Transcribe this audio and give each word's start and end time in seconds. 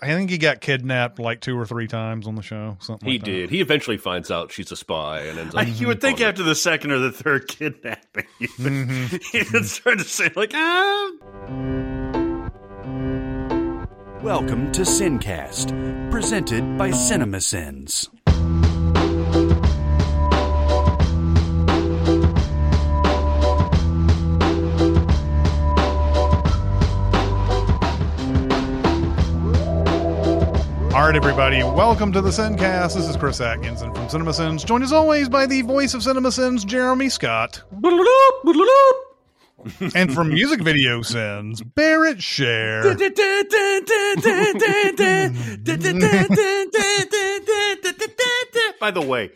I 0.00 0.06
think 0.14 0.30
he 0.30 0.38
got 0.38 0.60
kidnapped 0.60 1.18
like 1.18 1.40
two 1.40 1.58
or 1.58 1.66
three 1.66 1.88
times 1.88 2.28
on 2.28 2.36
the 2.36 2.42
show. 2.42 2.76
Something 2.80 3.08
He 3.08 3.14
like 3.16 3.24
that. 3.24 3.30
did. 3.32 3.50
He 3.50 3.60
eventually 3.60 3.96
finds 3.96 4.30
out 4.30 4.52
she's 4.52 4.70
a 4.70 4.76
spy 4.76 5.22
and 5.22 5.38
ends 5.38 5.54
up. 5.56 5.66
you 5.66 5.88
would 5.88 6.00
think 6.00 6.20
after 6.20 6.44
the 6.44 6.54
second 6.54 6.92
or 6.92 7.00
the 7.00 7.10
third 7.10 7.48
kidnapping, 7.48 8.24
you 8.38 8.48
would, 8.60 9.12
you 9.34 9.44
would 9.52 9.64
start 9.66 9.98
to 9.98 10.04
say 10.04 10.30
like, 10.36 10.52
ah. 10.54 11.10
Welcome 14.22 14.70
to 14.72 14.82
Sincast, 14.82 16.10
presented 16.10 16.76
by 16.78 16.90
CinemaSins. 16.90 18.08
Right, 31.08 31.16
everybody, 31.16 31.62
welcome 31.62 32.12
to 32.12 32.20
the 32.20 32.28
Sincast. 32.28 32.94
This 32.94 33.08
is 33.08 33.16
Chris 33.16 33.40
Atkinson 33.40 33.94
from 33.94 34.08
CinemaSins, 34.08 34.66
joined 34.66 34.84
as 34.84 34.92
always 34.92 35.30
by 35.30 35.46
the 35.46 35.62
voice 35.62 35.94
of 35.94 36.02
CinemaSins, 36.02 36.66
Jeremy 36.66 37.08
Scott, 37.08 37.62
and 39.94 40.12
from 40.12 40.28
Music 40.28 40.60
Video 40.60 41.00
Sins, 41.00 41.62
Barrett 41.62 42.22
Share. 42.22 42.82
By 48.78 48.90
the 48.90 49.00
way, 49.00 49.30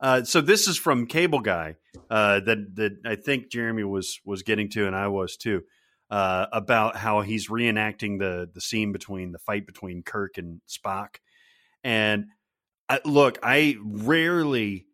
uh, 0.00 0.24
so 0.24 0.40
this 0.40 0.66
is 0.66 0.78
from 0.78 1.06
Cable 1.06 1.40
Guy 1.40 1.74
uh, 2.08 2.40
that 2.40 2.74
that 2.76 2.92
I 3.04 3.16
think 3.16 3.50
Jeremy 3.50 3.84
was 3.84 4.18
was 4.24 4.42
getting 4.42 4.70
to, 4.70 4.86
and 4.86 4.96
I 4.96 5.08
was 5.08 5.36
too, 5.36 5.60
uh, 6.10 6.46
about 6.52 6.96
how 6.96 7.20
he's 7.20 7.48
reenacting 7.48 8.18
the 8.18 8.48
the 8.52 8.60
scene 8.60 8.92
between 8.92 9.32
the 9.32 9.38
fight 9.38 9.66
between 9.66 10.02
Kirk 10.02 10.38
and 10.38 10.60
Spock. 10.68 11.16
And 11.84 12.26
I, 12.88 13.00
look, 13.04 13.38
I 13.42 13.76
rarely 13.82 14.86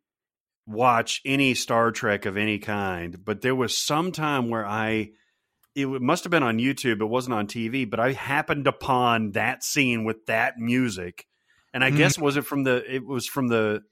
watch 0.67 1.21
any 1.25 1.55
Star 1.55 1.91
Trek 1.93 2.27
of 2.27 2.37
any 2.37 2.59
kind, 2.59 3.25
but 3.25 3.43
there 3.43 3.55
was 3.55 3.77
some 3.77 4.13
time 4.13 4.49
where 4.49 4.67
I 4.67 5.11
it 5.77 5.87
must 5.89 6.23
have 6.25 6.31
been 6.31 6.43
on 6.45 6.59
YouTube. 6.59 7.01
It 7.01 7.07
wasn't 7.07 7.35
on 7.35 7.47
TV, 7.49 7.89
but 7.89 7.99
I 8.01 8.13
happened 8.13 8.67
upon 8.67 9.33
that 9.33 9.65
scene 9.65 10.05
with 10.05 10.27
that 10.27 10.57
music, 10.59 11.27
and 11.73 11.85
I 11.85 11.91
Mhm. 11.91 11.97
guess 11.97 12.19
was 12.19 12.37
it 12.37 12.47
from 12.47 12.63
the 12.65 12.83
it 12.93 13.05
was 13.05 13.27
from 13.27 13.49
the 13.49 13.83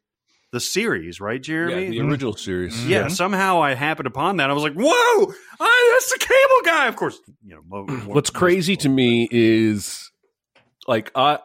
the 0.52 0.60
series, 0.60 1.20
right, 1.20 1.42
Jeremy? 1.42 1.72
Yeah, 1.72 1.78
Jeremy? 1.78 1.90
the 1.96 2.02
mm-hmm. 2.02 2.10
original 2.12 2.36
series. 2.36 2.86
Yeah, 2.86 3.00
mm-hmm. 3.04 3.08
somehow 3.10 3.62
I 3.62 3.74
happened 3.74 4.06
upon 4.06 4.36
that. 4.36 4.50
I 4.50 4.52
was 4.52 4.62
like, 4.62 4.74
"Whoa, 4.74 5.32
I, 5.60 5.90
that's 5.94 6.12
the 6.12 6.18
cable 6.18 6.62
guy!" 6.76 6.86
Of 6.86 6.96
course, 6.96 7.18
you 7.44 7.54
know. 7.54 7.62
mo- 7.66 7.86
mo- 7.88 8.14
What's 8.14 8.32
most 8.32 8.38
crazy 8.38 8.74
people- 8.74 8.82
to 8.82 8.88
me 8.90 9.28
is 9.30 10.10
like 10.86 11.10
I 11.14 11.38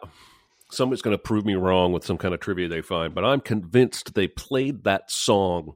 someone's 0.70 1.02
going 1.02 1.14
to 1.16 1.22
prove 1.22 1.46
me 1.46 1.54
wrong 1.54 1.92
with 1.92 2.04
some 2.04 2.18
kind 2.18 2.34
of 2.34 2.40
trivia 2.40 2.68
they 2.68 2.82
find, 2.82 3.14
but 3.14 3.24
I'm 3.24 3.40
convinced 3.40 4.14
they 4.14 4.28
played 4.28 4.84
that 4.84 5.10
song 5.10 5.72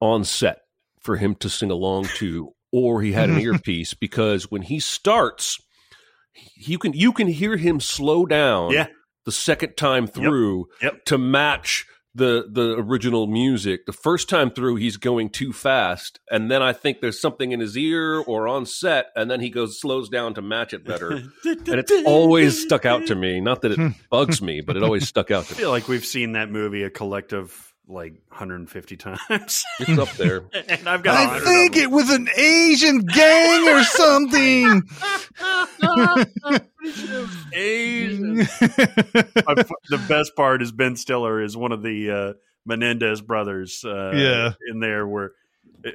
on 0.00 0.24
set 0.24 0.60
for 1.00 1.16
him 1.16 1.34
to 1.36 1.48
sing 1.48 1.70
along 1.70 2.04
to 2.16 2.52
or 2.72 3.00
he 3.02 3.12
had 3.12 3.30
an 3.30 3.40
earpiece 3.40 3.94
because 3.94 4.50
when 4.50 4.62
he 4.62 4.78
starts 4.80 5.58
you 6.56 6.78
can 6.78 6.92
you 6.92 7.12
can 7.12 7.26
hear 7.26 7.56
him 7.56 7.80
slow 7.80 8.26
down 8.26 8.70
Yeah. 8.72 8.86
the 9.24 9.32
second 9.32 9.76
time 9.76 10.06
through 10.06 10.66
Yep. 10.82 11.04
to 11.06 11.18
match 11.18 11.86
the 12.14 12.46
the 12.50 12.76
original 12.78 13.26
music. 13.26 13.86
The 13.86 13.92
first 13.92 14.28
time 14.28 14.50
through, 14.50 14.76
he's 14.76 14.96
going 14.96 15.30
too 15.30 15.52
fast, 15.52 16.20
and 16.30 16.50
then 16.50 16.62
I 16.62 16.72
think 16.72 17.00
there's 17.00 17.20
something 17.20 17.52
in 17.52 17.60
his 17.60 17.76
ear 17.76 18.18
or 18.18 18.48
on 18.48 18.66
set, 18.66 19.06
and 19.14 19.30
then 19.30 19.40
he 19.40 19.50
goes 19.50 19.80
slows 19.80 20.08
down 20.08 20.34
to 20.34 20.42
match 20.42 20.72
it 20.72 20.84
better. 20.84 21.10
and 21.44 21.68
it's 21.68 21.92
always 22.04 22.60
stuck 22.60 22.84
out 22.84 23.06
to 23.06 23.14
me. 23.14 23.40
Not 23.40 23.62
that 23.62 23.72
it 23.72 23.78
hmm. 23.78 23.88
bugs 24.10 24.42
me, 24.42 24.60
but 24.60 24.76
it 24.76 24.82
always 24.82 25.06
stuck 25.08 25.30
out 25.30 25.44
I 25.44 25.46
to 25.46 25.52
me. 25.52 25.56
i 25.56 25.60
feel 25.60 25.70
like 25.70 25.88
we've 25.88 26.04
seen 26.04 26.32
that 26.32 26.50
movie 26.50 26.82
a 26.82 26.90
collective 26.90 27.69
like 27.90 28.12
150 28.28 28.96
times, 28.96 29.18
It's 29.80 29.98
up 29.98 30.10
there. 30.12 30.42
and 30.68 30.88
I've 30.88 31.02
got. 31.02 31.16
I 31.16 31.40
think 31.40 31.76
it 31.76 31.90
was 31.90 32.08
an 32.10 32.28
Asian 32.36 33.00
gang 33.00 33.68
or 33.68 33.84
something. 33.84 34.82
Asian. 37.52 38.36
The 38.36 40.04
best 40.08 40.34
part 40.36 40.62
is 40.62 40.72
Ben 40.72 40.96
Stiller 40.96 41.42
is 41.42 41.56
one 41.56 41.72
of 41.72 41.82
the 41.82 42.10
uh, 42.10 42.32
Menendez 42.66 43.20
brothers. 43.20 43.84
Uh, 43.84 44.12
Yeah. 44.14 44.52
in 44.70 44.80
there 44.80 45.06
where 45.06 45.32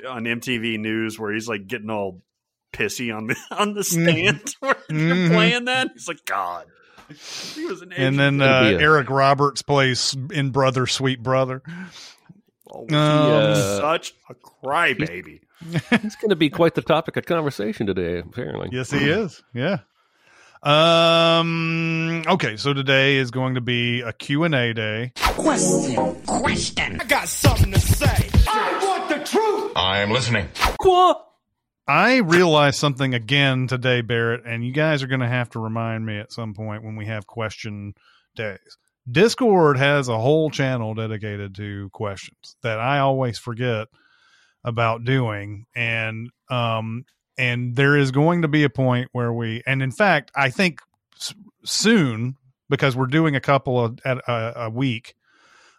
on 0.07 0.23
MTV 0.25 0.79
News 0.79 1.19
where 1.19 1.31
he's 1.33 1.47
like 1.47 1.67
getting 1.67 1.89
all 1.89 2.21
pissy 2.73 3.15
on 3.15 3.27
the 3.27 3.35
on 3.51 3.73
the 3.73 3.83
stand 3.83 4.41
where 4.59 4.75
they're 4.89 5.29
playing 5.29 5.65
that. 5.65 5.91
He's 5.93 6.07
like, 6.07 6.25
God, 6.25 6.65
he 7.55 7.65
was 7.65 7.81
an 7.81 7.91
Asian. 7.93 8.03
and 8.05 8.19
then 8.19 8.41
uh, 8.41 8.63
a- 8.77 8.81
Eric 8.81 9.09
Roberts 9.09 9.61
plays 9.61 10.15
in 10.31 10.51
Brother 10.51 10.87
Sweet 10.87 11.21
Brother. 11.23 11.61
oh, 12.71 12.79
um, 12.81 12.87
he's 12.89 12.97
uh, 12.97 13.79
such 13.81 14.13
a 14.29 14.33
crybaby. 14.35 15.41
It's 15.91 16.15
going 16.17 16.29
to 16.29 16.35
be 16.35 16.49
quite 16.49 16.75
the 16.75 16.81
topic 16.81 17.17
of 17.17 17.25
conversation 17.25 17.87
today, 17.87 18.19
apparently. 18.19 18.69
Yes, 18.71 18.91
he 18.91 19.09
is. 19.09 19.41
Yeah. 19.53 19.79
Um. 20.61 22.23
Okay, 22.27 22.57
so 22.57 22.73
today 22.73 23.17
is 23.17 23.29
going 23.31 23.55
to 23.55 23.61
be 23.61 24.01
a 24.01 24.11
Q 24.13 24.43
and 24.43 24.55
A 24.55 24.73
day. 24.73 25.11
Question, 25.15 26.15
question. 26.25 26.99
I 26.99 27.03
got 27.05 27.27
something 27.27 27.71
to 27.71 27.79
say. 27.79 28.29
I 28.47 28.79
want 28.83 29.09
the 29.09 29.23
truth. 29.29 29.71
I 29.75 29.99
am 29.99 30.11
listening. 30.11 30.49
I 31.87 32.17
realized 32.17 32.79
something 32.79 33.13
again 33.13 33.67
today, 33.67 34.01
Barrett, 34.01 34.45
and 34.45 34.65
you 34.65 34.71
guys 34.71 35.03
are 35.03 35.07
going 35.07 35.19
to 35.19 35.27
have 35.27 35.51
to 35.51 35.59
remind 35.59 36.05
me 36.05 36.17
at 36.17 36.31
some 36.31 36.53
point 36.53 36.83
when 36.83 36.95
we 36.95 37.05
have 37.05 37.27
question 37.27 37.93
days. 38.35 38.77
Discord 39.09 39.77
has 39.77 40.09
a 40.09 40.17
whole 40.17 40.49
channel 40.49 40.95
dedicated 40.95 41.53
to 41.55 41.89
questions 41.93 42.55
that 42.63 42.79
I 42.79 42.99
always 42.99 43.37
forget 43.37 43.87
about 44.63 45.03
doing, 45.03 45.65
and 45.75 46.31
um, 46.49 47.05
and 47.37 47.75
there 47.75 47.95
is 47.95 48.09
going 48.09 48.41
to 48.41 48.47
be 48.47 48.63
a 48.63 48.69
point 48.69 49.09
where 49.11 49.31
we, 49.31 49.61
and 49.67 49.83
in 49.83 49.91
fact, 49.91 50.31
I 50.35 50.49
think 50.49 50.79
soon 51.63 52.35
because 52.67 52.95
we're 52.95 53.05
doing 53.05 53.35
a 53.35 53.41
couple 53.41 53.79
of 53.83 53.99
at 54.03 54.17
a, 54.27 54.63
a 54.63 54.69
week, 54.71 55.13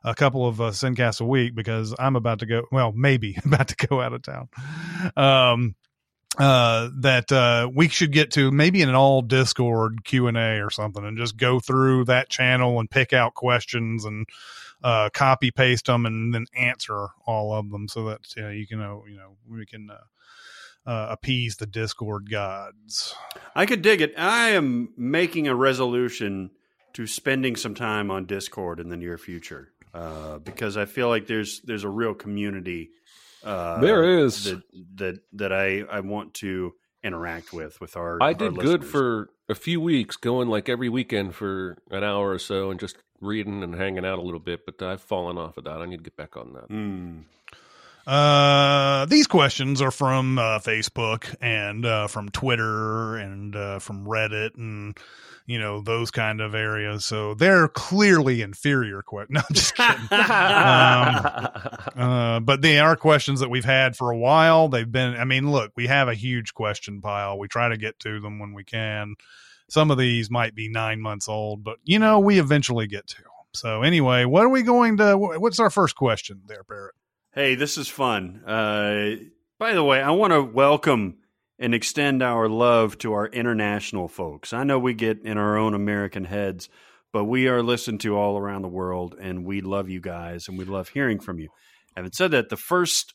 a 0.05 0.15
couple 0.15 0.47
of 0.47 0.61
uh, 0.61 0.73
a 0.73 1.25
week 1.25 1.57
because 1.57 1.97
I'm 1.99 2.15
about 2.15 2.39
to 2.41 2.47
go. 2.47 2.63
Well, 2.71 2.93
maybe 2.93 3.37
about 3.45 3.69
to 3.69 3.87
go 3.89 4.01
out 4.01 4.13
of 4.13 4.23
town. 4.23 4.49
Um, 5.17 5.75
uh, 6.39 6.91
that 6.97 7.33
uh, 7.33 7.71
we 7.73 7.89
should 7.89 8.13
get 8.13 8.33
to 8.33 8.51
maybe 8.51 8.83
in 8.83 8.89
an 8.89 8.95
all 8.95 9.23
Discord 9.23 10.05
Q 10.05 10.27
and 10.27 10.37
A 10.37 10.61
or 10.61 10.71
something, 10.71 11.05
and 11.05 11.17
just 11.17 11.37
go 11.37 11.61
through 11.61 12.05
that 12.07 12.29
channel 12.29 12.79
and 12.81 12.91
pick 12.91 13.13
out 13.13 13.35
questions 13.35 14.05
and 14.05 14.27
uh, 14.83 15.09
copy 15.13 15.51
paste 15.51 15.87
them 15.87 16.07
and 16.07 16.35
then 16.35 16.47
answer 16.57 17.09
all 17.27 17.53
of 17.55 17.71
them, 17.71 17.89
so 17.89 18.05
that 18.05 18.21
uh, 18.39 18.49
you 18.49 18.67
can 18.67 18.81
uh, 18.81 18.97
you 19.09 19.17
know 19.17 19.37
we 19.49 19.67
can 19.67 19.91
uh, 19.91 20.91
uh, 20.91 21.09
appease 21.11 21.57
the 21.57 21.67
Discord 21.67 22.31
gods. 22.31 23.15
I 23.55 23.67
could 23.67 23.83
dig 23.83 24.01
it. 24.01 24.15
I 24.17 24.51
am 24.51 24.91
making 24.97 25.49
a 25.49 25.55
resolution 25.55 26.51
to 26.93 27.07
spending 27.07 27.57
some 27.57 27.75
time 27.75 28.11
on 28.11 28.25
Discord 28.25 28.81
in 28.81 28.89
the 28.89 28.97
near 28.97 29.19
future 29.19 29.73
uh, 29.93 30.39
because 30.39 30.77
I 30.77 30.85
feel 30.85 31.09
like 31.09 31.27
there's 31.27 31.61
there's 31.63 31.85
a 31.85 31.89
real 31.89 32.15
community. 32.15 32.91
Uh, 33.47 33.81
There 33.81 34.03
is. 34.19 34.45
that 34.45 34.63
that 34.97 35.21
that 35.33 35.53
I 35.53 35.81
I 35.91 36.01
want 36.01 36.35
to 36.35 36.75
interact 37.03 37.53
with 37.53 37.81
with 37.81 37.97
our. 37.97 38.23
I 38.23 38.29
our 38.29 38.35
did 38.35 38.57
good 38.57 38.85
for 38.85 39.31
a 39.49 39.55
few 39.55 39.81
weeks, 39.81 40.17
going 40.17 40.49
like 40.49 40.69
every 40.69 40.89
weekend 40.89 41.35
for 41.35 41.77
an 41.91 42.03
hour 42.03 42.31
or 42.31 42.39
so 42.39 42.71
and 42.71 42.81
just 42.81 42.97
reading 43.21 43.63
and 43.63 43.75
hanging 43.75 44.05
out 44.05 44.19
a 44.19 44.23
little 44.23 44.41
bit, 44.41 44.67
but 44.67 44.83
I've 44.83 45.01
fallen 45.01 45.39
off 45.39 45.57
of 45.57 45.65
that. 45.65 45.81
I 45.81 45.87
need 45.87 45.99
to 45.99 46.03
get 46.03 46.17
back 46.17 46.37
on 46.37 46.53
that. 46.55 46.69
Mm. 46.69 47.23
Uh, 48.07 49.05
these 49.07 49.27
questions 49.27 49.83
are 49.83 49.91
from 49.91 50.39
uh, 50.39 50.59
Facebook 50.61 51.35
and 51.41 51.85
uh, 51.85 52.07
from 52.07 52.29
Twitter 52.29 53.17
and 53.17 53.57
uh, 53.57 53.79
from 53.81 54.07
Reddit 54.07 54.57
and 54.57 54.97
you 55.47 55.59
know 55.59 55.81
those 55.81 56.11
kind 56.13 56.41
of 56.41 56.55
areas. 56.55 57.05
So 57.05 57.35
they're 57.35 57.67
clearly 57.69 58.43
inferior. 58.43 59.03
Que- 59.03 59.27
no, 59.31 59.41
I'm 59.41 59.55
just 59.55 59.75
kidding. 59.75 60.09
um, 60.13 61.17
uh, 61.97 62.41
but 62.41 62.63
they 62.63 62.79
are 62.79 62.95
questions 62.97 63.41
that 63.41 63.51
we've 63.51 63.65
had 63.65 63.97
for 63.97 64.11
a 64.11 64.17
while. 64.19 64.69
They've 64.69 64.91
been. 64.91 65.15
I 65.17 65.25
mean, 65.25 65.51
look, 65.51 65.73
we 65.77 65.89
have 65.89 66.07
a 66.09 66.15
huge 66.15 66.55
question 66.55 67.01
pile. 67.01 67.39
We 67.39 67.49
try 67.49 67.69
to 67.69 67.77
get 67.77 67.99
to 68.01 68.21
them 68.21 68.39
when 68.39 68.53
we 68.55 68.63
can. 68.65 69.15
Some 69.69 69.91
of 69.91 69.99
these 69.99 70.31
might 70.31 70.55
be 70.55 70.69
nine 70.69 71.01
months 71.01 71.29
old, 71.29 71.65
but 71.65 71.79
you 71.83 71.99
know 71.99 72.21
we 72.21 72.39
eventually 72.39 72.87
get 72.87 73.09
to. 73.09 73.19
'em. 73.19 73.23
So 73.53 73.83
anyway, 73.83 74.25
what 74.27 74.45
are 74.45 74.49
we 74.51 74.63
going 74.63 74.99
to? 74.99 75.17
What's 75.17 75.59
our 75.59 75.71
first 75.71 75.97
question 75.97 76.43
there, 76.47 76.63
Barrett? 76.63 76.95
Hey, 77.37 77.55
this 77.55 77.77
is 77.77 77.87
fun. 77.87 78.43
Uh, 78.47 79.17
by 79.59 79.75
the 79.75 79.85
way, 79.85 80.01
I 80.01 80.11
want 80.13 80.33
to 80.33 80.43
welcome 80.43 81.19
and 81.59 81.75
extend 81.75 82.23
our 82.23 82.49
love 82.49 82.97
to 82.99 83.13
our 83.13 83.27
international 83.27 84.09
folks. 84.09 84.55
I 84.55 84.65
know 84.65 84.79
we 84.79 84.95
get 84.95 85.21
in 85.23 85.37
our 85.37 85.59
own 85.59 85.75
American 85.75 86.25
heads, 86.25 86.71
but 87.13 87.25
we 87.25 87.47
are 87.49 87.63
listened 87.63 88.01
to 88.01 88.17
all 88.17 88.39
around 88.39 88.63
the 88.63 88.69
world, 88.69 89.15
and 89.21 89.45
we 89.45 89.61
love 89.61 89.91
you 89.91 90.01
guys, 90.01 90.49
and 90.49 90.57
we 90.57 90.65
love 90.65 90.89
hearing 90.89 91.21
from 91.21 91.39
you. 91.39 91.49
Having 91.95 92.13
said 92.13 92.31
that, 92.31 92.49
the 92.49 92.57
first 92.57 93.13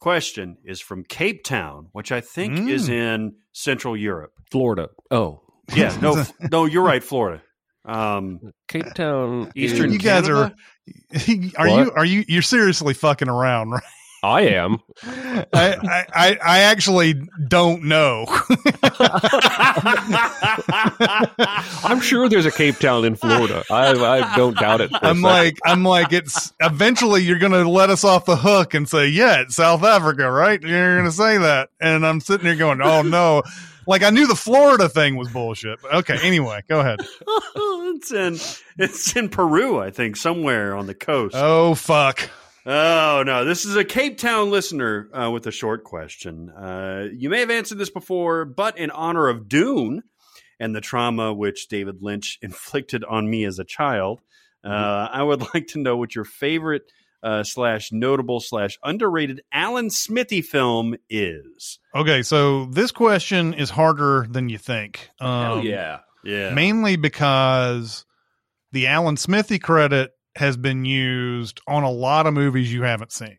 question 0.00 0.56
is 0.64 0.80
from 0.80 1.04
Cape 1.04 1.44
Town, 1.44 1.86
which 1.92 2.10
I 2.10 2.20
think 2.20 2.54
Mm. 2.54 2.68
is 2.68 2.88
in 2.88 3.36
Central 3.52 3.96
Europe. 3.96 4.32
Florida. 4.50 4.88
Oh, 5.08 5.40
Yeah, 5.72 5.96
no, 6.02 6.24
no, 6.50 6.64
you're 6.64 6.82
right, 6.82 7.02
Florida. 7.04 7.42
Um, 7.84 8.52
Cape 8.68 8.94
Town, 8.94 9.50
Eastern 9.56 9.92
you 9.92 9.98
guys 9.98 10.26
Canada? 10.26 10.54
are 11.56 11.62
are 11.64 11.68
What? 11.68 11.86
you 11.86 11.92
are 11.96 12.04
you 12.04 12.24
you're 12.28 12.42
seriously 12.42 12.94
fucking 12.94 13.28
around, 13.28 13.70
right? 13.72 13.82
I 14.24 14.42
am. 14.42 14.78
I, 15.04 15.46
I, 15.52 16.06
I 16.14 16.38
I 16.44 16.58
actually 16.60 17.14
don't 17.48 17.82
know. 17.84 18.26
I'm 21.84 22.00
sure 22.00 22.28
there's 22.28 22.46
a 22.46 22.52
Cape 22.52 22.78
Town 22.78 23.04
in 23.04 23.16
Florida. 23.16 23.64
I, 23.68 23.90
I 23.90 24.36
don't 24.36 24.56
doubt 24.56 24.80
it. 24.80 24.90
for 24.90 24.98
a 25.02 25.08
I'm 25.08 25.22
like 25.22 25.58
I'm 25.64 25.82
like 25.82 26.12
it's 26.12 26.52
eventually 26.60 27.22
you're 27.22 27.40
gonna 27.40 27.68
let 27.68 27.90
us 27.90 28.04
off 28.04 28.24
the 28.24 28.36
hook 28.36 28.74
and 28.74 28.88
say 28.88 29.08
yeah 29.08 29.40
it's 29.40 29.56
South 29.56 29.82
Africa 29.82 30.30
right 30.30 30.62
you're 30.62 30.98
gonna 30.98 31.10
say 31.10 31.38
that 31.38 31.70
and 31.80 32.06
I'm 32.06 32.20
sitting 32.20 32.46
here 32.46 32.54
going 32.56 32.80
oh 32.80 33.02
no 33.02 33.42
like 33.86 34.02
I 34.02 34.10
knew 34.10 34.26
the 34.26 34.34
Florida 34.34 34.88
thing 34.88 35.16
was 35.16 35.28
bullshit 35.28 35.80
but 35.82 35.94
okay 35.94 36.18
anyway 36.22 36.62
go 36.68 36.80
ahead 36.80 37.00
it's 37.56 38.12
in 38.12 38.38
it's 38.78 39.16
in 39.16 39.28
Peru, 39.28 39.78
I 39.78 39.90
think, 39.90 40.16
somewhere 40.16 40.74
on 40.74 40.86
the 40.86 40.94
coast. 40.94 41.34
oh 41.36 41.74
fuck 41.74 42.30
Oh 42.64 43.24
no, 43.26 43.44
this 43.44 43.64
is 43.64 43.74
a 43.74 43.84
Cape 43.84 44.18
Town 44.18 44.50
listener 44.52 45.08
uh, 45.12 45.28
with 45.32 45.48
a 45.48 45.50
short 45.50 45.82
question. 45.82 46.48
Uh, 46.48 47.08
you 47.12 47.28
may 47.28 47.40
have 47.40 47.50
answered 47.50 47.78
this 47.78 47.90
before, 47.90 48.44
but 48.44 48.78
in 48.78 48.92
honor 48.92 49.28
of 49.28 49.48
Dune 49.48 50.04
and 50.60 50.72
the 50.72 50.80
trauma 50.80 51.34
which 51.34 51.66
David 51.66 52.02
Lynch 52.02 52.38
inflicted 52.42 53.02
on 53.02 53.28
me 53.28 53.44
as 53.44 53.58
a 53.58 53.64
child, 53.64 54.20
uh, 54.64 55.08
I 55.10 55.24
would 55.24 55.42
like 55.54 55.66
to 55.68 55.80
know 55.80 55.96
what 55.96 56.14
your 56.14 56.24
favorite 56.24 56.84
uh, 57.22 57.42
slash 57.42 57.92
notable 57.92 58.40
slash 58.40 58.78
underrated 58.82 59.42
Alan 59.52 59.90
Smithee 59.90 60.42
film 60.42 60.96
is. 61.08 61.78
okay 61.94 62.22
so 62.22 62.66
this 62.66 62.92
question 62.92 63.54
is 63.54 63.70
harder 63.70 64.26
than 64.30 64.48
you 64.48 64.58
think 64.58 65.10
um, 65.20 65.42
Hell 65.44 65.64
yeah. 65.64 65.98
Yeah, 66.24 66.54
mainly 66.54 66.94
because 66.94 68.04
the 68.70 68.86
Alan 68.86 69.16
Smithee 69.16 69.58
credit 69.58 70.12
has 70.36 70.56
been 70.56 70.84
used 70.84 71.60
on 71.66 71.82
a 71.82 71.90
lot 71.90 72.28
of 72.28 72.34
movies 72.34 72.72
you 72.72 72.84
haven't 72.84 73.10
seen 73.10 73.38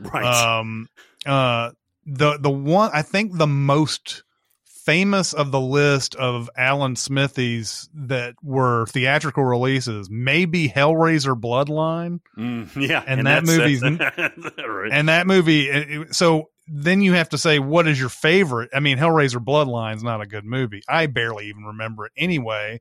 right. 0.00 0.58
Um, 0.58 0.88
uh, 1.26 1.70
the 2.06 2.38
the 2.38 2.50
one 2.50 2.90
I 2.92 3.02
think 3.02 3.36
the 3.36 3.46
most 3.46 4.22
famous 4.88 5.32
of 5.34 5.50
the 5.50 5.60
list 5.60 6.14
of 6.14 6.48
Alan 6.56 6.96
Smithees 6.96 7.88
that 7.94 8.34
were 8.42 8.86
theatrical 8.86 9.44
releases 9.44 10.08
maybe 10.10 10.68
Hellraiser 10.68 11.38
Bloodline, 11.38 12.20
Mm, 12.38 12.74
yeah, 12.88 13.02
and 13.06 13.26
that 13.26 13.44
that's- 13.44 13.58
movie's- 13.82 13.82
right. 14.66 14.90
and 14.92 15.08
that 15.08 15.26
movie. 15.26 16.06
So 16.12 16.48
then 16.66 17.02
you 17.02 17.12
have 17.14 17.28
to 17.30 17.38
say 17.38 17.58
what 17.58 17.86
is 17.86 18.00
your 18.00 18.08
favorite? 18.08 18.70
I 18.74 18.80
mean, 18.80 18.98
Hellraiser 18.98 19.44
Bloodline's 19.44 20.02
not 20.02 20.20
a 20.22 20.26
good 20.26 20.44
movie. 20.44 20.82
I 20.88 21.06
barely 21.06 21.46
even 21.48 21.64
remember 21.64 22.06
it 22.06 22.12
anyway. 22.16 22.80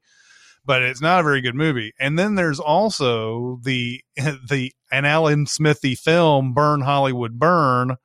But 0.66 0.82
it's 0.82 1.00
not 1.02 1.22
a 1.22 1.24
very 1.24 1.40
good 1.40 1.56
movie. 1.56 1.94
And 1.98 2.20
then 2.20 2.36
there's 2.36 2.60
also 2.60 3.60
the 3.64 4.02
the 4.50 4.74
an 4.92 5.06
Alan 5.06 5.46
Smithee 5.46 5.96
film, 5.96 6.54
Burn 6.54 6.82
Hollywood 6.82 7.40
Burn, 7.40 7.96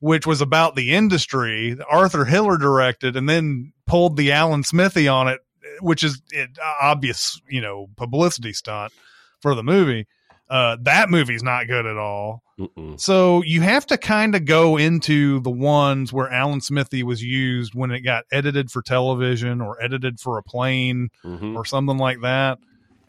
which 0.00 0.26
was 0.26 0.40
about 0.40 0.76
the 0.76 0.92
industry. 0.94 1.76
Arthur 1.90 2.24
Hiller 2.24 2.56
directed 2.56 3.16
and 3.16 3.28
then 3.28 3.72
pulled 3.86 4.16
the 4.16 4.32
Alan 4.32 4.62
Smithee 4.62 5.08
on 5.08 5.28
it, 5.28 5.40
which 5.80 6.02
is 6.02 6.22
it, 6.30 6.50
obvious, 6.80 7.40
you 7.48 7.60
know, 7.60 7.88
publicity 7.96 8.52
stunt 8.52 8.92
for 9.40 9.54
the 9.54 9.62
movie. 9.62 10.06
Uh, 10.50 10.76
that 10.80 11.10
movie's 11.10 11.42
not 11.42 11.66
good 11.66 11.84
at 11.84 11.98
all. 11.98 12.42
Mm-mm. 12.58 12.98
So 12.98 13.42
you 13.44 13.60
have 13.60 13.86
to 13.88 13.98
kind 13.98 14.34
of 14.34 14.46
go 14.46 14.78
into 14.78 15.40
the 15.40 15.50
ones 15.50 16.12
where 16.12 16.28
Alan 16.32 16.60
Smithee 16.62 17.02
was 17.02 17.22
used 17.22 17.74
when 17.74 17.90
it 17.90 18.00
got 18.00 18.24
edited 18.32 18.70
for 18.70 18.80
television 18.82 19.60
or 19.60 19.80
edited 19.82 20.18
for 20.20 20.38
a 20.38 20.42
plane 20.42 21.10
Mhm. 21.24 21.54
or 21.54 21.64
something 21.66 21.98
like 21.98 22.22
that. 22.22 22.58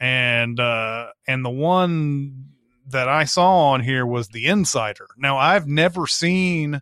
And 0.01 0.59
uh 0.59 1.07
and 1.27 1.43
the 1.45 1.49
one 1.49 2.48
that 2.91 3.09
I 3.09 3.23
saw 3.25 3.69
on 3.71 3.81
here 3.81 4.05
was 4.05 4.29
The 4.29 4.45
Insider. 4.47 5.07
Now 5.17 5.37
I've 5.37 5.67
never 5.67 6.07
seen 6.07 6.81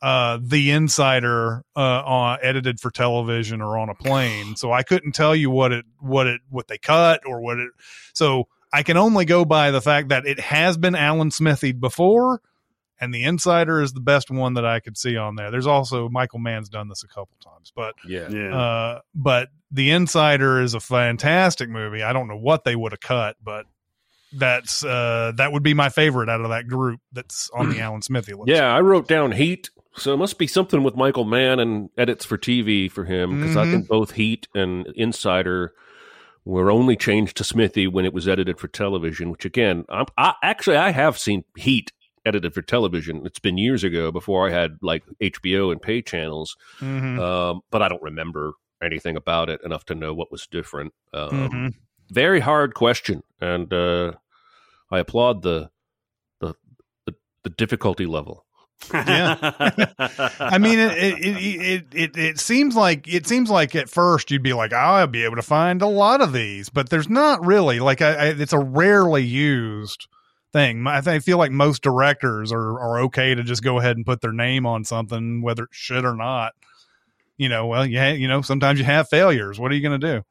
uh 0.00 0.38
The 0.42 0.70
Insider 0.72 1.62
uh 1.76 1.80
on 2.04 2.38
edited 2.42 2.80
for 2.80 2.90
television 2.90 3.60
or 3.62 3.78
on 3.78 3.88
a 3.88 3.94
plane. 3.94 4.56
So 4.56 4.72
I 4.72 4.82
couldn't 4.82 5.12
tell 5.12 5.34
you 5.36 5.50
what 5.50 5.72
it 5.72 5.84
what 6.00 6.26
it 6.26 6.40
what 6.48 6.68
they 6.68 6.78
cut 6.78 7.20
or 7.26 7.40
what 7.40 7.58
it 7.58 7.70
so 8.12 8.48
I 8.72 8.82
can 8.82 8.96
only 8.96 9.24
go 9.26 9.44
by 9.44 9.70
the 9.70 9.82
fact 9.82 10.08
that 10.08 10.26
it 10.26 10.40
has 10.40 10.76
been 10.78 10.94
Alan 10.94 11.30
Smithee 11.30 11.72
before 11.72 12.40
and 13.00 13.12
The 13.12 13.24
Insider 13.24 13.80
is 13.82 13.92
the 13.92 14.00
best 14.00 14.30
one 14.30 14.54
that 14.54 14.64
I 14.64 14.78
could 14.80 14.96
see 14.96 15.16
on 15.16 15.34
there. 15.34 15.50
There's 15.50 15.66
also 15.66 16.08
Michael 16.08 16.38
Mann's 16.38 16.68
done 16.68 16.88
this 16.88 17.02
a 17.02 17.08
couple 17.08 17.36
times, 17.44 17.72
but 17.74 17.94
Yeah. 18.06 18.28
yeah. 18.30 18.56
uh, 18.56 19.00
but 19.14 19.48
The 19.72 19.90
Insider 19.90 20.60
is 20.62 20.74
a 20.74 20.80
fantastic 20.80 21.68
movie. 21.68 22.02
I 22.02 22.12
don't 22.12 22.28
know 22.28 22.38
what 22.38 22.62
they 22.64 22.76
would 22.76 22.92
have 22.92 23.00
cut, 23.00 23.36
but 23.42 23.66
that's 24.32 24.84
uh, 24.84 25.32
that 25.36 25.52
would 25.52 25.62
be 25.62 25.74
my 25.74 25.88
favorite 25.88 26.28
out 26.28 26.40
of 26.40 26.50
that 26.50 26.66
group 26.68 27.00
that's 27.12 27.50
on 27.54 27.68
the 27.70 27.80
Alan 27.80 28.02
Smithee 28.02 28.34
list. 28.34 28.48
Yeah, 28.48 28.74
I 28.74 28.80
wrote 28.80 29.08
down 29.08 29.32
Heat, 29.32 29.70
so 29.96 30.12
it 30.12 30.16
must 30.16 30.38
be 30.38 30.46
something 30.46 30.82
with 30.82 30.96
Michael 30.96 31.24
Mann 31.24 31.60
and 31.60 31.90
edits 31.98 32.24
for 32.24 32.38
TV 32.38 32.90
for 32.90 33.04
him 33.04 33.38
because 33.38 33.56
I 33.56 33.64
Mhm. 33.66 33.70
think 33.72 33.88
both 33.88 34.12
Heat 34.12 34.48
and 34.54 34.86
Insider 34.96 35.72
were 36.44 36.70
only 36.70 36.96
changed 36.96 37.36
to 37.36 37.44
Smithee 37.44 37.86
when 37.86 38.04
it 38.04 38.12
was 38.12 38.26
edited 38.26 38.58
for 38.58 38.68
television. 38.68 39.30
Which 39.30 39.44
again, 39.44 39.84
I'm, 39.88 40.06
I 40.18 40.34
actually 40.42 40.76
I 40.76 40.90
have 40.90 41.18
seen 41.18 41.44
Heat 41.56 41.92
edited 42.24 42.54
for 42.54 42.62
television. 42.62 43.26
It's 43.26 43.38
been 43.40 43.58
years 43.58 43.82
ago 43.84 44.10
before 44.12 44.46
I 44.48 44.50
had 44.52 44.78
like 44.80 45.02
HBO 45.20 45.70
and 45.72 45.80
pay 45.82 46.02
channels, 46.02 46.56
Mhm. 46.80 47.18
um, 47.20 47.60
but 47.70 47.82
I 47.82 47.88
don't 47.88 48.02
remember 48.02 48.52
anything 48.82 49.16
about 49.16 49.48
it 49.48 49.60
enough 49.64 49.84
to 49.86 49.94
know 49.94 50.12
what 50.14 50.30
was 50.32 50.46
different. 50.48 50.92
Um, 51.12 51.30
Mhm. 51.30 51.74
Very 52.12 52.40
hard 52.40 52.74
question, 52.74 53.22
and 53.40 53.72
uh, 53.72 54.12
I 54.90 54.98
applaud 54.98 55.40
the 55.40 55.70
the 56.40 56.54
the, 57.06 57.14
the 57.42 57.48
difficulty 57.48 58.04
level. 58.04 58.44
yeah, 58.92 59.38
I 60.38 60.58
mean, 60.58 60.78
it 60.78 60.92
it, 60.98 61.22
it 61.24 61.86
it 61.94 62.16
it 62.18 62.38
seems 62.38 62.76
like 62.76 63.08
it 63.08 63.26
seems 63.26 63.48
like 63.48 63.74
at 63.74 63.88
first 63.88 64.30
you'd 64.30 64.42
be 64.42 64.52
like, 64.52 64.74
oh, 64.74 64.76
I'll 64.76 65.06
be 65.06 65.24
able 65.24 65.36
to 65.36 65.42
find 65.42 65.80
a 65.80 65.86
lot 65.86 66.20
of 66.20 66.34
these, 66.34 66.68
but 66.68 66.90
there's 66.90 67.08
not 67.08 67.46
really 67.46 67.80
like 67.80 68.02
I, 68.02 68.12
I 68.12 68.26
it's 68.26 68.52
a 68.52 68.58
rarely 68.58 69.24
used 69.24 70.06
thing. 70.52 70.86
I, 70.86 70.98
I 70.98 71.18
feel 71.20 71.38
like 71.38 71.50
most 71.50 71.82
directors 71.82 72.52
are 72.52 72.78
are 72.78 73.00
okay 73.04 73.34
to 73.34 73.42
just 73.42 73.64
go 73.64 73.78
ahead 73.78 73.96
and 73.96 74.04
put 74.04 74.20
their 74.20 74.32
name 74.32 74.66
on 74.66 74.84
something, 74.84 75.40
whether 75.40 75.62
it 75.62 75.70
should 75.72 76.04
or 76.04 76.14
not. 76.14 76.52
You 77.38 77.48
know, 77.48 77.68
well, 77.68 77.86
yeah, 77.86 78.12
you 78.12 78.28
know, 78.28 78.42
sometimes 78.42 78.78
you 78.78 78.84
have 78.84 79.08
failures. 79.08 79.58
What 79.58 79.72
are 79.72 79.74
you 79.74 79.80
going 79.80 79.98
to 79.98 80.14
do? 80.18 80.24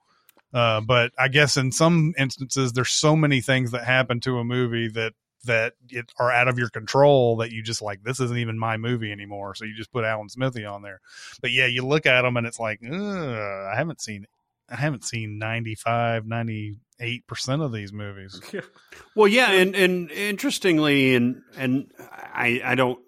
Uh, 0.53 0.81
but 0.81 1.11
I 1.17 1.27
guess 1.27 1.57
in 1.57 1.71
some 1.71 2.13
instances, 2.17 2.73
there's 2.73 2.91
so 2.91 3.15
many 3.15 3.41
things 3.41 3.71
that 3.71 3.83
happen 3.83 4.19
to 4.21 4.37
a 4.39 4.43
movie 4.43 4.89
that 4.89 5.13
that 5.45 5.73
it 5.89 6.11
are 6.19 6.31
out 6.31 6.47
of 6.47 6.59
your 6.59 6.69
control 6.69 7.37
that 7.37 7.51
you 7.51 7.63
just 7.63 7.81
like 7.81 8.03
this 8.03 8.19
isn't 8.19 8.37
even 8.37 8.59
my 8.59 8.77
movie 8.77 9.11
anymore. 9.11 9.55
So 9.55 9.65
you 9.65 9.75
just 9.75 9.91
put 9.91 10.03
alan 10.03 10.29
smithee 10.29 10.65
on 10.65 10.81
there. 10.81 10.99
But 11.41 11.51
yeah 11.51 11.65
you 11.65 11.85
look 11.85 12.05
at 12.05 12.21
them 12.21 12.37
and 12.37 12.45
it's 12.45 12.59
like 12.59 12.79
i 12.83 13.73
haven't 13.75 14.01
seen 14.01 14.27
i 14.69 14.75
haven't 14.75 15.03
seen 15.03 15.39
95 15.39 16.27
98 16.27 17.27
percent 17.27 17.61
of 17.61 17.71
these 17.71 17.91
movies. 17.91 18.39
Well, 19.13 19.27
yeah, 19.27 19.51
and 19.51 19.75
and 19.75 20.09
interestingly, 20.09 21.15
and 21.15 21.41
and 21.57 21.91
I 21.99 22.61
I 22.63 22.75
don't 22.75 22.99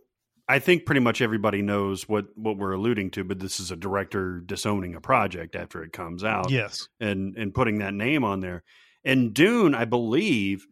I 0.47 0.59
think 0.59 0.85
pretty 0.85 1.01
much 1.01 1.21
everybody 1.21 1.61
knows 1.61 2.07
what 2.07 2.25
what 2.35 2.57
we're 2.57 2.73
alluding 2.73 3.11
to, 3.11 3.23
but 3.23 3.39
this 3.39 3.59
is 3.59 3.71
a 3.71 3.75
director 3.75 4.41
disowning 4.45 4.93
a 4.95 5.01
project 5.01 5.55
after 5.55 5.83
it 5.83 5.93
comes 5.93 6.23
out, 6.23 6.49
yes 6.51 6.87
and 6.99 7.35
and 7.37 7.53
putting 7.53 7.79
that 7.79 7.93
name 7.93 8.23
on 8.23 8.39
there. 8.41 8.63
And 9.05 9.33
Dune, 9.33 9.73
I 9.75 9.85
believe, 9.85 10.65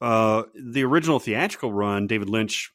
uh, 0.00 0.44
the 0.54 0.84
original 0.84 1.18
theatrical 1.18 1.72
run, 1.72 2.06
David 2.06 2.28
Lynch 2.30 2.72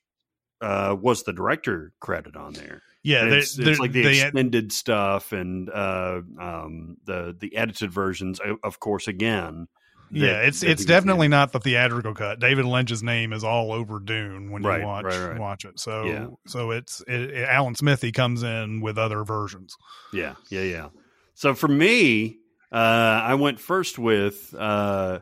uh, 0.62 0.96
was 1.00 1.24
the 1.24 1.34
director 1.34 1.92
credit 2.00 2.36
on 2.36 2.54
there. 2.54 2.82
yeah 3.04 3.24
And 3.24 3.32
they- 3.32 3.38
it's, 3.40 3.56
they're- 3.56 3.70
it's 3.72 3.80
like 3.80 3.92
the 3.92 4.04
extended 4.28 4.72
stuff 4.72 5.32
and 5.32 5.70
uh, 5.70 6.22
um, 6.40 6.98
the 7.06 7.36
the 7.40 7.56
edited 7.56 7.92
versions, 7.92 8.40
of 8.64 8.80
course. 8.80 9.08
Again, 9.08 9.68
yeah 10.12 10.28
that- 10.34 10.46
it's 10.46 10.60
that 10.62 10.70
it's 10.70 10.86
definitely 10.86 11.28
not 11.28 11.52
the 11.52 11.60
theatrical 11.60 12.14
cut 12.14 12.40
david 12.40 12.66
lynch's 12.66 13.02
name 13.04 13.34
is 13.34 13.44
all 13.44 13.72
over 13.72 14.00
dune 14.00 14.52
when 14.52 14.64
Right, 14.64 14.82
you 14.82 14.86
watch 14.88 15.06
right, 15.06 15.30
right. 15.32 15.40
watch 15.40 15.66
it 15.66 15.80
so 15.80 16.06
Yeah. 16.06 16.28
so 16.48 16.72
it's 16.72 17.02
it, 17.08 17.32
it- 17.32 17.50
alan 17.50 17.76
smithee 17.76 18.12
comes 18.12 18.44
in 18.44 18.82
with 18.82 18.98
other 18.98 19.24
versions 19.24 19.76
Yeah, 20.14 20.36
yeah, 20.50 20.62
yeah. 20.62 20.88
So 21.34 21.54
for 21.54 21.68
me, 21.68 22.38
uh, 22.72 22.76
I 22.76 23.34
went 23.36 23.60
first 23.60 24.00
with 24.00 24.54
uh, 24.58 25.20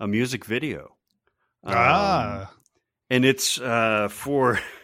a 0.00 0.08
music 0.08 0.44
video. 0.44 0.96
Um, 1.64 1.74
ah 1.76 2.50
and 3.10 3.24
it's 3.24 3.60
uh, 3.60 4.08
for 4.10 4.58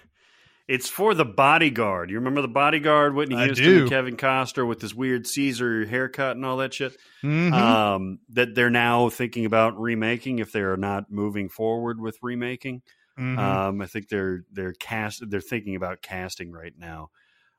it's 0.69 0.89
for 0.89 1.15
the 1.15 1.25
bodyguard. 1.25 2.11
You 2.11 2.17
remember 2.19 2.43
the 2.43 2.49
bodyguard, 2.49 3.15
Whitney 3.15 3.37
Houston, 3.47 3.89
Kevin 3.89 4.17
Costner 4.17 4.67
with 4.69 4.81
his 4.83 4.95
weird 4.95 5.27
Caesar 5.27 5.87
haircut 5.87 6.37
and 6.37 6.45
all 6.45 6.59
that 6.59 6.75
shit. 6.75 6.97
mhm. 7.25 7.53
Um, 7.53 8.19
that 8.31 8.55
they're 8.55 8.71
now 8.71 9.09
thinking 9.09 9.47
about 9.47 9.81
remaking 9.81 10.39
if 10.39 10.53
they 10.53 10.61
are 10.61 10.77
not 10.77 11.11
moving 11.11 11.49
forward 11.49 11.99
with 12.01 12.19
remaking. 12.23 12.83
Mhm. 13.19 13.39
Um, 13.39 13.81
I 13.81 13.87
think 13.87 14.09
they're 14.09 14.45
they're 14.53 14.75
cast 14.75 15.29
they're 15.29 15.41
thinking 15.41 15.75
about 15.75 16.03
casting 16.03 16.53
right 16.53 16.75
now. 16.79 17.11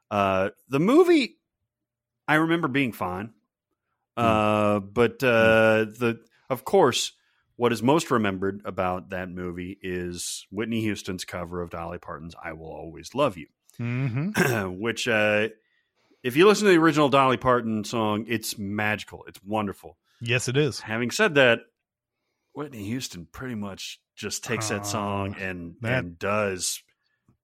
Uh, 0.09 0.51
the 0.69 0.79
movie, 0.79 1.37
I 2.27 2.35
remember 2.35 2.67
being 2.67 2.93
fine. 2.93 3.33
Uh, 4.15 4.79
but 4.79 5.23
uh, 5.23 5.85
the 5.85 6.19
of 6.49 6.63
course, 6.65 7.13
what 7.59 7.73
is 7.73 7.83
most 7.83 8.09
remembered 8.09 8.61
about 8.63 9.09
that 9.09 9.29
movie 9.29 9.77
is 9.81 10.45
Whitney 10.49 10.79
Houston's 10.81 11.25
cover 11.25 11.61
of 11.61 11.69
Dolly 11.69 11.97
Parton's 11.97 12.33
"I 12.41 12.53
Will 12.53 12.67
Always 12.71 13.13
Love 13.13 13.37
You," 13.37 13.47
Mm-hmm. 13.79 14.71
which, 14.79 15.07
uh, 15.07 15.49
if 16.23 16.35
you 16.37 16.47
listen 16.47 16.65
to 16.67 16.71
the 16.73 16.79
original 16.79 17.09
Dolly 17.09 17.37
Parton 17.37 17.83
song, 17.83 18.25
it's 18.27 18.57
magical. 18.57 19.23
It's 19.27 19.41
wonderful. 19.43 19.97
Yes, 20.21 20.47
it 20.47 20.55
is. 20.57 20.79
Having 20.81 21.11
said 21.11 21.35
that, 21.35 21.59
Whitney 22.53 22.85
Houston 22.85 23.27
pretty 23.31 23.55
much 23.55 23.99
just 24.15 24.43
takes 24.43 24.69
that 24.69 24.81
Oh, 24.81 24.85
song 24.85 25.35
and 25.39 25.75
that- 25.81 25.99
and 26.05 26.19
does 26.19 26.81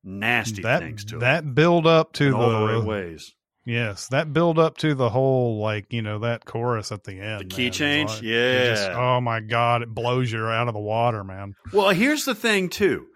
nasty 0.03 0.61
That 0.61 0.79
things 0.81 1.03
to 1.05 1.17
it 1.17 1.19
that 1.21 1.55
build 1.55 1.87
up 1.87 2.13
to 2.13 2.31
the, 2.31 2.37
the 2.37 2.65
right 2.77 2.83
ways. 2.85 3.33
Yes, 3.65 4.07
that 4.09 4.31
build 4.33 4.57
up 4.59 4.77
to 4.77 4.93
the 4.95 5.09
whole 5.09 5.59
like 5.59 5.91
you 5.91 6.01
know 6.01 6.19
that 6.19 6.45
chorus 6.45 6.91
at 6.91 7.03
the 7.03 7.19
end. 7.19 7.41
The 7.41 7.45
key 7.55 7.63
man, 7.65 7.71
change? 7.71 8.09
like- 8.11 8.23
it 8.23 8.69
just- 8.69 8.89
Yeah. 8.89 8.99
oh 8.99 9.21
my 9.21 9.39
god, 9.41 9.81
it 9.81 9.89
blows 9.93 10.31
you 10.31 10.45
out 10.45 10.67
of 10.67 10.73
the 10.73 10.79
water, 10.79 11.23
man. 11.23 11.55
Well, 11.73 11.89
here's 11.89 12.25
the 12.25 12.35
thing 12.35 12.69
too. 12.69 13.07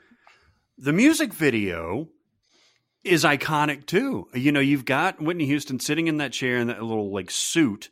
The 0.77 0.93
music 0.93 1.33
video 1.33 2.07
is 3.03 3.23
iconic 3.23 3.85
too. 3.85 4.27
You 4.33 4.51
know, 4.51 4.59
you've 4.59 4.85
got 4.85 5.21
Whitney 5.21 5.45
Houston 5.45 5.79
sitting 5.79 6.07
in 6.07 6.17
that 6.17 6.31
chair 6.33 6.57
in 6.57 6.67
that 6.67 6.81
little 6.83 7.13
like 7.13 7.31
suit. 7.31 7.89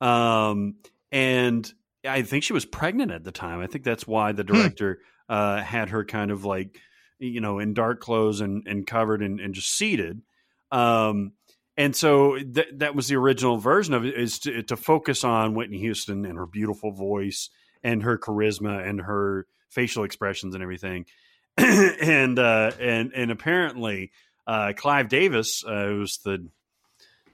Um 0.00 0.76
and 1.10 1.70
I 2.06 2.22
think 2.22 2.44
she 2.44 2.52
was 2.52 2.64
pregnant 2.64 3.10
at 3.10 3.24
the 3.24 3.32
time. 3.32 3.60
I 3.60 3.66
think 3.66 3.82
that's 3.84 4.06
why 4.06 4.32
the 4.32 4.44
director 4.44 5.00
uh 5.28 5.60
had 5.60 5.90
her 5.90 6.04
kind 6.04 6.30
of 6.30 6.44
like 6.44 6.78
you 7.18 7.40
know 7.40 7.58
in 7.58 7.74
dark 7.74 8.00
clothes 8.00 8.40
and 8.40 8.66
and 8.66 8.86
covered 8.86 9.22
and, 9.22 9.40
and 9.40 9.54
just 9.54 9.70
seated. 9.76 10.22
Um 10.70 11.32
and 11.78 11.96
so 11.96 12.36
th- 12.36 12.68
that 12.74 12.94
was 12.94 13.08
the 13.08 13.16
original 13.16 13.56
version 13.56 13.94
of 13.94 14.04
it 14.04 14.14
is 14.14 14.40
to, 14.40 14.62
to 14.64 14.76
focus 14.76 15.24
on 15.24 15.54
Whitney 15.54 15.78
Houston 15.78 16.26
and 16.26 16.36
her 16.36 16.44
beautiful 16.46 16.92
voice 16.92 17.48
and 17.82 18.02
her 18.02 18.18
charisma 18.18 18.86
and 18.86 19.00
her 19.00 19.46
facial 19.70 20.04
expressions 20.04 20.54
and 20.54 20.62
everything. 20.62 21.06
and 21.56 22.38
uh, 22.38 22.72
and 22.80 23.12
and 23.14 23.30
apparently 23.30 24.10
uh, 24.46 24.72
Clive 24.76 25.08
Davis, 25.08 25.64
uh, 25.66 25.86
who 25.86 25.98
was 26.00 26.18
the 26.24 26.48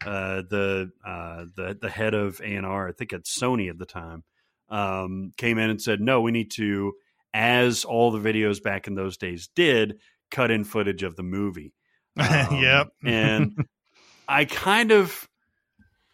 uh, 0.05 0.43
the 0.49 0.91
uh, 1.05 1.45
the 1.57 1.77
the 1.81 1.91
head 1.91 2.15
of 2.15 2.41
A 2.41 2.45
and 2.55 2.67
R, 2.67 2.89
I 2.89 2.93
think 2.93 3.13
at 3.13 3.25
Sony 3.25 3.71
at 3.71 3.79
the 3.79 3.87
time, 3.87 4.25
um, 4.69 5.33
came 5.37 5.59
in 5.59 5.71
and 5.71 5.81
said, 5.81 6.01
"No, 6.01 6.21
we 6.21 6.33
need 6.33 6.51
to, 6.53 6.93
as 7.33 7.85
all 7.85 8.11
the 8.11 8.19
videos 8.19 8.63
back 8.63 8.87
in 8.87 8.95
those 8.95 9.17
days 9.17 9.49
did, 9.55 9.99
cut 10.31 10.51
in 10.51 10.65
footage 10.65 11.03
of 11.03 11.17
the 11.17 11.23
movie." 11.23 11.73
Um, 12.17 12.63
Yep. 12.63 12.89
and 13.05 13.67
I 14.29 14.45
kind 14.45 14.91
of 14.93 15.29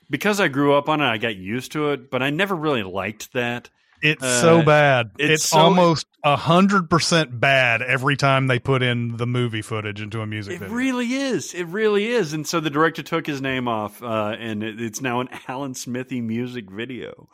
because 0.09 0.41
I 0.41 0.49
grew 0.49 0.75
up 0.75 0.89
on 0.89 1.01
it, 1.01 1.05
I 1.07 1.19
got 1.19 1.37
used 1.37 1.73
to 1.73 1.91
it, 1.91 2.11
but 2.11 2.23
I 2.23 2.31
never 2.31 2.55
really 2.57 2.83
liked 2.83 3.33
that. 3.33 3.71
It's 4.03 4.23
Uh, 4.25 4.41
so 4.41 4.63
bad. 4.63 5.11
it's 5.19 5.43
It's, 5.45 5.51
so- 5.51 5.59
almost 5.59 6.07
a 6.25 6.35
hundred 6.35 6.89
percent 6.89 7.39
bad 7.39 7.83
every 7.83 8.17
time 8.17 8.47
they 8.47 8.59
put 8.59 8.83
in 8.83 9.19
the 9.19 9.27
movie 9.27 9.61
footage 9.63 10.01
into 10.01 10.21
a 10.23 10.27
music 10.27 10.55
video. 10.55 10.67
It 10.67 10.69
video. 10.71 10.77
really 10.77 11.13
is. 11.13 11.53
It 11.55 11.65
really 11.67 12.07
is. 12.09 12.33
And 12.33 12.47
so 12.47 12.61
the 12.61 12.71
director 12.71 13.03
took 13.03 13.27
his 13.27 13.41
name 13.43 13.69
off, 13.69 14.03
uh, 14.03 14.35
and 14.39 14.63
it, 14.63 14.81
it's 14.81 15.01
now 15.03 15.21
an 15.21 15.29
Alan 15.49 15.75
Smithee 15.75 16.23
music 16.23 16.71
video. 16.71 17.29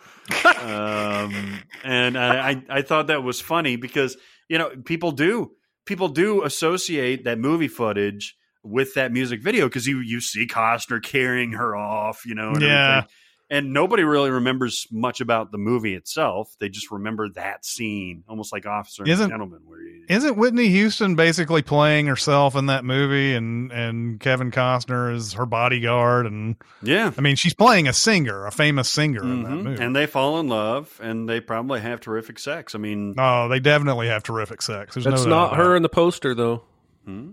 um, 0.60 1.60
and 1.84 2.18
I, 2.18 2.50
I, 2.50 2.62
I 2.68 2.82
thought 2.82 3.06
that 3.08 3.22
was 3.22 3.40
funny 3.40 3.76
because 3.76 4.16
you 4.48 4.58
know 4.58 4.70
people 4.84 5.12
do 5.12 5.52
people 5.84 6.08
do 6.08 6.42
associate 6.42 7.24
that 7.24 7.38
movie 7.38 7.68
footage 7.68 8.36
with 8.66 8.94
that 8.94 9.12
music 9.12 9.40
video 9.42 9.66
because 9.66 9.86
you 9.86 10.00
you 10.00 10.20
see 10.20 10.46
Costner 10.46 11.02
carrying 11.02 11.52
her 11.52 11.74
off, 11.76 12.24
you 12.26 12.34
know, 12.34 12.50
and 12.52 12.62
Yeah. 12.62 12.88
everything. 12.98 13.10
And 13.48 13.72
nobody 13.72 14.02
really 14.02 14.30
remembers 14.32 14.88
much 14.90 15.20
about 15.20 15.52
the 15.52 15.58
movie 15.58 15.94
itself. 15.94 16.52
They 16.58 16.68
just 16.68 16.90
remember 16.90 17.28
that 17.36 17.64
scene, 17.64 18.24
almost 18.28 18.52
like 18.52 18.66
Officer 18.66 19.04
Isn't- 19.06 19.30
Gentleman, 19.30 19.60
where 19.64 19.80
you, 19.80 20.04
Isn't 20.08 20.36
Whitney 20.36 20.66
Houston 20.70 21.14
basically 21.14 21.62
playing 21.62 22.06
herself 22.08 22.56
in 22.56 22.66
that 22.66 22.84
movie, 22.84 23.34
and 23.34 23.70
and 23.70 24.18
Kevin 24.18 24.50
Costner 24.50 25.14
is 25.14 25.34
her 25.34 25.46
bodyguard, 25.46 26.26
and 26.26 26.56
yeah, 26.82 27.12
I 27.16 27.20
mean 27.20 27.36
she's 27.36 27.54
playing 27.54 27.86
a 27.86 27.92
singer, 27.92 28.46
a 28.46 28.50
famous 28.50 28.90
singer 28.90 29.22
in 29.22 29.44
that 29.44 29.52
Mhm. 29.52 29.62
movie. 29.62 29.80
And 29.84 29.94
they 29.94 30.06
fall 30.06 30.40
in 30.40 30.48
love, 30.48 30.98
and 31.00 31.28
they 31.28 31.38
probably 31.38 31.80
have 31.80 32.00
terrific 32.00 32.40
sex. 32.40 32.74
I 32.74 32.78
mean, 32.78 33.14
oh, 33.16 33.46
they 33.48 33.60
definitely 33.60 34.08
have 34.08 34.24
terrific 34.24 34.60
sex. 34.60 34.94
There's 34.96 35.04
That's 35.04 35.24
no 35.24 35.30
not 35.30 35.56
her 35.56 35.76
in 35.76 35.82
the 35.84 35.88
poster, 35.88 36.34
though. 36.34 36.64
hmm? 37.04 37.28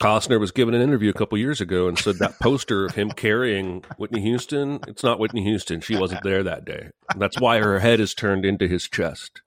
Costner 0.00 0.40
was 0.40 0.50
given 0.50 0.74
an 0.74 0.82
interview 0.82 1.10
a 1.10 1.14
couple 1.14 1.38
years 1.38 1.60
ago 1.60 1.86
and 1.88 1.96
said 1.98 2.18
that 2.18 2.38
poster 2.40 2.84
of 2.86 2.94
him 2.96 3.10
carrying 3.12 3.84
Whitney 3.96 4.20
Houston, 4.22 4.80
it's 4.88 5.04
not 5.04 5.20
Whitney 5.20 5.44
Houston. 5.44 5.80
She 5.80 5.96
wasn't 5.96 6.22
there 6.24 6.42
that 6.42 6.64
day. 6.64 6.88
That's 7.16 7.40
why 7.40 7.58
her 7.58 7.78
head 7.78 8.00
is 8.00 8.12
turned 8.14 8.44
into 8.44 8.66
his 8.66 8.88
chest. 8.88 9.40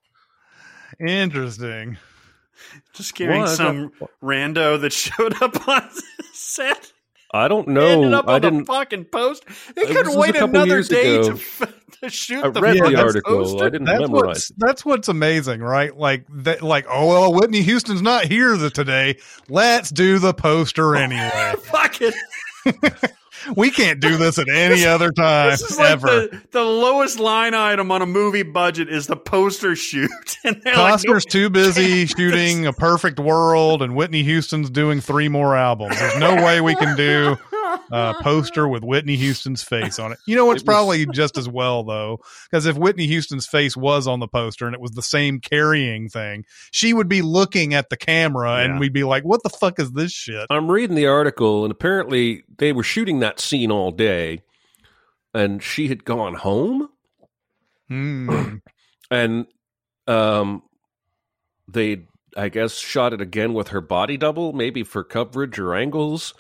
Interesting. 1.00 1.98
just 2.94 3.14
carrying 3.16 3.42
What? 3.42 3.50
some 3.50 3.92
rando 4.24 4.80
that 4.80 4.94
showed 4.94 5.42
up 5.42 5.68
on 5.68 5.90
set. 6.34 6.94
I 7.34 7.48
don't 7.48 7.68
ended 7.78 8.12
know. 8.12 8.18
up 8.20 8.28
I 8.28 8.34
on 8.36 8.42
the 8.42 8.50
didn't. 8.52 8.66
fucking 8.66 9.06
post. 9.06 9.46
They 9.76 9.84
uh, 9.84 9.88
couldn't 9.88 10.08
was 10.08 10.18
wait 10.18 10.36
another 10.36 10.84
day 10.84 11.16
ago. 11.16 11.30
to, 11.30 11.34
f- 11.62 11.74
to 12.02 12.10
shoot 12.10 12.44
I 12.44 12.50
the 12.50 12.62
read 12.62 12.78
the 12.84 12.96
article. 13.00 13.38
poster. 13.44 13.64
I 13.66 13.70
didn't 13.70 13.86
That's 13.86 14.02
memorize. 14.02 14.28
what's 14.28 14.52
that's 14.58 14.86
what's 14.86 15.08
amazing, 15.08 15.62
right? 15.62 15.96
Like 15.96 16.26
that, 16.30 16.62
like 16.62 16.86
oh 16.90 17.08
well, 17.08 17.34
Whitney 17.34 17.62
Houston's 17.62 18.02
not 18.02 18.26
here 18.26 18.58
today. 18.70 19.18
Let's 19.50 19.90
do 19.92 20.20
the 20.20 20.34
poster 20.34 20.96
anyway. 20.96 21.54
Fuck 21.64 22.00
it. 22.02 22.14
we 23.55 23.71
can't 23.71 24.00
do 24.00 24.17
this 24.17 24.38
at 24.38 24.48
any 24.50 24.86
other 24.86 25.12
time 25.12 25.51
This 25.51 25.62
is 25.62 25.77
like 25.77 25.91
ever. 25.91 26.07
the, 26.07 26.41
the 26.51 26.63
lowest 26.63 27.19
line 27.19 27.53
item 27.53 27.91
on 27.91 28.01
a 28.01 28.05
movie 28.05 28.43
budget 28.43 28.89
is 28.89 29.07
the 29.07 29.15
poster 29.15 29.75
shoot. 29.75 30.12
and 30.43 30.62
like, 30.65 31.01
too 31.29 31.50
busy 31.50 32.05
shooting 32.05 32.65
A 32.65 32.74
Perfect 32.74 33.19
World, 33.19 33.81
and 33.81 33.95
Whitney 33.95 34.24
Houston's 34.24 34.69
doing 34.69 35.01
three 35.01 35.29
more 35.29 35.55
albums. 35.55 35.98
There's 36.00 36.17
no 36.17 36.36
way 36.36 36.62
we 36.62 36.75
can 36.75 36.95
do 36.95 37.38
a 37.92 38.16
poster 38.22 38.68
with 38.68 38.84
Whitney 38.84 39.16
Houston's 39.16 39.63
face 39.63 40.00
on 40.00 40.12
it. 40.12 40.20
You 40.25 40.36
know 40.36 40.46
what's 40.48 40.62
It 40.62 40.68
was- 40.68 40.74
probably 40.75 41.06
just 41.13 41.38
as 41.38 41.48
well 41.50 41.84
though, 41.84 42.20
because 42.50 42.66
if 42.66 42.78
Whitney 42.78 43.08
Houston's 43.08 43.48
face 43.48 43.75
was 43.78 44.08
on 44.08 44.20
the 44.20 44.28
poster 44.28 44.66
and 44.66 44.74
it 44.75 44.82
was 44.82 44.92
the 44.92 45.01
same 45.01 45.40
carrying 45.40 46.10
thing, 46.10 46.46
she 46.72 46.94
would 46.94 47.08
be 47.10 47.22
looking 47.22 47.74
at 47.74 47.90
the 47.90 47.98
camera, 47.98 48.58
Yeah. 48.58 48.66
and 48.66 48.80
we'd 48.80 48.94
be 48.94 49.04
like, 49.04 49.24
"What 49.24 49.44
the 49.44 49.50
fuck 49.50 49.80
is 49.80 49.92
this 49.92 50.12
shit?" 50.12 50.48
I'm 50.50 50.70
reading 50.70 50.96
the 50.96 51.08
article, 51.08 51.63
and 51.66 51.72
apparently 51.72 52.44
they 52.58 52.74
were 52.74 52.84
shooting 52.84 53.20
that 53.20 53.40
scene 53.40 53.72
all 53.72 53.92
day, 53.92 54.42
and 55.34 55.62
she 55.63 55.88
had 55.88 56.04
gone 56.06 56.36
home, 56.36 56.90
Hmm. 57.88 58.56
and 59.12 59.46
um, 60.08 60.63
they, 61.68 62.04
I 62.38 62.50
guess, 62.50 62.78
shot 62.78 63.13
it 63.13 63.22
again 63.22 63.54
with 63.54 63.70
her 63.70 63.82
body 63.82 64.18
double, 64.18 64.54
maybe 64.54 64.84
for 64.84 65.04
coverage 65.04 65.60
or 65.60 65.75
angles. 65.75 66.34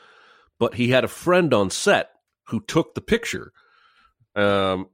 But 0.61 0.75
he 0.75 0.89
had 0.91 1.03
a 1.03 1.07
friend 1.07 1.51
on 1.55 1.71
set 1.71 2.11
who 2.49 2.61
took 2.61 2.93
the 2.93 3.01
picture, 3.01 3.51
um, 4.35 4.89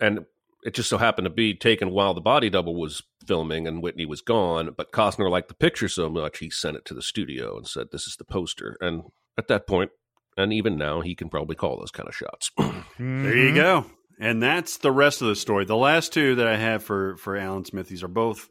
and 0.00 0.24
it 0.62 0.72
just 0.72 0.88
so 0.88 0.96
happened 0.96 1.26
to 1.26 1.30
be 1.30 1.54
taken 1.54 1.90
while 1.90 2.14
the 2.14 2.22
body 2.22 2.48
double 2.48 2.74
was 2.74 3.02
filming 3.26 3.68
and 3.68 3.82
Whitney 3.82 4.06
was 4.06 4.22
gone. 4.22 4.70
But 4.74 4.92
Costner 4.92 5.30
liked 5.30 5.48
the 5.48 5.54
picture 5.54 5.90
so 5.90 6.08
much 6.08 6.38
he 6.38 6.48
sent 6.48 6.78
it 6.78 6.86
to 6.86 6.94
the 6.94 7.02
studio 7.02 7.54
and 7.58 7.68
said, 7.68 7.88
"This 7.92 8.06
is 8.06 8.16
the 8.16 8.24
poster." 8.24 8.78
And 8.80 9.02
at 9.36 9.46
that 9.48 9.66
point, 9.66 9.90
and 10.38 10.54
even 10.54 10.78
now, 10.78 11.02
he 11.02 11.14
can 11.14 11.28
probably 11.28 11.54
call 11.54 11.78
those 11.78 11.90
kind 11.90 12.08
of 12.08 12.16
shots. 12.16 12.50
There 12.98 13.36
you 13.36 13.54
go. 13.54 13.84
And 14.18 14.42
that's 14.42 14.78
the 14.78 14.92
rest 14.92 15.20
of 15.20 15.28
the 15.28 15.36
story. 15.36 15.66
The 15.66 15.76
last 15.76 16.14
two 16.14 16.36
that 16.36 16.46
I 16.46 16.56
have 16.56 16.82
for 16.82 17.18
for 17.18 17.36
Alan 17.36 17.64
Smithees 17.64 18.02
are 18.02 18.08
both 18.08 18.48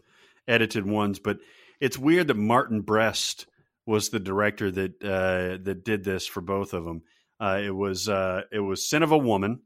edited 0.48 0.86
ones, 0.86 1.18
but 1.18 1.40
it's 1.80 1.98
weird 1.98 2.28
that 2.28 2.36
Martin 2.36 2.82
Brest 2.82 3.48
was 3.86 4.10
the 4.10 4.20
director 4.20 4.72
that 4.72 5.04
uh, 5.04 5.58
that 5.64 5.84
did 5.84 6.04
this 6.04 6.26
for 6.26 6.42
both 6.42 6.74
of 6.74 6.86
them. 6.86 7.02
Uh, 7.40 7.60
it 7.64 7.76
was 7.76 8.08
uh, 8.08 8.42
it 8.52 8.60
was 8.60 8.88
Scent 8.88 9.04
of 9.04 9.12
a 9.12 9.18
Woman, 9.18 9.62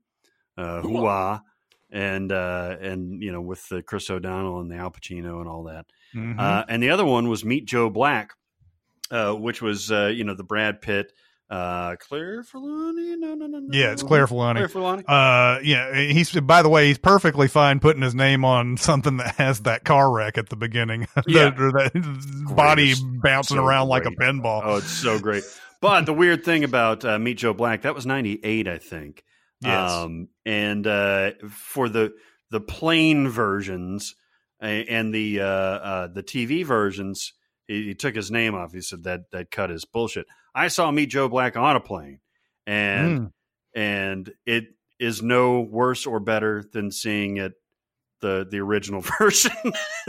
uh, 0.58 0.82
Hooah, 0.82 1.42
and 1.92 2.32
uh, 2.32 2.78
and 2.82 3.22
you 3.22 3.32
know 3.32 3.42
with 3.42 3.68
the 3.70 3.82
Chris 3.82 4.10
O'Donnell 4.10 4.60
and 4.60 4.72
the 4.72 4.78
Al 4.78 4.92
Pacino 4.92 5.40
and 5.40 5.48
all 5.48 5.64
that. 5.64 5.86
Mhm. 6.16 6.40
Uh, 6.40 6.66
and 6.68 6.82
the 6.82 6.90
other 6.90 7.06
one 7.06 7.28
was 7.30 7.46
Meet 7.46 7.66
Joe 7.66 7.90
Black, 7.90 8.34
uh, 9.12 9.34
which 9.34 9.62
was 9.62 9.92
uh, 9.92 10.08
you 10.08 10.24
know 10.24 10.34
the 10.34 10.44
Brad 10.44 10.82
Pitt, 10.82 11.14
uh, 11.50 11.96
Claire 11.98 12.44
Forlani. 12.44 13.18
No, 13.18 13.36
no, 13.36 13.48
no, 13.48 13.60
no. 13.60 13.68
yeah, 13.72 13.92
it's 13.92 14.04
Claire 14.04 14.28
Forlani. 14.28 14.56
Claire 14.56 14.68
Forlani. 14.68 15.04
Uh, 15.08 15.60
yeah, 15.64 15.96
he's 15.96 16.32
by 16.42 16.62
the 16.62 16.70
way, 16.70 16.88
he's 16.88 16.98
perfectly 16.98 17.48
fine 17.48 17.80
putting 17.80 18.02
his 18.02 18.14
name 18.16 18.44
on 18.44 18.78
something 18.78 19.18
that 19.18 19.36
has 19.36 19.62
that 19.62 19.84
car 19.86 20.12
wreck 20.12 20.38
at 20.38 20.50
the 20.50 20.56
beginning, 20.56 21.08
Yeah. 21.28 21.54
or 21.58 21.72
that 21.72 21.92
body 22.56 22.94
bouncing 23.22 23.58
So 23.58 23.66
around 23.66 23.88
like 23.88 24.06
a 24.06 24.12
pinball. 24.12 24.62
Oh, 24.64 24.76
it's 24.78 24.92
so 24.92 25.20
great. 25.20 25.44
But 25.80 26.06
the 26.06 26.14
weird 26.14 26.44
thing 26.44 26.64
about 26.64 27.06
uh, 27.06 27.20
Meet 27.20 27.38
Joe 27.38 27.54
Black, 27.54 27.84
that 27.84 27.94
was 27.96 28.06
98, 28.06 28.68
I 28.68 28.78
think. 28.80 29.24
Yes. 29.62 29.92
Um, 29.92 30.30
and 30.46 30.86
uh, 30.86 31.32
for 31.50 31.88
the 31.90 32.14
the 32.52 32.60
plain 32.62 33.28
versions 33.30 34.16
and 34.60 35.14
the 35.14 35.42
uh, 35.42 35.46
uh, 35.46 36.08
the 36.08 36.24
TV 36.24 36.66
versions, 36.66 37.34
he, 37.68 37.86
he 37.86 37.94
took 37.96 38.16
his 38.16 38.32
name 38.32 38.56
off. 38.56 38.74
He 38.74 38.82
said 38.82 39.04
that 39.04 39.32
that 39.32 39.52
cut 39.52 39.72
is 39.72 39.86
bullshit. 39.86 40.26
I 40.58 40.68
saw 40.70 40.90
Meet 40.92 41.08
Joe 41.08 41.30
Black 41.30 41.56
on 41.56 41.76
a 41.76 41.80
plane, 41.80 42.20
and 42.66 43.20
Mm. 43.20 43.32
and 43.76 44.32
it 44.46 44.66
is 45.00 45.22
no 45.22 45.62
worse 45.62 46.06
or 46.08 46.20
better 46.20 46.64
than 46.74 46.92
seeing 46.92 47.38
it 47.38 47.54
the 48.22 48.48
the 48.50 48.60
original 48.60 49.02
version. 49.20 49.52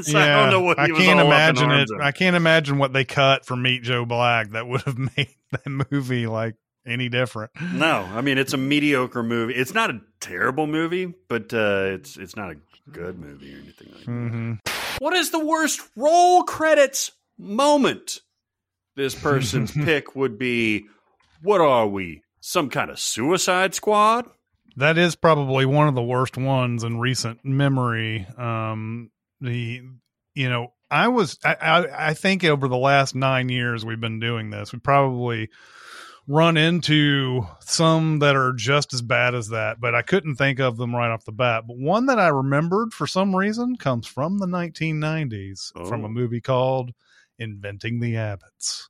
so 0.00 0.18
I 0.18 0.26
don't 0.26 0.50
know 0.50 0.60
what 0.62 0.78
I 0.78 0.88
can't 0.88 1.20
all 1.20 1.30
up 1.32 1.50
in 1.50 1.56
imagine 1.58 1.70
it. 1.70 1.88
over. 1.92 2.02
I 2.02 2.12
can't 2.12 2.36
imagine 2.36 2.78
what 2.78 2.92
they 2.94 3.04
cut 3.04 3.44
from 3.44 3.60
Meet 3.62 3.82
Joe 3.82 4.06
Black 4.06 4.50
that 4.52 4.66
would 4.66 4.80
have 4.82 4.96
made 5.16 5.28
that 5.52 5.86
movie 5.90 6.26
like 6.26 6.54
any 6.86 7.10
different. 7.10 7.50
No, 7.74 8.08
I 8.14 8.22
mean 8.22 8.38
it's 8.38 8.54
a 8.54 8.56
mediocre 8.56 9.22
movie. 9.22 9.54
It's 9.54 9.74
not 9.74 9.90
a 9.90 10.00
terrible 10.20 10.66
movie, 10.66 11.12
but 11.28 11.52
uh, 11.52 11.90
it's 11.92 12.16
it's 12.16 12.34
not 12.34 12.50
a 12.52 12.56
good 12.90 13.18
movie 13.18 13.54
or 13.54 13.58
anything 13.58 13.88
like 13.92 13.98
that. 14.00 14.06
hmm 14.06 14.54
What 14.98 15.12
is 15.12 15.30
the 15.30 15.44
worst 15.44 15.82
roll 15.94 16.44
credits 16.44 17.10
moment? 17.36 18.20
This 18.98 19.14
person's 19.14 19.70
pick 19.84 20.16
would 20.16 20.38
be 20.38 20.86
what 21.42 21.60
are 21.60 21.86
we? 21.86 22.22
Some 22.40 22.68
kind 22.68 22.90
of 22.90 22.98
suicide 22.98 23.72
squad? 23.72 24.26
That 24.76 24.98
is 24.98 25.14
probably 25.14 25.66
one 25.66 25.86
of 25.86 25.94
the 25.94 26.02
worst 26.02 26.36
ones 26.36 26.82
in 26.82 26.98
recent 26.98 27.44
memory. 27.44 28.26
Um, 28.36 29.12
the 29.40 29.82
you 30.34 30.48
know 30.50 30.72
I 30.90 31.06
was 31.08 31.38
I, 31.44 31.54
I 31.54 32.08
I 32.08 32.14
think 32.14 32.42
over 32.42 32.66
the 32.66 32.76
last 32.76 33.14
nine 33.14 33.48
years 33.50 33.84
we've 33.84 34.00
been 34.00 34.18
doing 34.18 34.50
this, 34.50 34.72
we 34.72 34.80
probably 34.80 35.48
run 36.26 36.56
into 36.56 37.46
some 37.60 38.18
that 38.18 38.34
are 38.34 38.52
just 38.52 38.92
as 38.92 39.00
bad 39.00 39.36
as 39.36 39.50
that, 39.50 39.80
but 39.80 39.94
I 39.94 40.02
couldn't 40.02 40.34
think 40.36 40.58
of 40.58 40.76
them 40.76 40.92
right 40.92 41.10
off 41.12 41.24
the 41.24 41.30
bat. 41.30 41.64
But 41.68 41.78
one 41.78 42.06
that 42.06 42.18
I 42.18 42.28
remembered 42.28 42.92
for 42.92 43.06
some 43.06 43.34
reason 43.34 43.76
comes 43.76 44.08
from 44.08 44.38
the 44.38 44.46
1990s 44.46 45.72
from 45.88 46.02
Oh. 46.02 46.06
a 46.06 46.08
movie 46.10 46.40
called 46.40 46.92
Inventing 47.38 48.00
the 48.00 48.14
Abbotts. 48.14 48.87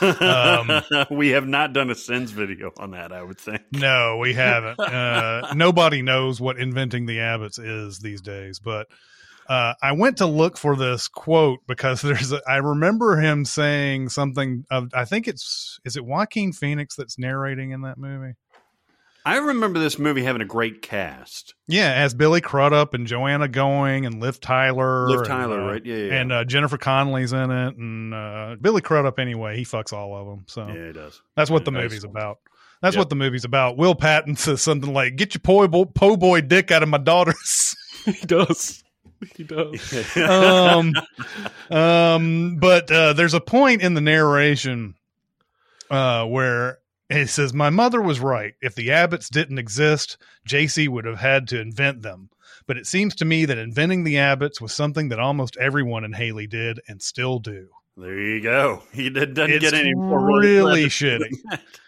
Um, 0.00 0.82
we 1.10 1.30
have 1.30 1.46
not 1.46 1.72
done 1.72 1.90
a 1.90 1.94
sins 1.94 2.30
video 2.30 2.72
on 2.78 2.92
that, 2.92 3.12
I 3.12 3.22
would 3.22 3.38
think. 3.38 3.62
No, 3.72 4.18
we 4.18 4.34
haven't. 4.34 4.78
Uh, 4.88 5.52
nobody 5.54 6.02
knows 6.02 6.40
what 6.40 6.58
inventing 6.58 7.06
the 7.06 7.18
abbotts 7.18 7.58
is 7.58 7.98
these 7.98 8.20
days. 8.20 8.58
But 8.58 8.88
uh, 9.48 9.74
I 9.82 9.92
went 9.92 10.18
to 10.18 10.26
look 10.26 10.58
for 10.58 10.76
this 10.76 11.08
quote 11.08 11.60
because 11.66 12.02
there's. 12.02 12.32
A, 12.32 12.40
I 12.46 12.56
remember 12.56 13.16
him 13.20 13.44
saying 13.44 14.08
something. 14.10 14.64
Of, 14.70 14.90
I 14.94 15.04
think 15.04 15.28
it's 15.28 15.78
is 15.84 15.96
it 15.96 16.04
Joaquin 16.04 16.52
Phoenix 16.52 16.96
that's 16.96 17.18
narrating 17.18 17.70
in 17.70 17.82
that 17.82 17.98
movie. 17.98 18.34
I 19.28 19.36
remember 19.36 19.78
this 19.78 19.98
movie 19.98 20.22
having 20.22 20.40
a 20.40 20.46
great 20.46 20.80
cast. 20.80 21.52
Yeah, 21.66 21.92
as 21.92 22.14
Billy 22.14 22.40
Crudup 22.40 22.94
and 22.94 23.06
Joanna 23.06 23.46
Going 23.46 24.06
and 24.06 24.20
Liv 24.20 24.40
Tyler. 24.40 25.06
Liv 25.06 25.18
and, 25.18 25.28
Tyler, 25.28 25.60
uh, 25.60 25.72
right? 25.72 25.84
Yeah, 25.84 25.96
yeah. 25.96 26.14
And 26.14 26.32
uh, 26.32 26.44
Jennifer 26.44 26.78
Connelly's 26.78 27.34
in 27.34 27.50
it, 27.50 27.76
and 27.76 28.14
uh, 28.14 28.56
Billy 28.58 28.80
Crudup. 28.80 29.18
Anyway, 29.18 29.58
he 29.58 29.64
fucks 29.64 29.92
all 29.92 30.16
of 30.16 30.26
them. 30.26 30.44
So 30.48 30.66
yeah, 30.66 30.86
he 30.86 30.92
does. 30.94 31.20
That's 31.36 31.50
what 31.50 31.66
the 31.66 31.70
Nice. 31.70 31.82
movie's 31.82 32.04
about. 32.04 32.38
That's 32.80 32.94
Yep. 32.96 33.00
what 33.02 33.10
the 33.10 33.16
movie's 33.16 33.44
about. 33.44 33.76
Will 33.76 33.94
Patton 33.94 34.36
says 34.36 34.62
something 34.62 34.94
like, 34.94 35.16
"Get 35.16 35.34
your 35.34 35.40
po 35.40 35.68
boy, 35.68 35.84
po 35.84 36.16
boy 36.16 36.40
dick 36.40 36.70
out 36.70 36.82
of 36.82 36.88
my 36.88 36.96
daughter's." 36.98 37.76
he 38.06 38.26
does. 38.26 38.82
He 39.36 39.44
does. 39.44 40.16
um, 40.16 40.94
um, 41.70 42.56
but 42.56 42.90
uh, 42.90 43.12
there's 43.12 43.34
a 43.34 43.40
point 43.40 43.82
in 43.82 43.92
the 43.92 44.00
narration 44.00 44.94
uh, 45.90 46.24
where 47.08 47.20
it 47.20 47.28
says, 47.28 47.52
"My 47.52 47.70
mother 47.70 48.00
was 48.00 48.20
right. 48.20 48.54
If 48.60 48.74
the 48.74 48.88
Abbotts 48.88 49.28
didn't 49.28 49.58
exist, 49.58 50.16
Jacey 50.46 50.88
would 50.88 51.04
have 51.04 51.18
had 51.18 51.48
to 51.48 51.60
invent 51.60 52.02
them." 52.02 52.30
But 52.66 52.76
it 52.76 52.86
seems 52.86 53.14
to 53.16 53.24
me 53.24 53.44
that 53.46 53.58
inventing 53.58 54.04
the 54.04 54.16
Abbotts 54.16 54.60
was 54.60 54.72
something 54.72 55.08
that 55.08 55.18
almost 55.18 55.56
everyone 55.56 56.04
in 56.04 56.12
Haley 56.12 56.46
did 56.46 56.80
and 56.86 57.00
still 57.00 57.38
do. 57.38 57.68
There 57.96 58.20
you 58.20 58.40
go. 58.40 58.82
He 58.92 59.10
did, 59.10 59.36
It's 59.36 59.58
get 59.58 59.74
any 59.74 59.94
more 59.94 60.24
really 60.38 60.84
shitty. 60.84 61.30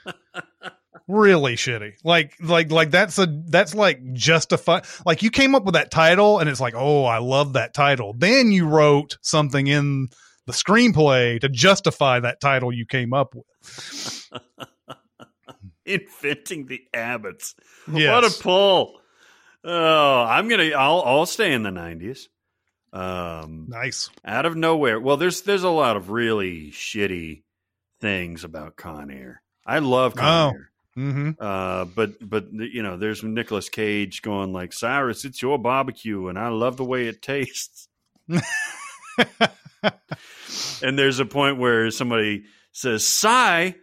really 1.09 1.55
shitty. 1.55 1.95
Like 2.03 2.35
like 2.41 2.73
like 2.73 2.91
that's 2.91 3.19
a 3.19 3.27
that's 3.47 3.75
like 3.75 4.13
justify 4.13 4.81
like 5.07 5.23
you 5.23 5.31
came 5.31 5.55
up 5.55 5.65
with 5.65 5.75
that 5.75 5.91
title 5.91 6.39
and 6.39 6.49
it's 6.49 6.61
like, 6.61 6.75
"Oh, 6.75 7.05
I 7.05 7.19
love 7.19 7.53
that 7.53 7.75
title." 7.75 8.15
Then 8.17 8.51
you 8.51 8.67
wrote 8.67 9.19
something 9.21 9.67
in 9.67 10.09
the 10.47 10.53
screenplay 10.53 11.41
to 11.41 11.49
justify 11.49 12.19
that 12.21 12.41
title 12.41 12.73
you 12.73 12.87
came 12.87 13.13
up 13.13 13.35
with. 13.35 14.29
Inventing 15.95 16.67
the 16.67 16.83
abbotts. 16.95 17.55
Yes. 17.93 18.11
What 18.11 18.25
a 18.25 18.43
pull. 18.43 19.01
Oh, 19.65 20.21
I'm 20.23 20.49
gonna. 20.49 20.71
I'll. 20.71 21.03
I'll 21.05 21.27
stay 21.27 21.53
in 21.53 21.63
the 21.63 21.71
'90s. 21.71 22.29
Um, 22.93 23.67
Nice. 23.69 24.11
out 24.25 24.47
of 24.47 24.57
nowhere. 24.57 24.99
Well, 24.99 25.17
there's 25.17 25.43
there's 25.43 25.63
a 25.65 25.69
lot 25.71 25.97
of 25.97 26.11
really 26.11 26.71
shitty 26.71 27.43
things 28.01 28.43
about 28.45 28.77
Con 28.77 29.11
Air. 29.11 29.43
I 29.67 29.79
love 29.81 30.15
Con 30.17 30.27
Oh. 30.27 30.57
Air. 30.57 30.71
Mhm. 30.97 31.37
Uh, 31.39 31.85
but 31.85 32.15
but 32.21 32.53
you 32.53 32.83
know, 32.83 32.97
there's 32.97 33.23
Nicolas 33.23 33.69
Cage 33.69 34.23
going 34.23 34.53
like 34.53 34.73
Cyrus, 34.73 35.25
it's 35.25 35.41
your 35.41 35.59
barbecue, 35.59 36.27
and 36.29 36.39
I 36.39 36.49
love 36.49 36.77
the 36.77 36.85
way 36.85 37.07
it 37.07 37.23
tastes. 37.23 37.87
and 40.83 40.99
there's 40.99 41.19
a 41.21 41.27
point 41.27 41.59
where 41.59 41.91
somebody 41.91 42.45
says 42.73 43.07
"Sigh" 43.07 43.77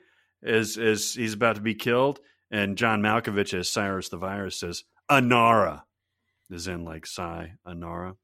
as 0.44 0.78
as 0.78 1.14
he's 1.14 1.34
about 1.34 1.56
to 1.56 1.62
be 1.62 1.76
killed, 1.76 2.20
and 2.52 2.78
John 2.78 3.02
Malkovich 3.02 3.54
as 3.54 3.70
Cyrus 3.70 4.10
the 4.10 4.18
Virus 4.18 4.60
says 4.60 4.84
"Anara," 5.10 5.84
is 6.50 6.68
in 6.68 6.84
like 6.86 7.06
"Sigh 7.06 7.54
Anara." 7.66 8.16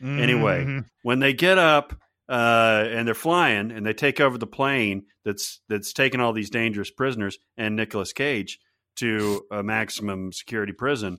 Anyway, 0.00 0.64
Mhm. 0.64 0.84
when 1.02 1.18
they 1.18 1.32
get 1.32 1.58
up 1.58 1.94
uh, 2.28 2.84
and 2.88 3.06
they're 3.06 3.14
flying 3.14 3.70
and 3.72 3.84
they 3.84 3.92
take 3.92 4.20
over 4.20 4.38
the 4.38 4.46
plane 4.46 5.04
that's 5.24 5.60
that's 5.68 5.92
taking 5.92 6.20
all 6.20 6.32
these 6.32 6.50
dangerous 6.50 6.90
prisoners 6.90 7.38
and 7.56 7.74
Nicolas 7.76 8.12
Cage 8.12 8.58
to 8.96 9.44
a 9.50 9.62
maximum 9.62 10.32
security 10.32 10.72
prison. 10.72 11.18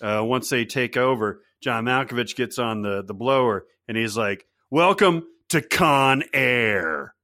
Uh, 0.00 0.22
once 0.24 0.48
they 0.48 0.64
take 0.64 0.96
over, 0.96 1.42
John 1.62 1.84
Malkovich 1.86 2.36
gets 2.36 2.58
on 2.58 2.82
the 2.82 3.02
the 3.02 3.14
blower 3.14 3.66
and 3.88 3.96
he's 3.96 4.16
like, 4.16 4.46
"Welcome 4.70 5.24
to 5.48 5.60
Con 5.60 6.22
Air." 6.32 7.14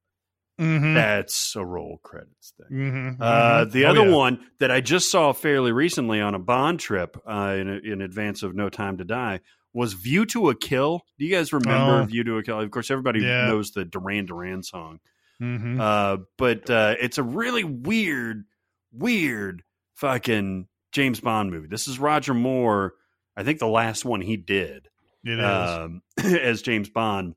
Mhm. 0.60 0.94
That's 0.94 1.56
a 1.56 1.64
roll 1.64 1.98
credits 2.02 2.52
thing. 2.56 2.76
Mhm. 2.78 3.16
Uh, 3.20 3.64
Mhm. 3.66 3.72
the 3.72 3.84
Oh, 3.86 3.90
other 3.90 4.04
yeah. 4.08 4.14
one 4.14 4.46
that 4.60 4.70
I 4.70 4.80
just 4.80 5.10
saw 5.10 5.32
fairly 5.32 5.72
recently 5.72 6.20
on 6.20 6.34
a 6.34 6.38
Bond 6.38 6.78
trip 6.80 7.16
uh, 7.26 7.56
in, 7.58 7.68
in 7.84 8.00
advance 8.00 8.42
of 8.42 8.54
No 8.54 8.68
Time 8.68 8.98
to 8.98 9.04
Die 9.04 9.40
was 9.72 9.94
View 9.94 10.24
to 10.26 10.50
a 10.50 10.54
Kill. 10.54 11.04
Do 11.18 11.24
you 11.24 11.34
guys 11.34 11.52
remember 11.52 12.02
Oh. 12.02 12.04
View 12.04 12.22
to 12.24 12.36
a 12.38 12.42
Kill? 12.44 12.60
Of 12.60 12.70
course, 12.70 12.90
everybody 12.90 13.20
Yeah. 13.22 13.46
knows 13.48 13.72
the 13.72 13.84
Duran 13.84 14.26
Duran 14.26 14.62
song. 14.62 15.00
Mhm. 15.42 15.80
Uh, 15.80 16.18
but 16.38 16.70
uh, 16.70 16.94
it's 17.00 17.18
a 17.18 17.24
really 17.24 17.64
weird, 17.64 18.44
weird 18.92 19.64
fucking 19.96 20.68
James 20.92 21.18
Bond 21.20 21.50
movie. 21.50 21.66
This 21.68 21.88
is 21.88 21.98
Roger 21.98 22.34
Moore, 22.34 22.94
I 23.36 23.42
think 23.42 23.58
the 23.58 23.66
last 23.66 24.04
one 24.04 24.20
he 24.20 24.36
did 24.36 24.88
it 25.24 25.38
is. 25.40 25.44
um, 25.44 26.02
as 26.24 26.62
James 26.62 26.88
Bond, 26.88 27.34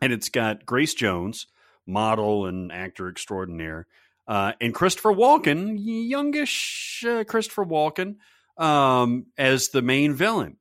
and 0.00 0.12
it's 0.12 0.30
got 0.30 0.64
Grace 0.64 0.94
Jones, 0.94 1.46
model 1.86 2.46
and 2.46 2.72
actor 2.72 3.08
extraordinaire, 3.08 3.86
uh, 4.26 4.52
and 4.60 4.74
Christopher 4.74 5.12
Walken, 5.12 5.76
youngish 5.78 7.04
uh, 7.06 7.24
Christopher 7.24 7.64
Walken, 7.64 8.16
um, 8.56 9.26
as 9.36 9.68
the 9.68 9.82
main 9.82 10.14
villain. 10.14 10.56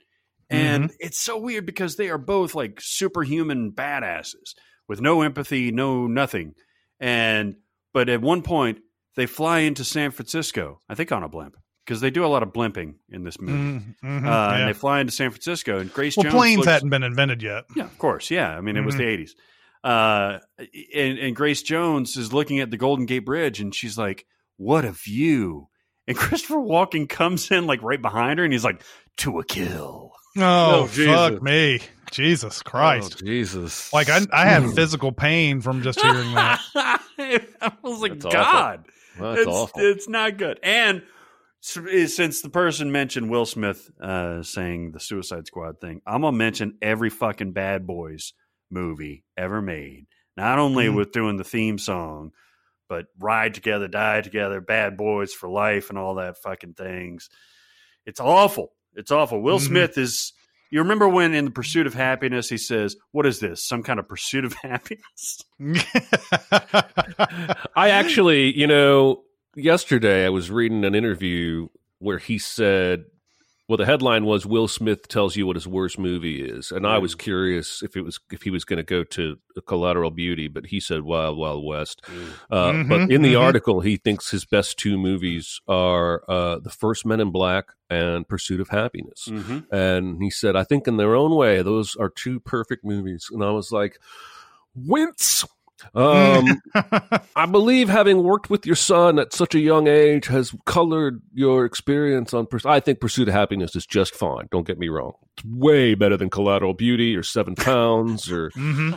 And 0.50 0.92
it's 1.00 1.20
so 1.20 1.38
weird 1.40 1.66
because 1.66 1.96
they 1.96 2.10
are 2.10 2.18
both 2.20 2.54
like 2.54 2.80
superhuman 2.80 3.72
badasses 3.72 4.54
with 4.88 5.02
no 5.02 5.24
empathy, 5.24 5.72
no 5.72 6.06
nothing. 6.06 6.54
And 7.00 7.56
but 7.92 8.08
at 8.08 8.22
one 8.22 8.44
point 8.44 8.80
they 9.16 9.26
fly 9.26 9.60
into 9.60 9.84
San 9.84 10.12
Francisco, 10.12 10.80
I 10.88 10.94
think 10.94 11.12
on 11.12 11.24
a 11.24 11.30
blimp, 11.30 11.56
because 11.86 12.02
they 12.02 12.12
do 12.12 12.24
a 12.24 12.28
lot 12.28 12.44
of 12.44 12.50
blimping 12.54 12.96
in 13.10 13.24
this 13.24 13.40
movie. 13.42 13.58
Mhm. 13.58 13.96
Mhm. 14.04 14.26
Uh, 14.26 14.30
Yeah. 14.30 14.56
And 14.60 14.70
they 14.70 14.74
fly 14.74 15.00
into 15.00 15.12
San 15.14 15.32
Francisco, 15.32 15.80
and 15.80 15.92
Grace 15.92 16.16
well, 16.18 16.24
Jones 16.26 16.36
planes 16.36 16.58
looks- 16.58 16.70
hadn't 16.72 16.90
been 16.90 17.04
invented 17.04 17.42
yet. 17.42 17.64
yeah, 17.76 17.86
of 17.86 17.98
course. 17.98 18.30
Yeah. 18.30 18.56
I 18.56 18.62
mean, 18.62 18.76
it 18.78 18.82
was 18.86 18.94
Mhm. 18.94 19.00
the 19.00 19.06
80s. 19.08 19.36
Uh, 19.84 20.40
and, 20.96 21.20
and 21.20 21.36
Grace 21.36 21.62
Jones 21.62 22.16
is 22.18 22.32
looking 22.32 22.60
at 22.60 22.72
the 22.72 22.78
Golden 22.78 23.06
Gate 23.06 23.26
Bridge 23.26 23.60
and 23.60 23.76
she's 23.76 23.98
like, 23.98 24.26
what 24.58 24.86
a 24.86 24.92
view. 24.92 25.68
And 26.08 26.16
Christopher 26.18 26.56
Walken 26.56 27.08
comes 27.10 27.52
in 27.52 27.66
like 27.68 27.82
right 27.84 28.02
behind 28.02 28.40
her 28.40 28.46
and 28.46 28.54
he's 28.54 28.64
like, 28.64 28.82
to 29.18 29.40
a 29.40 29.44
kill. 29.46 30.12
Oh, 30.38 30.84
Oh, 30.84 30.88
Jesus. 30.88 31.14
fuck 31.14 31.42
me, 31.44 31.80
Jesus 32.10 32.64
Christ! 32.64 33.18
Oh, 33.22 33.26
Jesus. 33.26 33.94
Like 33.94 34.10
I, 34.10 34.22
I 34.32 34.46
had 34.48 34.68
physical 34.72 35.12
pain 35.12 35.62
from 35.62 35.84
just 35.84 36.02
hearing 36.02 36.34
that. 36.34 36.60
I 36.76 37.72
was 37.84 38.00
like, 38.02 38.14
That's 38.14 38.26
awful. 38.26 38.32
God, 38.32 38.86
That's 39.20 39.40
it's, 39.42 39.48
awful. 39.48 39.82
it's 39.84 40.10
not 40.10 40.38
good. 40.38 40.60
And 40.64 41.04
since 41.62 42.42
the 42.42 42.50
person 42.50 42.92
mentioned 42.92 43.30
Will 43.30 43.46
Smith 43.46 43.90
uh, 44.02 44.42
saying 44.44 44.92
the 44.92 45.00
Suicide 45.00 45.46
Squad 45.46 45.80
thing, 45.80 46.02
I'm 46.08 46.22
going 46.22 46.34
to 46.34 46.38
mention 46.38 46.78
every 46.82 47.10
fucking 47.12 47.52
Bad 47.54 47.86
Boys 47.86 48.34
movie 48.74 49.24
ever 49.38 49.62
made. 49.62 50.08
Not 50.36 50.60
only 50.60 50.88
Mhm. 50.88 50.96
with 50.96 51.12
doing 51.12 51.38
the 51.38 51.44
theme 51.44 51.78
song, 51.78 52.32
but 52.90 53.06
Ride 53.20 53.54
Together, 53.54 53.88
Die 53.88 54.22
Together, 54.22 54.60
Bad 54.62 54.98
Boys 54.98 55.34
for 55.34 55.48
Life, 55.48 55.90
and 55.90 55.98
all 55.98 56.16
that 56.16 56.38
fucking 56.42 56.74
things. 56.74 57.30
It's 58.06 58.20
awful. 58.20 58.74
It's 58.96 59.12
awful. 59.12 59.42
Will 59.42 59.60
Mhm. 59.60 59.68
Smith 59.68 59.98
is. 59.98 60.34
You 60.70 60.80
remember 60.80 61.08
when 61.08 61.36
in 61.36 61.46
the 61.46 61.52
Pursuit 61.52 61.86
of 61.86 61.94
Happiness 61.94 62.50
he 62.50 62.58
says, 62.58 62.98
"What 63.12 63.28
is 63.28 63.40
this? 63.40 63.64
Some 63.68 63.84
kind 63.84 64.00
of 64.00 64.08
pursuit 64.08 64.44
of 64.44 64.54
happiness?" 64.64 65.44
I 67.76 67.90
actually, 67.90 68.58
you 68.58 68.68
know, 68.68 69.24
yesterday 69.56 70.26
I 70.26 70.30
was 70.30 70.50
reading 70.52 70.84
an 70.86 70.96
interview 70.96 71.68
where 72.00 72.18
he 72.18 72.38
said 72.38 73.06
well, 73.70 73.78
the 73.78 73.86
headline 73.86 74.26
was 74.26 74.46
Will 74.46 74.68
Smith 74.68 75.08
tells 75.08 75.38
you 75.38 75.48
what 75.48 75.56
his 75.56 75.68
worst 75.68 75.98
movie 75.98 76.44
is, 76.44 76.72
and 76.72 76.86
I 76.86 76.98
was 76.98 77.16
curious 77.16 77.82
if 77.82 77.96
it 77.96 78.02
was 78.02 78.20
if 78.30 78.42
he 78.44 78.50
was 78.50 78.66
going 78.66 78.78
to 78.78 78.84
go 78.84 79.06
to 79.06 79.38
Collateral 79.66 80.12
Beauty, 80.12 80.50
but 80.50 80.66
he 80.66 80.82
said 80.82 81.02
Wild 81.02 81.38
Wild 81.38 81.66
West. 81.66 82.02
Uh, 82.52 82.72
Mhm, 82.72 82.90
but 82.90 83.12
in 83.12 83.22
the 83.22 83.36
mhm. 83.36 83.42
article, 83.42 83.80
he 83.80 83.96
thinks 83.96 84.30
his 84.32 84.44
best 84.44 84.78
two 84.78 84.98
movies 84.98 85.62
are 85.68 86.24
uh, 86.30 86.60
the 86.60 86.70
first 86.70 87.06
Men 87.06 87.22
in 87.22 87.32
Black 87.32 87.68
and 87.90 88.28
Pursuit 88.28 88.60
of 88.60 88.68
Happiness. 88.68 89.26
hmm 89.30 89.60
And 89.72 90.22
he 90.22 90.30
said, 90.30 90.56
I 90.58 90.66
think 90.66 90.88
in 90.88 90.98
their 90.98 91.16
own 91.16 91.34
way, 91.36 91.62
those 91.62 91.96
are 91.96 92.10
two 92.10 92.42
perfect 92.42 92.84
movies. 92.84 93.30
And 93.32 93.44
I 93.44 93.52
was 93.52 93.72
like, 93.72 93.98
wince. 94.76 95.46
Um, 95.96 96.62
I 97.36 97.46
believe 97.46 97.90
having 97.90 98.24
worked 98.24 98.50
with 98.50 98.66
your 98.66 98.76
son 98.76 99.20
at 99.20 99.34
such 99.34 99.56
a 99.56 99.60
young 99.60 99.88
age 99.88 100.28
has 100.28 100.54
colored 100.66 101.22
your 101.34 101.66
experience 101.66 102.34
on. 102.34 102.46
Purs- 102.48 102.66
I 102.66 102.80
think 102.80 103.00
Pursuit 103.00 103.28
of 103.28 103.34
Happiness 103.34 103.76
is 103.76 103.86
just 103.86 104.16
fine. 104.16 104.48
Don't 104.52 104.68
get 104.68 104.80
me 104.80 104.90
wrong; 104.90 105.14
it's 105.38 105.46
way 105.46 105.96
better 105.96 106.18
than 106.18 106.30
Collateral 106.30 106.74
Beauty 106.74 107.16
or 107.16 107.24
Seven 107.24 107.56
Pounds 107.58 108.32
or 108.32 108.50
hmm 108.52 108.94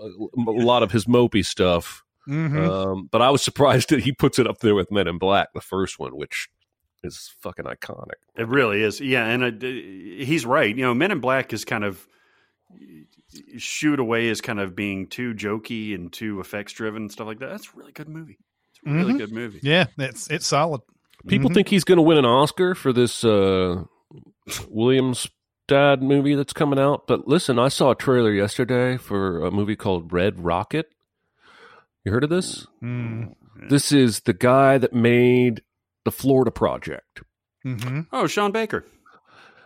a, 0.00 0.06
a 0.36 0.50
lot 0.50 0.82
of 0.82 0.90
his 0.92 1.06
mopey 1.06 1.44
stuff. 1.44 2.04
hmm 2.26 2.56
Um, 2.58 3.08
but 3.10 3.22
I 3.22 3.30
was 3.30 3.42
surprised 3.42 3.88
that 3.90 4.00
he 4.00 4.12
puts 4.12 4.38
it 4.38 4.46
up 4.46 4.58
there 4.60 4.74
with 4.74 4.90
Men 4.90 5.08
in 5.08 5.18
Black, 5.18 5.52
the 5.54 5.60
first 5.60 5.98
one, 5.98 6.16
which 6.16 6.48
is 7.02 7.32
fucking 7.40 7.66
iconic. 7.66 8.14
It 8.36 8.48
really 8.48 8.82
is. 8.82 9.00
Yeah, 9.00 9.26
and 9.26 9.44
uh, 9.44 9.66
he's 10.24 10.46
right. 10.46 10.74
You 10.74 10.84
know, 10.84 10.94
Men 10.94 11.10
in 11.10 11.20
Black 11.20 11.52
is 11.52 11.64
kind 11.64 11.84
of 11.84 12.06
shoot 13.58 13.98
away 13.98 14.28
as 14.30 14.40
kind 14.40 14.60
of 14.60 14.74
being 14.76 15.06
too 15.08 15.34
jokey 15.34 15.94
and 15.94 16.12
too 16.12 16.40
effects 16.40 16.72
driven 16.72 17.02
and 17.02 17.12
stuff 17.12 17.26
like 17.26 17.38
that. 17.40 17.50
That's 17.50 17.66
a 17.66 17.76
really 17.76 17.92
good 17.92 18.08
movie. 18.08 18.38
It's 18.70 18.80
a 18.86 18.92
really 18.92 19.14
Mhm. 19.14 19.18
good 19.18 19.32
movie. 19.32 19.60
yeah, 19.62 19.86
it's 19.98 20.30
it's 20.30 20.46
solid. 20.46 20.80
People 21.26 21.50
Mhm. 21.50 21.54
think 21.54 21.68
he's 21.68 21.84
going 21.84 21.96
to 21.96 22.02
win 22.02 22.18
an 22.18 22.24
Oscar 22.24 22.74
for 22.74 22.92
this 22.92 23.24
uh, 23.24 23.84
Williams 24.68 25.28
dad 25.66 26.02
movie 26.02 26.34
that's 26.34 26.52
coming 26.52 26.78
out. 26.78 27.06
But 27.06 27.26
listen, 27.26 27.58
I 27.58 27.68
saw 27.68 27.90
a 27.92 27.94
trailer 27.94 28.32
yesterday 28.32 28.96
for 28.98 29.44
a 29.44 29.50
movie 29.50 29.76
called 29.76 30.12
Red 30.12 30.44
Rocket. 30.44 30.92
You 32.04 32.12
heard 32.12 32.24
of 32.24 32.30
this? 32.30 32.66
Mm. 32.82 33.34
This 33.70 33.90
is 33.92 34.20
the 34.20 34.34
guy 34.34 34.76
that 34.78 34.92
made 34.92 35.62
the 36.04 36.12
Florida 36.12 36.50
Project. 36.50 37.22
hmm 37.62 38.00
Oh, 38.12 38.26
Sean 38.26 38.52
Baker. 38.52 38.84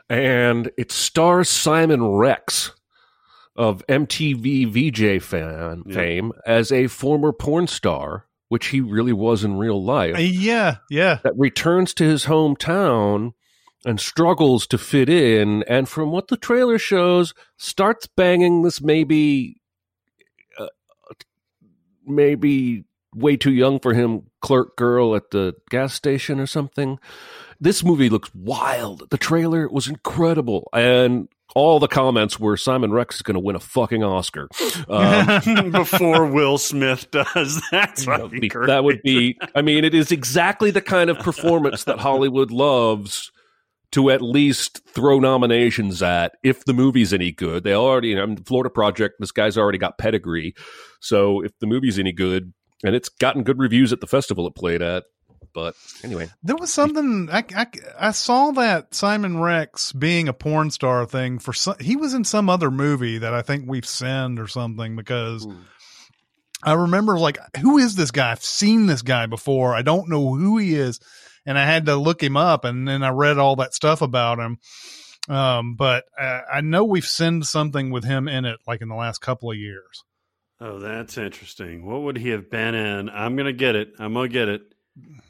And 0.08 0.70
it 0.78 0.92
stars 0.92 1.48
Simon 1.48 2.06
Rex 2.06 2.72
of 3.58 3.84
MTV 3.88 4.64
VJ 4.66 5.22
fan 5.22 5.82
Yeah. 5.84 5.94
fame 5.94 6.32
as 6.46 6.72
a 6.72 6.86
former 6.86 7.32
porn 7.32 7.66
star, 7.66 8.24
which 8.48 8.68
he 8.68 8.80
really 8.80 9.12
was 9.12 9.44
in 9.44 9.58
real 9.58 9.84
life. 9.84 10.16
Yeah, 10.18 10.76
yeah. 10.88 11.18
that 11.24 11.36
returns 11.36 11.92
to 11.94 12.04
his 12.04 12.24
hometown 12.26 13.32
and 13.84 14.00
struggles 14.00 14.66
to 14.68 14.78
fit 14.78 15.08
in 15.08 15.62
and 15.64 15.88
from 15.88 16.10
what 16.12 16.28
the 16.28 16.36
trailer 16.36 16.78
shows 16.78 17.34
starts 17.56 18.06
banging 18.06 18.62
this 18.62 18.80
maybe 18.80 19.60
uh, 20.58 20.66
maybe 22.06 22.84
way 23.14 23.36
too 23.36 23.52
young 23.52 23.78
for 23.80 23.94
him 23.94 24.22
clerk 24.40 24.76
girl 24.76 25.14
at 25.14 25.30
the 25.30 25.54
gas 25.70 25.94
station 25.94 26.40
or 26.40 26.46
something 26.46 26.98
this 27.60 27.84
movie 27.84 28.08
looks 28.08 28.34
wild 28.34 29.08
the 29.10 29.18
trailer 29.18 29.68
was 29.68 29.86
incredible 29.88 30.68
and 30.72 31.28
all 31.54 31.80
the 31.80 31.88
comments 31.88 32.38
were 32.38 32.56
simon 32.56 32.92
rex 32.92 33.16
is 33.16 33.22
going 33.22 33.34
to 33.34 33.40
win 33.40 33.56
a 33.56 33.60
fucking 33.60 34.02
oscar. 34.04 34.48
Um, 34.88 35.70
Before 35.72 36.26
Will 36.26 36.58
Smith 36.58 37.10
does. 37.10 37.62
That's 37.70 38.04
that 38.06 38.22
would 38.22 38.30
be- 38.40 38.48
that 38.66 38.84
would 38.84 39.02
be 39.02 39.38
i 39.54 39.62
mean 39.62 39.84
it 39.84 39.94
is 39.94 40.12
exactly 40.12 40.70
the 40.70 40.82
kind 40.82 41.10
of 41.10 41.18
performance 41.18 41.84
that 41.84 41.98
hollywood 41.98 42.50
loves 42.50 43.30
to 43.92 44.10
at 44.10 44.20
least 44.20 44.82
throw 44.86 45.18
nominations 45.18 46.02
at 46.02 46.32
if 46.42 46.64
the 46.66 46.74
movie's 46.74 47.14
any 47.14 47.32
good. 47.32 47.64
They 47.64 47.72
already 47.74 48.18
i 48.18 48.26
mean 48.26 48.36
florida 48.44 48.70
project 48.70 49.14
this 49.18 49.32
guy's 49.32 49.56
already 49.56 49.78
got 49.78 49.98
pedigree. 49.98 50.54
So 51.00 51.42
if 51.42 51.52
the 51.60 51.66
movie's 51.66 51.98
any 51.98 52.12
good 52.12 52.52
and 52.84 52.94
it's 52.94 53.08
gotten 53.08 53.42
good 53.42 53.58
reviews 53.58 53.92
at 53.92 54.00
the 54.00 54.06
festival 54.06 54.46
it 54.46 54.54
played 54.54 54.82
at 54.82 55.04
but 55.58 55.74
anyway 56.04 56.30
There 56.44 56.54
was 56.54 56.72
something 56.72 57.28
I, 57.32 57.42
I, 57.56 57.66
I 57.98 58.10
saw 58.12 58.52
that 58.52 58.94
Simon 58.94 59.40
Rex 59.40 59.92
being 59.92 60.28
a 60.28 60.32
porn 60.32 60.70
star 60.70 61.04
thing 61.04 61.40
for 61.40 61.52
some, 61.52 61.74
he 61.80 61.96
was 61.96 62.14
in 62.14 62.22
some 62.22 62.48
other 62.48 62.70
movie 62.70 63.18
that 63.18 63.34
I 63.34 63.42
think 63.42 63.64
we've 63.66 63.84
sent 63.84 64.38
or 64.38 64.46
something 64.46 64.94
because 64.94 65.48
I 66.62 66.74
remember 66.74 67.18
like 67.18 67.38
who 67.56 67.78
is 67.78 67.96
this 67.96 68.12
guy? 68.12 68.30
I've 68.30 68.42
seen 68.44 68.86
this 68.86 69.02
guy 69.02 69.26
before. 69.26 69.74
I 69.74 69.82
don't 69.82 70.08
know 70.08 70.32
who 70.34 70.58
he 70.58 70.76
is, 70.76 71.00
and 71.44 71.58
I 71.58 71.64
had 71.64 71.86
to 71.86 71.96
look 71.96 72.22
him 72.22 72.36
up, 72.36 72.64
and 72.64 72.86
then 72.86 73.02
I 73.02 73.10
read 73.10 73.38
all 73.38 73.56
that 73.56 73.74
stuff 73.74 74.00
about 74.00 74.38
him. 74.38 74.58
Um, 75.28 75.74
but 75.74 76.04
uh, 76.18 76.42
I 76.52 76.60
know 76.60 76.84
we've 76.84 77.04
sent 77.04 77.46
something 77.46 77.90
with 77.90 78.04
him 78.04 78.28
in 78.28 78.44
it, 78.44 78.60
like 78.66 78.80
in 78.80 78.88
the 78.88 78.94
last 78.94 79.18
couple 79.18 79.50
of 79.50 79.56
years. 79.56 80.04
Oh, 80.60 80.78
that's 80.78 81.18
interesting. 81.18 81.84
What 81.84 82.02
would 82.02 82.18
he 82.18 82.30
have 82.30 82.48
been 82.48 82.74
in? 82.74 83.08
I'm 83.08 83.36
gonna 83.36 83.52
get 83.52 83.76
it. 83.76 83.94
I'm 83.98 84.14
gonna 84.14 84.28
get 84.28 84.48
it. 84.48 84.62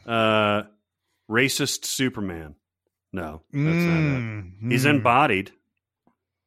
Uh, 0.06 0.62
racist 1.30 1.84
Superman. 1.84 2.54
No, 3.12 3.42
that's 3.52 3.64
not 3.64 3.98
it. 3.98 4.20
Mm, 4.20 4.70
He's 4.70 4.84
mm. 4.84 4.90
embodied. 4.90 5.50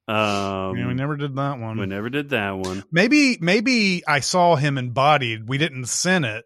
Um, 0.07 0.77
Yeah, 0.77 0.87
we 0.87 0.93
never 0.93 1.15
did 1.15 1.35
that 1.35 1.59
one. 1.59 1.77
we 1.77 1.85
never 1.85 2.09
did 2.09 2.29
that 2.29 2.57
one. 2.57 2.83
Maybe 2.91 3.37
maybe 3.39 4.03
I 4.07 4.19
saw 4.19 4.55
him 4.55 4.77
embodied. 4.77 5.47
We 5.47 5.57
didn't 5.57 5.85
send 5.85 6.25
it, 6.25 6.45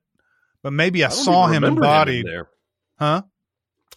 but 0.62 0.74
maybe 0.74 1.04
I, 1.04 1.08
I 1.08 1.10
saw 1.10 1.48
him 1.48 1.64
embodied. 1.64 2.26
in 2.26 2.32
there 2.32 2.50
huh? 2.98 3.22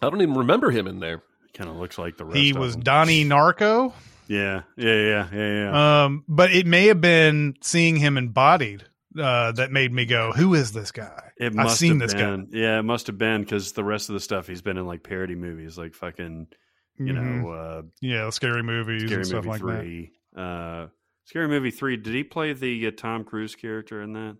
i 0.01 0.09
don't 0.09 0.21
even 0.21 0.35
remember 0.35 0.71
him 0.71 0.87
in 0.87 0.99
there 0.99 1.23
Kind 1.53 1.69
of 1.69 1.77
looks 1.77 1.97
like 1.97 2.15
the 2.15 2.25
rest. 2.25 2.37
He 2.37 2.51
of 2.51 2.57
was 2.57 2.73
them. 2.73 2.83
Donnie 2.83 3.25
Darko. 3.25 3.91
Yeah, 4.27 4.61
yeah, 4.77 4.93
yeah, 4.93 5.27
yeah, 5.33 5.63
yeah. 5.63 6.03
Um, 6.05 6.23
but 6.27 6.51
it 6.53 6.67
may 6.67 6.87
have 6.87 7.01
been 7.01 7.55
seeing 7.61 7.95
him 7.95 8.17
embodied 8.17 8.85
uh, 9.17 9.51
that 9.53 9.71
made 9.71 9.91
me 9.93 10.05
go, 10.05 10.31
"Who 10.31 10.53
is 10.53 10.71
this 10.71 10.91
guy?" 10.91 11.31
it 11.37 11.53
I've 11.57 11.71
seen 11.71 11.97
this 11.97 12.13
been. 12.13 12.47
Yeah, 12.51 12.79
it 12.79 12.83
must 12.83 13.07
have 13.07 13.17
been 13.17 13.41
because 13.41 13.71
the 13.73 13.83
rest 13.83 14.09
of 14.09 14.13
the 14.13 14.19
stuff 14.19 14.47
he's 14.47 14.61
been 14.61 14.77
in 14.77 14.85
like 14.85 15.03
parody 15.03 15.35
movies, 15.35 15.77
like 15.77 15.93
fucking, 15.95 16.47
guy. 16.49 17.05
you 17.05 17.13
Mhm. 17.13 17.41
know, 17.43 17.49
uh, 17.49 17.81
yeah, 18.01 18.29
scary 18.29 18.63
movies 18.63 19.03
Scary 19.03 19.15
and 19.21 19.27
stuff 19.27 19.45
Movie 19.45 19.49
like 19.49 19.61
that. 19.61 19.81
three. 19.81 20.11
Uh, 20.35 20.87
Scary 21.25 21.47
Movie 21.47 21.71
three. 21.71 21.97
Did 21.97 22.13
he 22.13 22.23
play 22.23 22.53
the 22.53 22.87
uh, 22.87 22.91
Tom 22.95 23.23
Cruise 23.23 23.55
character 23.55 24.01
in 24.01 24.13
that? 24.13 24.37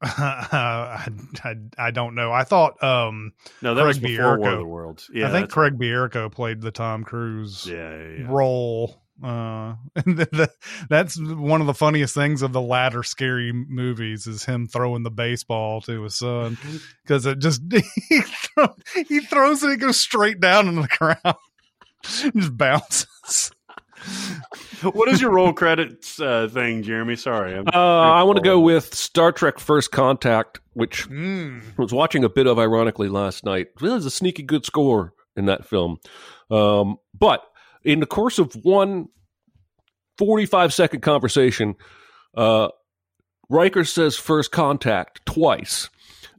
I, 0.02 1.08
I 1.44 1.54
I 1.76 1.90
don't 1.90 2.14
know. 2.14 2.30
I 2.32 2.44
thought 2.44 2.80
um 2.84 3.32
No, 3.62 3.74
that 3.74 3.84
was 3.84 3.98
Craig 3.98 4.12
before 4.16 4.38
War 4.38 4.50
of 4.52 4.58
the 4.58 4.64
Worlds. 4.64 5.10
Yeah, 5.12 5.26
I 5.28 5.32
think 5.32 5.50
Craig 5.50 5.76
Bierko 5.76 6.30
played 6.30 6.60
the 6.60 6.70
Tom 6.70 7.02
Cruise 7.02 7.66
Yeah, 7.66 7.96
yeah, 7.98 8.08
yeah. 8.20 8.26
role. 8.28 9.02
Uh, 9.22 9.74
and 9.96 10.16
the, 10.16 10.28
the, 10.30 10.50
that's 10.88 11.18
one 11.20 11.60
of 11.60 11.66
the 11.66 11.74
funniest 11.74 12.14
things 12.14 12.42
of 12.42 12.52
the 12.52 12.60
latter 12.60 13.02
scary 13.02 13.52
movies 13.52 14.26
is 14.26 14.44
him 14.44 14.66
throwing 14.66 15.02
the 15.02 15.10
baseball 15.10 15.80
to 15.80 16.02
his 16.02 16.14
son 16.16 16.56
because 17.02 17.26
it 17.26 17.38
just 17.38 17.62
he, 18.08 18.20
throw, 18.20 18.74
he 19.08 19.20
throws 19.20 19.62
it, 19.62 19.70
it 19.70 19.76
goes 19.78 19.98
straight 19.98 20.40
down 20.40 20.68
in 20.68 20.76
the 20.76 20.88
ground, 20.88 21.36
just 22.02 22.56
bounces. 22.56 23.50
what 24.92 25.08
is 25.08 25.20
your 25.20 25.32
roll 25.32 25.52
credits 25.52 26.20
uh, 26.20 26.48
thing, 26.52 26.84
Jeremy? 26.84 27.16
Sorry, 27.16 27.56
I'm, 27.56 27.66
uh, 27.66 27.70
i 28.12 28.22
want 28.22 28.36
to 28.36 28.44
go 28.44 28.60
with 28.60 28.94
star 28.94 29.32
trek 29.32 29.58
first 29.58 29.90
contact 29.90 30.60
which 30.78 31.08
Mm. 31.08 31.60
I 31.76 31.82
was 31.82 31.92
watching 31.92 32.22
a 32.22 32.28
bit 32.28 32.46
of 32.46 32.56
ironically 32.56 33.08
last 33.08 33.44
night. 33.44 33.70
There's 33.80 34.06
a 34.06 34.12
sneaky 34.12 34.44
good 34.44 34.64
score 34.64 35.12
in 35.36 35.46
that 35.46 35.66
film. 35.66 35.98
Um, 36.52 36.98
but 37.18 37.42
in 37.84 38.00
the 38.00 38.06
course 38.06 38.38
of 38.38 38.52
one 38.62 39.08
45 40.18 40.74
second 40.74 41.00
conversation, 41.00 41.76
uh, 42.36 42.68
Riker 43.48 43.84
says 43.84 44.16
first 44.16 44.50
contact 44.50 45.24
twice. 45.24 45.88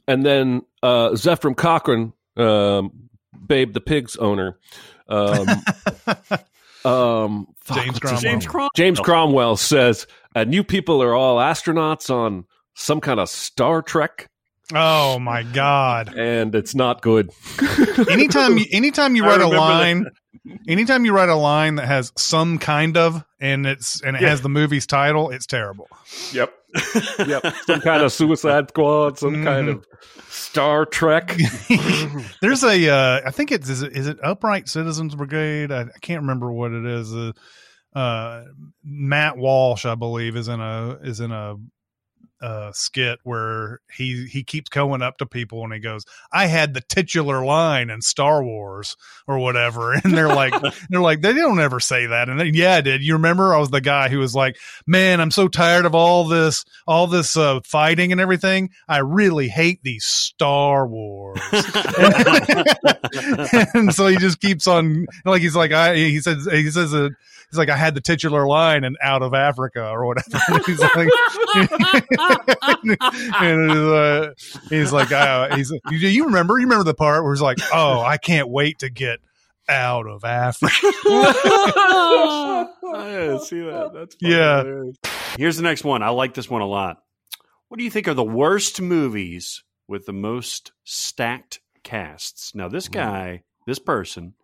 And 0.06 0.24
then 0.24 0.62
uh, 0.82 1.10
Zefram 1.10 1.56
Cochrane, 1.56 2.12
um, 2.36 3.08
Babe 3.46 3.72
the 3.72 3.80
Pig's 3.80 4.16
owner, 4.16 4.58
um, 5.08 5.46
um, 6.84 7.46
fuck, 7.60 7.76
James 7.76 7.98
Cromwell. 7.98 8.20
James 8.20 8.46
Cromwell. 8.46 8.70
James 8.76 9.00
Cromwell 9.00 9.56
says, 9.56 10.06
and 10.34 10.54
you 10.54 10.64
people 10.64 11.02
are 11.02 11.14
all 11.14 11.38
astronauts 11.38 12.10
on 12.10 12.44
some 12.74 13.00
kind 13.00 13.20
of 13.20 13.28
Star 13.28 13.82
Trek 13.82 14.30
Oh 14.72 15.18
my 15.18 15.42
god! 15.42 16.14
and 16.16 16.54
it's 16.54 16.74
not 16.74 17.02
good. 17.02 17.30
Anytime, 18.08 18.58
you, 18.58 18.66
anytime 18.70 19.16
you 19.16 19.24
I 19.24 19.28
write 19.28 19.40
a 19.40 19.48
line 19.48 20.04
that. 20.04 20.12
Line, 20.46 20.58
anytime 20.68 21.04
you 21.04 21.12
write 21.12 21.28
a 21.28 21.34
line 21.34 21.76
that 21.76 21.86
has 21.86 22.12
some 22.16 22.58
kind 22.58 22.96
of 22.96 23.24
and 23.40 23.66
it's 23.66 24.00
and 24.02 24.16
it 24.16 24.22
Yeah. 24.22 24.28
has 24.30 24.40
the 24.42 24.48
movie's 24.48 24.86
title, 24.86 25.30
it's 25.30 25.46
terrible. 25.46 25.88
Yep. 26.32 26.52
yep, 27.26 27.42
some 27.66 27.80
kind 27.80 28.02
of 28.04 28.12
Suicide 28.12 28.68
Squad, 28.68 29.18
some 29.18 29.42
kind 29.42 29.68
of 29.68 29.84
Star 30.28 30.86
Trek. 30.86 31.36
There's 32.40 32.62
a, 32.62 32.88
uh, 32.88 33.20
I 33.26 33.30
think 33.32 33.50
it's 33.50 33.68
is 33.68 33.82
it, 33.82 33.96
is 33.96 34.06
it 34.06 34.18
Upright 34.22 34.68
Citizens 34.68 35.16
Brigade? 35.16 35.72
I, 35.72 35.80
I 35.82 35.98
can't 36.00 36.20
remember 36.22 36.52
what 36.52 36.70
it 36.70 36.86
is. 36.86 37.12
Uh, 37.12 37.32
uh, 37.98 38.44
Matt 38.84 39.36
Walsh, 39.36 39.84
I 39.84 39.96
believe, 39.96 40.36
is 40.36 40.46
in 40.46 40.60
a 40.60 40.96
is 41.02 41.18
in 41.18 41.32
a 41.32 41.56
uh, 42.40 42.72
skit 42.72 43.18
where 43.22 43.80
he 43.94 44.26
he 44.26 44.42
keeps 44.42 44.68
going 44.68 45.02
up 45.02 45.18
to 45.18 45.26
people 45.26 45.62
and 45.64 45.72
he 45.72 45.78
goes, 45.78 46.04
"I 46.32 46.46
had 46.46 46.74
the 46.74 46.80
titular 46.80 47.44
line 47.44 47.90
in 47.90 48.00
Star 48.00 48.42
Wars 48.42 48.96
or 49.26 49.38
whatever," 49.38 49.92
and 50.04 50.16
they're 50.16 50.28
like, 50.28 50.54
they're 50.90 51.00
like, 51.00 51.20
they 51.20 51.32
don't 51.32 51.60
ever 51.60 51.80
say 51.80 52.06
that, 52.06 52.28
and 52.28 52.40
then, 52.40 52.54
yeah, 52.54 52.76
I 52.76 52.80
did. 52.80 53.02
You 53.02 53.14
remember? 53.14 53.54
I 53.54 53.58
was 53.58 53.70
the 53.70 53.80
guy 53.80 54.08
who 54.08 54.18
was 54.18 54.34
like, 54.34 54.56
"Man, 54.86 55.20
I'm 55.20 55.30
so 55.30 55.48
tired 55.48 55.84
of 55.84 55.94
all 55.94 56.26
this, 56.28 56.64
all 56.86 57.06
this 57.06 57.36
uh, 57.36 57.60
fighting 57.64 58.12
and 58.12 58.20
everything. 58.20 58.70
I 58.88 58.98
really 58.98 59.48
hate 59.48 59.82
these 59.82 60.04
Star 60.04 60.86
Wars." 60.86 61.40
and 63.74 63.92
so 63.94 64.06
he 64.06 64.16
just 64.16 64.40
keeps 64.40 64.66
on 64.66 65.06
like 65.24 65.42
he's 65.42 65.56
like 65.56 65.72
I 65.72 65.94
he 65.96 66.20
says 66.20 66.46
he 66.50 66.70
says 66.70 66.94
uh, 66.94 67.08
he's 67.50 67.58
like 67.58 67.68
I 67.68 67.76
had 67.76 67.94
the 67.94 68.00
titular 68.00 68.46
line 68.46 68.84
and 68.84 68.96
out 69.02 69.22
of 69.22 69.34
Africa 69.34 69.88
or 69.88 70.06
whatever. 70.06 70.28
he's 72.48 72.56
like 72.62 72.78
and 73.42 73.70
uh, 73.70 74.30
he's 74.68 74.92
like 74.92 75.12
uh, 75.12 75.54
he's 75.56 75.70
you, 75.90 75.98
you 75.98 76.24
remember 76.26 76.58
you 76.58 76.64
remember 76.66 76.84
the 76.84 76.94
part 76.94 77.22
where 77.24 77.32
he's 77.32 77.42
like 77.42 77.58
oh 77.72 78.00
I 78.00 78.16
can't 78.16 78.48
wait 78.48 78.78
to 78.80 78.90
get 78.90 79.20
out 79.68 80.06
of 80.08 80.24
Africa. 80.24 80.74
I 82.92 83.38
see 83.42 83.60
that. 83.60 83.90
That's 83.94 84.16
Yeah. 84.20 84.58
hilarious. 84.64 84.96
Here's 85.36 85.56
the 85.56 85.62
next 85.62 85.84
one. 85.84 86.02
I 86.02 86.08
like 86.10 86.34
this 86.34 86.50
one 86.50 86.62
a 86.62 86.66
lot. 86.66 86.98
What 87.68 87.78
do 87.78 87.84
you 87.84 87.90
think 87.90 88.08
are 88.08 88.14
the 88.14 88.24
worst 88.24 88.80
movies 88.80 89.62
with 89.86 90.06
the 90.06 90.12
most 90.12 90.72
stacked 90.84 91.60
casts? 91.84 92.52
Now, 92.54 92.68
this 92.68 92.88
guy, 92.88 93.42
this 93.66 93.78
person, 93.78 94.34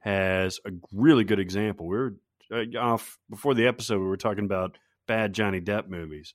has 0.00 0.58
a 0.66 0.70
really 0.92 1.22
good 1.22 1.38
example. 1.38 1.86
We 1.86 1.96
were 1.96 2.14
uh, 2.52 2.64
off 2.78 3.18
before 3.30 3.54
the 3.54 3.68
episode. 3.68 4.00
We 4.00 4.08
were 4.08 4.16
talking 4.16 4.44
about 4.44 4.76
bad 5.06 5.32
Johnny 5.32 5.60
Depp 5.60 5.88
movies. 5.88 6.34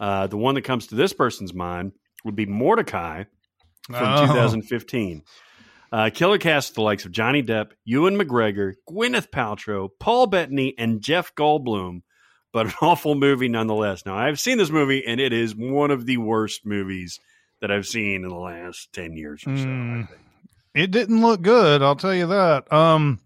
Uh, 0.00 0.26
the 0.26 0.36
one 0.36 0.54
that 0.56 0.62
comes 0.62 0.88
to 0.88 0.94
this 0.94 1.12
person's 1.12 1.54
mind 1.54 1.92
would 2.24 2.34
be 2.36 2.46
Mortdecai 2.46 3.26
from 3.86 3.96
Oh. 4.14 4.26
2015. 4.26 5.22
Uh, 5.92 6.10
killer 6.12 6.38
cast 6.38 6.74
the 6.74 6.82
likes 6.82 7.04
of 7.04 7.12
Johnny 7.12 7.42
Depp, 7.42 7.70
Ewan 7.84 8.16
McGregor, 8.16 8.72
Gwyneth 8.88 9.30
Paltrow, 9.30 9.88
Paul 10.00 10.26
Bettany, 10.26 10.74
and 10.76 11.00
Jeff 11.00 11.34
Goldblum. 11.36 12.02
But 12.52 12.66
an 12.66 12.72
awful 12.82 13.14
movie 13.14 13.48
nonetheless. 13.48 14.04
Now, 14.06 14.16
I've 14.16 14.40
seen 14.40 14.58
this 14.58 14.70
movie, 14.70 15.04
and 15.06 15.20
it 15.20 15.32
is 15.32 15.54
one 15.54 15.90
of 15.90 16.06
the 16.06 16.16
worst 16.16 16.64
movies 16.66 17.20
that 17.60 17.70
I've 17.70 17.86
seen 17.86 18.24
in 18.24 18.28
the 18.28 18.34
last 18.34 18.92
10 18.92 19.12
years 19.16 19.42
or 19.46 19.56
so. 19.56 19.62
I 19.62 19.66
Mm. 19.66 20.08
think. 20.08 20.20
it 20.74 20.90
didn't 20.90 21.20
look 21.22 21.40
good 21.40 21.82
i'll 21.82 21.94
tell 21.94 22.12
you 22.14 22.26
that 22.26 22.70
um 22.72 23.20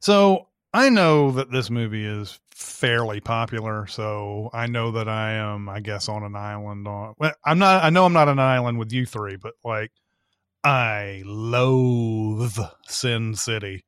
so 0.00 0.48
i 0.72 0.88
know 0.88 1.30
that 1.32 1.50
this 1.50 1.68
movie 1.70 2.04
is 2.06 2.40
fairly 2.54 3.20
popular 3.20 3.84
so 3.88 4.48
i 4.52 4.68
know 4.68 4.92
that 4.92 5.08
i 5.08 5.32
am 5.32 5.68
i 5.68 5.80
guess 5.80 6.08
on 6.08 6.22
an 6.22 6.36
island 6.36 6.86
on 6.86 7.12
well, 7.18 7.32
i'm 7.44 7.58
not 7.58 7.82
i 7.82 7.90
know 7.90 8.04
i'm 8.04 8.12
not 8.12 8.28
an 8.28 8.38
island 8.38 8.78
with 8.78 8.92
you 8.92 9.04
three 9.04 9.34
but 9.34 9.54
like 9.64 9.90
i 10.62 11.22
loathe 11.26 12.58
sin 12.88 13.34
city. 13.34 13.84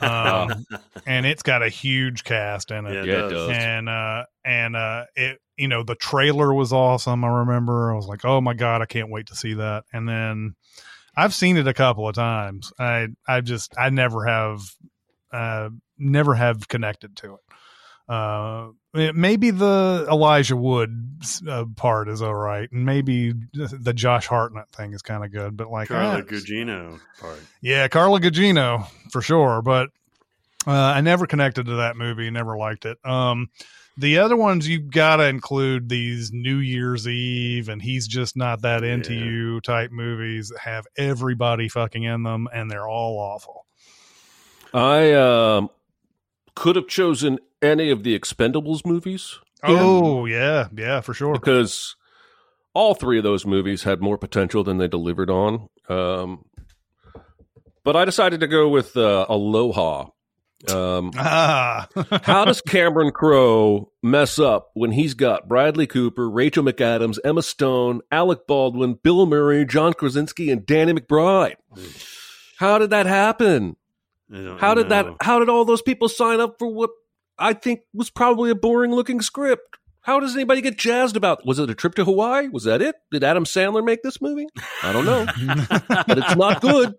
Um 0.00 0.64
and 1.06 1.26
it's 1.26 1.42
got 1.42 1.62
a 1.62 1.68
huge 1.68 2.24
cast 2.24 2.70
in 2.70 2.86
it. 2.86 3.04
Yeah, 3.04 3.26
it 3.26 3.30
does. 3.30 3.50
and 3.50 3.88
uh 3.88 4.24
and 4.44 4.76
uh 4.76 5.04
it 5.16 5.40
you 5.56 5.68
know 5.68 5.82
the 5.82 5.96
trailer 5.96 6.54
was 6.54 6.72
awesome 6.72 7.24
i 7.24 7.28
remember. 7.28 7.92
I 7.92 7.96
was 7.96 8.06
like 8.06 8.24
oh 8.24 8.40
my 8.40 8.54
god 8.54 8.80
i 8.80 8.86
can't 8.86 9.10
wait 9.10 9.26
to 9.26 9.36
see 9.36 9.54
that. 9.54 9.84
And 9.92 10.08
then 10.08 10.54
i've 11.16 11.34
seen 11.34 11.56
it 11.56 11.66
a 11.66 11.74
couple 11.74 12.08
of 12.08 12.14
times. 12.14 12.72
I 12.78 13.08
i 13.26 13.40
just 13.40 13.74
i 13.76 13.90
never 13.90 14.24
have 14.24 14.60
uh 15.32 15.70
never 15.98 16.34
have 16.36 16.68
connected 16.68 17.16
to 17.16 17.34
it 17.34 17.40
uh 18.08 18.68
maybe 18.94 19.50
the 19.50 20.06
elijah 20.10 20.56
wood 20.56 21.20
uh, 21.46 21.64
part 21.76 22.08
is 22.08 22.22
all 22.22 22.34
right 22.34 22.70
and 22.72 22.86
maybe 22.86 23.32
the 23.52 23.92
josh 23.92 24.26
hartnett 24.26 24.68
thing 24.70 24.94
is 24.94 25.02
kind 25.02 25.24
of 25.24 25.30
good 25.30 25.56
but 25.56 25.70
like 25.70 25.88
Carla 25.88 26.18
ah, 26.18 26.22
Gugino 26.22 26.98
part. 27.20 27.38
yeah, 27.60 27.86
Carla 27.88 28.18
Gugino 28.20 28.86
for 29.10 29.20
sure, 29.20 29.60
but 29.62 29.90
uh, 30.66 30.70
I 30.72 31.00
never 31.00 31.26
connected 31.26 31.66
to 31.66 31.76
that 31.76 31.96
movie. 31.96 32.30
Never 32.30 32.56
liked 32.56 32.84
it. 32.84 32.98
Um, 33.04 33.48
the 33.96 34.18
other 34.18 34.36
ones 34.36 34.68
you 34.68 34.78
gotta 34.80 35.26
include 35.26 35.88
these 35.88 36.30
New 36.32 36.58
Year's 36.58 37.06
Eve 37.08 37.68
and 37.68 37.80
he's 37.82 38.06
just 38.06 38.36
not 38.36 38.62
that 38.62 38.84
into 38.84 39.12
Yeah. 39.14 39.24
you 39.24 39.60
type 39.60 39.90
movies 39.90 40.50
that 40.50 40.60
have 40.60 40.86
everybody 40.96 41.68
fucking 41.68 42.04
in 42.04 42.22
them 42.22 42.48
and 42.52 42.70
they're 42.70 42.86
all 42.88 43.18
awful. 43.18 43.66
I 44.72 45.12
um, 45.14 45.70
could 46.54 46.76
have 46.76 46.86
chosen 46.88 47.38
any 47.62 47.90
of 47.90 48.02
the 48.04 48.18
Expendables 48.18 48.84
movies 48.86 49.38
Oh 49.62 50.26
yeah, 50.26 50.68
yeah, 50.76 51.00
for 51.00 51.14
sure. 51.14 51.32
because 51.32 51.96
all 52.74 52.94
three 52.94 53.18
of 53.18 53.24
those 53.24 53.44
movies 53.44 53.82
had 53.82 54.00
more 54.00 54.16
potential 54.18 54.62
than 54.62 54.78
they 54.78 54.86
delivered 54.88 55.30
on. 55.30 55.68
Um, 55.88 56.44
but 57.82 57.96
I 57.96 58.04
decided 58.04 58.40
to 58.40 58.46
go 58.46 58.68
with 58.68 58.96
uh, 58.96 59.26
Aloha. 59.28 60.10
Um, 60.70 61.10
Ah, 61.16 61.88
how 62.22 62.44
does 62.44 62.60
Cameron 62.60 63.10
Crowe 63.12 63.90
mess 64.02 64.38
up 64.38 64.70
when 64.74 64.92
he's 64.92 65.14
got 65.14 65.48
Bradley 65.48 65.86
Cooper, 65.86 66.28
Rachel 66.30 66.64
McAdams, 66.64 67.18
Emma 67.24 67.42
Stone, 67.42 68.02
Alec 68.12 68.46
Baldwin, 68.46 68.94
Bill 69.02 69.26
Murray, 69.26 69.64
John 69.64 69.92
Krasinski, 69.92 70.50
and 70.50 70.64
Danny 70.66 70.92
McBride? 70.92 71.56
How 72.58 72.78
did 72.78 72.90
that 72.90 73.06
happen? 73.06 73.76
How 74.58 74.74
did 74.74 74.90
that? 74.90 75.06
How 75.20 75.38
did 75.38 75.48
all 75.48 75.64
those 75.64 75.82
people 75.82 76.08
sign 76.08 76.38
up 76.40 76.58
for 76.58 76.68
what 76.68 76.90
I 77.38 77.52
think 77.52 77.80
was 77.94 78.10
probably 78.10 78.50
a 78.50 78.54
boring 78.54 78.92
looking 78.92 79.20
script? 79.20 79.76
How 80.02 80.20
does 80.20 80.34
anybody 80.34 80.60
get 80.62 80.78
jazzed 80.78 81.16
about? 81.16 81.44
Was 81.44 81.58
it 81.58 81.68
a 81.68 81.74
trip 81.74 81.94
to 81.96 82.04
Hawaii? 82.04 82.48
Was 82.48 82.64
that 82.64 82.80
it? 82.80 82.96
Did 83.10 83.22
Adam 83.22 83.44
Sandler 83.44 83.84
make 83.84 84.02
this 84.02 84.20
movie? 84.22 84.46
I 84.82 84.92
don't 84.92 85.04
know, 85.04 85.26
but 85.88 86.16
it's 86.18 86.34
not 86.36 86.60
good. 86.62 86.94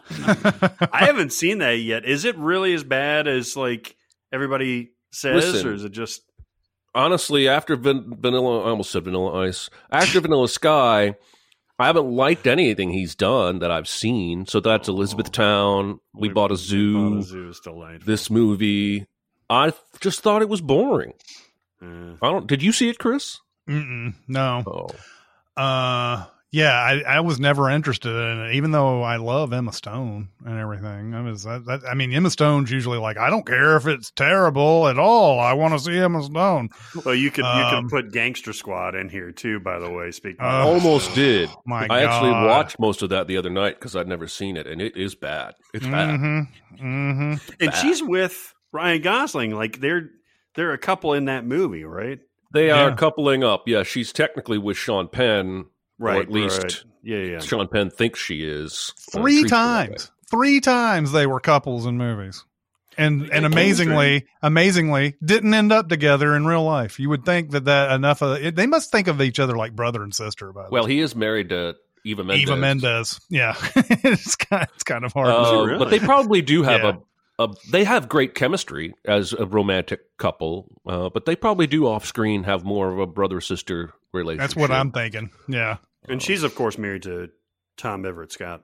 I 0.00 1.04
haven't 1.04 1.32
seen 1.32 1.58
that 1.58 1.78
yet. 1.78 2.04
Is 2.04 2.24
it 2.24 2.36
really 2.36 2.74
as 2.74 2.84
bad 2.84 3.28
as 3.28 3.56
like 3.56 3.96
everybody 4.32 4.90
says, 5.12 5.52
Listen. 5.52 5.68
or 5.68 5.74
is 5.74 5.84
it 5.84 5.92
just 5.92 6.22
Honestly, 6.94 7.46
after 7.46 7.76
Van- 7.76 8.14
Vanilla, 8.18 8.62
I 8.64 8.70
almost 8.70 8.90
said 8.90 9.04
Vanilla 9.04 9.46
Ice. 9.46 9.68
After 9.90 10.18
Vanilla 10.18 10.48
Sky, 10.48 11.14
I 11.78 11.86
haven't 11.86 12.10
liked 12.10 12.46
anything 12.46 12.90
he's 12.90 13.14
done 13.14 13.58
that 13.58 13.70
I've 13.70 13.86
seen. 13.86 14.46
So 14.46 14.60
that's 14.60 14.88
Elizabethtown. 14.88 16.00
We, 16.14 16.30
bought 16.30 16.50
a 16.50 16.54
We 16.54 16.58
zoo. 16.58 17.10
bought 17.10 17.18
a 17.18 17.22
zoo 17.22 17.48
is 17.50 17.60
delightful. 17.60 18.06
This 18.06 18.30
movie, 18.30 19.06
I 19.48 19.72
just 20.00 20.20
thought 20.20 20.42
it 20.42 20.48
was 20.48 20.60
boring. 20.60 21.14
Uh, 21.82 22.14
I 22.22 22.30
don't. 22.30 22.46
Did 22.46 22.62
you 22.62 22.72
see 22.72 22.88
it, 22.88 22.98
Chris? 22.98 23.38
Mm-mm, 23.68 24.14
no. 24.28 24.62
Oh. 24.66 25.60
Uh, 25.60 26.26
yeah, 26.52 26.72
I, 26.72 27.02
I 27.16 27.20
was 27.20 27.40
never 27.40 27.68
interested 27.68 28.08
in 28.08 28.46
it, 28.46 28.54
even 28.54 28.70
though 28.70 29.02
I 29.02 29.16
love 29.16 29.52
Emma 29.52 29.72
Stone 29.72 30.28
and 30.44 30.58
everything. 30.58 31.12
I 31.12 31.20
was, 31.20 31.42
that, 31.42 31.66
that, 31.66 31.80
I 31.86 31.94
mean, 31.94 32.12
Emma 32.12 32.30
Stone's 32.30 32.70
usually 32.70 32.98
like, 32.98 33.18
I 33.18 33.28
don't 33.30 33.44
care 33.44 33.76
if 33.76 33.86
it's 33.86 34.10
terrible 34.12 34.86
at 34.88 34.98
all. 34.98 35.40
I 35.40 35.52
want 35.54 35.74
to 35.74 35.80
see 35.80 35.98
Emma 35.98 36.22
Stone. 36.22 36.70
well, 37.04 37.14
you 37.14 37.30
could 37.30 37.44
you 37.44 37.50
Um, 37.50 37.88
could 37.88 37.90
put 37.90 38.12
Gangster 38.12 38.52
Squad 38.52 38.94
in 38.94 39.08
here 39.08 39.32
too. 39.32 39.60
By 39.60 39.78
the 39.78 39.90
way, 39.90 40.12
speaking. 40.12 40.40
Uh, 40.40 40.60
of 40.60 40.66
Almost 40.66 41.14
did. 41.14 41.50
My 41.66 41.86
I 41.90 42.04
actually 42.04 42.30
watched 42.30 42.78
most 42.78 43.02
of 43.02 43.10
that 43.10 43.26
the 43.26 43.36
other 43.36 43.50
night 43.50 43.74
because 43.74 43.96
I'd 43.96 44.08
never 44.08 44.28
seen 44.28 44.56
it, 44.56 44.66
and 44.66 44.80
it 44.80 44.96
is 44.96 45.14
bad. 45.14 45.54
It's 45.74 45.84
bad. 45.86 46.10
Mm-hmm. 46.10 46.86
Mm-hmm. 46.86 47.52
and 47.60 47.70
bad. 47.70 47.72
she's 47.72 48.02
with 48.02 48.54
Ryan 48.76 49.02
Gosling. 49.02 49.50
Like 49.54 49.80
they're 49.80 50.10
they're 50.54 50.72
a 50.72 50.78
couple 50.78 51.12
in 51.14 51.24
that 51.26 51.44
movie, 51.44 51.84
right? 51.84 52.20
They 52.52 52.70
are 52.70 52.90
Yeah. 52.90 52.94
coupling 52.96 53.42
up. 53.44 53.64
Yeah, 53.66 53.82
she's 53.82 54.12
technically 54.12 54.58
with 54.58 54.76
Sean 54.76 55.08
Penn, 55.08 55.66
Right. 55.98 56.18
or 56.18 56.22
at 56.22 56.30
least 56.30 56.62
right. 56.62 56.84
Yeah, 57.02 57.18
yeah. 57.18 57.38
Sean 57.40 57.68
Penn 57.68 57.90
thinks 57.90 58.18
she 58.20 58.42
is. 58.44 58.92
Uh, 59.14 59.20
Three 59.20 59.40
treats 59.40 59.50
her 59.52 59.56
that 59.56 59.86
times. 59.88 60.10
Three 60.30 60.60
times 60.60 61.12
they 61.12 61.26
were 61.26 61.40
couples 61.40 61.86
in 61.86 61.98
movies. 61.98 62.44
And 62.98 63.28
and 63.30 63.44
amazingly, 63.44 64.26
amazingly, 64.42 65.16
didn't 65.22 65.52
end 65.52 65.70
up 65.70 65.88
together 65.88 66.34
in 66.34 66.46
real 66.46 66.64
life. 66.64 66.98
You 66.98 67.10
would 67.10 67.26
think 67.26 67.50
that 67.50 67.66
that 67.66 67.92
enough 67.92 68.22
of 68.22 68.38
it, 68.42 68.56
they 68.56 68.66
must 68.66 68.90
think 68.90 69.06
of 69.06 69.20
each 69.20 69.38
other 69.38 69.54
like 69.56 69.76
brother 69.76 70.02
and 70.02 70.14
sister. 70.14 70.50
By 70.52 70.62
the 70.62 70.64
way. 70.70 70.70
Well, 70.72 70.86
he 70.86 71.00
is 71.00 71.14
married 71.14 71.50
to 71.50 71.74
Eva 72.06 72.24
Mendes. 72.24 72.42
Eva 72.48 72.56
Mendes. 72.56 73.20
Yeah, 73.28 73.54
it's 73.76 74.36
kind 74.36 74.66
it's 74.74 74.84
kind 74.84 75.04
of 75.04 75.12
hard. 75.12 75.28
Uh, 75.28 75.62
really? 75.66 75.78
But 75.78 75.90
they 75.90 75.98
probably 75.98 76.40
do 76.40 76.62
have 76.62 76.82
Yeah. 76.82 76.88
a, 76.88 76.94
a. 77.38 77.48
They 77.70 77.84
have 77.84 78.08
great 78.08 78.34
chemistry 78.34 78.94
as 79.04 79.32
a 79.32 79.46
romantic 79.46 80.16
couple, 80.18 80.68
uh, 80.86 81.08
but 81.10 81.24
they 81.26 81.36
probably 81.36 81.66
do 81.66 81.86
off 81.86 82.04
screen 82.06 82.44
have 82.44 82.64
more 82.64 82.90
of 82.92 82.98
a 82.98 83.06
brother 83.06 83.40
sister 83.40 83.92
relationship. 84.12 84.48
That's 84.48 84.56
what 84.56 84.70
I'm 84.70 84.90
thinking. 84.92 85.30
Yeah. 85.48 85.78
And 86.08 86.22
she's 86.22 86.42
of 86.42 86.54
course 86.54 86.78
married 86.78 87.02
to 87.02 87.30
Tom 87.76 88.06
Everett 88.06 88.32
Scott. 88.32 88.62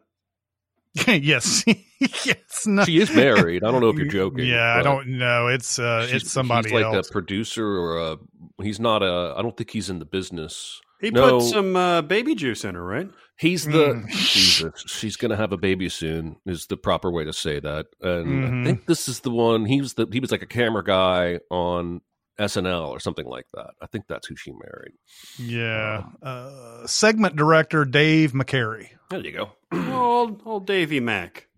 yes. 1.07 1.65
yes. 1.99 2.67
No. 2.67 2.85
She 2.85 2.99
is 3.01 3.15
married. 3.15 3.65
I 3.65 3.71
don't 3.71 3.81
know 3.81 3.89
if 3.89 3.97
you're 3.97 4.07
joking. 4.09 4.47
Yeah, 4.47 4.77
I 4.79 4.83
don't 4.83 5.19
know. 5.19 5.49
It's 5.49 5.79
uh, 5.79 6.07
it's 6.11 6.31
somebody 6.31 6.69
he's 6.71 6.83
like 6.83 6.95
else. 6.95 7.09
a 7.09 7.13
producer 7.13 7.67
or 7.67 7.99
a. 7.99 8.17
He's 8.63 8.79
not 8.79 9.03
a. 9.03 9.35
I 9.37 9.43
don't 9.43 9.57
think 9.57 9.71
he's 9.71 9.89
in 9.91 9.99
the 9.99 10.05
business. 10.05 10.81
He 11.01 11.11
No. 11.11 11.41
put 11.41 11.49
some 11.49 11.75
uh, 11.75 12.03
baby 12.03 12.35
juice 12.35 12.65
in 12.65 12.75
her, 12.77 12.85
right? 12.85 13.09
He's 13.39 13.65
the 13.65 13.95
Mm. 13.95 14.09
Jesus. 14.11 14.85
She's 14.87 15.17
going 15.17 15.31
to 15.31 15.37
have 15.37 15.53
a 15.53 15.57
baby 15.57 15.89
soon. 15.89 16.37
Is 16.47 16.67
the 16.67 16.77
proper 16.77 17.11
way 17.11 17.25
to 17.25 17.33
say 17.33 17.59
that. 17.61 17.87
And 18.01 18.27
Mhm. 18.27 18.61
I 18.63 18.65
think 18.65 18.87
this 18.87 19.09
is 19.09 19.21
the 19.21 19.31
one. 19.31 19.65
He 19.67 19.81
was 19.81 19.95
the. 19.95 20.07
He 20.13 20.21
was 20.21 20.31
like 20.31 20.43
a 20.43 20.47
camera 20.47 20.85
guy 20.85 21.41
on 21.51 22.01
SNL 22.39 22.89
or 22.89 23.01
something 23.01 23.27
like 23.27 23.47
that. 23.55 23.71
I 23.81 23.87
think 23.87 24.05
that's 24.09 24.27
who 24.29 24.37
she 24.37 24.53
married. 24.53 24.93
Yeah. 25.39 26.05
Uh, 26.23 26.87
segment 26.87 27.37
director 27.37 27.85
Dave 27.85 28.33
McCary. 28.33 28.89
There 29.11 29.21
you 29.21 29.33
go. 29.33 29.51
old 29.93 30.43
old 30.47 30.67
Davy 30.67 31.01
Mac. 31.01 31.49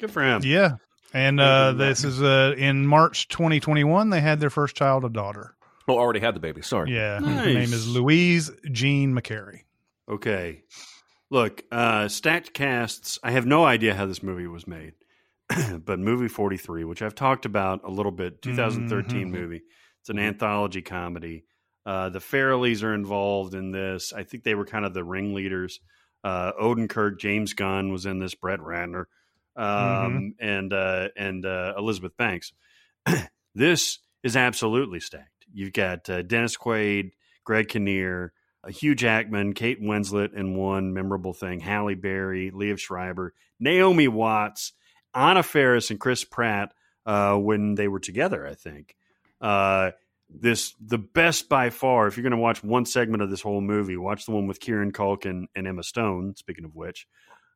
Good 0.00 0.10
for 0.10 0.22
him. 0.22 0.42
Yeah. 0.44 0.76
And 1.14 1.38
uh, 1.40 1.72
this 1.72 2.04
is 2.04 2.22
uh, 2.22 2.54
in 2.56 2.86
March 2.86 3.28
2021. 3.28 4.08
They 4.10 4.20
had 4.20 4.40
their 4.40 4.48
first 4.50 4.74
child, 4.76 5.04
a 5.04 5.10
daughter. 5.10 5.54
Oh, 5.88 5.98
already 5.98 6.20
had 6.20 6.34
the 6.34 6.40
baby. 6.40 6.62
Sorry. 6.62 6.94
Yeah. 6.94 7.20
Her 7.20 7.44
name 7.46 7.72
is 7.72 7.86
Louise 7.88 8.50
Jean 8.70 9.12
McCary. 9.14 9.60
Okay. 10.12 10.62
Look, 11.30 11.62
uh, 11.72 12.08
stacked 12.08 12.52
casts. 12.52 13.18
I 13.22 13.30
have 13.30 13.46
no 13.46 13.64
idea 13.64 13.94
how 13.94 14.04
this 14.06 14.22
movie 14.22 14.46
was 14.46 14.66
made, 14.66 14.92
but 15.84 15.98
movie 15.98 16.28
43, 16.28 16.84
which 16.84 17.00
I've 17.00 17.14
talked 17.14 17.46
about 17.46 17.80
a 17.84 17.90
little 17.90 18.12
bit, 18.12 18.42
2013 18.42 19.28
Mhm. 19.28 19.30
movie. 19.30 19.62
It's 20.00 20.10
an 20.10 20.18
anthology 20.18 20.82
comedy. 20.82 21.44
Uh, 21.86 22.10
the 22.10 22.18
Farrellys 22.18 22.82
are 22.82 22.94
involved 22.94 23.54
in 23.54 23.70
this. 23.72 24.12
I 24.12 24.24
think 24.24 24.44
they 24.44 24.54
were 24.54 24.66
kind 24.66 24.84
of 24.84 24.92
the 24.92 25.02
ringleaders. 25.04 25.80
Uh, 26.22 26.52
Odenkirk, 26.60 27.18
James 27.18 27.54
Gunn 27.54 27.90
was 27.90 28.04
in 28.06 28.18
this, 28.18 28.34
Brett 28.34 28.60
Ratner, 28.60 29.06
um, 29.56 30.34
and 30.38 30.72
uh, 30.72 31.08
and 31.16 31.44
uh, 31.46 31.72
Elizabeth 31.78 32.16
Banks. 32.16 32.52
this 33.54 33.98
is 34.22 34.36
absolutely 34.36 35.00
stacked. 35.00 35.46
You've 35.52 35.72
got 35.72 36.08
uh, 36.10 36.22
Dennis 36.22 36.56
Quaid, 36.56 37.12
Greg 37.44 37.68
Kinnear, 37.68 38.32
Hugh 38.68 38.94
Jackman, 38.94 39.54
Kate 39.54 39.82
Winslet 39.82 40.34
in 40.34 40.56
one 40.56 40.94
memorable 40.94 41.32
thing, 41.32 41.60
Halle 41.60 41.94
Berry, 41.94 42.50
Liev 42.50 42.78
Schreiber, 42.78 43.34
Naomi 43.58 44.08
Watts, 44.08 44.72
Anna 45.14 45.42
Faris, 45.42 45.90
and 45.90 45.98
Chris 46.00 46.24
Pratt 46.24 46.72
uh, 47.04 47.36
when 47.36 47.74
they 47.74 47.88
were 47.88 48.00
together. 48.00 48.46
I 48.46 48.54
think 48.54 48.94
uh, 49.40 49.90
this 50.30 50.74
the 50.80 50.98
best 50.98 51.48
by 51.48 51.70
far. 51.70 52.06
If 52.06 52.16
you're 52.16 52.22
going 52.22 52.32
to 52.32 52.36
watch 52.36 52.62
one 52.62 52.86
segment 52.86 53.22
of 53.22 53.30
this 53.30 53.42
whole 53.42 53.60
movie, 53.60 53.96
watch 53.96 54.26
the 54.26 54.32
one 54.32 54.46
with 54.46 54.60
Kieran 54.60 54.92
Culkin 54.92 55.46
and 55.54 55.66
Emma 55.66 55.82
Stone. 55.82 56.36
Speaking 56.36 56.64
of 56.64 56.74
which, 56.74 57.06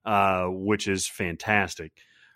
uh, 0.04 0.46
which 0.46 0.88
is 0.88 1.06
fantastic. 1.06 1.92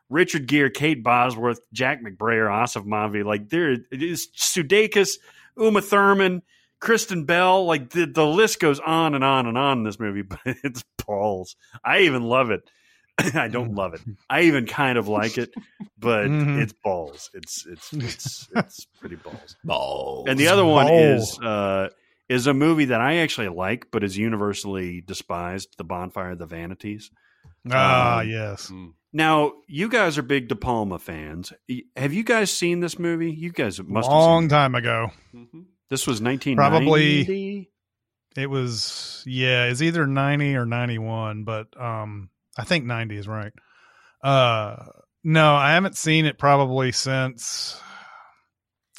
Richard 0.09 0.46
Gere, 0.46 0.70
Kate 0.70 1.02
Bosworth, 1.02 1.61
Jack 1.72 2.02
McBrayer, 2.02 2.48
Aasif 2.48 2.85
Mandvi, 2.85 3.24
like 3.24 3.48
there 3.48 3.76
is 3.92 4.28
Sudeikis, 4.37 5.18
Uma 5.56 5.80
Thurman, 5.80 6.42
Kristen 6.80 7.24
Bell, 7.24 7.64
like 7.66 7.90
the, 7.90 8.06
the 8.06 8.26
list 8.26 8.58
goes 8.60 8.80
on 8.80 9.14
and 9.14 9.22
on 9.22 9.46
and 9.46 9.56
on 9.58 9.78
in 9.78 9.84
this 9.84 10.00
movie, 10.00 10.22
but 10.28 10.38
it's 10.44 10.82
balls. 11.06 11.56
I 11.84 12.00
even 12.00 12.22
love 12.22 12.50
it. 12.50 12.62
I 13.34 13.48
don't 13.48 13.74
love 13.74 13.92
it. 13.94 14.00
I 14.30 14.42
even 14.42 14.66
kind 14.66 14.96
of 14.96 15.06
like 15.08 15.36
it, 15.36 15.50
but 15.98 16.26
Mhm. 16.28 16.60
it's 16.62 16.72
balls. 16.82 17.30
It's 17.34 17.66
it's 17.66 17.92
it's 17.92 18.48
it's 18.56 18.86
pretty 18.98 19.16
balls. 19.16 19.56
Balls. 19.62 20.26
And 20.28 20.38
the 20.38 20.48
other 20.48 20.64
one 20.64 20.86
Balls. 20.86 21.32
is 21.32 21.38
uh, 21.40 21.88
is 22.30 22.46
a 22.46 22.54
movie 22.54 22.86
that 22.86 23.00
I 23.02 23.16
actually 23.18 23.48
like, 23.48 23.88
but 23.90 24.02
is 24.04 24.16
universally 24.16 25.02
despised. 25.02 25.74
The 25.76 25.84
Bonfire 25.84 26.30
of 26.30 26.38
the 26.38 26.46
Vanities. 26.46 27.10
Ah, 27.70 28.20
Um, 28.20 28.28
yes. 28.28 28.70
Mm. 28.70 28.92
Now, 29.12 29.52
you 29.66 29.88
guys 29.90 30.16
are 30.16 30.22
big 30.22 30.48
De 30.48 30.54
Palma 30.54 30.98
fans. 30.98 31.52
Have 31.96 32.14
you 32.14 32.22
guys 32.22 32.50
seen 32.52 32.80
this 32.80 32.98
movie? 32.98 33.32
You 33.32 33.50
guys 33.52 33.80
must 33.82 34.08
Long 34.08 34.08
have 34.08 34.08
seen. 34.08 34.08
It. 34.08 34.12
A 34.12 34.30
long 34.30 34.48
time 34.48 34.74
ago. 34.76 35.10
Mhm. 35.34 35.64
This 35.90 36.07
was 36.07 36.20
nineteen 36.20 36.57
Probably- 36.57 37.68
It 38.37 38.48
was 38.48 39.22
yeah, 39.26 39.64
it's 39.64 39.83
either 39.83 40.07
90 40.07 40.55
or 40.55 40.64
91, 40.64 41.44
but 41.44 41.66
um 41.81 42.31
I 42.57 42.64
think 42.64 42.85
90 42.87 43.16
is 43.16 43.29
right. 43.29 43.53
Uh 44.22 44.76
no, 45.24 45.55
I 45.55 45.72
haven't 45.72 45.96
seen 45.98 46.24
it 46.26 46.38
probably 46.38 46.92
since 46.92 47.79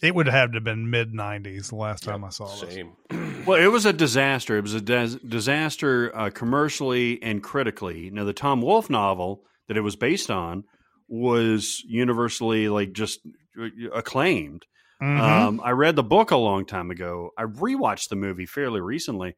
it 0.04 0.14
would 0.14 0.28
have 0.28 0.52
to 0.52 0.58
have 0.58 0.64
been 0.64 0.90
mid 0.90 1.14
90s 1.14 1.70
the 1.70 1.76
last 1.76 2.04
time 2.04 2.24
I 2.24 2.30
saw 2.30 2.46
this. 2.60 2.74
Same. 2.74 2.92
Well, 3.46 3.60
it 3.60 3.72
was 3.72 3.88
a 3.88 3.94
disaster. 3.94 4.56
It 4.58 4.62
was 4.62 4.76
a 4.76 4.82
dis- 4.82 5.16
disaster 5.28 6.16
uh, 6.16 6.30
commercially 6.30 7.22
and 7.24 7.42
critically. 7.42 8.12
Now, 8.12 8.24
the 8.24 8.34
Tom 8.34 8.62
Wolfe 8.62 8.88
novel 8.88 9.42
that 9.68 9.78
it 9.78 9.82
was 9.82 9.96
based 9.96 10.30
on 10.30 10.64
was 11.08 11.82
universally 11.88 12.70
like 12.70 12.94
just 12.94 13.20
uh, 13.60 13.90
acclaimed. 13.96 14.64
Mhm. 15.02 15.20
Um, 15.20 15.62
I 15.64 15.72
read 15.72 15.96
the 15.96 16.04
book 16.04 16.32
a 16.32 16.38
long 16.38 16.66
time 16.66 16.92
ago. 16.92 17.32
I 17.38 17.44
rewatched 17.44 18.10
the 18.10 18.16
movie 18.16 18.46
fairly 18.46 18.82
recently. 18.82 19.36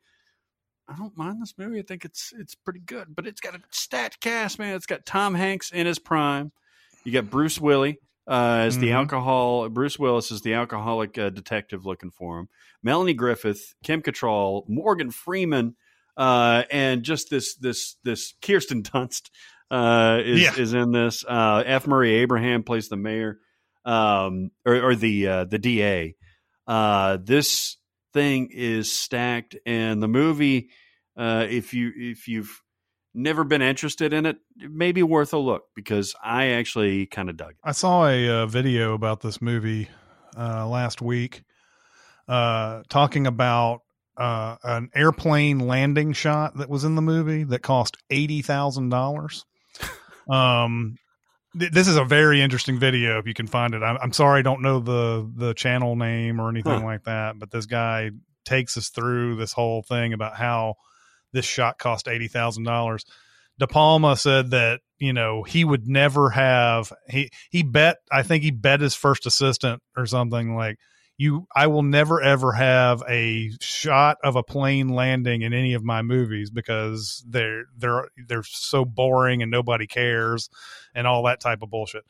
I 0.90 0.96
don't 0.98 1.16
mind 1.18 1.42
this 1.42 1.54
movie. 1.58 1.80
I 1.80 1.84
think 1.84 2.04
it's 2.04 2.34
it's 2.38 2.56
pretty 2.56 2.82
good, 2.82 3.16
but 3.16 3.26
it's 3.26 3.40
got 3.40 3.56
a 3.56 3.62
stat 3.72 4.18
cast, 4.20 4.60
man. 4.60 4.76
It's 4.76 4.86
got 4.86 5.06
Tom 5.06 5.34
Hanks 5.36 5.72
in 5.72 5.88
his 5.88 6.00
prime. 6.00 6.52
You 7.06 7.14
got 7.14 7.30
Bruce 7.30 7.60
Willie 7.62 8.00
uh, 8.28 8.64
as 8.68 8.78
the 8.78 8.90
Mhm. 8.90 8.94
alcohol. 8.96 9.70
Bruce 9.70 9.98
Willis 9.98 10.32
is 10.32 10.42
the 10.42 10.54
alcoholic 10.56 11.18
uh, 11.18 11.30
detective 11.30 11.86
looking 11.86 12.12
for 12.12 12.40
him. 12.40 12.50
Melanie 12.82 13.14
Griffith, 13.14 13.74
Kim 13.84 14.02
Cattrall, 14.02 14.64
Morgan 14.68 15.12
Freeman, 15.12 15.76
uh, 16.18 16.64
and 16.70 17.04
just 17.04 17.30
this 17.30 17.56
this 17.56 17.96
this 18.04 18.34
Kirsten 18.42 18.84
Dunst 18.84 19.30
uh, 19.72 20.20
is 20.24 20.42
Yeah. 20.42 20.56
is 20.58 20.74
in 20.74 20.92
this. 20.92 21.24
Uh, 21.26 21.64
F. 21.66 21.88
Murray 21.88 22.16
Abraham 22.16 22.64
plays 22.64 22.90
the 22.90 22.98
mayor, 22.98 23.40
um, 23.86 24.52
or, 24.66 24.90
or 24.90 24.96
the 24.96 25.28
uh, 25.28 25.46
the 25.46 25.60
DA. 25.60 26.16
Uh, 26.68 27.18
this 27.22 27.78
thing 28.14 28.50
is 28.52 28.92
stacked, 28.92 29.56
and 29.66 30.02
the 30.02 30.08
movie. 30.08 30.70
Uh, 31.16 31.46
if 31.50 31.74
you 31.74 31.92
if 31.96 32.28
you've 32.28 32.62
never 33.14 33.44
been 33.44 33.62
interested 33.62 34.14
in 34.14 34.26
it, 34.26 34.38
it 34.58 34.72
may 34.72 34.92
be 34.92 35.04
worth 35.04 35.34
a 35.34 35.38
look 35.38 35.64
because 35.76 36.16
I 36.24 36.52
actually 36.52 37.06
kind 37.06 37.30
of 37.30 37.38
dug 37.38 37.52
it. 37.52 37.58
I 37.64 37.74
saw 37.74 38.08
a 38.08 38.30
uh, 38.30 38.46
video 38.48 38.94
about 38.94 39.22
this 39.22 39.42
movie 39.42 39.90
uh, 40.38 40.68
last 40.68 41.02
week, 41.02 41.44
uh, 42.28 42.84
talking 42.90 43.28
about 43.28 43.82
uh, 44.18 44.56
an 44.64 44.90
airplane 44.96 45.60
landing 45.60 46.14
shot 46.14 46.58
that 46.58 46.70
was 46.70 46.84
in 46.84 46.96
the 46.96 47.02
movie 47.02 47.44
that 47.44 47.60
cost 47.62 47.98
eighty 48.10 48.42
thousand 48.42 48.90
dollars. 48.90 49.46
Um, 50.26 50.96
this 51.54 51.88
is 51.88 51.96
a 51.98 52.04
very 52.04 52.42
interesting 52.42 52.80
video 52.80 53.20
if 53.20 53.28
you 53.28 53.34
can 53.34 53.48
find 53.48 53.74
it. 53.74 53.84
I'm, 53.84 53.98
I'm 54.02 54.14
sorry, 54.14 54.40
I 54.40 54.44
don't 54.44 54.62
know 54.62 54.80
the 54.80 55.30
the 55.36 55.54
channel 55.54 55.96
name 55.96 56.40
or 56.40 56.50
anything 56.50 56.80
Huh. 56.80 56.86
like 56.86 57.04
that, 57.04 57.38
but 57.40 57.52
this 57.52 57.66
guy 57.66 58.12
takes 58.46 58.78
us 58.78 58.90
through 58.90 59.36
this 59.36 59.54
whole 59.54 59.82
thing 59.84 60.14
about 60.14 60.36
how 60.36 60.76
this 61.32 61.46
shot 61.46 61.78
cost 61.78 62.08
eighty 62.08 62.28
thousand 62.28 62.64
dollars. 62.64 63.06
De 63.60 63.68
Palma 63.68 64.16
said 64.16 64.52
that 64.52 64.82
you 64.98 65.14
know 65.14 65.44
he 65.44 65.64
would 65.64 65.88
never 65.88 66.32
have 66.32 66.92
he 67.10 67.30
he 67.52 67.62
bet 67.64 67.98
I 68.12 68.24
think 68.24 68.44
he 68.44 68.52
bet 68.52 68.82
his 68.82 68.96
first 68.96 69.26
assistant 69.26 69.82
or 69.96 70.06
something 70.06 70.56
like 70.56 70.78
you 71.18 71.48
I 71.56 71.68
will 71.68 71.84
never 71.84 72.22
ever 72.22 72.52
have 72.52 73.04
a 73.08 73.52
shot 73.62 74.18
of 74.24 74.36
a 74.36 74.44
plane 74.44 74.90
landing 74.90 75.42
in 75.42 75.54
any 75.54 75.74
of 75.74 75.84
my 75.84 76.02
movies 76.02 76.50
because 76.50 77.24
they're 77.28 77.66
they're 77.78 78.08
they're 78.28 78.44
so 78.44 78.84
boring 78.84 79.42
and 79.42 79.52
nobody 79.52 79.88
cares 79.88 80.50
and 80.96 81.06
all 81.06 81.24
that 81.24 81.40
type 81.40 81.62
of 81.62 81.70
bullshit. 81.70 82.04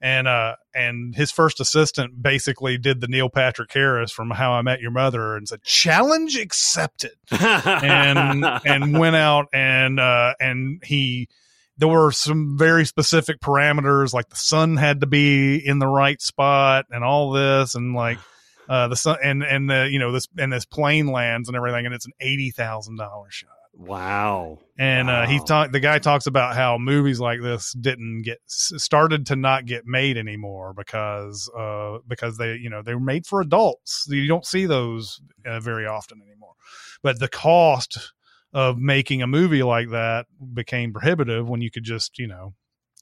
And 0.00 0.28
uh 0.28 0.56
and 0.74 1.14
his 1.14 1.30
first 1.30 1.60
assistant 1.60 2.22
basically 2.22 2.78
did 2.78 3.00
the 3.00 3.08
Neil 3.08 3.28
Patrick 3.28 3.72
Harris 3.72 4.12
from 4.12 4.30
How 4.30 4.52
I 4.52 4.62
Met 4.62 4.80
Your 4.80 4.90
Mother 4.90 5.36
and 5.36 5.48
said 5.48 5.62
challenge 5.62 6.36
accepted 6.36 7.14
and 7.30 8.44
and 8.64 8.98
went 8.98 9.16
out 9.16 9.48
and 9.52 9.98
uh 9.98 10.34
and 10.38 10.82
he 10.84 11.28
there 11.76 11.88
were 11.88 12.12
some 12.12 12.56
very 12.56 12.84
specific 12.84 13.40
parameters 13.40 14.14
like 14.14 14.28
the 14.28 14.36
sun 14.36 14.76
had 14.76 15.00
to 15.00 15.06
be 15.08 15.56
in 15.56 15.80
the 15.80 15.88
right 15.88 16.22
spot 16.22 16.86
and 16.90 17.02
all 17.02 17.32
this 17.32 17.74
and 17.74 17.94
like 17.94 18.18
uh 18.68 18.88
the 18.88 18.96
sun 18.96 19.16
and 19.22 19.42
and 19.42 19.68
the 19.68 19.88
you 19.90 19.98
know 19.98 20.12
this 20.12 20.26
and 20.38 20.52
this 20.52 20.64
plane 20.64 21.06
lands 21.06 21.48
and 21.48 21.56
everything 21.56 21.86
and 21.86 21.94
it's 21.94 22.06
an 22.06 22.12
eighty 22.20 22.50
thousand 22.50 22.96
dollar 22.96 23.30
shot. 23.30 23.50
Wow. 23.76 24.60
and 24.78 25.10
uh 25.10 25.26
he 25.26 25.40
talked 25.44 25.72
the 25.72 25.80
guy 25.80 25.98
talks 25.98 26.26
about 26.26 26.54
how 26.54 26.78
movies 26.78 27.18
like 27.18 27.40
this 27.42 27.72
didn't 27.72 28.22
get 28.22 28.38
started 28.46 29.26
to 29.26 29.36
not 29.36 29.66
get 29.66 29.84
made 29.84 30.16
anymore 30.16 30.72
because 30.74 31.50
uh 31.58 31.98
because 32.06 32.38
they 32.38 32.54
you 32.54 32.70
know 32.70 32.82
they 32.82 32.94
were 32.94 33.00
made 33.00 33.26
for 33.26 33.40
adults. 33.40 34.06
You 34.08 34.28
don't 34.28 34.46
see 34.46 34.66
those 34.66 35.20
uh, 35.44 35.58
very 35.58 35.86
often 35.86 36.22
anymore. 36.22 36.54
But 37.02 37.18
the 37.18 37.28
cost 37.28 38.12
of 38.52 38.78
making 38.78 39.22
a 39.22 39.26
movie 39.26 39.64
like 39.64 39.90
that 39.90 40.26
became 40.54 40.92
prohibitive 40.92 41.48
when 41.48 41.60
you 41.60 41.70
could 41.70 41.84
just 41.84 42.18
you 42.18 42.28
know 42.28 42.54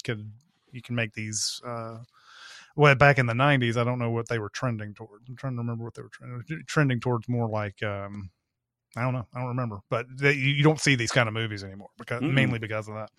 could 0.04 0.32
you 0.70 0.80
can 0.80 0.94
make 0.94 1.12
these 1.12 1.60
uh 1.66 1.98
well 2.76 2.94
back 2.94 3.18
in 3.18 3.26
the 3.26 3.32
90s 3.32 3.76
i 3.76 3.84
don't 3.84 3.98
know 3.98 4.10
what 4.10 4.28
they 4.28 4.38
were 4.38 4.50
trending 4.50 4.94
towards 4.94 5.24
i'm 5.28 5.36
trying 5.36 5.54
to 5.54 5.58
remember 5.58 5.84
what 5.84 5.94
they 5.94 6.02
were 6.02 6.08
trending, 6.10 6.62
trending 6.66 7.00
towards 7.00 7.28
more 7.28 7.48
like 7.48 7.82
um 7.82 8.30
i 8.96 9.02
don't 9.02 9.12
know 9.12 9.26
i 9.34 9.38
don't 9.40 9.48
remember 9.48 9.80
but 9.90 10.06
they, 10.18 10.32
you 10.32 10.62
don't 10.62 10.80
see 10.80 10.94
these 10.94 11.10
kind 11.12 11.28
of 11.28 11.34
movies 11.34 11.64
anymore 11.64 11.88
because 11.98 12.22
Mm-mm. 12.22 12.32
mainly 12.32 12.58
because 12.58 12.88
of 12.88 12.94
that 12.94 13.10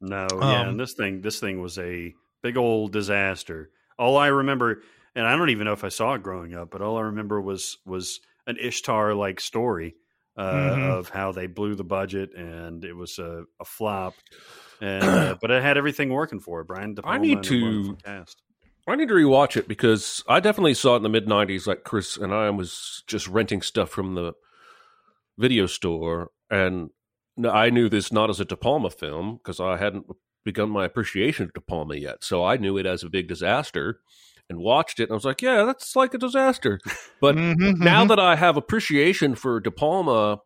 No, 0.00 0.26
yeah, 0.30 0.60
Um, 0.62 0.68
and 0.68 0.80
this 0.80 0.94
thing 0.94 1.20
this 1.22 1.40
thing 1.40 1.60
was 1.60 1.76
a 1.78 2.14
big 2.42 2.56
old 2.56 2.92
disaster. 2.92 3.70
All 3.98 4.16
I 4.16 4.28
remember, 4.28 4.82
and 5.16 5.26
I 5.26 5.34
don't 5.36 5.50
even 5.50 5.64
know 5.64 5.72
if 5.72 5.82
I 5.82 5.88
saw 5.88 6.14
it 6.14 6.22
growing 6.22 6.54
up, 6.54 6.70
but 6.70 6.80
all 6.82 6.96
I 6.98 7.02
remember 7.02 7.40
was 7.40 7.78
was 7.84 8.20
an 8.46 8.56
Ishtar 8.60 9.12
like 9.14 9.40
story 9.40 9.96
uh, 10.36 10.44
Mhm. 10.54 10.90
of 10.98 11.08
how 11.08 11.32
they 11.32 11.48
blew 11.48 11.74
the 11.74 11.82
budget 11.82 12.32
and 12.36 12.84
it 12.84 12.92
was 12.94 13.18
a, 13.18 13.42
a 13.58 13.64
flop. 13.64 14.14
And 14.80 15.02
uh, 15.02 15.34
but 15.40 15.50
it 15.50 15.64
had 15.64 15.76
everything 15.76 16.10
working 16.10 16.38
for 16.38 16.60
it. 16.60 16.68
Brian 16.68 16.94
De 16.94 17.02
I 17.04 17.18
need 17.18 17.42
to- 17.42 17.96
cast. 18.04 18.40
I 18.88 18.96
need 18.96 19.08
to 19.08 19.14
rewatch 19.14 19.56
it 19.56 19.68
because 19.68 20.24
I 20.26 20.40
definitely 20.40 20.74
saw 20.74 20.94
it 20.94 20.98
in 20.98 21.02
the 21.02 21.08
mid 21.08 21.26
'90s, 21.26 21.66
like 21.66 21.84
Chris 21.84 22.16
and 22.16 22.32
I 22.32 22.48
was 22.50 23.02
just 23.06 23.28
renting 23.28 23.60
stuff 23.62 23.90
from 23.90 24.14
the 24.14 24.32
video 25.36 25.66
store, 25.66 26.30
and 26.50 26.90
I 27.44 27.70
knew 27.70 27.88
this 27.88 28.10
not 28.10 28.30
as 28.30 28.40
a 28.40 28.44
De 28.44 28.56
Palma 28.56 28.90
film 28.90 29.36
because 29.36 29.60
I 29.60 29.76
hadn't 29.76 30.06
begun 30.44 30.70
my 30.70 30.86
appreciation 30.86 31.44
of 31.44 31.52
De 31.52 31.60
Palma 31.60 31.96
yet, 31.96 32.24
so 32.24 32.44
I 32.44 32.56
knew 32.56 32.78
it 32.78 32.86
as 32.86 33.02
a 33.02 33.10
big 33.10 33.28
disaster. 33.28 34.00
And 34.50 34.60
watched 34.60 34.98
it, 34.98 35.02
and 35.04 35.12
I 35.12 35.14
was 35.14 35.26
like, 35.26 35.42
"Yeah, 35.42 35.64
that's 35.64 35.94
like 35.94 36.14
a 36.14 36.18
disaster." 36.18 36.80
But 37.20 37.36
Mhm, 37.36 37.78
now 37.80 38.04
mhm. 38.04 38.08
that 38.08 38.18
I 38.18 38.36
have 38.36 38.56
appreciation 38.56 39.34
for 39.34 39.60
De 39.60 39.70
Palma, 39.70 40.38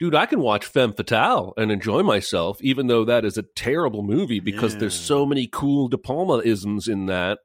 dude, 0.00 0.16
I 0.16 0.26
can 0.26 0.40
watch 0.40 0.66
Femme 0.66 0.92
Fatale 0.92 1.52
and 1.56 1.70
enjoy 1.70 2.02
myself, 2.02 2.60
even 2.62 2.88
though 2.88 3.04
that 3.04 3.24
is 3.24 3.38
a 3.38 3.44
terrible 3.54 4.02
movie 4.02 4.40
because 4.40 4.76
there's 4.78 4.98
so 4.98 5.24
many 5.24 5.46
cool 5.46 5.86
De 5.86 5.98
Palma 5.98 6.38
isms 6.38 6.88
in 6.88 7.06
that. 7.06 7.38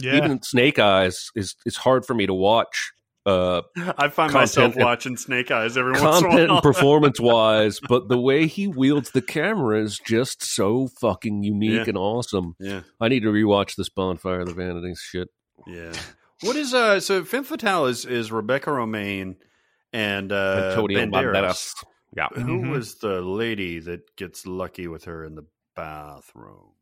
Yeah, 0.00 0.16
Even 0.16 0.42
Snake 0.42 0.78
Eyes 0.78 1.30
is 1.34 1.54
it's 1.64 1.76
hard 1.76 2.04
for 2.06 2.14
me 2.14 2.26
to 2.26 2.34
watch. 2.34 2.92
Uh, 3.26 3.62
I 3.96 4.08
find 4.08 4.32
myself 4.32 4.74
and- 4.74 4.84
watching 4.84 5.16
Snake 5.16 5.50
Eyes 5.50 5.76
every 5.78 5.92
once 5.92 6.20
in 6.20 6.26
a 6.26 6.28
while. 6.28 6.38
and 6.56 6.62
performance 6.62 7.18
wise, 7.20 7.80
but 7.88 8.08
the 8.08 8.20
way 8.20 8.46
he 8.46 8.66
wields 8.68 9.12
the 9.12 9.22
camera 9.22 9.82
is 9.82 9.98
just 9.98 10.44
so 10.44 10.88
fucking 11.00 11.42
unique 11.42 11.72
Yeah. 11.72 11.84
and 11.88 11.96
awesome. 11.96 12.54
yeah, 12.60 12.82
I 13.00 13.08
need 13.08 13.20
to 13.20 13.30
rewatch 13.30 13.76
this 13.76 13.88
Bonfire 13.88 14.40
of 14.40 14.48
the 14.48 14.54
Vanities 14.54 15.00
shit. 15.00 15.28
yeah. 15.66 15.92
What 16.42 16.56
is 16.56 16.74
uh? 16.74 17.00
So 17.00 17.24
Femme 17.24 17.44
Fatale 17.44 17.86
is 17.86 18.04
is 18.04 18.30
Rebecca 18.30 18.68
Romijn 18.68 19.36
and 19.92 20.30
uh, 20.32 20.70
Antonio 20.72 20.98
Banderas. 21.06 21.32
Banderas. 21.32 21.74
Yeah. 22.14 22.28
Who 22.34 22.60
Mhm. 22.60 22.70
was 22.72 22.96
the 22.96 23.22
lady 23.22 23.78
that 23.78 24.14
gets 24.16 24.44
lucky 24.46 24.86
with 24.86 25.04
her 25.04 25.24
in 25.24 25.36
the 25.36 25.46
bathroom? 25.74 26.72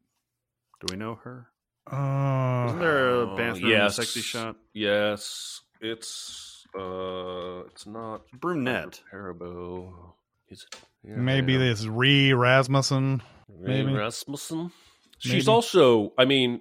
Do 0.81 0.87
we 0.91 0.97
know 0.99 1.15
her? 1.23 1.49
Uh, 1.91 2.65
Isn't 2.69 2.79
there 2.79 3.09
a 3.11 3.33
Oh, 3.33 3.37
bathroom 3.37 3.71
yes. 3.71 3.97
sexy 3.97 4.21
shot? 4.21 4.57
Yes, 4.73 5.61
it's 5.81 6.65
uh, 6.79 7.63
it's 7.67 7.87
not 7.87 8.23
Brunette. 8.33 9.01
Haribo. 9.13 9.93
Is 10.49 10.65
it? 10.71 10.79
Yeah, 11.05 11.17
maybe 11.17 11.57
this 11.57 11.81
is 11.81 11.89
Rie 11.89 12.33
Rasmussen. 12.33 13.23
Ray 13.49 13.83
maybe. 13.83 13.93
Rasmussen. 13.99 14.71
She's 15.19 15.47
Maybe. 15.47 15.55
also. 15.55 16.13
I 16.19 16.25
mean, 16.25 16.61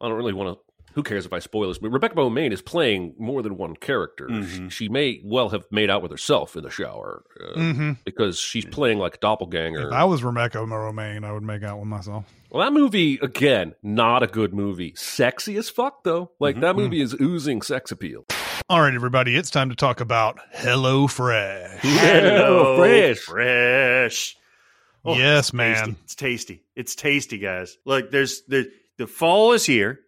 I 0.00 0.08
don't 0.08 0.16
really 0.16 0.32
want 0.34 0.58
to. 0.58 0.69
Who 0.94 1.02
cares 1.04 1.24
if 1.24 1.32
I 1.32 1.38
spoil 1.38 1.68
this? 1.68 1.78
But 1.78 1.90
Rebecca 1.90 2.16
Romijn 2.16 2.52
is 2.52 2.60
playing 2.62 3.14
more 3.18 3.42
than 3.42 3.56
one 3.56 3.76
character. 3.76 4.26
Mhm. 4.28 4.70
She, 4.70 4.84
she 4.84 4.88
may 4.88 5.20
well 5.24 5.48
have 5.50 5.64
made 5.70 5.88
out 5.90 6.02
with 6.02 6.10
herself 6.10 6.56
in 6.56 6.64
the 6.64 6.70
shower 6.70 7.22
uh, 7.40 7.52
hmm 7.54 7.92
because 8.04 8.38
she's 8.40 8.64
playing 8.64 8.98
like 8.98 9.14
a 9.14 9.18
doppelganger. 9.18 9.86
If 9.88 9.92
I 9.92 10.04
was 10.04 10.24
Rebecca 10.24 10.58
Romijn, 10.58 11.24
I 11.24 11.32
would 11.32 11.42
make 11.44 11.62
out 11.62 11.78
with 11.78 11.86
myself. 11.88 12.24
Well, 12.50 12.64
that 12.64 12.72
movie 12.72 13.18
again, 13.22 13.74
not 13.84 14.24
a 14.24 14.26
good 14.26 14.52
movie. 14.52 14.92
Sexy 14.96 15.56
as 15.56 15.70
fuck 15.70 16.02
though. 16.02 16.32
Like 16.40 16.56
Mhm. 16.56 16.60
that 16.62 16.76
movie 16.76 17.00
is 17.00 17.14
oozing 17.20 17.62
sex 17.62 17.92
appeal. 17.92 18.24
All 18.68 18.80
right, 18.80 18.94
everybody, 18.94 19.36
it's 19.36 19.50
time 19.50 19.68
to 19.70 19.76
talk 19.76 20.00
about 20.00 20.38
Hello 20.52 21.06
Fresh. 21.06 21.80
Hello, 21.82 22.76
Fresh. 22.78 23.18
fresh. 23.18 24.36
Oh, 25.04 25.16
yes, 25.16 25.46
it's 25.46 25.52
man. 25.54 25.74
tasty. 25.76 25.96
It's 26.04 26.14
tasty. 26.14 26.62
It's 26.76 26.94
tasty, 26.94 27.38
guys. 27.38 27.78
Look, 27.84 28.10
there's 28.10 28.42
the 28.48 28.70
the 28.98 29.06
fall 29.06 29.52
is 29.52 29.64
here. 29.64 30.00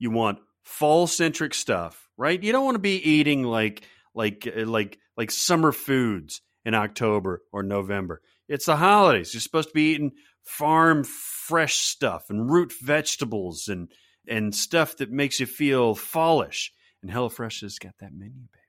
You 0.00 0.10
want 0.10 0.40
fall 0.64 1.06
centric 1.06 1.54
stuff, 1.54 2.08
right? 2.16 2.42
You 2.42 2.50
don't 2.50 2.64
want 2.64 2.74
to 2.74 2.80
be 2.80 2.96
eating 2.96 3.44
like 3.44 3.82
like 4.14 4.48
uh, 4.52 4.66
like 4.66 4.98
like 5.16 5.30
summer 5.30 5.70
foods 5.70 6.40
in 6.64 6.74
October 6.74 7.42
or 7.52 7.62
November. 7.62 8.20
It's 8.48 8.66
the 8.66 8.76
holidays. 8.76 9.32
You're 9.32 9.40
supposed 9.40 9.68
to 9.68 9.74
be 9.74 9.92
eating 9.92 10.12
farm 10.42 11.04
fresh 11.04 11.76
stuff 11.76 12.30
and 12.30 12.50
root 12.50 12.72
vegetables 12.80 13.68
and 13.68 13.92
and 14.26 14.54
stuff 14.54 14.96
that 14.96 15.10
makes 15.10 15.38
you 15.38 15.46
feel 15.46 15.94
fallish. 15.94 16.72
And 17.02 17.10
HelloFresh 17.10 17.62
has 17.62 17.78
got 17.78 17.94
that 18.00 18.12
menu, 18.12 18.42
baby. 18.52 18.66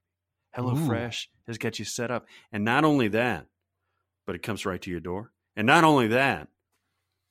HelloFresh 0.58 1.28
has 1.48 1.58
got 1.58 1.80
you 1.80 1.86
set 1.86 2.12
up. 2.12 2.26
And 2.52 2.64
not 2.64 2.84
only 2.84 3.10
that, 3.10 3.46
but 4.26 4.36
it 4.36 4.44
comes 4.44 4.66
right 4.66 4.82
to 4.82 4.92
your 4.92 5.00
door. 5.00 5.32
And 5.56 5.68
not 5.68 5.84
only 5.84 6.08
that, 6.08 6.48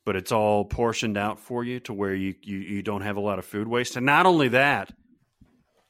but 0.05 0.17
it's 0.17 0.33
all 0.33 0.65
portioned 0.65 1.17
out 1.19 1.39
for 1.39 1.63
you 1.65 1.81
to 1.81 1.93
where 1.93 2.15
you, 2.15 2.35
you, 2.43 2.59
you 2.59 2.83
don't 2.83 3.03
have 3.03 3.17
a 3.17 3.21
lot 3.21 3.39
of 3.39 3.45
food 3.45 3.69
waste. 3.69 3.97
And 3.97 4.07
not 4.07 4.27
only 4.27 4.49
that, 4.49 4.93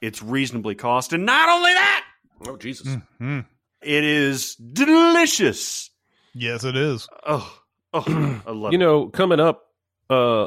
it's 0.01 0.23
reasonably 0.23 0.75
cost. 0.75 1.13
And 1.13 1.25
not 1.27 1.49
only 1.49 1.73
that, 1.73 2.05
Oh 2.47 2.57
Jesus! 2.57 2.97
Mhm. 3.21 3.45
it 3.83 4.05
is 4.05 4.55
delicious. 4.57 5.91
Yes, 6.35 6.65
it 6.65 6.77
is. 6.77 7.07
Oh, 7.27 7.61
oh 7.93 8.41
I 8.47 8.51
love 8.53 8.73
You 8.73 8.79
it. 8.79 8.81
know, 8.81 9.09
coming 9.09 9.41
up 9.41 9.67
uh, 10.09 10.47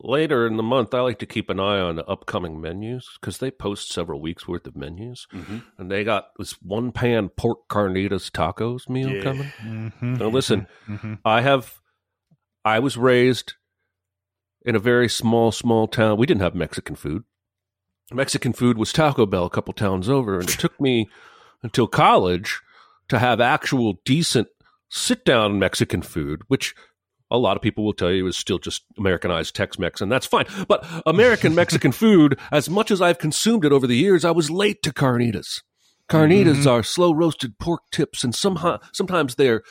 later 0.00 0.46
in 0.46 0.56
the 0.56 0.62
month, 0.62 0.94
I 0.94 1.00
like 1.00 1.18
to 1.20 1.26
keep 1.26 1.50
an 1.50 1.60
eye 1.60 1.80
on 1.80 1.96
the 1.96 2.04
upcoming 2.06 2.60
menus 2.60 3.06
because 3.20 3.38
they 3.38 3.50
post 3.50 3.90
several 3.92 4.20
weeks 4.20 4.48
worth 4.48 4.66
of 4.66 4.74
menus, 4.76 5.26
Mhm. 5.32 5.62
and 5.78 5.90
they 5.90 6.02
got 6.04 6.28
this 6.38 6.52
one 6.62 6.92
pan 6.92 7.28
pork 7.28 7.68
carnitas 7.68 8.30
tacos 8.30 8.88
meal 8.88 9.10
Yeah. 9.10 9.22
coming. 9.22 9.52
Mhm. 9.62 10.18
Now, 10.20 10.28
listen, 10.28 10.66
Mhm. 10.88 11.18
I 11.24 11.42
have, 11.42 11.80
I 12.64 12.78
was 12.78 12.96
raised 12.96 13.54
in 14.64 14.74
a 14.74 14.80
very 14.80 15.08
small, 15.08 15.52
small 15.52 15.86
town. 15.86 16.18
We 16.18 16.26
didn't 16.26 16.42
have 16.42 16.54
Mexican 16.54 16.96
food. 16.96 17.24
Mexican 18.12 18.52
food 18.52 18.78
was 18.78 18.92
Taco 18.92 19.26
Bell 19.26 19.46
a 19.46 19.50
couple 19.50 19.72
towns 19.72 20.08
over, 20.08 20.38
and 20.38 20.48
it 20.48 20.58
took 20.58 20.80
me 20.80 21.08
until 21.62 21.86
college 21.86 22.60
to 23.08 23.18
have 23.18 23.40
actual 23.40 24.00
decent 24.04 24.48
sit 24.88 25.24
down 25.24 25.58
Mexican 25.58 26.02
food, 26.02 26.42
which 26.48 26.74
a 27.30 27.38
lot 27.38 27.56
of 27.56 27.62
people 27.62 27.84
will 27.84 27.92
tell 27.92 28.12
you 28.12 28.26
is 28.26 28.36
still 28.36 28.58
just 28.58 28.84
Americanized 28.98 29.54
Tex 29.54 29.78
Mex, 29.78 30.00
and 30.00 30.12
that's 30.12 30.26
fine. 30.26 30.46
But 30.68 30.86
American 31.06 31.54
Mexican 31.54 31.92
food, 31.92 32.38
as 32.52 32.70
much 32.70 32.90
as 32.90 33.00
I've 33.00 33.18
consumed 33.18 33.64
it 33.64 33.72
over 33.72 33.86
the 33.86 33.96
years, 33.96 34.24
I 34.24 34.30
was 34.30 34.50
late 34.50 34.82
to 34.82 34.92
carnitas. 34.92 35.62
Carnitas 36.10 36.64
Mhm. 36.64 36.70
are 36.70 36.82
slow 36.82 37.12
roasted 37.14 37.58
pork 37.58 37.80
tips, 37.92 38.24
and 38.24 38.34
somehow 38.34 38.78
sometimes 38.92 39.36
they're 39.36 39.62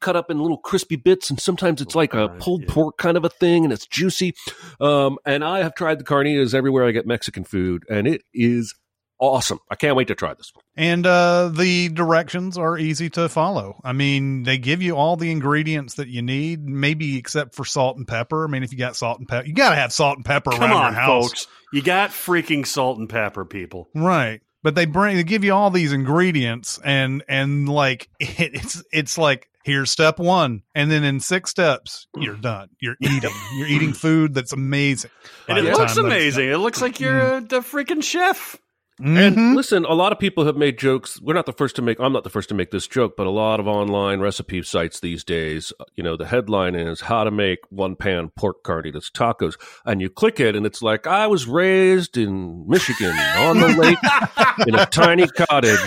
cut 0.00 0.16
up 0.16 0.30
in 0.30 0.38
little 0.40 0.58
crispy 0.58 0.96
bits, 0.96 1.30
and 1.30 1.40
sometimes 1.40 1.80
it's 1.80 1.94
like 1.94 2.12
a 2.14 2.28
pulled 2.40 2.62
yeah. 2.62 2.68
pork 2.74 2.98
kind 2.98 3.16
of 3.16 3.24
a 3.24 3.28
thing, 3.30 3.64
and 3.64 3.72
it's 3.72 3.86
juicy. 3.86 4.34
Um, 4.80 5.18
and 5.24 5.44
I 5.44 5.62
have 5.62 5.74
tried 5.74 5.98
the 5.98 6.04
carnitas 6.04 6.52
everywhere 6.54 6.84
I 6.86 6.90
get 6.90 7.06
Mexican 7.06 7.44
food, 7.44 7.84
and 7.88 8.06
it 8.06 8.22
is 8.34 8.74
awesome. 9.20 9.60
I 9.70 9.76
can't 9.76 9.94
wait 9.96 10.08
to 10.08 10.16
try 10.16 10.34
this. 10.34 10.50
One. 10.52 10.64
And 10.76 11.06
uh, 11.06 11.48
the 11.54 11.88
directions 11.90 12.58
are 12.58 12.76
easy 12.76 13.08
to 13.10 13.28
follow. 13.28 13.80
I 13.84 13.92
mean, 13.92 14.42
they 14.42 14.58
give 14.58 14.82
you 14.82 14.96
all 14.96 15.16
the 15.16 15.30
ingredients 15.30 15.94
that 15.94 16.08
you 16.08 16.22
need, 16.22 16.64
maybe 16.66 17.16
except 17.16 17.54
for 17.54 17.64
salt 17.64 17.96
and 17.96 18.06
pepper. 18.06 18.44
I 18.44 18.50
mean, 18.50 18.64
if 18.64 18.72
you 18.72 18.78
got 18.78 18.96
salt 18.96 19.20
and 19.20 19.28
pepper, 19.28 19.46
you 19.46 19.54
got 19.54 19.70
to 19.70 19.76
have 19.76 19.92
salt 19.92 20.16
and 20.18 20.24
pepper 20.24 20.50
Come 20.50 20.62
around 20.64 20.72
on, 20.72 20.92
your 20.92 21.00
house. 21.00 21.24
folks. 21.28 21.46
You 21.72 21.82
got 21.82 22.10
freaking 22.10 22.66
salt 22.66 22.98
and 22.98 23.08
pepper, 23.08 23.44
people. 23.44 23.88
Right. 23.94 24.40
But 24.62 24.74
they 24.74 24.86
bring 24.86 25.16
they 25.16 25.24
give 25.24 25.44
you 25.44 25.52
all 25.52 25.70
these 25.70 25.92
ingredients 25.92 26.78
and 26.84 27.22
and 27.28 27.68
like 27.68 28.08
it, 28.20 28.54
it's 28.54 28.82
it's 28.92 29.18
like 29.18 29.48
here's 29.64 29.90
step 29.90 30.18
1 30.18 30.62
and 30.74 30.90
then 30.90 31.04
in 31.04 31.20
6 31.20 31.50
steps 31.50 32.08
you're 32.16 32.36
done. 32.36 32.68
You're 32.80 32.96
eating. 33.00 33.30
You're 33.56 33.68
eating 33.68 33.92
food 33.92 34.34
that's 34.34 34.52
amazing. 34.52 35.10
And 35.48 35.58
it 35.58 35.76
looks 35.76 35.96
amazing. 35.96 36.48
It 36.48 36.58
looks 36.58 36.80
like 36.82 37.00
you're 37.00 37.36
uh, 37.36 37.40
the 37.40 37.60
freaking 37.60 38.02
chef. 38.02 38.58
Done. 38.98 39.16
And 39.16 39.56
listen, 39.56 39.84
a 39.84 39.94
lot 39.94 40.12
of 40.12 40.18
people 40.18 40.44
have 40.44 40.56
made 40.56 40.78
jokes. 40.78 41.20
We're 41.20 41.34
not 41.34 41.46
the 41.46 41.52
first 41.52 41.76
to 41.76 41.82
make. 41.82 41.98
I'm 42.00 42.12
not 42.12 42.24
the 42.24 42.30
first 42.30 42.48
to 42.50 42.54
make 42.54 42.70
this 42.70 42.86
joke, 42.86 43.14
but 43.16 43.26
a 43.26 43.30
lot 43.30 43.60
of 43.60 43.66
online 43.66 44.20
recipe 44.20 44.62
sites 44.62 45.00
these 45.00 45.24
days, 45.24 45.72
uh, 45.80 45.84
you 45.96 46.02
know, 46.02 46.16
the 46.16 46.26
headline 46.26 46.74
is 46.74 47.02
"How 47.02 47.24
to 47.24 47.30
Make 47.30 47.60
One 47.70 47.96
Pan 47.96 48.30
Pork 48.36 48.62
Carnitas 48.64 49.10
Tacos," 49.10 49.54
and 49.84 50.00
you 50.00 50.08
click 50.10 50.40
it, 50.40 50.56
and 50.56 50.66
it's 50.66 50.82
like, 50.82 51.06
"I 51.06 51.26
was 51.26 51.46
raised 51.46 52.16
in 52.16 52.68
Michigan 52.68 53.16
on 53.16 53.60
the 53.60 53.68
lake 53.68 53.98
in 54.66 54.74
a 54.74 54.86
tiny 54.86 55.26
cottage," 55.28 55.80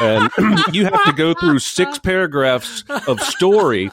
and 0.00 0.30
you 0.72 0.84
have 0.84 1.04
to 1.04 1.12
go 1.12 1.34
through 1.34 1.58
six 1.58 1.98
paragraphs 1.98 2.84
of 3.06 3.20
story 3.20 3.90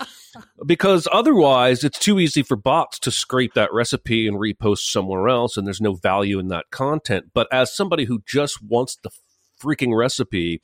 because 0.65 1.07
otherwise 1.11 1.83
it's 1.83 1.99
too 1.99 2.19
easy 2.19 2.43
for 2.43 2.55
bots 2.55 2.99
to 2.99 3.11
scrape 3.11 3.53
that 3.53 3.73
recipe 3.73 4.27
and 4.27 4.37
repost 4.37 4.91
somewhere 4.91 5.27
else 5.27 5.57
and 5.57 5.65
there's 5.67 5.81
no 5.81 5.93
value 5.95 6.39
in 6.39 6.47
that 6.49 6.65
content 6.71 7.25
but 7.33 7.47
as 7.51 7.75
somebody 7.75 8.05
who 8.05 8.21
just 8.27 8.61
wants 8.63 8.97
the 9.03 9.09
freaking 9.61 9.95
recipe 9.97 10.61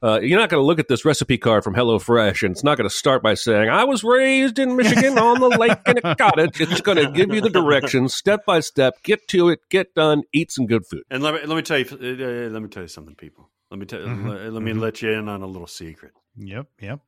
uh, 0.00 0.20
you're 0.20 0.38
not 0.38 0.48
going 0.48 0.60
to 0.62 0.64
look 0.64 0.78
at 0.78 0.86
this 0.86 1.04
recipe 1.04 1.36
card 1.36 1.64
from 1.64 1.74
HelloFresh 1.74 2.44
and 2.44 2.52
it's 2.52 2.62
not 2.62 2.76
going 2.78 2.88
to 2.88 2.94
start 2.94 3.20
by 3.20 3.34
saying, 3.34 3.68
I 3.68 3.82
was 3.82 4.04
raised 4.04 4.60
in 4.60 4.76
Michigan 4.76 5.18
on 5.18 5.40
the 5.40 5.48
lake 5.48 5.76
in 5.88 5.98
a 5.98 6.14
cottage. 6.14 6.60
It's 6.60 6.80
going 6.82 6.98
to 6.98 7.10
give 7.10 7.34
you 7.34 7.40
the 7.40 7.50
directions 7.50 8.14
step 8.14 8.46
by 8.46 8.60
step. 8.60 8.94
Get 9.02 9.26
to 9.30 9.48
it, 9.48 9.58
get 9.70 9.96
done, 9.96 10.22
eat 10.32 10.52
some 10.52 10.66
good 10.66 10.86
food. 10.86 11.02
And 11.10 11.20
let 11.20 11.34
me 11.34 11.40
let 11.44 11.56
me 11.56 11.62
tell 11.62 11.78
you 11.78 11.86
uh, 11.90 11.96
uh, 11.96 12.48
let 12.50 12.62
me 12.62 12.68
tell 12.68 12.84
you 12.84 12.88
something, 12.88 13.16
people. 13.16 13.50
Let 13.72 13.80
me 13.80 13.86
tell 13.86 13.98
Mhm. 13.98 14.28
let, 14.28 14.52
let 14.52 14.62
me 14.62 14.70
Mhm. 14.70 14.80
let 14.80 15.02
you 15.02 15.10
in 15.10 15.28
on 15.28 15.42
a 15.42 15.48
little 15.48 15.66
secret. 15.66 16.12
Yep, 16.36 16.68
yep. 16.80 17.00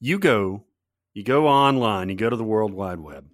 You 0.00 0.18
go, 0.18 0.64
you 1.14 1.22
go 1.22 1.46
online, 1.48 2.10
you 2.10 2.14
go 2.16 2.28
to 2.28 2.36
the 2.36 2.44
World 2.44 2.74
Wide 2.74 3.00
Web, 3.00 3.26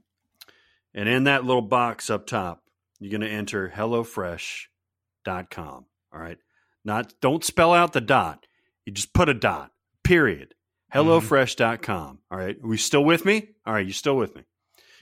and 0.94 1.08
in 1.08 1.24
that 1.24 1.44
little 1.44 1.62
box 1.62 2.10
up 2.10 2.26
top, 2.26 2.62
you're 2.98 3.10
going 3.10 3.20
to 3.22 3.28
enter 3.34 3.72
HelloFresh.com. 3.74 5.86
All 6.12 6.20
right, 6.20 6.38
not 6.84 7.14
don't 7.20 7.44
spell 7.44 7.72
out 7.72 7.92
the 7.92 8.00
dot. 8.00 8.46
You 8.84 8.92
just 8.92 9.12
put 9.12 9.28
a 9.28 9.34
dot. 9.34 9.70
Period. 10.04 10.54
HelloFresh.com. 10.94 12.18
All 12.30 12.38
right, 12.38 12.56
are 12.62 12.66
we 12.66 12.76
still 12.76 13.04
with 13.04 13.24
me? 13.24 13.48
All 13.64 13.72
right, 13.74 13.86
you 13.86 13.92
still 13.92 14.16
with 14.16 14.34
me? 14.34 14.42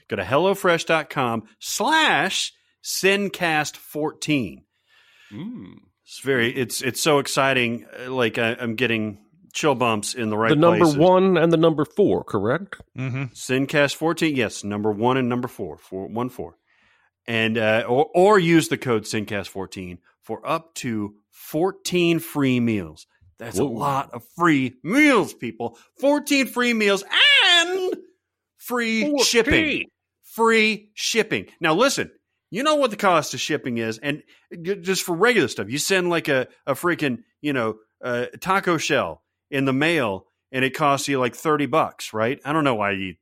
Go 0.07 0.15
to 0.17 0.23
HelloFresh.com 0.23 1.43
slash 1.59 2.53
Sincast 2.83 3.75
14. 3.77 4.63
Mm. 5.31 5.73
It's 6.05 6.19
very 6.21 6.55
it's 6.55 6.81
it's 6.81 7.01
so 7.01 7.19
exciting. 7.19 7.85
uh, 8.05 8.11
Like 8.11 8.37
I, 8.37 8.55
I'm 8.59 8.75
getting 8.75 9.19
chill 9.53 9.75
bumps 9.75 10.13
in 10.13 10.29
the 10.29 10.37
right 10.37 10.49
the 10.49 10.55
number 10.55 10.85
places. 10.85 10.97
one 10.97 11.37
and 11.37 11.51
the 11.51 11.57
number 11.57 11.85
four, 11.85 12.23
correct? 12.23 12.75
Mm-hmm. 12.97 13.25
Sincast 13.33 13.95
14, 13.95 14.35
yes, 14.35 14.63
number 14.63 14.91
one 14.91 15.17
and 15.17 15.29
number 15.29 15.47
four, 15.47 15.77
four 15.77 16.07
one 16.07 16.29
four, 16.29 16.57
and 17.27 17.57
uh, 17.57 17.83
or 17.87 18.09
or 18.13 18.39
use 18.39 18.69
the 18.69 18.77
code 18.77 19.03
Sincast 19.03 19.47
14 19.47 19.99
for 20.21 20.45
up 20.47 20.73
to 20.75 21.15
14 21.31 22.19
free 22.19 22.59
meals. 22.59 23.07
That's 23.39 23.57
a 23.57 23.63
lot 23.63 24.11
of 24.11 24.23
free 24.35 24.75
meals, 24.83 25.33
people. 25.33 25.77
14 26.01 26.47
free 26.47 26.73
meals 26.73 27.05
and 27.45 27.95
free 28.57 29.17
shipping. 29.23 29.85
Free 30.23 30.91
shipping. 30.93 31.47
Now, 31.61 31.73
listen, 31.73 32.11
you 32.51 32.63
know 32.63 32.75
what 32.75 32.91
the 32.91 32.97
cost 32.97 33.33
of 33.33 33.39
shipping 33.39 33.77
is, 33.77 33.97
and 33.97 34.23
just 34.81 35.03
for 35.03 35.15
regular 35.15 35.47
stuff, 35.47 35.69
you 35.69 35.77
send 35.77 36.09
like 36.09 36.27
a, 36.27 36.47
a 36.67 36.73
freaking, 36.73 37.23
you 37.41 37.53
know, 37.53 37.77
uh, 38.03 38.25
taco 38.41 38.77
shell 38.77 39.23
in 39.51 39.65
the 39.65 39.73
mail, 39.73 40.25
and 40.51 40.63
it 40.65 40.71
costs 40.75 41.07
you 41.07 41.19
like 41.19 41.35
30 41.35 41.65
bucks, 41.67 42.13
right? 42.13 42.39
I 42.45 42.53
don't 42.53 42.63
know 42.63 42.75
why 42.75 42.91
you 42.91 43.15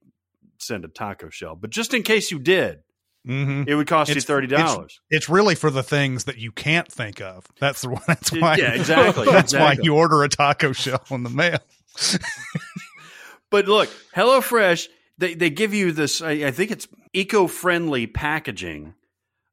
send 0.59 0.85
a 0.85 0.87
taco 0.87 1.29
shell, 1.29 1.55
but 1.55 1.69
just 1.69 1.93
in 1.93 2.03
case 2.03 2.31
you 2.31 2.39
did, 2.39 2.79
Mm-hmm. 3.27 3.63
it 3.67 3.75
would 3.75 3.87
cost 3.87 4.09
It's- 4.09 4.29
you 4.29 4.35
$30. 4.35 4.89
It's 5.09 5.27
really 5.27 5.55
for 5.55 5.69
the 5.69 5.83
things 5.83 6.23
that 6.25 6.37
you 6.37 6.53
can't 6.53 6.89
think 6.89 7.19
of. 7.19 7.45
That's 7.59 7.81
the 7.81 7.89
one. 7.89 8.01
That's 8.07 8.31
Yeah, 8.31 8.39
why. 8.41 8.55
exactly, 8.55 9.25
That's 9.25 9.53
why 9.53 9.75
you 9.81 9.95
order 9.97 10.23
a 10.23 10.29
taco 10.29 10.71
shell 10.71 11.03
in 11.11 11.23
the 11.23 11.29
mail. 11.29 11.59
But 13.49 13.67
look, 13.67 13.89
HelloFresh, 14.15 14.87
they, 15.17 15.33
they 15.33 15.49
give 15.49 15.73
you 15.73 15.91
this, 15.91 16.21
I, 16.21 16.31
I 16.31 16.51
think 16.51 16.71
it's 16.71 16.87
eco 17.13 17.47
friendly 17.47 18.05
packaging 18.07 18.93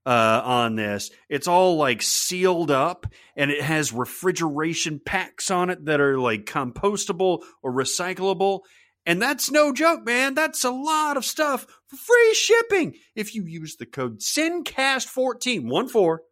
uh, 0.07 0.42
on 0.44 0.76
this. 0.76 1.11
It's 1.28 1.48
all 1.48 1.76
like 1.76 2.02
sealed 2.02 2.70
up 2.70 3.07
and 3.36 3.50
it 3.50 3.62
has 3.62 3.92
refrigeration 3.92 5.00
packs 5.05 5.50
on 5.50 5.70
it 5.70 5.84
that 5.86 6.00
are 6.00 6.18
like 6.18 6.44
compostable 6.44 7.42
or 7.62 7.72
recyclable. 7.72 8.61
And 9.07 9.20
that's 9.20 9.50
no 9.50 9.72
joke, 9.72 10.05
man. 10.05 10.34
That's 10.34 10.64
a 10.64 10.70
lot 10.70 11.16
of 11.16 11.24
stuff 11.24 11.66
for 11.88 11.96
free 11.96 12.34
shipping. 12.34 12.94
If 13.14 13.34
you 13.34 13.44
use 13.44 13.76
the 13.76 13.86
code 13.86 14.20
SINCAST14, 14.20 15.64
1 15.68 15.88
4, 15.88 16.22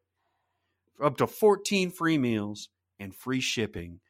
up 1.03 1.17
to 1.19 1.27
14 1.27 1.91
free 1.91 2.19
meals 2.19 2.69
and 2.99 3.15
free 3.15 3.41
shipping 3.41 4.01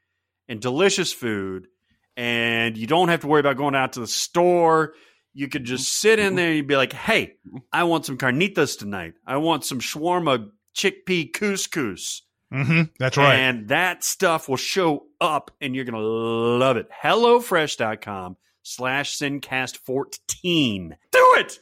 and 0.49 0.61
delicious 0.61 1.13
food. 1.13 1.69
And 2.17 2.77
you 2.77 2.87
don't 2.87 3.09
have 3.09 3.21
to 3.21 3.27
worry 3.27 3.41
about 3.41 3.57
going 3.57 3.75
out 3.75 3.95
to 3.95 4.01
the 4.01 4.07
store. 4.07 4.93
You 5.35 5.49
could 5.49 5.65
just 5.65 5.93
sit 5.93 6.19
in 6.19 6.35
there 6.35 6.49
and 6.49 6.57
you'd 6.57 6.67
be 6.67 6.77
like, 6.77 6.93
hey, 6.93 7.35
I 7.73 7.85
want 7.85 8.07
some 8.07 8.19
carnitas 8.19 8.79
tonight. 8.79 9.15
I 9.27 9.39
want 9.39 9.65
some 9.65 9.81
shawarma 9.81 10.51
chickpea 10.75 11.33
couscous. 11.33 12.23
Mm-hmm. 12.53 12.83
That's 12.99 13.17
right. 13.17 13.37
And 13.37 13.69
that 13.69 14.05
stuff 14.05 14.49
will 14.49 14.57
show 14.57 15.07
up 15.21 15.51
and 15.61 15.75
you're 15.75 15.87
going 15.87 15.95
to 15.95 16.07
love 16.07 16.77
it. 16.77 16.89
HelloFresh.com 17.03 18.37
slash 18.63 19.17
SINCAST14. 19.19 20.91
Do 21.11 21.35
it! 21.39 21.59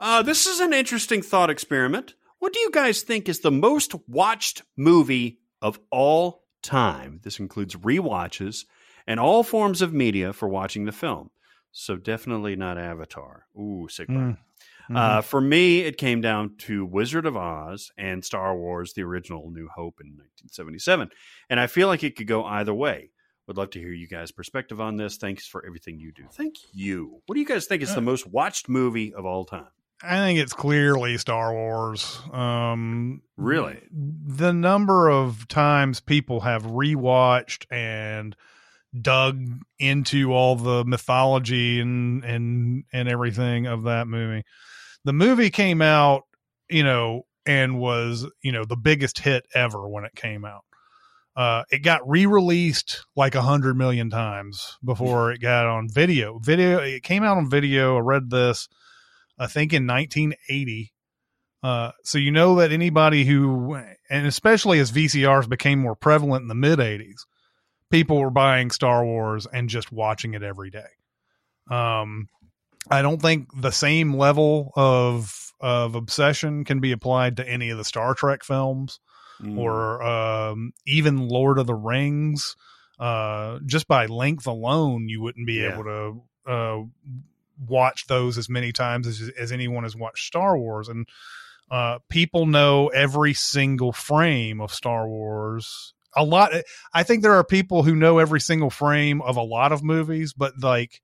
Uh, 0.00 0.22
this 0.22 0.46
is 0.46 0.60
an 0.60 0.72
interesting 0.72 1.22
thought 1.22 1.50
experiment. 1.50 2.14
What 2.40 2.52
do 2.52 2.58
you 2.58 2.70
guys 2.70 3.02
think 3.02 3.28
is 3.28 3.40
the 3.40 3.52
most 3.52 3.94
watched 4.08 4.62
movie 4.76 5.38
of 5.60 5.78
all 5.90 6.42
time? 6.62 7.20
This 7.22 7.38
includes 7.38 7.76
rewatches 7.76 8.64
and 9.06 9.20
all 9.20 9.44
forms 9.44 9.80
of 9.80 9.92
media 9.92 10.32
for 10.32 10.48
watching 10.48 10.84
the 10.84 10.92
film. 10.92 11.30
So 11.72 11.96
definitely 11.96 12.54
not 12.54 12.78
Avatar. 12.78 13.46
Ooh, 13.58 13.88
sick 13.90 14.08
burn. 14.08 14.36
Mm. 14.90 14.96
Uh, 14.96 15.20
for 15.22 15.40
me, 15.40 15.80
it 15.80 15.96
came 15.96 16.20
down 16.20 16.56
to 16.58 16.84
Wizard 16.84 17.24
of 17.24 17.36
Oz 17.36 17.90
and 17.96 18.24
Star 18.24 18.56
Wars, 18.56 18.92
the 18.92 19.02
original 19.02 19.50
New 19.50 19.68
Hope 19.74 20.00
in 20.00 20.08
1977. 20.08 21.10
And 21.48 21.58
I 21.58 21.66
feel 21.66 21.88
like 21.88 22.04
it 22.04 22.16
could 22.16 22.26
go 22.26 22.44
either 22.44 22.74
way. 22.74 23.10
Would 23.46 23.56
love 23.56 23.70
to 23.70 23.80
hear 23.80 23.92
you 23.92 24.06
guys' 24.06 24.30
perspective 24.32 24.80
on 24.80 24.96
this. 24.96 25.16
Thanks 25.16 25.46
for 25.46 25.64
everything 25.66 25.98
you 25.98 26.12
do. 26.12 26.24
Thank 26.32 26.56
you. 26.72 27.22
What 27.26 27.34
do 27.34 27.40
you 27.40 27.46
guys 27.46 27.66
think 27.66 27.82
is 27.82 27.94
the 27.94 28.00
most 28.00 28.26
watched 28.26 28.68
movie 28.68 29.14
of 29.14 29.24
all 29.24 29.44
time? 29.44 29.66
I 30.04 30.16
think 30.18 30.38
it's 30.40 30.52
clearly 30.52 31.16
Star 31.18 31.52
Wars. 31.52 32.20
Um, 32.32 33.22
Really? 33.36 33.80
the 33.90 34.52
number 34.52 35.08
of 35.08 35.46
times 35.48 36.00
people 36.00 36.40
have 36.40 36.64
rewatched 36.64 37.66
and 37.70 38.36
dug 38.98 39.62
into 39.78 40.32
all 40.32 40.56
the 40.56 40.84
mythology 40.84 41.80
and 41.80 42.24
and 42.24 42.84
and 42.92 43.08
everything 43.08 43.66
of 43.66 43.84
that 43.84 44.06
movie. 44.06 44.44
The 45.04 45.12
movie 45.12 45.50
came 45.50 45.82
out, 45.82 46.24
you 46.68 46.84
know, 46.84 47.22
and 47.46 47.78
was 47.78 48.26
you 48.42 48.52
know 48.52 48.64
the 48.64 48.76
biggest 48.76 49.18
hit 49.18 49.44
ever 49.54 49.88
when 49.88 50.04
it 50.04 50.14
came 50.14 50.44
out. 50.44 50.64
Uh, 51.34 51.62
it 51.70 51.78
got 51.78 52.06
re-released 52.06 53.06
like 53.16 53.34
a 53.34 53.40
hundred 53.40 53.74
million 53.74 54.10
times 54.10 54.76
before 54.84 55.32
it 55.32 55.40
got 55.40 55.66
on 55.66 55.88
video. 55.88 56.38
Video. 56.38 56.78
It 56.78 57.02
came 57.02 57.22
out 57.22 57.38
on 57.38 57.48
video. 57.48 57.96
I 57.96 58.00
read 58.00 58.28
this, 58.28 58.68
I 59.38 59.46
think 59.46 59.72
in 59.72 59.86
1980. 59.86 60.92
Uh, 61.62 61.92
so 62.04 62.18
you 62.18 62.32
know 62.32 62.56
that 62.56 62.72
anybody 62.72 63.24
who, 63.24 63.74
and 64.10 64.26
especially 64.26 64.78
as 64.78 64.92
VCRs 64.92 65.48
became 65.48 65.78
more 65.78 65.94
prevalent 65.94 66.42
in 66.42 66.48
the 66.48 66.54
mid 66.54 66.80
80s, 66.80 67.22
people 67.92 68.18
were 68.18 68.30
buying 68.30 68.72
Star 68.72 69.04
Wars 69.04 69.46
and 69.52 69.68
just 69.68 69.92
watching 69.92 70.34
it 70.34 70.42
every 70.42 70.70
day. 70.70 70.88
Um, 71.70 72.28
I 72.90 73.02
don't 73.02 73.22
think 73.22 73.48
the 73.54 73.70
same 73.70 74.14
level 74.14 74.72
of 74.74 75.38
of 75.60 75.94
obsession 75.94 76.64
can 76.64 76.80
be 76.80 76.90
applied 76.90 77.36
to 77.36 77.48
any 77.48 77.70
of 77.70 77.78
the 77.78 77.84
Star 77.84 78.14
Trek 78.14 78.42
films 78.42 78.98
Mm. 79.40 79.58
or 79.58 80.00
um, 80.02 80.72
even 80.86 81.28
Lord 81.28 81.58
of 81.58 81.66
the 81.66 81.74
Rings. 81.74 82.54
Uh, 83.00 83.58
just 83.66 83.88
by 83.88 84.06
length 84.06 84.46
alone, 84.46 85.08
you 85.08 85.20
wouldn't 85.20 85.46
be 85.48 85.54
Yeah. 85.54 85.72
able 85.72 85.84
to 85.84 86.22
uh, 86.50 86.82
watch 87.66 88.06
those 88.06 88.38
as 88.38 88.48
many 88.48 88.70
times 88.70 89.08
as, 89.08 89.30
as 89.36 89.50
anyone 89.50 89.82
has 89.82 89.96
watched 89.96 90.26
Star 90.26 90.56
Wars. 90.56 90.88
And 90.88 91.08
uh, 91.72 91.98
people 92.08 92.46
know 92.46 92.88
every 92.88 93.34
single 93.34 93.92
frame 93.92 94.60
of 94.60 94.72
Star 94.72 95.08
Wars. 95.08 95.92
A 96.14 96.24
lot. 96.24 96.52
I 96.92 97.02
think 97.02 97.22
there 97.22 97.34
are 97.34 97.44
people 97.44 97.82
who 97.82 97.94
know 97.94 98.18
every 98.18 98.40
single 98.40 98.70
frame 98.70 99.22
of 99.22 99.36
a 99.36 99.42
lot 99.42 99.72
of 99.72 99.82
movies, 99.82 100.32
but 100.32 100.54
like, 100.60 101.00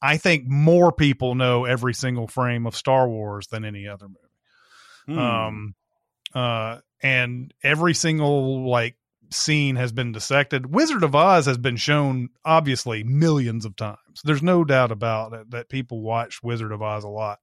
I 0.00 0.16
think 0.16 0.44
more 0.46 0.92
people 0.92 1.34
know 1.34 1.64
every 1.64 1.94
single 1.94 2.28
frame 2.28 2.66
of 2.66 2.76
Star 2.76 3.08
Wars 3.08 3.48
than 3.48 3.64
any 3.64 3.88
other 3.88 4.06
movie 4.06 4.18
Hmm. 5.06 5.18
um 5.18 5.74
uh 6.34 6.78
and 7.02 7.54
every 7.62 7.94
single 7.94 8.68
like 8.68 8.96
scene 9.30 9.76
has 9.76 9.90
been 9.90 10.12
dissected 10.12 10.66
wizard 10.74 11.02
of 11.02 11.14
oz 11.14 11.46
has 11.46 11.56
been 11.56 11.76
shown 11.76 12.28
obviously 12.44 13.04
millions 13.04 13.64
of 13.64 13.74
times 13.74 13.98
there's 14.24 14.42
no 14.42 14.64
doubt 14.64 14.92
about 14.92 15.32
it 15.32 15.50
that 15.50 15.70
people 15.70 16.02
watched 16.02 16.42
wizard 16.42 16.72
of 16.72 16.82
oz 16.82 17.04
a 17.04 17.08
lot 17.08 17.38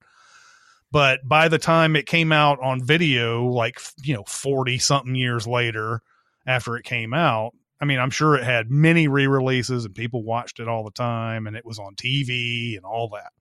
but 0.91 1.19
by 1.27 1.47
the 1.47 1.57
time 1.57 1.95
it 1.95 2.05
came 2.05 2.31
out 2.31 2.59
on 2.61 2.83
video 2.83 3.45
like 3.45 3.79
you 4.03 4.13
know 4.13 4.23
40 4.27 4.77
something 4.77 5.15
years 5.15 5.47
later 5.47 6.03
after 6.45 6.75
it 6.77 6.83
came 6.83 7.13
out 7.13 7.53
i 7.81 7.85
mean 7.85 7.99
i'm 7.99 8.09
sure 8.09 8.35
it 8.35 8.43
had 8.43 8.69
many 8.69 9.07
re-releases 9.07 9.85
and 9.85 9.95
people 9.95 10.23
watched 10.23 10.59
it 10.59 10.67
all 10.67 10.83
the 10.83 10.91
time 10.91 11.47
and 11.47 11.55
it 11.55 11.65
was 11.65 11.79
on 11.79 11.95
tv 11.95 12.75
and 12.75 12.85
all 12.85 13.09
that 13.09 13.31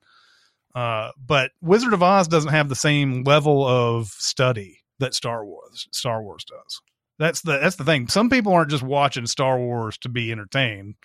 uh, 0.74 1.12
but 1.24 1.52
Wizard 1.62 1.92
of 1.92 2.02
Oz 2.02 2.28
doesn't 2.28 2.50
have 2.50 2.68
the 2.68 2.74
same 2.74 3.22
level 3.22 3.64
of 3.64 4.08
study 4.08 4.80
that 4.98 5.14
Star 5.14 5.44
Wars 5.44 5.86
Star 5.92 6.22
Wars 6.22 6.44
does. 6.44 6.80
That's 7.18 7.42
the 7.42 7.58
that's 7.58 7.76
the 7.76 7.84
thing. 7.84 8.08
Some 8.08 8.28
people 8.28 8.52
aren't 8.52 8.70
just 8.70 8.82
watching 8.82 9.26
Star 9.26 9.58
Wars 9.58 9.96
to 9.98 10.08
be 10.08 10.32
entertained. 10.32 10.96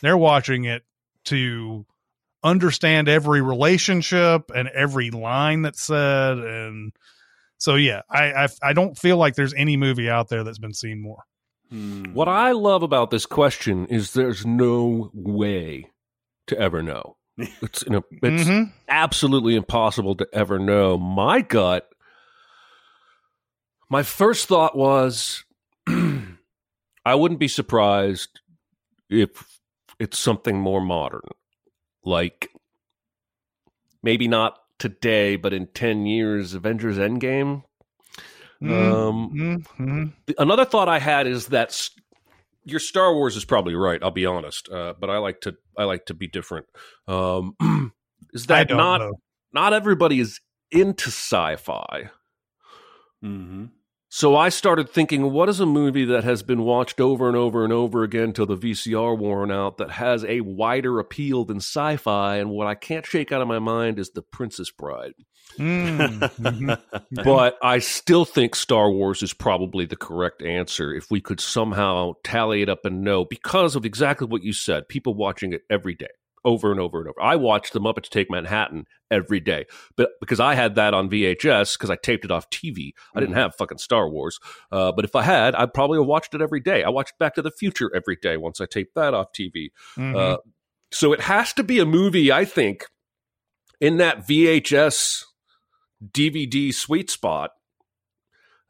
They're 0.00 0.18
watching 0.18 0.64
it 0.64 0.82
to 1.26 1.86
understand 2.42 3.08
every 3.08 3.40
relationship 3.40 4.50
and 4.52 4.68
every 4.68 5.12
line 5.12 5.62
that's 5.62 5.84
said 5.84 6.38
and 6.38 6.92
so 7.58 7.76
yeah, 7.76 8.02
I, 8.10 8.32
I 8.32 8.48
I 8.60 8.72
don't 8.72 8.98
feel 8.98 9.18
like 9.18 9.36
there's 9.36 9.54
any 9.54 9.76
movie 9.76 10.10
out 10.10 10.28
there 10.28 10.42
that's 10.42 10.58
been 10.58 10.74
seen 10.74 11.00
more. 11.00 11.22
Hmm. 11.72 12.12
What 12.12 12.28
I 12.28 12.52
love 12.52 12.82
about 12.82 13.10
this 13.10 13.24
question 13.24 13.86
is 13.86 14.12
there's 14.12 14.44
no 14.44 15.10
way 15.14 15.90
to 16.48 16.58
ever 16.58 16.82
know. 16.82 17.16
It's, 17.62 17.82
you 17.84 17.92
know, 17.92 18.02
it's 18.22 18.44
Mhm. 18.48 18.72
absolutely 18.88 19.56
impossible 19.56 20.14
to 20.16 20.28
ever 20.34 20.58
know. 20.58 20.98
My 20.98 21.40
gut, 21.40 21.88
my 23.88 24.02
first 24.02 24.48
thought 24.48 24.76
was, 24.76 25.44
I 25.88 27.14
wouldn't 27.14 27.40
be 27.40 27.48
surprised 27.48 28.40
if 29.08 29.30
it's 29.98 30.18
something 30.18 30.60
more 30.60 30.80
modern, 30.82 31.22
like 32.04 32.50
maybe 34.02 34.28
not 34.28 34.58
today, 34.78 35.36
but 35.36 35.52
in 35.54 35.68
ten 35.68 36.04
years, 36.04 36.52
Avengers 36.54 36.98
Endgame. 36.98 37.62
Um, 38.70 39.62
Mhm. 39.78 40.12
another 40.38 40.64
thought 40.64 40.88
I 40.88 40.98
had 40.98 41.26
is 41.26 41.48
that 41.48 41.68
s- 41.68 41.90
your 42.64 42.78
Star 42.80 43.14
Wars 43.14 43.36
is 43.36 43.44
probably 43.44 43.74
right. 43.74 44.02
I'll 44.02 44.10
be 44.10 44.26
honest, 44.26 44.68
uh, 44.70 44.94
but 44.98 45.10
I 45.10 45.18
like 45.18 45.40
to 45.42 45.56
I 45.76 45.84
like 45.84 46.06
to 46.06 46.14
be 46.14 46.28
different. 46.28 46.66
Um, 47.08 47.56
is 48.32 48.46
that 48.46 48.68
don't 48.68 48.78
not 48.78 49.00
know. 49.00 49.12
not 49.52 49.72
everybody 49.72 50.20
is 50.20 50.40
into 50.70 51.08
sci-fi, 51.08 52.10
Mm-hmm. 53.24 53.66
So 54.14 54.36
I 54.36 54.50
started 54.50 54.90
thinking, 54.90 55.32
what 55.32 55.48
is 55.48 55.58
a 55.58 55.64
movie 55.64 56.04
that 56.04 56.22
has 56.24 56.42
been 56.42 56.62
watched 56.62 57.00
over 57.00 57.28
and 57.28 57.36
over 57.36 57.64
and 57.64 57.72
over 57.72 58.02
again 58.02 58.34
till 58.34 58.44
the 58.44 58.56
VCR 58.58 59.14
worn 59.16 59.50
out 59.50 59.78
that 59.78 59.92
has 59.92 60.22
a 60.26 60.42
wider 60.42 60.98
appeal 60.98 61.46
than 61.46 61.56
sci-fi? 61.58 62.36
And 62.36 62.50
what 62.50 62.66
I 62.66 62.74
can't 62.74 63.06
shake 63.06 63.32
out 63.32 63.40
of 63.40 63.48
my 63.48 63.58
mind 63.58 63.98
is 63.98 64.10
The 64.10 64.20
Princess 64.20 64.70
Bride. 64.70 65.14
Mm. 65.58 66.80
But 67.24 67.58
I 67.62 67.78
still 67.78 68.24
think 68.24 68.54
Star 68.54 68.90
Wars 68.90 69.22
is 69.22 69.32
probably 69.32 69.84
the 69.84 69.96
correct 69.96 70.42
answer 70.42 70.94
if 70.94 71.10
we 71.10 71.20
could 71.20 71.40
somehow 71.40 72.14
tally 72.24 72.62
it 72.62 72.68
up 72.68 72.84
and 72.84 73.02
know 73.02 73.24
because 73.24 73.76
of 73.76 73.84
exactly 73.84 74.26
what 74.26 74.42
you 74.42 74.52
said. 74.52 74.88
People 74.88 75.14
watching 75.14 75.52
it 75.52 75.62
every 75.70 75.94
day, 75.94 76.08
over 76.44 76.70
and 76.70 76.80
over 76.80 77.00
and 77.00 77.08
over. 77.08 77.20
I 77.22 77.36
watched 77.36 77.72
The 77.72 77.80
Muppets 77.80 78.08
Take 78.08 78.30
Manhattan 78.30 78.86
every 79.10 79.40
day, 79.40 79.66
but 79.96 80.10
because 80.20 80.40
I 80.40 80.54
had 80.54 80.74
that 80.76 80.94
on 80.94 81.10
VHS 81.10 81.76
because 81.78 81.90
I 81.90 81.96
taped 81.96 82.24
it 82.24 82.30
off 82.30 82.48
TV. 82.50 82.92
I 83.14 83.20
didn't 83.20 83.34
have 83.36 83.54
fucking 83.54 83.78
Star 83.78 84.08
Wars. 84.08 84.38
Uh, 84.70 84.90
but 84.92 85.04
if 85.04 85.14
I 85.14 85.22
had, 85.22 85.54
I'd 85.54 85.74
probably 85.74 85.98
have 85.98 86.06
watched 86.06 86.34
it 86.34 86.40
every 86.40 86.60
day. 86.60 86.82
I 86.82 86.88
watched 86.88 87.18
Back 87.18 87.34
to 87.34 87.42
the 87.42 87.50
Future 87.50 87.90
every 87.94 88.16
day 88.16 88.36
once 88.36 88.60
I 88.60 88.66
taped 88.66 88.94
that 88.94 89.14
off 89.14 89.32
TV. 89.32 89.68
Mhm. 89.96 90.16
Uh, 90.16 90.38
so 90.90 91.12
it 91.12 91.20
has 91.20 91.52
to 91.54 91.62
be 91.62 91.78
a 91.78 91.86
movie, 91.86 92.32
I 92.32 92.44
think, 92.44 92.86
in 93.80 93.98
that 93.98 94.26
VHS 94.26 95.24
DVD 96.10 96.72
sweet 96.74 97.10
spot. 97.10 97.52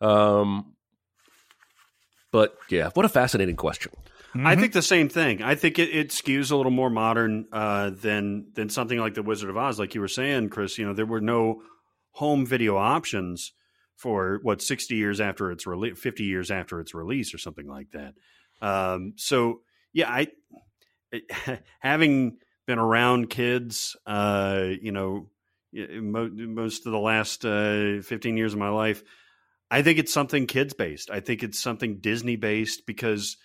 Um, 0.01 0.75
but 2.31 2.57
yeah, 2.71 2.91
what 2.95 3.05
a 3.05 3.09
fascinating 3.09 3.57
question. 3.57 3.93
I 4.35 4.57
Mhm. 4.57 4.61
think 4.61 4.73
the 4.73 4.81
same 4.83 5.09
thing. 5.11 5.43
I 5.43 5.55
think 5.55 5.79
it, 5.79 5.91
it 5.91 6.09
skews 6.09 6.51
a 6.51 6.57
little 6.57 6.73
more 6.73 6.89
modern 6.89 7.47
uh, 7.53 7.91
than 7.91 8.47
than 8.55 8.71
something 8.71 8.99
like 8.99 9.13
the 9.15 9.23
Wizard 9.23 9.51
of 9.51 9.57
Oz, 9.59 9.79
like 9.79 9.95
you 9.95 10.01
were 10.01 10.09
saying, 10.09 10.49
Chris. 10.49 10.79
You 10.79 10.87
know, 10.87 10.95
there 10.95 11.05
were 11.07 11.21
no 11.21 11.63
home 12.13 12.47
video 12.47 12.77
options 12.77 13.53
for 13.97 14.41
what 14.43 14.63
sixty 14.63 14.97
years 14.97 15.21
after 15.21 15.51
its 15.53 15.67
release, 15.67 15.99
fifty 15.99 16.25
years 16.25 16.51
after 16.51 16.81
its 16.81 16.95
release, 16.95 17.35
or 17.35 17.39
something 17.39 17.67
like 17.67 17.91
that. 17.91 18.15
Um, 18.63 19.13
so 19.17 19.61
yeah, 19.93 20.11
I 20.11 20.29
having 21.81 22.39
been 22.67 22.79
around 22.79 23.29
kids, 23.29 23.97
uh, 24.07 24.69
you 24.81 24.93
know, 24.93 25.03
mo- 25.13 25.29
most 25.73 26.87
of 26.87 26.93
the 26.93 26.99
last 26.99 27.45
uh, 27.45 28.03
fifteen 28.03 28.37
years 28.37 28.53
of 28.53 28.59
my 28.59 28.69
life, 28.69 29.03
I 29.71 29.83
think 29.83 29.99
it's 29.99 30.13
something 30.13 30.47
kids 30.47 30.75
based. 30.75 31.11
I 31.11 31.21
think 31.21 31.43
it's 31.43 31.59
something 31.59 31.99
Disney 32.01 32.37
based 32.37 32.87
because 32.87 33.37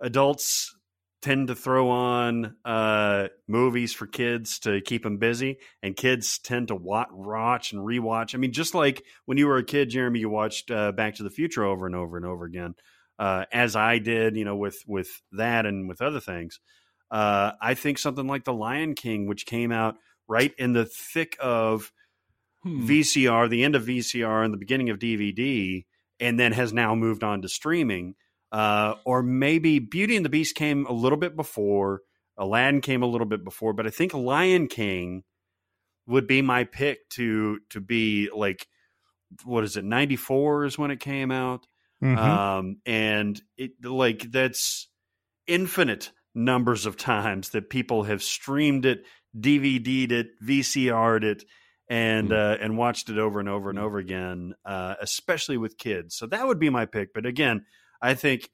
adults 0.00 0.74
tend 1.22 1.46
to 1.48 1.54
throw 1.54 1.88
on 1.88 2.56
uh, 2.64 3.28
movies 3.46 3.94
for 3.94 4.06
kids 4.06 4.58
to 4.58 4.80
keep 4.80 5.04
them 5.04 5.18
busy, 5.18 5.58
and 5.82 5.96
kids 5.96 6.38
tend 6.38 6.68
to 6.68 6.74
wa- 6.74 7.06
watch 7.12 7.72
and 7.72 7.80
rewatch. 7.80 8.34
I 8.34 8.38
mean, 8.38 8.52
just 8.52 8.74
like 8.74 9.04
when 9.24 9.38
you 9.38 9.46
were 9.46 9.58
a 9.58 9.64
kid, 9.64 9.88
Jeremy, 9.88 10.20
you 10.20 10.28
watched 10.28 10.70
uh, 10.70 10.92
Back 10.92 11.14
to 11.16 11.22
the 11.22 11.30
Future 11.30 11.64
over 11.64 11.86
and 11.86 11.94
over 11.94 12.16
and 12.16 12.26
over 12.26 12.44
again, 12.44 12.74
uh, 13.18 13.44
as 13.52 13.76
I 13.76 13.98
did. 13.98 14.36
You 14.36 14.44
know, 14.44 14.56
with 14.56 14.82
with 14.86 15.08
that 15.32 15.64
and 15.64 15.88
with 15.88 16.02
other 16.02 16.20
things. 16.20 16.60
Uh, 17.10 17.52
I 17.60 17.74
think 17.74 17.98
something 17.98 18.26
like 18.26 18.44
The 18.44 18.54
Lion 18.54 18.94
King, 18.94 19.26
which 19.26 19.44
came 19.44 19.70
out 19.70 19.96
right 20.32 20.52
in 20.58 20.72
the 20.72 20.86
thick 20.86 21.36
of 21.40 21.92
VCR, 22.64 23.48
the 23.50 23.64
end 23.64 23.74
of 23.76 23.84
VCR 23.84 24.44
and 24.44 24.54
the 24.54 24.58
beginning 24.58 24.88
of 24.90 24.98
DVD, 24.98 25.84
and 26.20 26.38
then 26.40 26.52
has 26.52 26.72
now 26.72 26.94
moved 26.94 27.22
on 27.22 27.42
to 27.42 27.48
streaming. 27.48 28.14
Uh, 28.50 28.94
or 29.04 29.22
maybe 29.22 29.78
Beauty 29.78 30.14
and 30.16 30.24
the 30.24 30.28
Beast 30.30 30.54
came 30.54 30.86
a 30.86 30.92
little 30.92 31.18
bit 31.18 31.34
before, 31.36 32.00
Aladdin 32.38 32.80
came 32.80 33.02
a 33.02 33.06
little 33.06 33.26
bit 33.26 33.44
before, 33.44 33.72
but 33.72 33.86
I 33.86 33.90
think 33.90 34.14
Lion 34.14 34.68
King 34.68 35.22
would 36.06 36.26
be 36.26 36.40
my 36.42 36.64
pick 36.64 37.08
to 37.10 37.58
to 37.70 37.80
be 37.80 38.28
like 38.34 38.66
what 39.44 39.64
is 39.64 39.76
it 39.76 39.84
94 39.84 40.64
is 40.66 40.78
when 40.78 40.90
it 40.90 40.98
came 41.00 41.30
out 41.30 41.64
Mhm. 42.02 42.18
um 42.18 42.76
and 42.84 43.40
it 43.56 43.72
like 43.84 44.30
that's 44.32 44.88
infinite 45.46 46.10
numbers 46.34 46.86
of 46.86 46.96
times 47.12 47.50
that 47.50 47.70
people 47.70 48.02
have 48.02 48.22
streamed 48.22 48.84
it 48.84 49.04
dvd'd 49.38 50.12
it 50.12 50.28
vcr'd 50.42 51.24
it 51.24 51.44
and 51.88 52.30
Mm. 52.30 52.32
uh 52.32 52.58
and 52.62 52.76
watched 52.78 53.08
it 53.10 53.18
over 53.18 53.40
and 53.40 53.48
over 53.48 53.70
and 53.70 53.78
over 53.78 53.98
again 53.98 54.54
uh 54.64 54.94
especially 55.00 55.56
with 55.56 55.76
kids 55.78 56.14
so 56.14 56.26
that 56.26 56.46
would 56.46 56.58
be 56.58 56.70
my 56.70 56.86
pick 56.86 57.12
but 57.14 57.26
again 57.26 57.64
i 58.00 58.14
think 58.14 58.50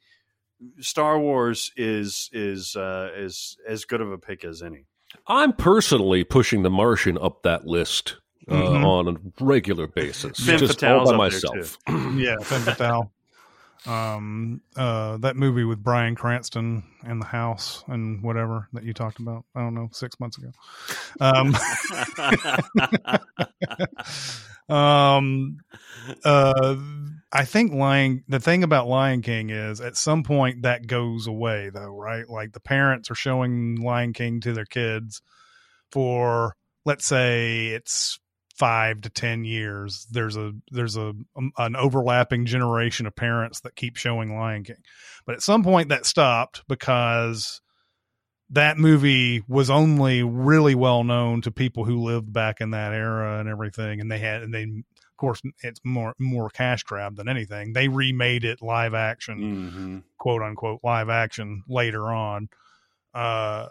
star 0.80 1.18
wars 1.18 1.70
is 1.76 2.30
is 2.32 2.74
uh 2.76 3.10
is 3.16 3.56
as 3.68 3.84
good 3.84 4.00
of 4.00 4.10
a 4.12 4.18
pick 4.18 4.44
as 4.44 4.62
any 4.62 4.86
I'm 5.26 5.54
personally 5.54 6.22
pushing 6.22 6.62
The 6.62 6.68
Martian 6.70 7.16
up 7.16 7.42
that 7.44 7.66
list 7.66 8.16
uh, 8.46 8.52
Mhm. 8.54 8.84
on 8.84 9.08
a 9.08 9.44
regular 9.44 9.86
basis, 9.86 10.38
Femme 10.38 10.58
just 10.58 10.74
Fatale's 10.74 11.08
all 11.10 11.16
by 11.16 11.24
myself. 11.30 11.78
yeah, 11.88 12.36
Femme 12.42 12.60
Fatale. 12.60 13.10
Um, 13.86 14.60
uh, 14.76 15.18
that 15.18 15.36
movie 15.36 15.64
with 15.64 15.82
Bryan 15.82 16.14
Cranston 16.14 16.82
and 17.04 17.22
the 17.22 17.26
house 17.26 17.84
and 17.86 18.22
whatever 18.22 18.68
that 18.72 18.84
you 18.84 18.92
talked 18.92 19.20
about. 19.20 19.44
I 19.54 19.60
don't 19.60 19.74
know, 19.74 19.88
six 19.92 20.18
months 20.18 20.38
ago. 20.38 20.50
Um, 21.20 21.56
um, 24.74 25.58
uh, 26.24 26.76
I 27.32 27.44
think 27.44 27.72
Lion. 27.72 28.24
The 28.28 28.40
thing 28.40 28.64
about 28.64 28.88
Lion 28.88 29.22
King 29.22 29.50
is, 29.50 29.80
at 29.80 29.96
some 29.96 30.22
point 30.22 30.62
that 30.62 30.86
goes 30.86 31.26
away, 31.26 31.70
though, 31.72 31.94
right? 31.94 32.28
Like 32.28 32.52
the 32.52 32.60
parents 32.60 33.10
are 33.10 33.16
showing 33.16 33.76
Lion 33.76 34.12
King 34.12 34.40
to 34.40 34.52
their 34.52 34.64
kids 34.64 35.22
for, 35.92 36.56
let's 36.84 37.06
say, 37.06 37.68
it's 37.68 38.18
five 38.58 39.00
to 39.02 39.10
ten 39.10 39.44
years. 39.44 40.06
There's 40.10 40.36
a 40.36 40.52
there's 40.70 40.96
a 40.96 41.12
um, 41.36 41.52
an 41.56 41.76
overlapping 41.76 42.46
generation 42.46 43.06
of 43.06 43.14
parents 43.14 43.60
that 43.60 43.76
keep 43.76 43.96
showing 43.96 44.36
Lion 44.36 44.64
King, 44.64 44.76
but 45.26 45.34
at 45.34 45.42
some 45.42 45.62
point 45.62 45.88
that 45.90 46.06
stopped 46.06 46.62
because 46.68 47.60
that 48.50 48.78
movie 48.78 49.42
was 49.46 49.68
only 49.70 50.22
really 50.22 50.74
well 50.74 51.04
known 51.04 51.42
to 51.42 51.50
people 51.50 51.84
who 51.84 52.02
lived 52.02 52.32
back 52.32 52.60
in 52.60 52.70
that 52.70 52.94
era 52.94 53.38
and 53.40 53.48
everything 53.48 54.00
and 54.00 54.10
they 54.10 54.18
had 54.18 54.42
and 54.42 54.54
they 54.54 54.62
of 54.62 55.16
course 55.18 55.42
it's 55.62 55.80
more 55.84 56.14
more 56.18 56.48
cash 56.48 56.82
grab 56.84 57.14
than 57.16 57.28
anything 57.28 57.74
they 57.74 57.88
remade 57.88 58.44
it 58.44 58.62
live 58.62 58.94
action 58.94 59.38
Mhm. 59.38 60.02
quote 60.16 60.40
unquote 60.40 60.80
live 60.82 61.10
action 61.10 61.62
later 61.68 62.06
on 62.10 62.48
uh 63.12 63.66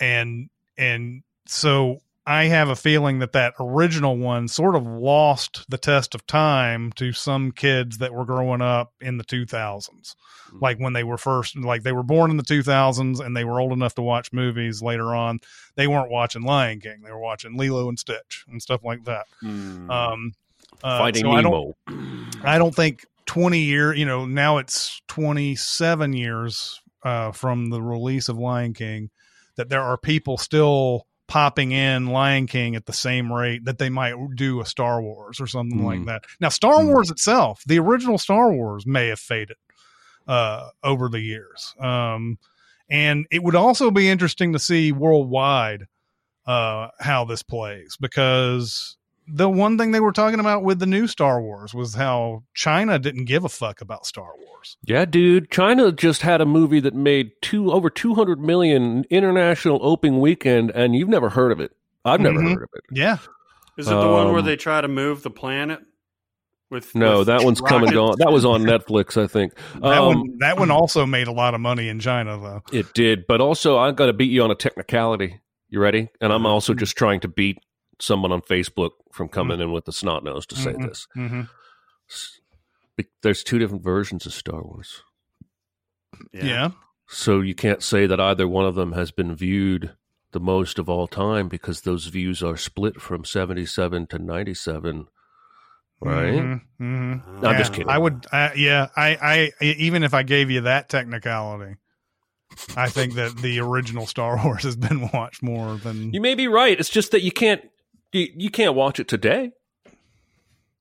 and 0.00 0.48
and 0.78 1.22
so 1.46 1.98
i 2.26 2.44
have 2.44 2.68
a 2.68 2.76
feeling 2.76 3.18
that 3.18 3.32
that 3.32 3.54
original 3.58 4.16
one 4.16 4.48
sort 4.48 4.74
of 4.74 4.86
lost 4.86 5.64
the 5.68 5.78
test 5.78 6.14
of 6.14 6.26
time 6.26 6.92
to 6.92 7.12
some 7.12 7.52
kids 7.52 7.98
that 7.98 8.12
were 8.12 8.24
growing 8.24 8.60
up 8.60 8.92
in 9.00 9.18
the 9.18 9.24
2000s 9.24 10.14
like 10.60 10.78
when 10.78 10.92
they 10.92 11.04
were 11.04 11.18
first 11.18 11.56
like 11.56 11.82
they 11.82 11.92
were 11.92 12.02
born 12.02 12.30
in 12.30 12.36
the 12.36 12.42
2000s 12.42 13.24
and 13.24 13.36
they 13.36 13.44
were 13.44 13.60
old 13.60 13.72
enough 13.72 13.94
to 13.94 14.02
watch 14.02 14.32
movies 14.32 14.82
later 14.82 15.14
on. 15.14 15.40
They 15.76 15.86
weren't 15.86 16.10
watching 16.10 16.42
lion 16.42 16.80
king. 16.80 17.02
They 17.02 17.12
were 17.12 17.20
watching 17.20 17.56
lilo 17.56 17.88
and 17.88 17.98
stitch 17.98 18.44
and 18.48 18.60
stuff 18.60 18.82
like 18.84 19.04
that. 19.04 19.26
Mm. 19.42 19.90
um 19.90 20.32
uh, 20.82 20.98
Finding 20.98 21.22
so 21.22 21.30
I 21.32 21.42
don't, 21.42 21.76
I 22.42 22.58
don't 22.58 22.74
think 22.74 23.04
20 23.26 23.58
year, 23.58 23.94
you 23.94 24.06
know, 24.06 24.24
now 24.24 24.58
it's 24.58 25.02
27 25.08 26.12
years 26.14 26.80
uh, 27.02 27.32
from 27.32 27.70
the 27.70 27.82
release 27.82 28.28
of 28.28 28.38
Lion 28.38 28.72
King 28.72 29.10
that 29.56 29.68
there 29.68 29.82
are 29.82 29.98
people 29.98 30.38
still 30.38 31.06
popping 31.30 31.70
in 31.70 32.08
Lion 32.08 32.48
King 32.48 32.74
at 32.74 32.86
the 32.86 32.92
same 32.92 33.32
rate 33.32 33.64
that 33.64 33.78
they 33.78 33.88
might 33.88 34.14
do 34.34 34.60
a 34.60 34.66
Star 34.66 35.00
Wars 35.00 35.40
or 35.40 35.46
something 35.46 35.84
like 35.84 36.00
Mm. 36.00 36.06
that. 36.06 36.24
Now, 36.40 36.48
Star 36.48 36.80
Mm. 36.80 36.86
Wars 36.88 37.08
itself, 37.10 37.62
the 37.66 37.78
original 37.78 38.18
Star 38.18 38.52
Wars 38.52 38.84
may 38.84 39.06
have 39.08 39.20
faded 39.20 39.56
uh, 40.26 40.68
over 40.82 41.08
the 41.08 41.20
years. 41.20 41.74
Um, 41.80 42.38
and 42.88 43.26
it 43.30 43.42
would 43.42 43.54
also 43.56 43.90
be 43.90 44.08
interesting 44.08 44.52
to 44.52 44.58
see 44.58 44.92
worldwide 44.92 45.86
uh, 46.46 46.88
how 47.00 47.24
this 47.24 47.42
plays 47.42 47.96
because 48.00 48.96
the 49.32 49.48
one 49.48 49.78
thing 49.78 49.92
they 49.92 50.00
were 50.00 50.12
talking 50.12 50.40
about 50.40 50.62
with 50.64 50.78
the 50.78 50.86
new 50.86 51.06
Star 51.06 51.40
Wars 51.40 51.72
was 51.74 51.94
how 51.94 52.42
China 52.54 52.98
didn't 52.98 53.24
give 53.26 53.44
a 53.44 53.48
fuck 53.48 53.80
about 53.80 54.06
Star 54.06 54.32
Wars. 54.46 54.76
Yeah, 54.84 55.04
dude. 55.04 55.50
China 55.50 55.90
just 55.92 56.22
had 56.22 56.40
a 56.40 56.46
movie 56.46 56.80
that 56.80 56.94
made 56.94 57.32
two 57.42 57.72
over 57.72 57.88
two 57.90 58.14
hundred 58.14 58.40
million 58.40 59.04
international 59.10 59.78
opening 59.82 60.20
weekend, 60.20 60.70
and 60.72 60.94
you've 60.94 61.08
never 61.08 61.28
heard 61.30 61.52
of 61.52 61.60
it. 61.60 61.72
I've 62.04 62.20
never 62.20 62.38
Mhm. 62.40 62.54
heard 62.54 62.62
of 62.62 62.68
it. 62.74 62.82
Yeah. 62.92 63.18
Is 63.76 63.86
it 63.86 63.90
the 63.90 63.96
one 64.08 64.28
where 64.30 64.40
Um, 64.40 64.44
they 64.44 64.56
try 64.56 64.80
to 64.80 64.88
move 64.88 65.22
the 65.22 65.30
planet? 65.30 65.80
With 66.70 66.94
No, 66.94 67.18
with 67.18 67.26
that 67.26 67.42
one's 67.42 67.60
come 67.60 67.82
and 67.82 67.92
rockets? 67.94 67.94
gone. 67.96 68.14
That 68.18 68.32
was 68.32 68.44
on 68.44 68.62
Netflix, 68.62 69.20
I 69.20 69.26
think. 69.26 69.54
That 69.82 69.98
Um, 69.98 70.06
one 70.20 70.36
that 70.38 70.58
one 70.58 70.70
also 70.70 71.04
made 71.06 71.26
a 71.26 71.32
lot 71.32 71.54
of 71.54 71.60
money 71.60 71.88
in 71.88 71.98
China 71.98 72.38
though. 72.38 72.62
It 72.72 72.92
did, 72.94 73.26
but 73.26 73.40
also 73.40 73.76
I 73.78 73.90
got 73.92 74.06
to 74.06 74.12
beat 74.12 74.30
you 74.30 74.42
on 74.42 74.50
a 74.50 74.54
technicality. 74.54 75.40
You 75.68 75.80
ready? 75.80 76.08
And 76.20 76.32
I'm 76.32 76.46
also 76.46 76.74
just 76.74 76.96
trying 76.96 77.20
to 77.20 77.28
beat 77.28 77.58
someone 78.00 78.32
on 78.32 78.40
Facebook 78.42 78.90
from 79.12 79.28
coming 79.28 79.60
in 79.60 79.72
with 79.72 79.84
the 79.84 79.92
snot 79.92 80.24
nose 80.24 80.46
to 80.46 80.56
say 80.56 80.72
Mhm. 80.72 80.88
this. 80.88 81.06
Mm-hmm. 81.16 81.42
There's 83.22 83.42
two 83.44 83.58
different 83.58 83.82
versions 83.82 84.26
of 84.26 84.32
Star 84.34 84.62
Wars, 84.62 85.02
Yeah. 86.32 86.70
so 87.08 87.40
you 87.40 87.54
can't 87.54 87.82
say 87.82 88.06
that 88.06 88.20
either 88.20 88.46
one 88.46 88.66
of 88.66 88.74
them 88.74 88.92
has 88.92 89.10
been 89.10 89.34
viewed 89.34 89.94
the 90.32 90.40
most 90.40 90.78
of 90.78 90.88
all 90.88 91.06
time 91.08 91.48
because 91.48 91.80
those 91.82 92.06
views 92.06 92.42
are 92.42 92.56
split 92.56 93.00
from 93.00 93.24
77 93.24 94.06
to 94.08 94.18
97 94.18 95.06
right? 96.02 96.32
Mhm, 96.34 96.60
mhm. 96.80 97.26
I'm 97.26 97.42
Yeah, 97.44 97.58
just 97.58 97.72
kidding. 97.72 97.88
I 97.90 97.98
would, 97.98 98.26
I, 98.32 98.54
yeah, 98.54 98.88
I, 98.96 99.50
I, 99.60 99.64
even 99.64 100.02
if 100.02 100.14
I 100.14 100.22
gave 100.22 100.50
you 100.50 100.62
that 100.62 100.88
technicality, 100.88 101.76
I 102.74 102.88
think 102.88 103.14
that 103.14 103.36
the 103.36 103.60
original 103.60 104.06
Star 104.06 104.36
Wars 104.44 104.62
has 104.64 104.76
been 104.76 105.10
watched 105.12 105.42
more 105.42 105.76
than. 105.76 106.12
You 106.14 106.20
may 106.22 106.34
be 106.34 106.48
right. 106.48 106.78
It's 106.80 106.88
just 106.88 107.10
that 107.12 107.22
you 107.22 107.30
can't 107.32 107.62
you, 108.12 108.28
you 108.36 108.50
can't 108.50 108.74
watch 108.74 108.98
it 109.00 109.08
today. 109.08 109.52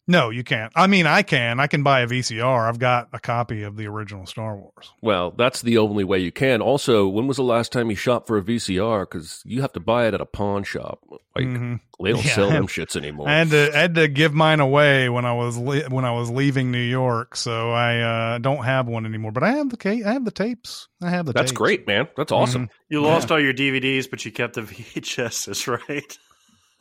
no, 0.08 0.32
you 0.32 0.44
can't. 0.44 0.74
I 0.76 0.88
mean, 0.88 1.06
I 1.06 1.22
can. 1.22 1.60
I 1.60 1.68
can 1.68 1.84
buy 1.84 2.00
a 2.02 2.08
VCR. 2.08 2.68
I've 2.68 2.80
got 2.80 3.10
a 3.14 3.20
copy 3.20 3.62
of 3.62 3.78
the 3.78 3.86
original 3.86 4.26
Star 4.26 4.58
Wars. 4.58 4.92
Well, 5.04 5.30
that's 5.38 5.62
the 5.62 5.78
only 5.78 6.04
way 6.04 6.18
you 6.18 6.32
can. 6.32 6.62
Also, 6.62 7.08
when 7.08 7.28
was 7.28 7.38
the 7.38 7.44
last 7.44 7.72
time 7.72 7.92
you 7.92 7.96
shopped 7.96 8.26
for 8.26 8.38
a 8.40 8.42
VCR? 8.42 9.02
Because 9.08 9.44
you 9.46 9.62
have 9.62 9.72
to 9.74 9.80
buy 9.80 10.08
it 10.08 10.16
at 10.16 10.22
a 10.22 10.26
pawn 10.26 10.64
shop. 10.64 11.02
Like 11.36 11.46
Mhm. 11.46 11.80
they 12.04 12.12
don't 12.12 12.26
Yeah, 12.26 12.34
sell 12.34 12.50
them 12.50 12.66
shits 12.68 12.96
anymore. 12.96 13.30
I 13.30 13.34
had 13.38 13.52
to, 13.52 13.72
I 13.78 13.82
had 13.82 13.94
to 13.96 14.08
give 14.08 14.34
mine 14.34 14.60
away 14.62 15.10
when 15.10 15.26
I 15.26 15.34
was 15.34 15.58
le- 15.60 15.88
when 15.90 16.06
I 16.06 16.12
was 16.14 16.32
leaving 16.32 16.72
New 16.72 16.80
York, 16.82 17.36
so 17.36 17.70
I 17.70 18.00
uh, 18.00 18.38
don't 18.40 18.64
have 18.66 18.88
one 18.88 19.06
anymore. 19.06 19.32
But 19.32 19.44
I 19.44 19.52
have 19.58 19.70
the 19.70 19.78
ca- 19.78 20.04
I 20.04 20.14
have 20.14 20.26
the 20.26 20.32
tapes. 20.32 20.88
I 21.04 21.12
have 21.12 21.28
the. 21.28 21.34
that's 21.34 21.52
tapes. 21.52 21.58
great, 21.60 21.86
man. 21.86 22.08
That's 22.18 22.32
awesome. 22.32 22.70
You 22.90 23.04
lost 23.04 23.32
all 23.32 23.40
your 23.40 23.54
DVDs, 23.54 24.10
but 24.10 24.26
you 24.26 24.32
kept 24.32 24.56
the 24.56 24.62
VHSs, 24.62 25.68
right? 25.88 26.18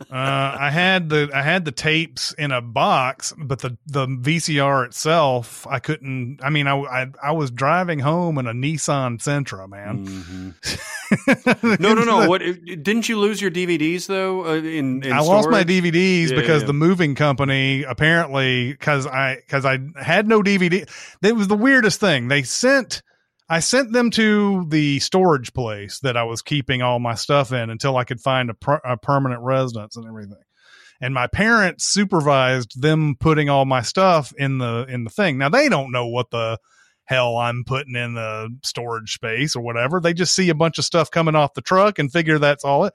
Uh, 0.00 0.56
I 0.60 0.70
had 0.70 1.08
the 1.08 1.28
I 1.34 1.42
had 1.42 1.64
the 1.64 1.72
tapes 1.72 2.32
in 2.34 2.52
a 2.52 2.60
box, 2.60 3.34
but 3.36 3.58
the 3.58 3.76
the 3.86 4.06
VCR 4.06 4.86
itself, 4.86 5.66
I 5.68 5.80
couldn't. 5.80 6.38
I 6.42 6.50
mean, 6.50 6.68
I 6.68 6.76
I, 6.76 7.06
I 7.22 7.32
was 7.32 7.50
driving 7.50 7.98
home 7.98 8.38
in 8.38 8.46
a 8.46 8.52
Nissan 8.52 9.18
Sentra, 9.18 9.68
man. 9.68 10.06
Mm. 10.06 11.80
No, 11.80 11.94
no, 11.94 12.04
no. 12.04 12.28
What 12.28 12.40
didn't 12.40 13.08
you 13.08 13.18
lose 13.18 13.40
your 13.40 13.50
DVDs 13.50 14.06
though? 14.06 14.46
Uh, 14.46 14.54
in, 14.54 15.02
in 15.02 15.12
I 15.12 15.20
lost 15.20 15.50
my? 15.50 15.64
DVDs 15.64 16.30
Yeah, 16.30 16.36
because 16.36 16.62
yeah. 16.62 16.68
the 16.68 16.74
moving 16.74 17.14
company 17.14 17.82
apparently 17.82 18.72
because 18.72 19.06
I 19.06 19.36
because 19.36 19.64
I 19.64 19.78
had 20.00 20.28
no 20.28 20.42
DVD. 20.42 20.88
That 21.22 21.34
was 21.34 21.48
the 21.48 21.56
weirdest 21.56 21.98
thing. 21.98 22.28
They 22.28 22.42
sent 22.42 23.02
I 23.48 23.60
sent 23.60 23.92
them 23.92 24.10
to 24.10 24.66
the 24.68 24.98
storage 24.98 25.54
place 25.54 26.00
that 26.00 26.16
I 26.16 26.24
was 26.24 26.42
keeping 26.42 26.82
all 26.82 26.98
my 26.98 27.14
stuff 27.14 27.52
in 27.52 27.70
until 27.70 27.96
I 27.96 28.04
could 28.04 28.20
find 28.20 28.50
a, 28.50 28.54
per, 28.54 28.80
a 28.84 28.96
permanent 28.96 29.40
residence 29.42 29.96
and 29.96 30.06
everything. 30.06 30.42
And 31.00 31.14
my 31.14 31.28
parents 31.28 31.84
supervised 31.84 32.80
them 32.80 33.16
putting 33.18 33.48
all 33.48 33.64
my 33.64 33.82
stuff 33.82 34.32
in 34.36 34.58
the 34.58 34.84
in 34.88 35.04
the 35.04 35.10
thing. 35.10 35.38
Now 35.38 35.48
they 35.48 35.68
don't 35.68 35.92
know 35.92 36.08
what 36.08 36.30
the 36.30 36.58
hell 37.04 37.36
I'm 37.36 37.64
putting 37.64 37.94
in 37.94 38.14
the 38.14 38.54
storage 38.64 39.14
space 39.14 39.56
or 39.56 39.62
whatever. 39.62 40.00
They 40.00 40.12
just 40.12 40.34
see 40.34 40.50
a 40.50 40.54
bunch 40.54 40.78
of 40.78 40.84
stuff 40.84 41.10
coming 41.10 41.36
off 41.36 41.54
the 41.54 41.62
truck 41.62 41.98
and 41.98 42.12
figure 42.12 42.38
that's 42.38 42.64
all 42.64 42.84
it. 42.84 42.94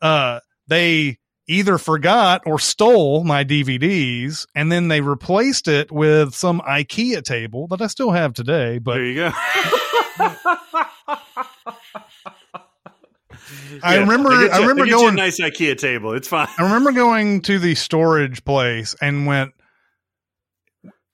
Uh, 0.00 0.40
they 0.66 1.18
either 1.46 1.78
forgot 1.78 2.42
or 2.46 2.58
stole 2.58 3.24
my 3.24 3.44
DVDs 3.44 4.46
and 4.54 4.72
then 4.72 4.88
they 4.88 5.00
replaced 5.00 5.68
it 5.68 5.92
with 5.92 6.34
some 6.34 6.60
IKEA 6.60 7.22
table 7.22 7.66
that 7.68 7.80
I 7.80 7.86
still 7.86 8.10
have 8.10 8.32
today. 8.34 8.78
But 8.78 8.94
There 8.94 9.04
you 9.04 9.14
go. 9.14 9.32
I 13.82 13.96
Yeah, 13.96 14.00
remember, 14.00 14.30
get 14.30 14.54
I 14.54 14.58
remember 14.60 14.86
going, 14.86 15.14
nice 15.16 15.40
IKEA 15.40 15.76
table. 15.76 16.14
It's 16.14 16.28
fine. 16.28 16.48
I 16.58 16.62
remember 16.62 16.92
going 16.92 17.42
to 17.42 17.58
the 17.58 17.74
storage 17.74 18.44
place 18.44 18.94
and 19.02 19.26
went, 19.26 19.52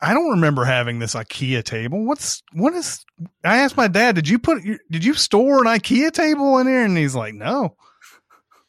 I 0.02 0.14
don't 0.14 0.30
remember 0.30 0.64
having 0.64 0.98
this 0.98 1.14
IKEA 1.14 1.62
table. 1.62 2.04
What's 2.04 2.42
what 2.52 2.72
is? 2.74 3.04
I 3.44 3.58
asked 3.58 3.76
my 3.76 3.88
dad, 3.88 4.14
"Did 4.14 4.28
you 4.28 4.38
put? 4.38 4.62
Did 4.90 5.04
you 5.04 5.12
store 5.12 5.58
an 5.58 5.66
IKEA 5.66 6.10
table 6.10 6.58
in 6.58 6.66
here?" 6.66 6.84
And 6.84 6.96
he's 6.96 7.14
like, 7.14 7.34
"No." 7.34 7.76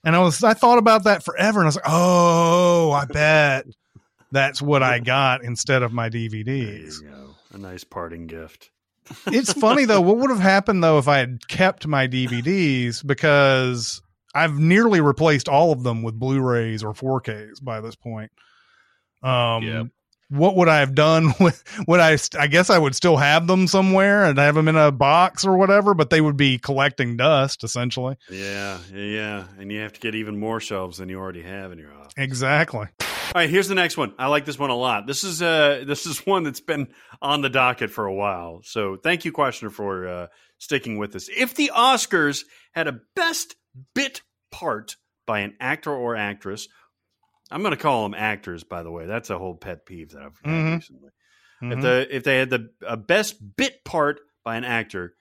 And 0.04 0.16
I 0.16 0.20
was, 0.20 0.44
I 0.44 0.54
thought 0.54 0.78
about 0.80 1.04
that 1.04 1.24
forever, 1.24 1.60
and 1.60 1.66
I 1.66 1.70
was 1.70 1.76
like, 1.76 1.86
"Oh, 1.88 2.92
I 2.92 3.06
bet 3.06 3.66
that's 4.32 4.62
what 4.62 4.82
I 4.82 5.00
got 5.00 5.44
instead 5.44 5.84
of 5.84 5.94
my 5.94 6.10
There 6.10 6.22
DVDs." 6.22 7.02
you 7.02 7.10
go. 7.10 7.36
A 7.54 7.58
nice 7.58 7.84
parting 7.84 8.28
gift. 8.28 8.72
It's 9.28 9.54
funny 9.60 9.86
though. 9.86 10.02
What 10.02 10.18
would 10.18 10.30
have 10.30 10.40
happened 10.40 10.84
though 10.84 10.98
if 10.98 11.08
I 11.08 11.18
had 11.18 11.48
kept 11.48 11.86
my 11.86 12.08
DVDs 12.08 13.06
because 13.06 14.02
I've 14.34 14.58
nearly 14.58 15.02
replaced 15.02 15.50
all 15.50 15.72
of 15.72 15.84
them 15.84 16.02
with 16.02 16.18
Blu-rays 16.18 16.84
or 16.84 16.94
4Ks 16.94 17.62
by 17.64 17.82
this 17.82 17.96
point. 17.96 18.32
Um, 19.22 19.64
Yeah. 19.64 19.84
What 20.32 20.56
would 20.56 20.70
I 20.70 20.80
have 20.80 20.96
done 20.96 21.34
with? 21.40 21.64
Would 21.88 22.00
I? 22.00 22.18
I 22.40 22.48
guess 22.48 22.70
I 22.70 22.78
would 22.78 22.96
still 22.96 23.18
have 23.18 23.48
them 23.48 23.68
somewhere 23.68 24.24
and 24.24 24.38
have 24.38 24.56
them 24.56 24.68
in 24.68 24.76
a 24.76 24.92
box 24.92 25.46
or 25.46 25.58
whatever, 25.58 25.94
but 25.94 26.10
they 26.10 26.22
would 26.22 26.38
be 26.38 26.58
collecting 26.58 27.18
dust 27.18 27.64
essentially. 27.64 28.16
Yeah, 28.30 28.80
yeah. 28.94 29.46
And 29.60 29.72
you 29.72 29.82
have 29.82 29.94
to 29.94 30.00
get 30.00 30.16
even 30.16 30.40
more 30.40 30.60
shelves 30.60 30.98
than 30.98 31.10
you 31.10 31.20
already 31.20 31.44
have 31.44 31.72
in 31.72 31.80
your 31.80 31.94
office. 31.94 32.14
Exactly. 32.18 32.88
All 33.34 33.40
right, 33.40 33.50
here's 33.50 33.68
the 33.68 33.76
next 33.76 33.96
one. 33.96 34.14
I 34.18 34.28
like 34.28 34.44
this 34.46 34.60
one 34.60 34.72
a 34.72 34.76
lot. 34.76 35.08
This 35.08 35.24
is 35.24 35.42
uh 35.42 35.84
this 35.86 36.06
is 36.06 36.20
one 36.26 36.44
that's 36.44 36.60
been 36.60 36.88
on 37.22 37.42
the 37.42 37.50
docket 37.50 37.92
for 37.92 38.06
a 38.06 38.14
while. 38.14 38.62
So 38.64 38.98
thank 38.98 39.26
you, 39.26 39.32
questioner, 39.32 39.70
for 39.70 40.08
uh, 40.08 40.28
sticking 40.58 40.98
with 40.98 41.16
us. 41.16 41.30
If 41.30 41.56
the 41.56 41.72
Oscars 41.76 42.44
had 42.74 42.88
a 42.88 43.00
best 43.16 43.56
bit 43.96 44.22
part 44.52 44.96
by 45.26 45.40
an 45.40 45.56
actor 45.60 45.94
or 45.94 46.16
actress, 46.16 46.68
I'm 47.52 47.62
going 47.62 47.76
to 47.76 47.82
call 47.82 48.04
them 48.04 48.14
actors. 48.14 48.64
By 48.64 48.84
the 48.84 48.92
way, 48.92 49.06
that's 49.06 49.30
a 49.30 49.38
whole 49.38 49.56
pet 49.56 49.86
peeve 49.86 50.12
that 50.12 50.22
I've 50.24 50.40
had 50.44 50.52
Mhm. 50.54 50.76
recently. 50.78 51.10
Mhm. 51.62 51.74
If 51.74 51.82
the 51.82 52.16
if 52.16 52.24
they 52.24 52.38
had 52.40 52.50
the 52.50 52.72
a 52.88 52.98
best 52.98 53.56
bit 53.58 53.84
part 53.86 54.20
by 54.44 54.56
an 54.58 54.64
actor, 54.64 55.14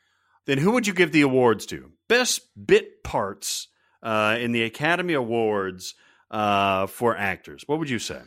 then 0.46 0.58
who 0.58 0.70
would 0.72 0.86
you 0.86 0.94
give 0.94 1.12
the 1.12 1.20
awards 1.22 1.66
to? 1.66 1.92
Best 2.08 2.40
bit 2.66 3.02
parts 3.04 3.68
uh, 4.02 4.38
in 4.40 4.52
the 4.52 4.62
Academy 4.62 5.12
Awards 5.12 5.94
uh, 6.30 6.86
for 6.86 7.14
actors. 7.16 7.64
What 7.66 7.78
would 7.78 7.90
you 7.90 7.98
say? 7.98 8.20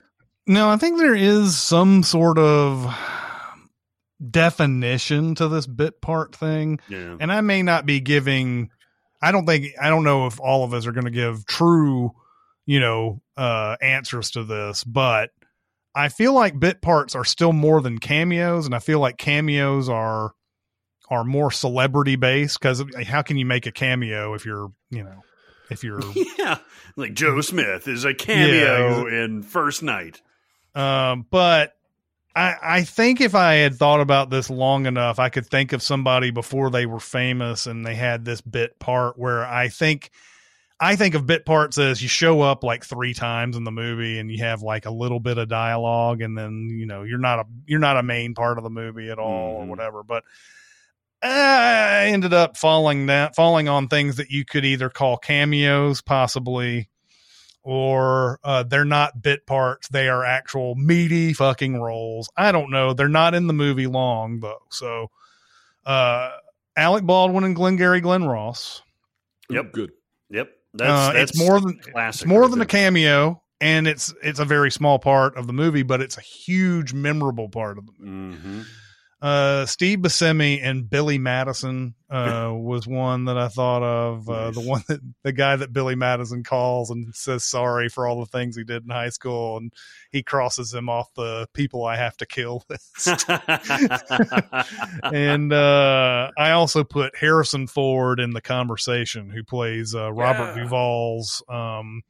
No, 0.46 0.70
I 0.70 0.78
think 0.78 1.00
there 1.00 1.16
is 1.16 1.58
some 1.60 2.04
sort 2.04 2.38
of 2.38 2.86
definition 4.30 5.36
to 5.36 5.48
this 5.48 5.66
bit 5.68 6.02
part 6.02 6.36
thing. 6.36 6.80
Yeah. 6.88 7.18
and 7.20 7.32
I 7.32 7.42
may 7.42 7.64
not 7.64 7.86
be 7.86 8.00
giving. 8.00 8.70
I 9.22 9.32
don't 9.32 9.46
think 9.46 9.68
I 9.82 9.90
don't 9.90 10.04
know 10.04 10.28
if 10.28 10.40
all 10.40 10.64
of 10.64 10.74
us 10.74 10.86
are 10.86 10.92
going 10.92 11.06
to 11.06 11.12
give 11.12 11.46
true, 11.46 12.12
you 12.66 12.80
know, 12.80 13.22
uh, 13.38 13.76
answers 13.82 14.32
to 14.32 14.44
this, 14.44 14.84
but 14.84 15.32
I 15.96 16.10
feel 16.10 16.34
like 16.34 16.60
bit 16.60 16.82
parts 16.82 17.16
are 17.16 17.26
still 17.26 17.54
more 17.54 17.82
than 17.82 18.00
cameos, 18.00 18.66
and 18.66 18.74
I 18.74 18.80
feel 18.80 19.00
like 19.00 19.18
cameos 19.18 19.90
are 19.90 20.34
are 21.10 21.24
more 21.24 21.52
celebrity 21.52 22.16
based 22.16 22.60
because 22.60 22.84
how 23.06 23.22
can 23.22 23.38
you 23.38 23.46
make 23.46 23.66
a 23.66 23.72
cameo 23.72 24.34
if 24.34 24.46
you're 24.46 24.72
you 24.90 25.04
know 25.04 25.22
if 25.70 25.84
you're 25.84 26.02
Yeah, 26.40 26.60
like 26.96 27.14
Joe 27.14 27.42
Smith 27.42 27.88
is 27.88 28.06
a 28.06 28.14
cameo 28.14 29.08
Yeah, 29.08 29.24
in 29.24 29.44
First 29.44 29.84
Night. 29.84 30.22
Um, 30.76 31.26
but 31.30 31.76
I, 32.36 32.56
I 32.62 32.84
think 32.84 33.22
if 33.22 33.36
I 33.36 33.56
had 33.56 33.76
thought 33.76 34.02
about 34.02 34.30
this 34.30 34.50
long 34.50 34.86
enough, 34.86 35.20
I 35.20 35.30
could 35.30 35.46
think 35.46 35.74
of 35.74 35.84
somebody 35.84 36.32
before 36.32 36.72
they 36.72 36.86
were 36.86 37.00
famous 37.00 37.68
and 37.68 37.86
they 37.86 37.96
had 37.96 38.26
this 38.26 38.42
bit 38.42 38.80
part 38.80 39.18
where 39.18 39.46
I 39.46 39.68
think 39.68 40.10
I 40.86 40.98
think 40.98 41.16
of 41.16 41.26
bit 41.26 41.46
parts 41.46 41.78
as 41.78 42.02
you 42.02 42.10
show 42.10 42.42
up 42.42 42.64
like 42.64 42.84
three 42.84 43.14
times 43.14 43.56
in 43.56 43.64
the 43.64 43.72
movie 43.72 44.20
and 44.20 44.30
you 44.30 44.44
have 44.44 44.62
like 44.62 44.86
a 44.86 44.92
little 44.92 45.22
bit 45.22 45.38
of 45.38 45.48
dialogue 45.48 46.22
and 46.22 46.38
then 46.38 46.68
you 46.70 46.86
know 46.86 47.04
you're 47.04 47.20
not 47.20 47.40
a 47.40 47.46
you're 47.66 47.80
not 47.80 47.96
a 47.96 48.04
main 48.04 48.34
part 48.34 48.58
of 48.58 48.66
the 48.66 48.70
movie 48.70 49.10
at 49.10 49.18
all 49.18 49.62
or 49.62 49.64
Mhm. 49.64 49.68
whatever. 49.70 50.04
But 50.04 50.24
I 51.22 52.08
ended 52.08 52.34
up 52.34 52.58
falling 52.58 53.06
down 53.06 53.32
falling 53.34 53.70
on 53.70 53.88
things 53.88 54.18
that 54.18 54.30
you 54.30 54.44
could 54.44 54.66
either 54.66 54.90
call 54.90 55.18
cameos, 55.18 56.02
possibly 56.02 56.90
or 57.64 58.40
uh, 58.44 58.64
they're 58.64 58.84
not 58.84 59.22
bit 59.22 59.48
parts. 59.48 59.88
They 59.88 60.10
are 60.10 60.26
actual 60.26 60.76
meaty 60.76 61.32
fucking 61.32 61.80
roles. 61.80 62.30
I 62.36 62.52
don't 62.52 62.72
know. 62.72 62.92
They're 62.94 63.08
not 63.08 63.34
in 63.36 63.48
the 63.48 63.54
movie 63.54 63.88
long 63.88 64.42
though. 64.42 64.64
So, 64.70 65.12
uh, 65.86 66.32
Alec 66.76 67.06
Baldwin 67.06 67.46
and 67.46 67.56
Glengarry 67.56 68.02
Glen 68.02 68.26
Ross. 68.26 68.82
Yep. 69.50 69.72
Good. 69.72 69.92
Yep, 70.80 70.90
Uh, 70.90 71.12
it's 71.16 71.38
more 71.38 71.60
than 71.62 71.78
classic. 71.80 72.22
it's 72.24 72.28
more 72.28 72.48
than 72.48 72.62
a 72.62 72.66
cameo, 72.66 73.42
and 73.62 73.88
it's 73.88 74.14
it's 74.24 74.40
a 74.40 74.46
very 74.46 74.72
small 74.72 74.98
part 75.00 75.38
of 75.38 75.46
the 75.48 75.54
movie, 75.54 75.84
but 75.84 76.02
it's 76.02 76.18
a 76.18 76.22
huge 76.22 76.94
memorable 76.94 77.48
part 77.50 77.78
of 77.78 77.86
the 77.86 77.92
movie. 78.00 78.38
Mhm. 78.38 78.66
Uh, 79.24 79.66
Steve 79.66 80.00
Buscemi 80.00 80.60
and 80.62 80.90
Billy 80.90 81.18
Madison 81.18 81.94
uh, 82.10 82.52
was 82.54 82.86
one 82.86 83.24
that 83.26 83.38
I 83.38 83.48
thought 83.48 83.82
of. 83.82 84.30
Uh, 84.30 84.52
The 84.52 84.60
one 84.60 84.84
that 84.90 85.00
the 85.24 85.32
guy 85.32 85.56
that 85.56 85.72
Billy 85.72 85.96
Madison 85.96 86.44
calls 86.44 86.90
and 86.90 87.16
says 87.16 87.46
sorry 87.46 87.88
for 87.88 88.06
all 88.06 88.20
the 88.20 88.26
things 88.26 88.58
he 88.58 88.66
did 88.66 88.84
in 88.84 88.90
high 88.90 89.08
school, 89.12 89.56
and 89.56 89.72
he 90.12 90.24
crosses 90.24 90.74
him 90.74 90.90
off 90.90 91.14
the 91.14 91.48
people 91.54 91.86
I 91.86 91.96
have 91.96 92.18
to 92.18 92.26
kill 92.26 92.66
list. 92.70 93.24
and 95.04 95.54
uh, 95.54 96.32
I 96.38 96.52
also 96.52 96.84
put 96.84 97.16
Harrison 97.16 97.68
Ford 97.68 98.20
in 98.20 98.32
the 98.32 98.42
conversation, 98.42 99.30
who 99.30 99.42
plays 99.44 99.96
uh, 99.96 100.12
Robert 100.12 100.56
Yeah. 100.58 100.64
Duvall's 100.64 101.42
um, 101.48 102.02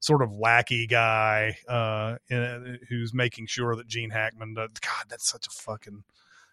sort 0.00 0.20
of 0.20 0.32
lackey 0.32 0.86
guy, 0.86 1.56
uh, 1.66 2.16
in, 2.28 2.78
who's 2.90 3.14
making 3.14 3.46
sure 3.46 3.74
that 3.74 3.86
Gene 3.88 4.10
Hackman 4.10 4.52
does. 4.52 4.70
God, 4.82 5.06
that's 5.08 5.26
such 5.26 5.46
a 5.46 5.50
fucking 5.50 6.04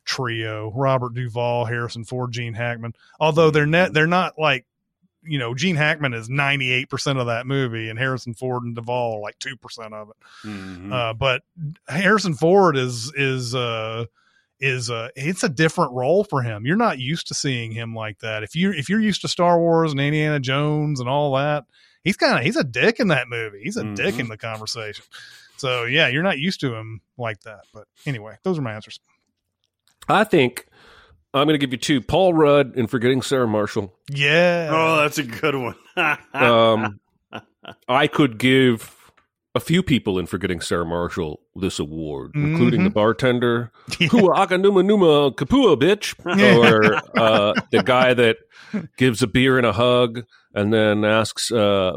trio: 0.05 0.71
Robert 0.75 1.13
Duvall, 1.13 1.65
Harrison 1.65 2.05
Ford, 2.05 2.31
Gene 2.31 2.53
Hackman. 2.53 2.93
Although 3.19 3.51
they're 3.51 3.65
net, 3.65 3.93
they're 3.93 4.07
not 4.07 4.39
like 4.39 4.65
you 5.27 5.39
know, 5.39 5.55
Gene 5.55 5.75
Hackman 5.75 6.13
is 6.13 6.29
98% 6.29 7.19
of 7.19 7.25
that 7.25 7.47
movie 7.47 7.89
and 7.89 7.97
Harrison 7.97 8.35
Ford 8.35 8.61
and 8.61 8.75
Duvall 8.75 9.15
are 9.17 9.21
like 9.21 9.39
2% 9.39 9.91
of 9.91 10.09
it. 10.09 10.15
Mhm. 10.47 10.93
Uh, 10.93 11.13
but 11.15 11.41
Harrison 11.87 12.35
Ford 12.35 12.77
is, 12.77 13.11
is, 13.15 13.55
uh, 13.55 14.05
is 14.59 14.91
uh 14.91 15.09
it's 15.15 15.43
a 15.43 15.49
different 15.49 15.93
role 15.93 16.23
for 16.23 16.43
him. 16.43 16.65
You're 16.67 16.77
not 16.77 16.99
used 16.99 17.27
to 17.29 17.33
seeing 17.33 17.71
him 17.71 17.95
like 17.95 18.19
that. 18.19 18.43
If 18.43 18.55
you 18.55 18.71
if 18.71 18.87
you're 18.87 19.01
used 19.01 19.21
to 19.21 19.27
Star 19.27 19.59
Wars 19.59 19.91
and 19.91 19.99
Indiana 19.99 20.39
Jones 20.39 20.99
and 20.99 21.09
all 21.09 21.35
that, 21.35 21.65
he's 22.03 22.15
kind 22.17 22.37
of 22.37 22.45
he's 22.45 22.55
a 22.55 22.63
dick 22.63 22.99
in 22.99 23.07
that 23.09 23.27
movie. 23.27 23.61
He's 23.63 23.77
a 23.77 23.83
dick 23.95 24.15
Mhm. 24.15 24.19
in 24.19 24.27
the 24.29 24.37
conversation. 24.37 25.03
So 25.57 25.83
yeah, 25.85 26.07
you're 26.07 26.23
not 26.23 26.37
used 26.37 26.59
to 26.61 26.73
him 26.75 27.01
like 27.17 27.41
that. 27.41 27.61
But 27.73 27.87
anyway, 28.05 28.35
those 28.43 28.57
are 28.59 28.61
my 28.61 28.73
answers. 28.75 28.99
I 30.07 30.23
think 30.23 30.67
I'm 31.33 31.45
going 31.47 31.53
to 31.53 31.57
give 31.57 31.71
you 31.71 31.77
two: 31.77 32.01
Paul 32.01 32.33
Rudd 32.33 32.75
and 32.75 32.89
Forgetting 32.89 33.21
Sarah 33.21 33.47
Marshall. 33.47 33.93
Yeah. 34.09 34.69
oh, 34.71 35.01
that's 35.01 35.17
a 35.17 35.23
good 35.23 35.55
one. 35.55 35.75
Um, 36.33 36.99
I 37.87 38.07
could 38.07 38.37
give 38.37 38.93
a 39.55 39.61
few 39.61 39.81
people 39.81 40.19
in 40.19 40.25
Forgetting 40.25 40.59
Sarah 40.59 40.85
Marshall 40.85 41.39
this 41.55 41.79
award, 41.79 42.31
including 42.35 42.83
the 42.83 42.89
bartender, 42.89 43.71
Hua 44.11 44.35
Aka 44.41 44.57
Numa 44.57 44.83
Numa 44.83 45.31
Kapua, 45.31 45.77
bitch, 45.77 46.13
or 46.61 46.95
uh, 47.17 47.53
the 47.71 47.81
guy 47.81 48.13
that 48.13 48.37
gives 48.97 49.23
a 49.23 49.27
beer 49.27 49.57
and 49.57 49.65
a 49.65 49.71
hug 49.71 50.25
and 50.53 50.73
then 50.73 51.05
asks 51.05 51.49
uh, 51.51 51.93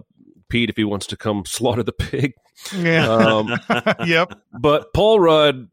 Pete 0.49 0.71
if 0.71 0.77
he 0.77 0.85
wants 0.85 1.07
to 1.09 1.17
come 1.17 1.45
slaughter 1.45 1.83
the 1.83 1.93
pig. 1.93 2.35
yeah. 2.75 3.09
Um, 3.09 3.59
yep. 4.07 4.39
but 4.59 4.93
Paul 4.95 5.19
Rudd, 5.21 5.69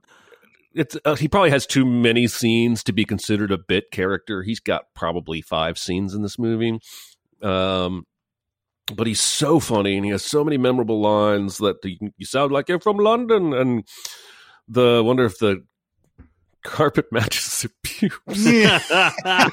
it's 0.76 0.98
uh, 1.06 1.16
he 1.16 1.28
probably 1.28 1.50
has 1.52 1.66
too 1.66 1.86
many 1.86 2.28
scenes 2.28 2.84
to 2.84 2.94
be 2.94 3.06
considered 3.06 3.52
a 3.52 3.58
bit 3.58 3.92
character. 3.92 4.44
He's 4.44 4.60
got 4.60 4.94
probably 4.94 5.42
five 5.42 5.78
scenes 5.78 6.14
in 6.14 6.22
this 6.22 6.38
movie. 6.38 6.80
Um, 7.42 8.06
but 8.94 9.08
he's 9.08 9.22
so 9.22 9.60
funny 9.60 9.96
and 9.96 10.06
he 10.06 10.12
has 10.12 10.24
so 10.24 10.44
many 10.44 10.58
memorable 10.58 11.02
lines 11.02 11.58
that 11.58 11.78
you, 11.84 12.12
you 12.18 12.26
sound 12.26 12.52
like 12.52 12.70
you're 12.70 12.80
from 12.80 12.98
London. 12.98 13.54
And 13.54 13.88
the 14.68 15.02
wonder 15.04 15.26
if 15.26 15.40
the 15.40 15.64
carpet 16.64 17.06
matches 17.12 17.62
their 17.62 17.72
pubes. 17.84 18.46
Yeah. 18.46 19.50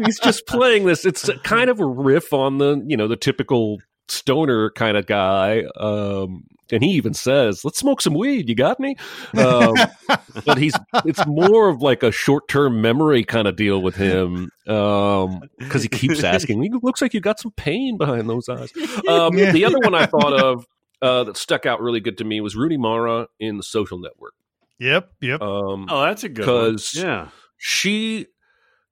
he's 0.04 0.18
just 0.18 0.46
playing 0.46 0.86
this. 0.86 1.06
It's 1.06 1.28
a 1.28 1.38
kind 1.38 1.70
of 1.70 1.80
a 1.80 1.86
riff 1.86 2.32
on 2.32 2.58
the 2.58 2.82
you 2.86 2.96
know 2.96 3.08
the 3.08 3.16
typical 3.16 3.78
stoner 4.08 4.70
kind 4.70 4.96
of 4.96 5.06
guy. 5.06 5.64
Um, 5.76 6.44
and 6.70 6.82
he 6.82 6.90
even 6.92 7.14
says, 7.14 7.64
"Let's 7.64 7.78
smoke 7.78 8.00
some 8.00 8.14
weed. 8.14 8.48
You 8.48 8.54
got 8.54 8.78
me. 8.80 8.96
Um, 9.36 9.74
but 10.44 10.58
he's 10.58 10.74
it's 11.04 11.24
more 11.26 11.68
of 11.68 11.82
like 11.82 12.02
a 12.02 12.12
short 12.12 12.48
term 12.48 12.80
memory 12.80 13.24
kind 13.24 13.46
of 13.48 13.56
deal 13.56 13.80
with 13.82 13.96
him 13.96 14.50
because 14.64 15.82
he 15.82 15.88
keeps 15.88 16.22
asking. 16.24 16.64
"It 16.64 16.72
looks 16.82 17.00
like 17.02 17.14
you 17.14 17.20
got 17.20 17.40
some 17.40 17.52
pain 17.52 17.96
behind 17.96 18.28
those 18.28 18.48
eyes. 18.48 18.72
Um, 19.08 19.36
Yeah. 19.38 19.52
The 19.52 19.64
other 19.64 19.78
one 19.78 19.94
I 19.94 20.06
thought 20.06 20.32
of 20.40 20.66
uh, 21.02 21.24
that 21.24 21.36
stuck 21.36 21.64
out 21.66 21.80
really 21.80 22.00
good 22.00 22.18
to 22.18 22.24
me 22.24 22.40
was 22.40 22.56
Rooney 22.56 22.76
Mara 22.76 23.28
in 23.38 23.56
The 23.56 23.62
Social 23.62 23.98
Network. 23.98 24.34
Yep. 24.78 25.10
Yep. 25.20 25.40
Um, 25.42 25.86
oh, 25.88 26.02
that's 26.02 26.24
a 26.24 26.28
good 26.28 26.46
one. 26.46 26.72
'Cause- 26.72 26.92
Yeah. 26.94 27.28
she 27.56 28.26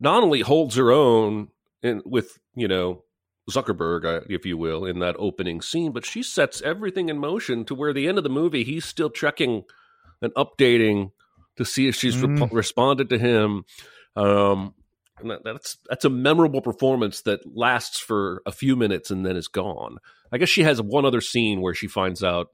not 0.01 0.23
only 0.23 0.41
holds 0.41 0.77
her 0.77 0.91
own 0.91 1.49
in, 1.83 2.03
with 2.05 2.39
you 2.55 2.69
know 2.69 3.03
Zuckerberg, 3.51 4.05
uh, 4.05 4.25
if 4.29 4.45
you 4.45 4.57
will, 4.57 4.85
in 4.85 4.99
that 5.01 5.17
opening 5.19 5.61
scene, 5.61 5.93
but 5.93 6.05
she 6.05 6.23
sets 6.23 6.61
everything 6.63 7.09
in 7.09 7.19
motion 7.19 7.65
to 7.67 7.75
where 7.75 7.93
the 7.93 8.09
end 8.09 8.19
of 8.19 8.25
the 8.25 8.31
movie 8.31 8.65
he's 8.65 8.85
still 8.85 9.11
checking 9.11 9.65
and 10.21 10.33
updating 10.35 11.13
to 11.57 11.65
see 11.65 11.89
if 11.89 11.95
she's 11.95 12.17
Mhm. 12.17 12.53
responded 12.53 13.09
to 13.11 13.19
him. 13.19 13.65
Um, 14.17 14.75
and 15.19 15.31
that, 15.31 15.45
that's 15.45 15.79
that's 15.89 16.05
a 16.05 16.11
memorable 16.11 16.61
performance 16.61 17.23
that 17.23 17.41
lasts 17.47 17.99
for 17.99 18.43
a 18.45 18.53
few 18.53 18.77
minutes 18.77 19.11
and 19.11 19.25
then 19.25 19.37
is 19.37 19.49
gone. 19.49 19.99
I 20.33 20.39
guess 20.39 20.49
she 20.49 20.63
has 20.65 20.83
one 20.83 21.05
other 21.07 21.21
scene 21.21 21.61
where 21.61 21.75
she 21.75 21.87
finds 21.87 22.23
out 22.25 22.49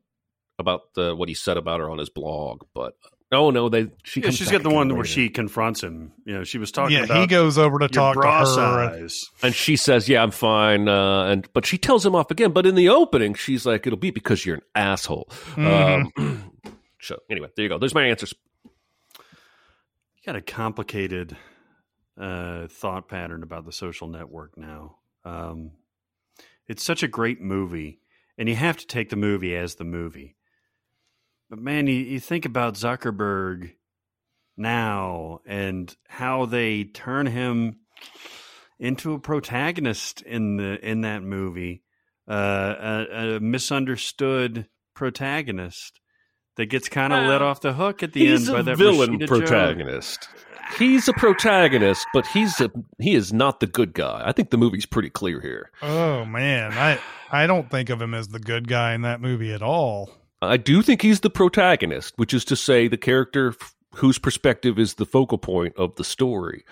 about 0.59 0.95
the 0.95 1.17
what 1.17 1.29
he 1.29 1.35
said 1.35 1.57
about 1.57 1.81
her 1.81 1.91
on 1.91 1.99
his 1.99 2.11
blog, 2.11 2.63
but 2.75 2.95
oh 3.33 3.51
no, 3.51 3.69
they 3.69 3.89
she 4.05 4.21
Yeah, 4.21 4.27
comes 4.27 4.37
she's 4.37 4.47
back 4.49 4.59
got 4.59 4.63
the 4.63 4.71
one 4.75 4.89
again 4.89 4.97
where 4.97 5.05
she 5.07 5.29
confronts 5.29 5.83
him. 5.83 6.13
You 6.25 6.35
know, 6.35 6.45
she 6.45 6.59
was 6.59 6.71
talking 6.71 6.97
Yeah. 6.97 7.05
about 7.05 7.21
He 7.21 7.27
goes 7.27 7.59
over 7.59 7.79
to 7.79 7.89
talk 7.89 8.15
to 8.15 8.21
bra 8.21 8.41
her. 8.41 8.47
size. 8.47 9.25
and 9.43 9.55
she 9.55 9.77
says, 9.77 10.09
"Yeah, 10.09 10.23
I'm 10.23 10.31
fine." 10.31 10.89
Uh, 10.89 11.25
and 11.25 11.49
but 11.53 11.67
she 11.67 11.79
tells 11.79 12.05
him 12.07 12.15
off 12.15 12.31
again. 12.31 12.53
But 12.53 12.67
in 12.67 12.75
the 12.75 12.89
opening, 12.89 13.35
she's 13.35 13.65
like, 13.67 13.87
"It'll 13.87 13.99
be 13.99 14.11
because 14.11 14.45
you're 14.47 14.57
an 14.57 14.63
asshole." 14.75 15.29
Mhm. 15.55 16.13
Um, 16.17 16.53
so 17.01 17.19
anyway, 17.31 17.49
there 17.57 17.63
you 17.65 17.69
go. 17.69 17.79
There's 17.79 17.95
my 17.95 18.05
answers. 18.05 18.35
You 19.17 20.27
got 20.27 20.37
a 20.37 20.41
complicated 20.43 21.37
uh, 22.21 22.67
thought 22.69 23.09
pattern 23.09 23.43
about 23.43 23.65
the 23.65 23.73
social 23.73 24.07
network 24.09 24.57
now. 24.57 24.97
Um, 25.25 25.73
it's 26.69 26.85
such 26.85 27.03
a 27.03 27.09
great 27.09 27.41
movie, 27.41 28.01
and 28.39 28.49
you 28.49 28.55
have 28.55 28.77
to 28.77 28.87
take 28.87 29.09
the 29.11 29.17
movie 29.17 29.57
as 29.57 29.77
the 29.77 29.85
movie. 29.85 30.37
But 31.53 31.61
man, 31.61 31.87
you, 31.87 31.97
you 31.97 32.19
think 32.19 32.47
about 32.47 32.77
Zuckerberg 32.77 33.73
now 34.57 35.41
and 35.45 35.95
how 36.09 36.47
they 36.47 36.85
turn 36.85 37.27
him 37.27 37.77
into 38.81 39.13
a 39.13 39.19
protagonist 39.19 40.23
in 40.23 40.57
the 40.57 40.79
in 40.81 41.03
that 41.03 41.23
movie, 41.23 41.83
uh, 42.27 43.05
a, 43.13 43.35
a 43.37 43.41
misunderstood 43.41 44.67
protagonist 44.95 46.01
that 46.57 46.71
gets 46.71 46.89
kind 46.89 47.13
of 47.13 47.27
let 47.27 47.43
off 47.43 47.61
the 47.61 47.75
hook 47.75 48.03
at 48.03 48.15
the 48.15 48.27
He's 48.27 48.49
end 48.49 48.55
by 48.55 48.61
a 48.61 48.63
that 48.63 48.79
villain 48.79 49.19
Rashida 49.19 49.19
Jones. 49.19 49.29
protagonist. 49.29 50.29
He's 50.79 51.07
a 51.07 51.13
protagonist, 51.13 52.07
but 52.15 52.27
he's 52.29 52.63
a 52.63 52.71
he 52.99 53.15
is 53.15 53.31
not 53.31 53.61
the 53.61 53.67
good 53.67 53.93
guy. 53.93 54.23
I 54.25 54.33
think 54.33 54.49
the 54.49 54.57
movie's 54.57 54.87
pretty 54.87 55.11
clear 55.11 55.39
here. 55.43 55.71
Oh 55.83 56.25
man, 56.25 56.73
I 56.73 56.99
I 57.31 57.47
don't 57.47 57.71
think 57.71 57.91
of 57.91 58.01
him 58.01 58.15
as 58.15 58.29
the 58.29 58.41
good 58.41 58.69
guy 58.69 58.95
in 58.95 59.03
that 59.03 59.21
movie 59.21 59.53
at 59.53 59.61
all. 59.61 60.22
I 60.43 60.57
do 60.57 60.83
think 60.83 61.03
he's 61.03 61.21
the 61.21 61.31
protagonist, 61.31 62.15
which 62.17 62.35
is 62.35 62.45
to 62.47 62.57
say, 62.57 62.89
the 62.89 62.97
character 62.97 63.51
f- 63.61 63.75
whose 63.95 64.19
perspective 64.19 64.79
is 64.79 64.95
the 64.95 65.07
focal 65.07 65.39
point 65.39 65.75
of 65.77 65.95
the 65.97 66.05
story. 66.05 66.65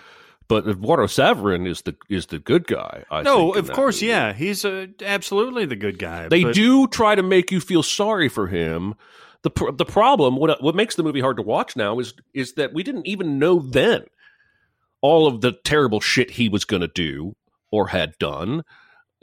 But 0.47 0.67
Eduardo 0.67 1.05
Saverin 1.05 1.65
is 1.65 1.83
the 1.83 1.95
is 2.09 2.25
the 2.25 2.37
good 2.39 2.67
guy. 2.67 3.05
I 3.09 3.21
No, 3.21 3.53
think, 3.53 3.69
of 3.69 3.71
course, 3.75 4.01
movie. 4.01 4.07
yeah, 4.11 4.33
he's 4.33 4.65
uh, 4.65 4.87
absolutely 5.01 5.65
the 5.65 5.77
good 5.77 5.97
guy. 5.97 6.27
They 6.27 6.43
but- 6.43 6.53
do 6.55 6.87
try 6.87 7.15
to 7.15 7.23
make 7.23 7.51
you 7.51 7.61
feel 7.61 7.83
sorry 7.83 8.27
for 8.27 8.47
him. 8.47 8.95
the 9.43 9.49
pr- 9.49 9.71
The 9.71 9.85
problem, 9.85 10.35
what 10.35 10.61
what 10.61 10.75
makes 10.75 10.95
the 10.95 11.03
movie 11.03 11.21
hard 11.21 11.37
to 11.37 11.43
watch 11.43 11.75
now, 11.77 11.99
is 11.99 12.13
is 12.33 12.53
that 12.55 12.73
we 12.73 12.83
didn't 12.83 13.07
even 13.07 13.39
know 13.39 13.59
then 13.59 14.03
all 15.01 15.25
of 15.25 15.39
the 15.41 15.53
terrible 15.53 15.99
shit 16.01 16.31
he 16.31 16.49
was 16.49 16.65
going 16.65 16.81
to 16.81 16.87
do 16.87 17.35
or 17.71 17.87
had 17.87 18.17
done. 18.19 18.63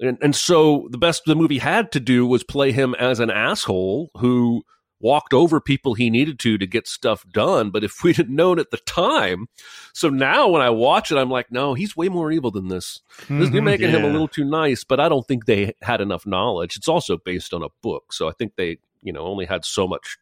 And, 0.01 0.19
and 0.21 0.35
so 0.35 0.89
the 0.91 0.99
best 0.99 1.25
the 1.27 1.35
movie 1.35 1.59
had 1.59 1.93
to 1.93 2.01
do 2.01 2.27
was 2.27 2.45
play 2.45 2.73
him 2.73 2.95
as 2.95 3.21
an 3.21 3.31
asshole 3.31 4.11
who 4.19 4.63
walked 5.01 5.33
over 5.33 5.61
people 5.61 5.95
he 5.95 6.11
needed 6.11 6.39
to 6.41 6.59
to 6.59 6.67
get 6.67 6.89
stuff 6.89 7.25
done. 7.31 7.71
But 7.71 7.85
if 7.85 7.95
we'd 8.05 8.17
had 8.17 8.31
known 8.31 8.59
at 8.59 8.71
the 8.71 8.79
time, 8.79 9.47
so 9.93 10.09
now 10.09 10.49
when 10.49 10.63
I 10.63 10.71
watch 10.71 11.11
it, 11.11 11.19
I'm 11.19 11.31
like, 11.31 11.51
no, 11.51 11.75
he's 11.75 11.97
way 11.97 12.09
more 12.09 12.31
evil 12.31 12.51
than 12.51 12.69
this. 12.69 13.01
This- 13.19 13.29
You're 13.29 13.47
mm-hmm. 13.47 13.65
making 13.65 13.91
him 13.91 14.05
a 14.05 14.09
little 14.09 14.29
too 14.29 14.45
nice, 14.45 14.85
but 14.85 15.01
I 15.01 15.09
don't 15.09 15.27
think 15.27 15.47
they 15.47 15.75
had 15.83 16.01
enough 16.01 16.27
knowledge. 16.27 16.77
It's 16.77 16.89
also 16.89 17.17
based 17.17 17.53
on 17.53 17.63
a 17.63 17.69
book, 17.83 18.13
so 18.13 18.29
I 18.29 18.33
think 18.33 18.55
they, 18.57 18.79
you 19.03 19.13
know, 19.13 19.27
only 19.27 19.47
had 19.47 19.65
so 19.65 19.87
much 19.87 20.19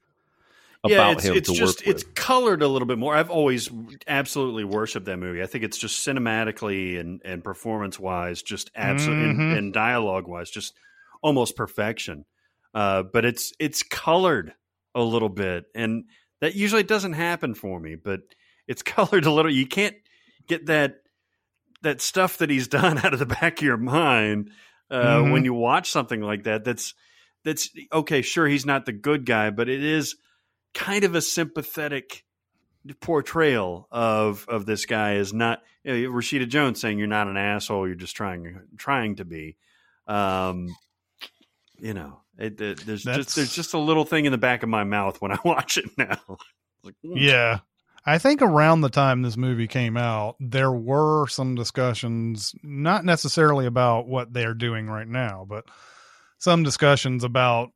yeah, 0.91 1.11
it's, 1.13 1.25
him 1.25 1.35
it's 1.37 1.51
just 1.53 1.83
it's 1.87 2.05
colored 2.15 2.63
a 2.63 2.69
little 2.69 2.87
bit 2.87 2.99
more. 2.99 3.15
I've 3.15 3.31
always 3.31 3.71
absolutely 4.07 4.65
worshipped 4.65 5.07
that 5.07 5.17
movie. 5.19 5.43
I 5.43 5.47
think 5.47 5.65
it's 5.65 5.79
just 5.79 6.07
cinematically 6.07 6.99
and, 7.01 7.21
and 7.25 7.43
performance 7.45 7.99
wise, 7.99 8.43
just 8.43 8.71
absolutely 8.75 9.31
and, 9.31 9.39
Mhm. 9.41 9.59
and 9.59 9.73
dialogue 9.73 10.27
wise, 10.27 10.51
just 10.51 10.75
almost 11.23 11.57
perfection. 11.57 12.25
Uh, 12.75 13.03
but 13.03 13.25
it's 13.25 13.53
it's 13.59 13.83
colored 13.83 14.53
a 14.95 15.03
little 15.03 15.29
bit, 15.29 15.65
and 15.75 16.05
that 16.41 16.55
usually 16.55 16.83
doesn't 16.83 17.15
happen 17.15 17.55
for 17.55 17.79
me. 17.81 17.95
But 17.97 18.21
it's 18.69 18.83
colored 18.97 19.25
a 19.25 19.31
little. 19.33 19.51
You 19.53 19.67
can't 19.67 19.97
get 20.49 20.67
that 20.67 20.97
that 21.83 22.01
stuff 22.01 22.39
that 22.39 22.51
he's 22.51 22.69
done 22.81 22.99
out 22.99 23.13
of 23.13 23.19
the 23.19 23.27
back 23.27 23.59
of 23.59 23.63
your 23.65 23.77
mind 23.77 24.51
uh, 24.91 25.19
Mhm. 25.19 25.33
when 25.33 25.45
you 25.45 25.55
watch 25.55 25.91
something 25.91 26.21
like 26.21 26.45
that. 26.45 26.65
That's 26.65 26.95
that's 27.45 27.71
okay. 27.93 28.23
Sure, 28.23 28.47
he's 28.47 28.67
not 28.67 28.87
the 28.87 28.93
good 28.93 29.25
guy, 29.25 29.51
but 29.51 29.69
it 29.69 29.83
is 29.83 30.17
kind 30.77 31.03
of 31.05 31.15
a 31.17 31.21
sympathetic 31.21 32.23
portrayal 33.01 33.89
of 33.91 34.47
of 34.49 34.65
this 34.67 34.87
guy 34.87 35.15
is 35.15 35.33
not 35.33 35.61
you 35.83 36.09
know, 36.09 36.15
Rashida 36.15 36.49
Jones 36.49 36.81
saying 36.81 36.99
you're 36.99 37.09
not 37.09 37.27
an 37.27 37.37
asshole, 37.37 37.87
you're 37.87 37.97
just 37.97 38.15
trying 38.15 38.61
trying 38.77 39.17
to 39.17 39.25
be. 39.25 39.57
Um, 40.07 40.69
you 41.79 41.95
know, 41.95 42.21
it, 42.39 42.61
it- 42.61 42.87
there's 42.87 43.03
That's- 43.03 43.25
just 43.27 43.37
there's 43.37 43.55
just 43.55 43.75
a 43.75 43.79
little 43.79 44.05
thing 44.05 44.25
in 44.25 44.33
the 44.33 44.39
back 44.39 44.63
of 44.63 44.69
my 44.69 44.85
mouth 44.85 45.21
when 45.21 45.33
I 45.33 45.39
watch 45.45 45.77
it 45.79 45.87
now. 45.99 46.21
like, 46.85 46.95
mm. 47.05 47.15
Yeah. 47.17 47.59
I 48.09 48.19
think 48.19 48.41
around 48.41 48.83
the 48.83 48.89
time 48.89 49.23
this 49.23 49.37
movie 49.37 49.67
came 49.67 49.97
out, 49.97 50.37
there 50.39 50.71
were 50.71 51.27
some 51.27 51.57
discussions, 51.57 52.55
not 52.63 53.05
necessarily 53.05 53.67
about 53.67 54.07
what 54.07 54.33
they're 54.33 54.55
doing 54.55 54.87
right 54.87 55.09
now, 55.09 55.45
but 55.49 55.65
some 56.39 56.63
discussions 56.63 57.25
about, 57.25 57.71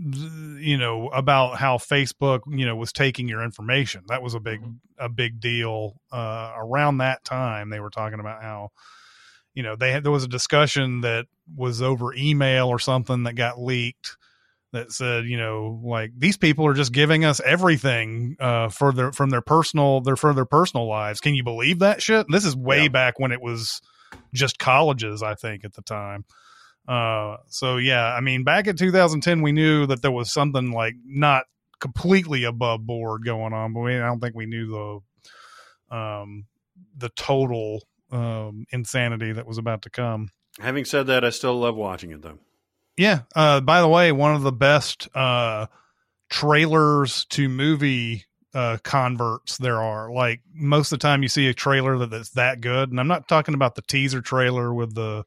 you 0.00 0.78
know, 0.78 1.08
about 1.08 1.56
how 1.58 1.76
Facebook, 1.78 2.40
you 2.46 2.64
know, 2.66 2.76
was 2.76 2.92
taking 2.92 3.28
your 3.28 3.42
information. 3.42 4.04
That 4.08 4.22
was 4.22 4.34
a 4.34 4.40
big, 4.40 4.60
a 4.96 5.08
big 5.08 5.40
deal. 5.40 6.00
Uh, 6.12 6.52
around 6.56 6.98
that 6.98 7.24
time, 7.24 7.70
they 7.70 7.80
were 7.80 7.90
talking 7.90 8.20
about 8.20 8.42
how, 8.42 8.70
you 9.54 9.62
know, 9.62 9.76
they 9.76 9.90
had 9.92 10.04
there 10.04 10.12
was 10.12 10.24
a 10.24 10.28
discussion 10.28 11.00
that 11.00 11.26
was 11.56 11.82
over 11.82 12.14
email 12.14 12.68
or 12.68 12.78
something 12.78 13.24
that 13.24 13.34
got 13.34 13.60
leaked 13.60 14.16
that 14.72 14.92
said, 14.92 15.24
you 15.24 15.36
know, 15.38 15.80
like 15.82 16.12
these 16.16 16.36
people 16.36 16.66
are 16.66 16.74
just 16.74 16.92
giving 16.92 17.24
us 17.24 17.40
everything 17.44 18.36
uh 18.38 18.68
for 18.68 18.92
their 18.92 19.10
from 19.12 19.30
their 19.30 19.40
personal 19.40 20.00
their 20.00 20.14
for 20.16 20.32
their 20.34 20.44
personal 20.44 20.86
lives. 20.86 21.20
Can 21.20 21.34
you 21.34 21.42
believe 21.42 21.78
that 21.80 22.02
shit? 22.02 22.26
This 22.30 22.44
is 22.44 22.54
way 22.54 22.82
Yeah. 22.82 22.88
back 22.88 23.18
when 23.18 23.32
it 23.32 23.40
was 23.40 23.80
just 24.34 24.58
colleges, 24.58 25.22
I 25.22 25.34
think, 25.34 25.64
at 25.64 25.72
the 25.74 25.82
time. 25.82 26.24
Uh 26.88 27.36
so 27.48 27.76
yeah, 27.76 28.06
I 28.14 28.20
mean 28.20 28.44
back 28.44 28.66
in 28.66 28.76
2010 28.76 29.42
we 29.42 29.52
knew 29.52 29.86
that 29.86 30.02
there 30.02 30.10
was 30.10 30.32
something 30.32 30.72
like 30.72 30.94
not 31.04 31.44
completely 31.80 32.44
above 32.44 32.86
board 32.86 33.24
going 33.24 33.52
on, 33.52 33.72
but 33.72 33.80
we, 33.80 33.96
I 33.96 34.06
don't 34.06 34.20
think 34.20 34.34
we 34.34 34.46
knew 34.46 35.02
the 35.90 35.96
um 35.96 36.46
the 36.96 37.10
total 37.10 37.82
um 38.10 38.64
insanity 38.70 39.32
that 39.32 39.46
was 39.46 39.58
about 39.58 39.82
to 39.82 39.90
come. 39.90 40.30
Having 40.60 40.86
said 40.86 41.06
that, 41.06 41.24
I 41.24 41.30
still 41.30 41.58
love 41.58 41.76
watching 41.76 42.10
it 42.10 42.22
though. 42.22 42.38
Yeah. 42.98 43.20
Uh, 43.34 43.60
by 43.60 43.80
the 43.80 43.88
way, 43.88 44.10
one 44.10 44.34
of 44.34 44.42
the 44.42 44.52
best 44.52 45.08
uh, 45.14 45.66
trailers 46.28 47.24
to 47.26 47.48
movie 47.48 48.24
uh, 48.52 48.78
converts 48.82 49.56
there 49.56 49.80
are. 49.80 50.12
Like 50.12 50.40
most 50.52 50.92
of 50.92 50.98
the 50.98 51.02
time, 51.02 51.22
you 51.22 51.28
see 51.28 51.48
a 51.48 51.54
trailer 51.54 51.96
that, 51.98 52.10
that's 52.10 52.30
that 52.30 52.60
good, 52.60 52.90
and 52.90 52.98
I'm 52.98 53.06
not 53.06 53.28
talking 53.28 53.54
about 53.54 53.76
the 53.76 53.82
teaser 53.82 54.20
trailer 54.20 54.74
with 54.74 54.94
the 54.94 55.24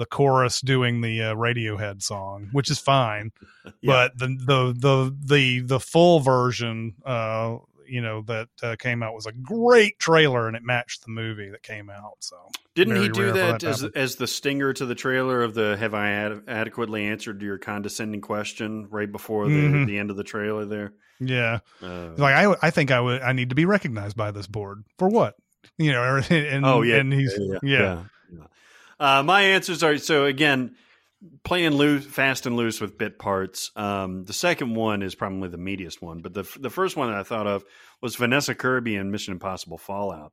the 0.00 0.06
chorus 0.06 0.60
doing 0.60 1.00
the 1.02 1.22
uh, 1.22 1.34
Radiohead 1.34 2.02
song, 2.02 2.48
which 2.52 2.70
is 2.70 2.78
fine, 2.80 3.30
Yeah. 3.82 4.08
but 4.10 4.18
the 4.18 4.26
the 4.26 4.74
the 4.76 5.16
the 5.24 5.60
the 5.60 5.80
full 5.80 6.20
version, 6.20 6.94
uh, 7.04 7.58
you 7.86 8.00
know, 8.00 8.22
that 8.22 8.48
uh, 8.62 8.76
came 8.78 9.02
out 9.02 9.14
was 9.14 9.26
a 9.26 9.32
great 9.32 9.98
trailer, 9.98 10.46
and 10.48 10.56
it 10.56 10.62
matched 10.64 11.04
the 11.04 11.10
movie 11.10 11.50
that 11.50 11.62
came 11.62 11.90
out. 11.90 12.14
So 12.20 12.36
Didn't 12.74 12.96
he 13.02 13.08
do 13.08 13.32
that, 13.32 13.60
that 13.60 13.64
as 13.68 13.84
as 13.84 14.16
the 14.16 14.26
stinger 14.26 14.72
to 14.72 14.86
the 14.86 14.94
trailer 14.94 15.42
of 15.42 15.54
the 15.54 15.76
"Have 15.76 15.92
I 15.94 16.10
ad- 16.10 16.42
adequately 16.48 17.04
answered 17.04 17.42
your 17.42 17.58
condescending 17.58 18.20
question?" 18.20 18.86
right 18.90 19.10
before 19.10 19.46
the, 19.48 19.52
Mhm. 19.54 19.86
the 19.86 19.98
end 19.98 20.10
of 20.10 20.16
the 20.16 20.24
trailer 20.24 20.64
there? 20.64 20.92
yeah. 21.20 21.58
Uh, 21.82 22.10
like 22.16 22.34
I, 22.34 22.54
I 22.62 22.70
think 22.70 22.90
I 22.90 23.00
would 23.00 23.20
I 23.22 23.32
need 23.32 23.50
to 23.50 23.54
be 23.54 23.66
recognized 23.66 24.16
by 24.16 24.30
this 24.30 24.46
board 24.46 24.84
for 24.98 25.08
what 25.08 25.34
you 25.76 25.92
know 25.92 26.18
and 26.30 26.64
oh 26.64 26.80
yeah, 26.82 26.96
and 26.96 27.12
he's 27.12 27.34
yeah, 27.38 27.58
yeah, 27.62 27.78
yeah. 27.78 28.02
Uh, 29.00 29.22
my 29.22 29.40
answers 29.42 29.82
are 29.82 29.96
so 29.98 30.26
again 30.26 30.76
playing 31.42 31.72
loose, 31.72 32.04
fast 32.06 32.46
and 32.46 32.56
loose 32.56 32.80
with 32.80 32.96
bit 32.98 33.18
parts. 33.18 33.70
Um, 33.76 34.24
the 34.24 34.32
second 34.32 34.74
one 34.74 35.02
is 35.02 35.14
probably 35.14 35.48
the 35.48 35.56
meatiest 35.58 36.00
one, 36.02 36.20
but 36.20 36.34
the 36.34 36.44
the 36.60 36.70
first 36.70 36.96
one 36.96 37.08
that 37.10 37.18
I 37.18 37.22
thought 37.22 37.46
of 37.46 37.64
was 38.02 38.16
Vanessa 38.16 38.54
Kirby 38.54 38.94
in 38.96 39.10
Mission 39.10 39.32
Impossible 39.32 39.78
Fallout. 39.78 40.32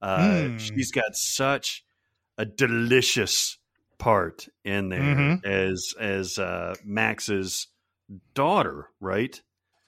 Uh, 0.00 0.18
Mm. 0.18 0.58
She's 0.60 0.90
got 0.90 1.14
such 1.14 1.84
a 2.38 2.44
delicious 2.44 3.58
part 3.98 4.48
in 4.64 4.88
there 4.90 5.00
Mhm. 5.00 5.44
as 5.44 5.94
as 6.00 6.38
uh, 6.38 6.74
Max's 6.84 7.66
daughter, 8.34 8.88
right? 9.00 9.40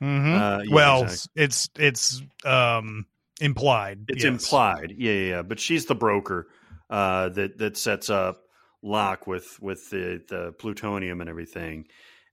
Mhm. 0.02 0.34
Uh, 0.34 0.62
yeah, 0.64 0.74
well 0.74 1.02
exactly. 1.04 1.42
it's 1.44 1.70
it's 1.78 2.22
um 2.44 3.06
implied 3.40 4.04
It's 4.08 4.24
yes. 4.24 4.32
implied, 4.32 4.94
yeah, 4.98 5.12
yeah, 5.12 5.28
yeah. 5.36 5.42
But 5.42 5.60
she's 5.60 5.86
the 5.86 5.94
broker 5.94 6.48
uh, 6.90 7.30
that 7.30 7.56
that 7.58 7.76
sets 7.78 8.10
up 8.10 8.42
Locke 8.82 9.26
with 9.26 9.58
with 9.62 9.88
the 9.90 10.22
the 10.28 10.52
plutonium 10.58 11.20
and 11.22 11.30
everything. 11.30 11.86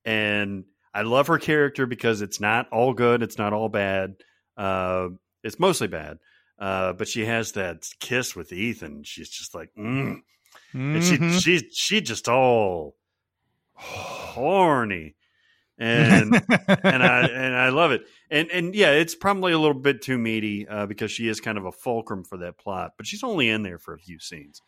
And 0.04 0.66
I 0.94 1.04
love 1.04 1.28
her 1.28 1.38
character 1.38 1.86
because 1.86 2.22
it's 2.22 2.40
not 2.42 2.68
all 2.72 2.94
good, 2.94 3.22
it's 3.22 3.38
not 3.38 3.54
all 3.54 3.70
bad. 3.70 4.16
Uh, 4.58 5.10
it's 5.44 5.60
mostly 5.60 5.88
bad. 5.88 6.18
Uh, 6.60 6.94
but 6.94 7.08
she 7.08 7.24
has 7.26 7.52
that 7.52 7.84
kiss 8.00 8.36
with 8.36 8.52
Ethan. 8.52 9.04
She's 9.04 9.30
just 9.30 9.54
like, 9.54 9.70
mm. 9.78 10.22
and 10.74 11.04
she 11.04 11.18
Mhm. 11.18 11.40
she 11.40 11.70
she 11.72 12.02
just 12.02 12.28
all 12.28 12.96
horny, 13.76 15.16
and 15.78 16.34
and 16.84 17.04
I 17.04 17.28
and 17.28 17.56
I 17.56 17.70
love 17.70 17.92
it. 17.92 18.02
And 18.30 18.50
and 18.52 18.76
yeah, 18.76 18.92
it's 18.92 19.16
probably 19.16 19.54
a 19.54 19.60
little 19.60 19.80
bit 19.80 20.02
too 20.02 20.18
meaty 20.18 20.68
uh, 20.68 20.86
because 20.86 21.12
she 21.12 21.28
is 21.28 21.40
kind 21.40 21.58
of 21.58 21.66
a 21.66 21.72
fulcrum 21.72 22.24
for 22.24 22.38
that 22.40 22.58
plot, 22.58 22.94
but 22.98 23.06
she's 23.06 23.24
only 23.24 23.50
in 23.50 23.64
there 23.64 23.78
for 23.78 23.94
a 23.94 24.00
few 24.00 24.20
scenes 24.20 24.62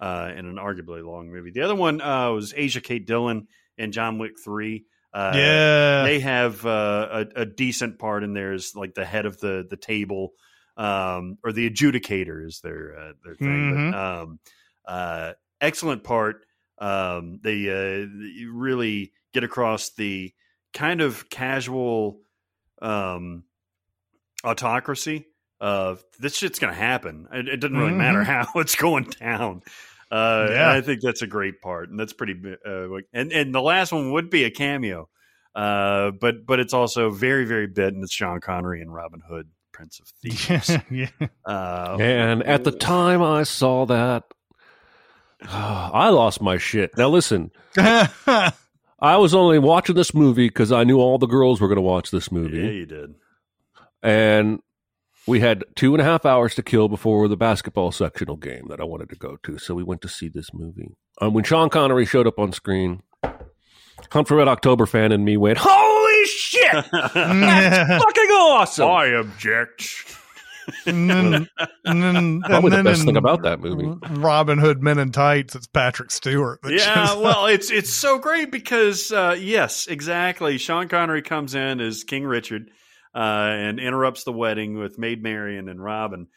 uh, 0.00 0.30
in 0.36 0.46
an 0.46 0.56
arguably 0.56 1.04
long 1.04 1.30
movie. 1.30 1.50
The 1.50 1.62
other 1.62 1.74
one 1.74 2.00
uh, 2.00 2.30
was 2.30 2.54
Asia 2.56 2.80
Kate 2.80 3.06
Dillon 3.06 3.48
in 3.76 3.92
John 3.92 4.18
Wick 4.18 4.32
Three. 4.42 4.84
Uh, 5.14 5.32
yeah 5.34 6.04
they 6.04 6.20
have 6.20 6.64
uh, 6.64 7.26
a, 7.36 7.42
a 7.42 7.44
decent 7.44 7.98
part 7.98 8.24
in 8.24 8.32
there 8.32 8.52
as 8.52 8.74
like 8.74 8.94
the 8.94 9.04
head 9.04 9.26
of 9.26 9.38
the 9.40 9.66
the 9.68 9.76
table 9.76 10.32
um, 10.76 11.38
or 11.44 11.52
the 11.52 11.68
adjudicator 11.68 12.44
is 12.44 12.60
their 12.60 12.98
uh, 12.98 13.12
their 13.24 13.34
thing. 13.34 13.90
But, 13.90 13.98
um, 13.98 14.38
uh, 14.86 15.32
excellent 15.60 16.04
part. 16.04 16.44
Um, 16.78 17.40
they 17.42 17.68
uh, 17.68 18.06
really 18.50 19.12
get 19.32 19.44
across 19.44 19.90
the 19.90 20.32
kind 20.72 21.00
of 21.00 21.28
casual 21.30 22.20
um, 22.80 23.44
autocracy 24.44 25.26
of 25.60 26.02
this 26.18 26.36
shit's 26.36 26.58
going 26.58 26.72
to 26.72 26.78
happen. 26.78 27.28
It, 27.32 27.48
it 27.48 27.56
doesn't 27.58 27.76
really 27.76 27.92
matter 27.92 28.24
how 28.24 28.46
it's 28.56 28.74
going 28.74 29.04
down. 29.20 29.62
Uh, 30.10 30.48
Yeah. 30.50 30.70
I 30.72 30.80
think 30.80 31.00
that's 31.00 31.22
a 31.22 31.26
great 31.26 31.60
part, 31.60 31.88
and 31.90 31.98
that's 31.98 32.12
pretty. 32.12 32.34
Uh, 32.66 32.88
and 33.12 33.32
and 33.32 33.54
the 33.54 33.62
last 33.62 33.92
one 33.92 34.12
would 34.12 34.28
be 34.28 34.44
a 34.44 34.50
cameo, 34.50 35.08
uh, 35.54 36.10
but 36.20 36.44
but 36.44 36.60
it's 36.60 36.74
also 36.74 37.10
very 37.10 37.44
very 37.46 37.66
bit, 37.66 37.94
and 37.94 38.02
it's 38.02 38.12
Sean 38.12 38.40
Connery 38.40 38.82
and 38.82 38.92
Robin 38.92 39.22
Hood, 39.26 39.48
Prince 39.72 40.00
of 40.00 40.08
Thieves. 40.22 40.76
yeah 40.90 41.08
Uh, 41.46 41.96
And 42.00 42.42
at 42.42 42.64
the 42.64 42.72
time 42.72 43.22
I 43.22 43.44
saw 43.44 43.86
that, 43.86 44.24
I 45.42 46.10
lost 46.10 46.42
my 46.42 46.58
shit. 46.58 46.90
Now 46.98 47.08
listen, 47.08 47.50
I 49.02 49.16
was 49.16 49.34
only 49.34 49.58
watching 49.58 49.96
this 49.96 50.14
movie 50.14 50.46
because 50.48 50.70
I 50.72 50.84
knew 50.84 50.98
all 51.00 51.18
the 51.18 51.26
girls 51.26 51.60
were 51.60 51.66
going 51.68 51.76
to 51.76 51.82
watch 51.82 52.10
this 52.12 52.30
movie. 52.32 52.58
yeah, 52.58 52.70
you 52.70 52.86
did. 52.86 53.14
and 54.02 54.60
we 55.26 55.40
had 55.40 55.64
two 55.76 55.92
and 55.94 56.00
a 56.00 56.04
half 56.04 56.24
hours 56.24 56.54
to 56.54 56.62
kill 56.62 56.88
before 56.88 57.28
the 57.28 57.36
basketball 57.36 57.92
sectional 57.92 58.36
game 58.36 58.66
that 58.70 58.80
I 58.80 58.84
wanted 58.84 59.08
to 59.10 59.16
go 59.16 59.36
to. 59.44 59.58
So 59.58 59.74
we 59.74 59.82
went 59.82 60.02
to 60.02 60.08
see 60.08 60.28
this 60.28 60.54
movie. 60.54 60.96
And 61.20 61.34
when 61.34 61.44
Sean 61.44 61.68
Connery 61.68 62.06
showed 62.06 62.26
up 62.26 62.38
on 62.38 62.52
screen, 62.52 63.02
Hunt 64.10 64.26
for 64.28 64.36
Red 64.36 64.48
October 64.48 64.86
fan 64.86 65.12
and 65.12 65.24
me 65.24 65.36
went, 65.36 65.58
"Holy 65.60 66.26
shit, 66.26 66.72
that's 66.92 68.04
fucking 68.04 68.30
awesome!" 68.30 68.88
I 68.88 69.06
object. 69.06 70.16
And 70.86 71.10
then, 71.10 71.48
and 71.84 72.02
then, 72.02 72.40
Probably 72.42 72.56
and 72.56 72.64
the 72.64 72.76
then 72.76 72.84
best 72.84 73.04
thing 73.04 73.16
about 73.16 73.42
that 73.42 73.60
movie. 73.60 73.92
Robin 74.10 74.58
Hood 74.58 74.82
Men 74.82 74.98
in 74.98 75.10
Tights. 75.12 75.54
It's 75.54 75.66
Patrick 75.66 76.10
Stewart. 76.10 76.60
yeah, 76.66 77.14
well, 77.16 77.46
it's 77.46 77.70
it's 77.70 77.92
so 77.92 78.18
great 78.18 78.50
because 78.50 79.10
uh, 79.12 79.36
yes, 79.38 79.86
exactly. 79.86 80.58
Sean 80.58 80.88
Connery 80.88 81.22
comes 81.22 81.54
in 81.54 81.80
as 81.80 82.04
King 82.04 82.24
Richard 82.24 82.70
uh, 83.14 83.18
and 83.18 83.78
interrupts 83.80 84.24
the 84.24 84.32
wedding 84.32 84.78
with 84.78 84.98
Maid 84.98 85.22
Marian 85.22 85.68
and 85.68 85.82
Robin, 85.82 86.28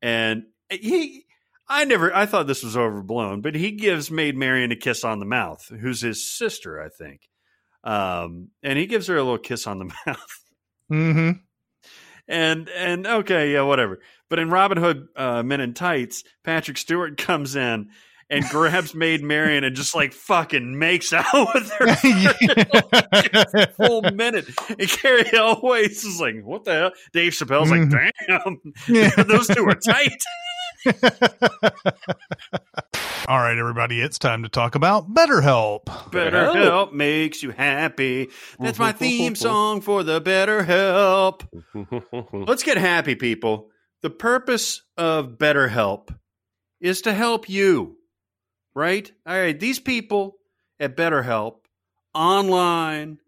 and 0.00 0.44
he. 0.70 1.24
I 1.68 1.84
never. 1.84 2.14
I 2.14 2.26
thought 2.26 2.46
this 2.46 2.62
was 2.64 2.76
overblown, 2.76 3.40
but 3.40 3.54
he 3.54 3.70
gives 3.72 4.10
Maid 4.10 4.36
Marian 4.36 4.72
a 4.72 4.76
kiss 4.76 5.04
on 5.04 5.20
the 5.20 5.24
mouth, 5.24 5.66
who's 5.80 6.02
his 6.02 6.28
sister, 6.30 6.82
I 6.82 6.88
think, 6.90 7.22
um, 7.82 8.48
and 8.62 8.78
he 8.78 8.86
gives 8.86 9.06
her 9.06 9.16
a 9.16 9.22
little 9.22 9.38
kiss 9.38 9.66
on 9.66 9.78
the 9.78 9.84
mouth. 10.06 10.38
Mhm. 10.90 11.40
And 12.28 12.68
and 12.68 13.06
okay, 13.06 13.52
yeah, 13.52 13.62
whatever. 13.62 14.00
But 14.30 14.38
in 14.38 14.50
Robin 14.50 14.78
Hood 14.78 15.08
uh, 15.16 15.42
Men 15.42 15.60
in 15.60 15.74
Tights, 15.74 16.24
Patrick 16.44 16.78
Stewart 16.78 17.16
comes 17.18 17.54
in 17.56 17.88
and 18.30 18.44
grabs 18.46 18.94
Maid 18.94 19.22
Marian 19.22 19.62
and 19.62 19.76
just 19.76 19.94
like 19.94 20.14
fucking 20.14 20.78
makes 20.78 21.12
out 21.12 21.24
with 21.54 21.70
her 21.72 21.94
for 23.50 23.58
a 23.58 23.66
full 23.76 24.02
minute. 24.02 24.46
And 24.70 24.88
Carrie 24.88 25.36
always 25.36 26.02
is 26.04 26.20
like, 26.20 26.36
"What 26.42 26.64
the 26.64 26.72
hell?" 26.72 26.92
Dave 27.12 27.32
Chappelle's 27.32 27.70
like, 27.70 27.90
"Damn, 27.90 28.60
Yeah. 28.88 29.10
those 29.24 29.48
two 29.48 29.66
are 29.66 29.74
tight." 29.74 30.22
All 33.28 33.38
right, 33.38 33.56
everybody, 33.56 34.00
it's 34.00 34.18
time 34.18 34.42
to 34.42 34.48
talk 34.48 34.74
about 34.74 35.14
BetterHelp. 35.14 36.10
Better 36.10 36.52
help 36.52 36.92
makes 36.92 37.40
you 37.40 37.52
happy. 37.52 38.30
That's 38.58 38.80
my 38.80 38.90
theme 38.90 39.36
song 39.36 39.80
for 39.80 40.02
the 40.02 40.20
Better 40.20 40.64
Help. 40.64 41.44
Let's 42.32 42.64
get 42.64 42.78
happy, 42.78 43.14
people. 43.14 43.70
The 44.00 44.10
purpose 44.10 44.82
of 44.96 45.38
BetterHelp 45.38 46.08
is 46.80 47.02
to 47.02 47.14
help 47.14 47.48
you, 47.48 47.96
right? 48.74 49.10
All 49.24 49.38
right, 49.38 49.58
these 49.58 49.78
people 49.78 50.38
at 50.80 50.96
BetterHelp, 50.96 51.58
online, 52.14 53.18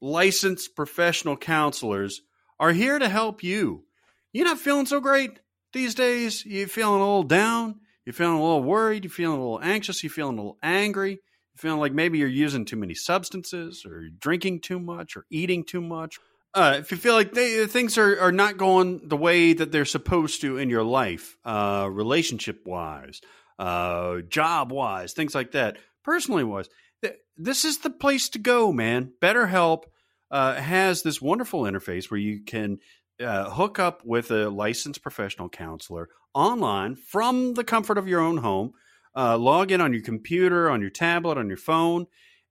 licensed 0.00 0.74
professional 0.74 1.36
counselors, 1.36 2.22
are 2.58 2.72
here 2.72 2.98
to 2.98 3.08
help 3.08 3.44
you. 3.44 3.84
You're 4.32 4.46
not 4.46 4.58
feeling 4.58 4.86
so 4.86 4.98
great 4.98 5.38
these 5.72 5.94
days. 5.94 6.44
You're 6.44 6.66
feeling 6.66 7.00
a 7.00 7.04
little 7.04 7.22
down. 7.22 7.76
You're 8.08 8.14
feeling 8.14 8.38
a 8.38 8.42
little 8.42 8.62
worried. 8.62 9.04
You're 9.04 9.10
feeling 9.10 9.36
a 9.36 9.42
little 9.42 9.60
anxious. 9.62 10.02
You're 10.02 10.08
feeling 10.08 10.38
a 10.38 10.40
little 10.40 10.58
angry. 10.62 11.10
You're 11.10 11.58
feeling 11.58 11.78
like 11.80 11.92
maybe 11.92 12.16
you're 12.16 12.28
using 12.28 12.64
too 12.64 12.76
many 12.76 12.94
substances 12.94 13.84
or 13.84 14.08
drinking 14.08 14.62
too 14.62 14.80
much 14.80 15.14
or 15.14 15.26
eating 15.30 15.62
too 15.62 15.82
much 15.82 16.18
uh, 16.54 16.76
if 16.78 16.90
you 16.90 16.96
feel 16.96 17.14
like 17.14 17.34
they, 17.34 17.66
things 17.66 17.98
are, 17.98 18.18
are 18.20 18.32
not 18.32 18.56
going 18.56 19.06
the 19.06 19.16
way 19.16 19.52
that 19.52 19.70
they're 19.70 19.84
supposed 19.84 20.40
to 20.40 20.56
in 20.56 20.70
your 20.70 20.82
life, 20.82 21.36
uh, 21.44 21.88
relationship 21.90 22.66
wise, 22.66 23.20
uh, 23.58 24.20
job 24.28 24.72
wise, 24.72 25.12
things 25.12 25.34
like 25.34 25.52
that, 25.52 25.76
personally 26.04 26.44
wise. 26.44 26.68
th- 27.02 27.16
This 27.36 27.64
is 27.64 27.78
the 27.78 27.90
place 27.90 28.30
to 28.30 28.38
go, 28.38 28.72
man. 28.72 29.12
BetterHelp 29.20 29.84
uh, 30.30 30.54
has 30.54 31.02
this 31.02 31.20
wonderful 31.20 31.62
interface 31.62 32.10
where 32.10 32.20
you 32.20 32.42
can 32.44 32.78
uh, 33.20 33.50
hook 33.50 33.78
up 33.78 34.04
with 34.04 34.30
a 34.30 34.48
licensed 34.48 35.02
professional 35.02 35.48
counselor 35.48 36.08
online 36.34 36.96
from 36.96 37.54
the 37.54 37.64
comfort 37.64 37.98
of 37.98 38.08
your 38.08 38.20
own 38.20 38.38
home. 38.38 38.72
Uh, 39.16 39.36
log 39.36 39.72
in 39.72 39.80
on 39.80 39.92
your 39.92 40.02
computer, 40.02 40.70
on 40.70 40.80
your 40.80 40.90
tablet, 40.90 41.38
on 41.38 41.48
your 41.48 41.56
phone, 41.56 42.06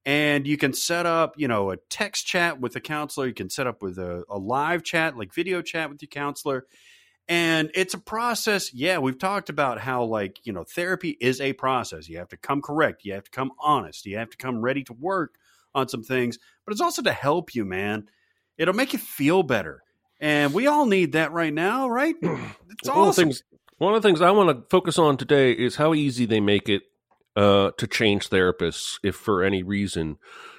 and 0.05 0.45
you 0.45 0.57
can 0.57 0.73
set 0.73 1.05
up, 1.05 1.35
you 1.37 1.47
know, 1.47 1.71
a 1.71 1.77
text 1.89 2.25
chat 2.25 2.59
with 2.59 2.75
a 2.75 2.81
counselor. 2.81 3.27
You 3.27 3.33
can 3.33 3.49
set 3.49 3.67
up 3.67 3.81
with 3.81 3.97
a, 3.97 4.23
a 4.29 4.37
live 4.37 4.83
chat, 4.83 5.17
like 5.17 5.33
video 5.33 5.61
chat 5.61 5.89
with 5.89 6.01
your 6.01 6.09
counselor. 6.09 6.65
And 7.29 7.71
it's 7.73 7.93
a 7.93 7.99
process. 7.99 8.73
Yeah, 8.73 8.99
we've 8.99 9.19
talked 9.19 9.49
about 9.49 9.79
how, 9.79 10.03
like, 10.05 10.39
you 10.45 10.53
know, 10.53 10.63
therapy 10.63 11.17
is 11.19 11.41
a 11.41 11.53
process. 11.53 12.07
You 12.07 12.19
have 12.19 12.29
to 12.29 12.37
come 12.37 12.61
correct. 12.61 13.03
You 13.03 13.13
have 13.13 13.25
to 13.25 13.31
come 13.31 13.51
honest. 13.59 14.05
You 14.05 14.17
have 14.17 14.29
to 14.29 14.37
come 14.37 14.61
ready 14.61 14.83
to 14.85 14.93
work 14.93 15.35
on 15.75 15.89
some 15.89 16.03
things, 16.03 16.39
but 16.65 16.71
it's 16.71 16.81
also 16.81 17.01
to 17.01 17.11
help 17.11 17.53
you, 17.53 17.65
man. 17.65 18.09
It'll 18.57 18.73
make 18.73 18.93
you 18.93 18.99
feel 18.99 19.43
better. 19.43 19.83
And 20.19 20.53
we 20.53 20.67
all 20.67 20.85
need 20.85 21.13
that 21.13 21.31
right 21.31 21.53
now, 21.53 21.89
right? 21.89 22.15
It's 22.79 22.89
one 22.89 23.07
of 23.09 23.15
the 23.15 23.21
things 23.23 23.41
one 23.79 23.95
of 23.95 24.01
the 24.03 24.07
things 24.07 24.21
I 24.21 24.29
want 24.29 24.49
to 24.49 24.65
focus 24.69 24.99
on 24.99 25.17
today 25.17 25.51
is 25.51 25.77
how 25.77 25.95
easy 25.95 26.27
they 26.27 26.39
make 26.39 26.69
it 26.69 26.83
uh, 27.35 27.71
to 27.77 27.87
change 27.87 28.29
therapists 28.29 28.99
if 29.03 29.15
for 29.15 29.43
any 29.43 29.63
reason 29.63 30.17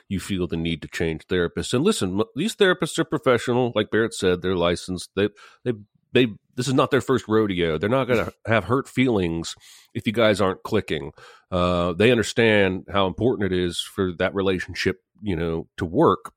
you 0.09 0.21
feel 0.21 0.47
the 0.47 0.57
need 0.57 0.83
to 0.83 0.89
change 0.89 1.27
therapists. 1.27 1.75
And 1.75 1.85
listen, 1.85 2.23
these 2.35 2.57
therapists 2.57 2.99
are 2.99 3.05
professional, 3.05 3.73
like 3.75 3.91
Barrett 3.91 4.15
said, 4.15 4.43
they're 4.43 4.57
licensed. 4.57 5.11
They 5.15 5.29
they 5.65 5.73
they 6.13 6.29
this 6.55 6.67
is 6.67 6.75
not 6.75 6.91
their 6.91 7.01
first 7.01 7.29
rodeo. 7.29 7.79
They're 7.79 7.89
not 7.89 8.07
going 8.07 8.25
to 8.25 8.33
have 8.47 8.65
hurt 8.65 8.89
feelings 8.89 9.55
if 9.95 10.07
you 10.07 10.13
guys 10.13 10.41
aren't 10.41 10.63
clicking. 10.63 11.13
Uh, 11.51 11.93
they 11.93 12.11
understand 12.11 12.87
how 12.91 13.07
important 13.07 13.53
it 13.53 13.59
is 13.59 13.81
for 13.81 14.13
that 14.19 14.35
relationship, 14.35 15.01
you 15.23 15.37
know, 15.37 15.69
to 15.77 15.85
work 15.85 16.33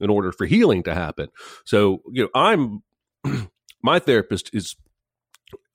in 0.00 0.10
order 0.10 0.32
for 0.32 0.46
healing 0.46 0.82
to 0.84 0.94
happen. 0.94 1.28
So, 1.64 2.02
you 2.12 2.24
know, 2.24 2.28
I'm 2.34 2.82
my 3.82 3.98
therapist 3.98 4.50
is 4.52 4.76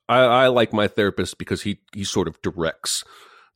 I, 0.09 0.19
I 0.19 0.47
like 0.47 0.73
my 0.73 0.87
therapist 0.87 1.37
because 1.37 1.61
he 1.63 1.79
he 1.93 2.03
sort 2.03 2.27
of 2.27 2.41
directs 2.41 3.03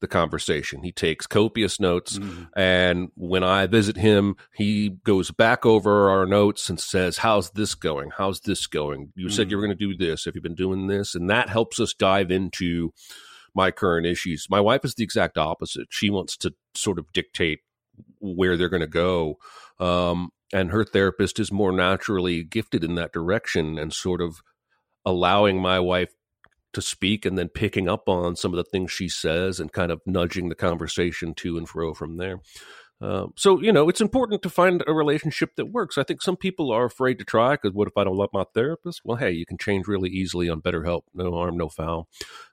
the 0.02 0.08
conversation. 0.08 0.84
He 0.84 0.92
takes 0.92 1.26
copious 1.26 1.80
notes, 1.80 2.20
Mhm. 2.20 2.50
and 2.56 3.10
when 3.16 3.44
I 3.44 3.66
visit 3.66 3.96
him, 3.96 4.36
he 4.54 4.90
goes 4.90 5.32
back 5.32 5.66
over 5.66 6.10
our 6.10 6.26
notes 6.26 6.70
and 6.70 6.80
says, 6.80 7.18
"How's 7.20 7.52
this 7.52 7.76
going? 7.76 8.12
How's 8.18 8.42
this 8.42 8.68
going? 8.68 9.14
You 9.16 9.30
said 9.30 9.50
you 9.50 9.58
were 9.58 9.66
going 9.66 9.78
to 9.78 9.88
do 9.88 9.96
this. 9.98 10.26
Have 10.26 10.36
you 10.36 10.42
been 10.42 10.56
doing 10.56 10.88
this?" 10.88 11.16
And 11.16 11.30
that 11.30 11.50
helps 11.50 11.80
us 11.80 11.94
dive 11.94 12.30
into 12.30 12.92
my 13.54 13.72
current 13.72 14.06
issues. 14.06 14.48
My 14.50 14.60
wife 14.60 14.84
is 14.84 14.96
the 14.96 15.04
exact 15.06 15.38
opposite. 15.38 15.88
She 15.90 16.10
wants 16.10 16.36
to 16.38 16.54
sort 16.76 17.00
of 17.00 17.06
dictate 17.14 17.60
where 18.20 18.58
they're 18.58 18.70
going 18.70 18.82
to 18.82 18.88
go. 18.88 19.38
Um, 19.80 20.32
and 20.56 20.72
her 20.72 20.86
therapist 20.86 21.38
is 21.38 21.52
more 21.52 21.74
naturally 21.74 22.42
gifted 22.42 22.82
in 22.82 22.96
that 22.96 23.12
direction 23.12 23.78
and 23.78 23.92
sort 23.92 24.22
of 24.22 24.38
allowing 25.04 25.62
my 25.62 25.82
wife 25.82 26.14
to 26.72 26.82
speak 26.82 27.26
and 27.26 27.38
then 27.38 27.50
picking 27.50 27.90
up 27.90 28.08
on 28.08 28.38
some 28.38 28.54
of 28.54 28.58
the 28.58 28.64
things 28.64 28.90
she 28.90 29.10
says 29.10 29.60
and 29.60 29.74
kind 29.74 29.92
of 29.92 30.00
nudging 30.06 30.48
the 30.48 30.56
conversation 30.56 31.34
to 31.34 31.58
and 31.58 31.68
fro 31.68 31.94
from 31.94 32.16
there. 32.16 32.40
Um, 33.02 33.34
so 33.36 33.62
you 33.62 33.74
know, 33.74 33.90
it's 33.90 34.00
important 34.00 34.42
to 34.44 34.50
find 34.50 34.82
a 34.88 34.94
relationship 34.94 35.58
that 35.58 35.74
works. 35.74 35.98
I 35.98 36.04
think 36.04 36.22
some 36.22 36.38
people 36.38 36.72
are 36.72 36.86
afraid 36.86 37.20
to 37.20 37.26
try 37.26 37.56
because 37.56 37.74
what 37.74 37.90
if 37.90 37.98
I 37.98 38.06
don't 38.06 38.16
love 38.16 38.30
my 38.32 38.46
therapist? 38.54 39.02
Well, 39.04 39.18
hey, 39.18 39.32
you 39.32 39.46
can 39.46 39.58
change 39.58 39.90
really 39.90 40.10
easily 40.10 40.50
on 40.50 40.62
BetterHelp. 40.62 41.02
No 41.14 41.34
harm, 41.34 41.58
no 41.58 41.68
foul. 41.68 42.08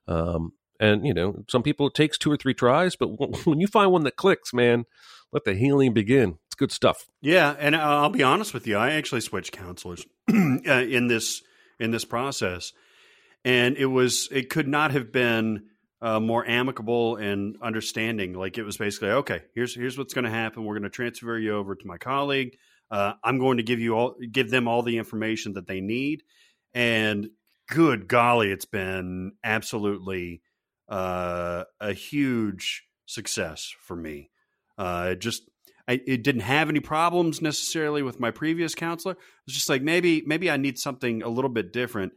Um, 0.08 0.54
and 0.80 1.06
you 1.06 1.14
know, 1.14 1.44
some 1.48 1.62
people 1.62 1.86
it 1.86 1.94
takes 1.94 2.18
two 2.18 2.32
or 2.32 2.36
three 2.36 2.54
tries, 2.54 2.96
but 2.96 3.06
when 3.46 3.60
you 3.60 3.68
find 3.68 3.92
one 3.92 4.02
that 4.02 4.16
clicks, 4.16 4.52
man, 4.52 4.86
let 5.32 5.44
the 5.44 5.54
healing 5.54 5.94
begin. 5.94 6.38
It's 6.52 6.58
good 6.58 6.70
stuff. 6.70 7.08
Yeah, 7.22 7.56
and 7.58 7.74
I'll 7.74 8.10
be 8.10 8.22
honest 8.22 8.52
with 8.52 8.66
you. 8.66 8.76
I 8.76 8.90
actually 8.90 9.22
switched 9.22 9.52
counselors 9.52 10.04
uh, 10.30 10.34
in 10.34 11.06
this 11.06 11.40
in 11.80 11.92
this 11.92 12.04
process, 12.04 12.74
and 13.42 13.78
it 13.78 13.86
was 13.86 14.28
it 14.30 14.50
could 14.50 14.68
not 14.68 14.90
have 14.90 15.10
been 15.10 15.62
uh, 16.02 16.20
more 16.20 16.46
amicable 16.46 17.16
and 17.16 17.56
understanding. 17.62 18.34
Like 18.34 18.58
it 18.58 18.64
was 18.64 18.76
basically 18.76 19.08
okay. 19.12 19.44
Here's 19.54 19.74
here's 19.74 19.96
what's 19.96 20.12
going 20.12 20.26
to 20.26 20.30
happen. 20.30 20.66
We're 20.66 20.74
going 20.74 20.82
to 20.82 20.90
transfer 20.90 21.38
you 21.38 21.56
over 21.56 21.74
to 21.74 21.86
my 21.86 21.96
colleague. 21.96 22.58
Uh, 22.90 23.14
I'm 23.24 23.38
going 23.38 23.56
to 23.56 23.62
give 23.62 23.80
you 23.80 23.94
all 23.94 24.14
give 24.30 24.50
them 24.50 24.68
all 24.68 24.82
the 24.82 24.98
information 24.98 25.54
that 25.54 25.66
they 25.66 25.80
need. 25.80 26.22
And 26.74 27.30
good 27.66 28.08
golly, 28.08 28.50
it's 28.50 28.66
been 28.66 29.32
absolutely 29.42 30.42
uh, 30.86 31.64
a 31.80 31.94
huge 31.94 32.84
success 33.06 33.72
for 33.80 33.96
me. 33.96 34.28
Uh, 34.76 35.14
just 35.14 35.48
I, 35.88 36.00
it 36.06 36.22
didn't 36.22 36.42
have 36.42 36.68
any 36.68 36.80
problems 36.80 37.42
necessarily 37.42 38.02
with 38.02 38.20
my 38.20 38.30
previous 38.30 38.74
counselor. 38.74 39.12
It 39.12 39.18
was 39.46 39.54
just 39.54 39.68
like 39.68 39.82
maybe 39.82 40.22
maybe 40.24 40.50
I 40.50 40.56
need 40.56 40.78
something 40.78 41.22
a 41.22 41.28
little 41.28 41.50
bit 41.50 41.72
different, 41.72 42.12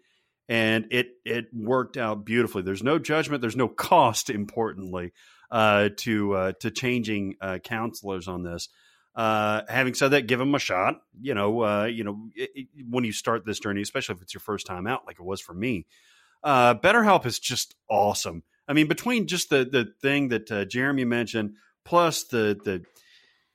and 0.48 0.88
it 0.92 1.08
it 1.26 1.48
worked 1.54 1.98
out 1.98 2.26
beautifully. 2.26 2.62
There's 2.62 2.84
no 2.84 3.00
judgment. 3.00 3.42
There's 3.42 3.56
no 3.56 3.68
cost. 3.68 4.30
Importantly, 4.46 5.14
uh, 5.52 5.90
to 5.98 6.34
uh, 6.34 6.52
to 6.60 6.72
changing 6.72 7.36
uh, 7.42 7.60
counselors 7.60 8.28
on 8.28 8.44
this. 8.44 8.70
Uh, 9.16 9.62
having 9.70 9.94
said 9.94 10.10
that, 10.10 10.28
give 10.28 10.40
them 10.40 10.54
a 10.54 10.60
shot. 10.60 10.96
You 11.22 11.34
know, 11.34 11.64
uh, 11.64 11.86
you 11.86 12.04
know, 12.04 12.30
it, 12.36 12.50
it, 12.54 12.68
when 12.90 13.06
you 13.06 13.14
start 13.14 13.46
this 13.46 13.60
journey, 13.60 13.82
especially 13.82 14.16
if 14.16 14.22
it's 14.22 14.34
your 14.34 14.42
first 14.42 14.68
time 14.68 14.88
out, 14.88 15.08
like 15.08 15.20
it 15.20 15.26
was 15.26 15.42
for 15.42 15.54
me. 15.54 15.86
Uh, 16.44 16.76
BetterHelp 16.76 17.26
is 17.26 17.40
just 17.40 17.76
awesome. 17.90 18.44
I 18.68 18.74
mean, 18.74 18.88
between 18.88 19.28
just 19.28 19.50
the 19.50 19.66
the 19.66 19.94
thing 20.02 20.30
that 20.30 20.70
Jeremy 20.70 21.06
mentioned, 21.06 21.56
plus 21.86 22.26
the 22.26 22.60
the 22.64 22.84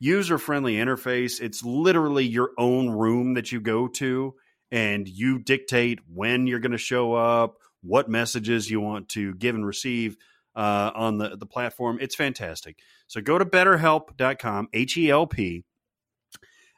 user 0.01 0.39
friendly 0.39 0.75
interface, 0.75 1.41
it's 1.41 1.63
literally 1.63 2.25
your 2.25 2.51
own 2.59 2.91
room 2.91 3.35
that 3.35 3.53
you 3.53 3.61
go 3.61 3.87
to, 3.87 4.35
and 4.73 5.07
you 5.07 5.39
dictate 5.39 6.01
when 6.13 6.47
you're 6.47 6.59
going 6.59 6.73
to 6.73 6.79
show 6.79 7.15
up, 7.15 7.59
what 7.83 8.09
messages 8.09 8.71
you 8.71 8.81
want 8.81 9.09
to 9.11 9.35
give 9.35 9.55
and 9.55 9.65
receive 9.65 10.17
uh, 10.57 10.91
on 10.95 11.19
the 11.19 11.37
the 11.37 11.47
platform. 11.47 11.99
It's 12.01 12.15
fantastic. 12.17 12.79
So 13.07 13.21
go 13.21 13.39
to 13.39 13.45
BetterHelp.com, 13.45 14.69
H 14.73 14.97
E 14.97 15.11
L 15.11 15.27
P 15.27 15.65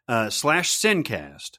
uh, 0.08 0.30
slash 0.30 0.70
Sincast, 0.70 1.58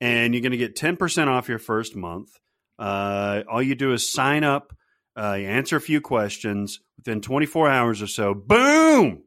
and 0.00 0.34
you're 0.34 0.42
going 0.42 0.52
to 0.52 0.58
get 0.58 0.76
ten 0.76 0.96
percent 0.96 1.30
off 1.30 1.48
your 1.48 1.58
first 1.58 1.96
month. 1.96 2.30
Uh, 2.78 3.42
all 3.50 3.62
you 3.62 3.74
do 3.74 3.92
is 3.92 4.12
sign 4.12 4.44
up, 4.44 4.76
uh, 5.16 5.36
you 5.40 5.46
answer 5.46 5.76
a 5.76 5.80
few 5.80 6.00
questions. 6.00 6.80
Within 6.98 7.20
24 7.20 7.70
hours 7.70 8.02
or 8.02 8.06
so, 8.06 8.34
boom, 8.34 9.22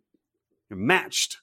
you're 0.69 0.79
matched 0.79 1.37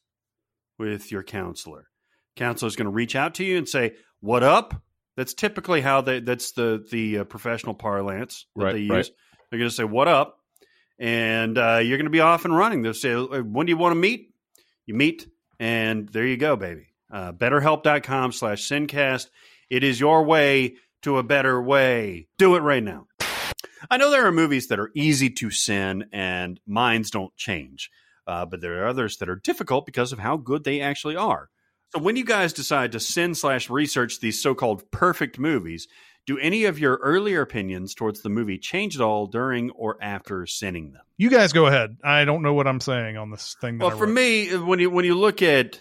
with 0.78 1.10
your 1.12 1.22
counselor. 1.22 1.88
Counselor 2.36 2.68
is 2.68 2.76
going 2.76 2.86
to 2.86 2.90
reach 2.92 3.16
out 3.16 3.34
to 3.36 3.44
you 3.44 3.56
and 3.58 3.68
say, 3.68 3.94
"What 4.20 4.42
up?" 4.42 4.74
That's 5.16 5.32
typically 5.34 5.80
how 5.80 6.02
they. 6.02 6.20
That's 6.20 6.52
the 6.52 6.84
the 6.90 7.18
uh, 7.20 7.24
professional 7.24 7.74
parlance 7.74 8.46
that 8.56 8.64
Right, 8.64 8.72
they 8.74 8.80
use. 8.80 8.90
right. 8.90 9.10
They're 9.50 9.58
going 9.58 9.70
to 9.70 9.74
say, 9.76 9.84
"What 9.84 10.08
up?" 10.08 10.38
and 10.98 11.58
uh, 11.58 11.80
you're 11.82 11.98
going 11.98 12.06
to 12.06 12.10
be 12.10 12.20
off 12.20 12.44
and 12.44 12.56
running. 12.56 12.82
They'll 12.82 12.94
say, 12.94 13.14
"When 13.14 13.66
do 13.66 13.70
you 13.70 13.76
want 13.76 13.92
to 13.92 14.00
meet?" 14.00 14.32
You 14.86 14.94
meet, 14.94 15.26
and 15.58 16.08
there 16.08 16.26
you 16.26 16.36
go, 16.36 16.56
baby. 16.56 16.88
Uh, 17.10 17.32
BetterHelp.com 17.32 18.32
slash 18.32 18.62
Sincast. 18.68 19.28
It 19.68 19.82
is 19.82 19.98
your 19.98 20.24
way 20.24 20.76
to 21.02 21.18
a 21.18 21.22
better 21.22 21.60
way. 21.60 22.28
Do 22.38 22.54
it 22.56 22.60
right 22.60 22.82
now. 22.82 23.06
I 23.90 23.96
know 23.96 24.10
there 24.10 24.26
are 24.26 24.32
movies 24.32 24.68
that 24.68 24.78
are 24.78 24.90
easy 24.94 25.30
to 25.30 25.50
sin 25.50 26.06
and 26.12 26.58
minds 26.66 27.10
don't 27.10 27.34
change, 27.36 27.90
uh, 28.26 28.44
but 28.46 28.60
there 28.60 28.82
are 28.82 28.88
others 28.88 29.16
that 29.18 29.28
are 29.28 29.36
difficult 29.36 29.86
because 29.86 30.12
of 30.12 30.18
how 30.18 30.36
good 30.36 30.64
they 30.64 30.80
actually 30.80 31.16
are. 31.16 31.48
So 31.94 32.00
when 32.00 32.16
you 32.16 32.24
guys 32.24 32.52
decide 32.52 32.92
to 32.92 33.00
send 33.00 33.36
slash 33.36 33.70
research 33.70 34.20
these 34.20 34.42
so-called 34.42 34.90
perfect 34.90 35.38
movies, 35.38 35.86
do 36.26 36.36
any 36.38 36.64
of 36.64 36.78
your 36.80 36.96
earlier 36.96 37.40
opinions 37.42 37.94
towards 37.94 38.22
the 38.22 38.28
movie 38.28 38.58
change 38.58 38.96
at 38.96 39.02
all 39.02 39.26
during 39.28 39.70
or 39.70 39.96
after 40.02 40.44
sending 40.46 40.92
them? 40.92 41.02
You 41.16 41.30
guys 41.30 41.52
go 41.52 41.66
ahead. 41.66 41.98
I 42.02 42.24
don't 42.24 42.42
know 42.42 42.52
what 42.54 42.66
I'm 42.66 42.80
saying 42.80 43.16
on 43.16 43.30
this 43.30 43.54
thing. 43.60 43.78
That 43.78 43.84
Well, 43.84 43.96
for 43.96 44.06
me, 44.08 44.56
when 44.56 44.80
you 44.80 44.90
when 44.90 45.04
you 45.04 45.14
look 45.14 45.40
at 45.42 45.80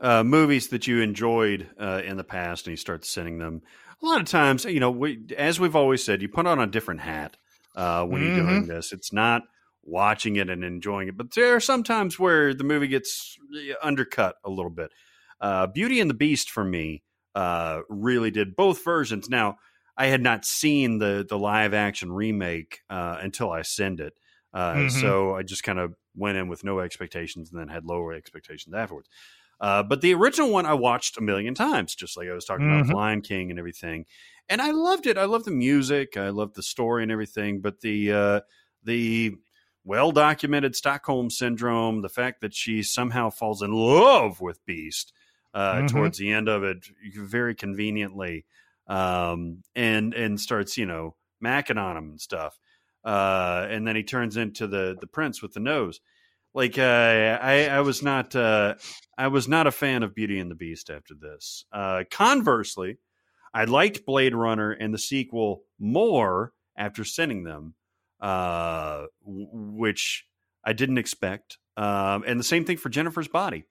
uh, 0.00 0.24
movies 0.24 0.68
that 0.68 0.86
you 0.88 1.00
enjoyed 1.00 1.68
uh, 1.80 2.02
in 2.04 2.16
the 2.16 2.24
past 2.24 2.66
and 2.66 2.72
you 2.72 2.76
start 2.76 3.04
sending 3.04 3.38
them, 3.38 3.62
a 4.02 4.06
lot 4.06 4.20
of 4.20 4.26
times, 4.26 4.64
you 4.64 4.80
know, 4.80 4.90
we, 4.90 5.20
as 5.38 5.60
we've 5.60 5.76
always 5.76 6.02
said, 6.04 6.20
you 6.20 6.28
put 6.28 6.46
on 6.46 6.58
a 6.58 6.66
different 6.66 7.00
hat 7.00 7.36
uh, 7.76 8.04
when 8.04 8.20
you're 8.20 8.32
Mm-hmm. 8.32 8.48
doing 8.48 8.66
this. 8.66 8.92
It's 8.92 9.12
not 9.12 9.42
watching 9.86 10.36
it 10.36 10.50
and 10.50 10.64
enjoying 10.64 11.08
it, 11.08 11.16
but 11.16 11.34
there 11.34 11.54
are 11.54 11.60
some 11.60 11.82
times 11.82 12.18
where 12.18 12.52
the 12.54 12.64
movie 12.64 12.88
gets 12.88 13.38
uh, 13.54 13.74
undercut 13.82 14.36
a 14.44 14.50
little 14.50 14.70
bit. 14.70 14.92
Uh, 15.40 15.66
Beauty 15.66 16.00
and 16.00 16.10
the 16.10 16.14
Beast 16.14 16.50
for 16.50 16.64
me 16.64 17.02
uh, 17.34 17.82
really 17.88 18.30
did 18.30 18.56
both 18.56 18.82
versions. 18.84 19.28
Now, 19.28 19.58
I 19.96 20.06
had 20.06 20.22
not 20.22 20.44
seen 20.44 20.98
the 20.98 21.24
the 21.28 21.38
live 21.38 21.72
action 21.74 22.12
remake 22.12 22.80
uh, 22.90 23.18
until 23.20 23.50
I 23.50 23.62
send 23.62 24.00
it. 24.00 24.14
Uh, 24.52 24.74
Mhm. 24.74 24.90
So 24.90 25.34
I 25.36 25.42
just 25.42 25.62
kind 25.62 25.78
of 25.78 25.94
went 26.14 26.38
in 26.38 26.48
with 26.48 26.64
no 26.64 26.80
expectations 26.80 27.50
and 27.50 27.60
then 27.60 27.68
had 27.68 27.84
lower 27.84 28.12
expectations 28.12 28.74
afterwards. 28.74 29.08
Uh, 29.60 29.82
but 29.82 30.02
the 30.02 30.12
original 30.14 30.50
one 30.50 30.66
I 30.66 30.74
watched 30.74 31.16
a 31.16 31.22
million 31.22 31.54
times, 31.54 31.94
just 31.94 32.16
like 32.16 32.28
I 32.28 32.34
was 32.34 32.44
talking 32.44 32.66
about 32.66 32.80
Mhm. 32.80 32.88
with 32.88 32.92
Lion 32.92 33.22
King 33.22 33.50
and 33.50 33.58
everything, 33.58 34.04
and 34.48 34.60
I 34.60 34.70
loved 34.72 35.06
it. 35.06 35.16
I 35.16 35.24
loved 35.24 35.46
the 35.46 35.50
music, 35.50 36.16
I 36.16 36.28
loved 36.28 36.56
the 36.56 36.62
story 36.62 37.02
and 37.02 37.10
everything. 37.12 37.60
But 37.62 37.80
the 37.80 38.12
uh, 38.12 38.40
the 38.82 39.36
well 39.86 40.12
documented 40.12 40.76
Stockholm 40.76 41.30
syndrome, 41.30 42.02
the 42.02 42.08
fact 42.10 42.42
that 42.42 42.52
she 42.54 42.82
somehow 42.82 43.30
falls 43.30 43.62
in 43.62 43.72
love 43.72 44.40
with 44.42 44.64
Beast 44.66 45.12
uh, 45.54 45.82
Mhm. 45.82 45.88
towards 45.92 46.18
the 46.18 46.30
end 46.32 46.48
of 46.48 46.64
it, 46.64 46.84
very 47.14 47.54
conveniently, 47.54 48.44
um, 48.88 49.62
and 49.74 50.12
and 50.12 50.38
starts 50.40 50.76
you 50.76 50.84
know 50.86 51.16
macking 51.42 51.80
on 51.80 51.96
him 51.96 52.10
and 52.10 52.20
stuff, 52.20 52.58
uh, 53.04 53.66
and 53.70 53.86
then 53.86 53.96
he 53.96 54.02
turns 54.02 54.36
into 54.36 54.66
the 54.66 54.96
the 55.00 55.06
prince 55.06 55.40
with 55.40 55.52
the 55.54 55.60
nose. 55.60 56.00
Like 56.54 56.78
uh, 56.78 57.38
I, 57.42 57.66
I 57.68 57.80
was 57.82 58.02
not, 58.02 58.34
uh, 58.34 58.76
I 59.18 59.28
was 59.28 59.46
not 59.46 59.66
a 59.66 59.70
fan 59.70 60.02
of 60.02 60.14
Beauty 60.14 60.38
and 60.38 60.50
the 60.50 60.54
Beast 60.54 60.88
after 60.88 61.14
this. 61.14 61.66
Uh, 61.70 62.04
conversely, 62.10 62.96
I 63.52 63.64
liked 63.64 64.06
Blade 64.06 64.34
Runner 64.34 64.72
and 64.72 64.94
the 64.94 64.98
sequel 64.98 65.64
more 65.78 66.54
after 66.76 67.04
sending 67.04 67.44
them, 67.44 67.74
uh, 68.20 69.04
which 69.24 70.26
I 70.64 70.72
didn't 70.72 70.98
expect. 70.98 71.58
Um, 71.76 72.24
and 72.26 72.40
the 72.40 72.44
same 72.44 72.64
thing 72.64 72.76
for 72.78 72.88
Jennifer's 72.88 73.28
Body. 73.28 73.64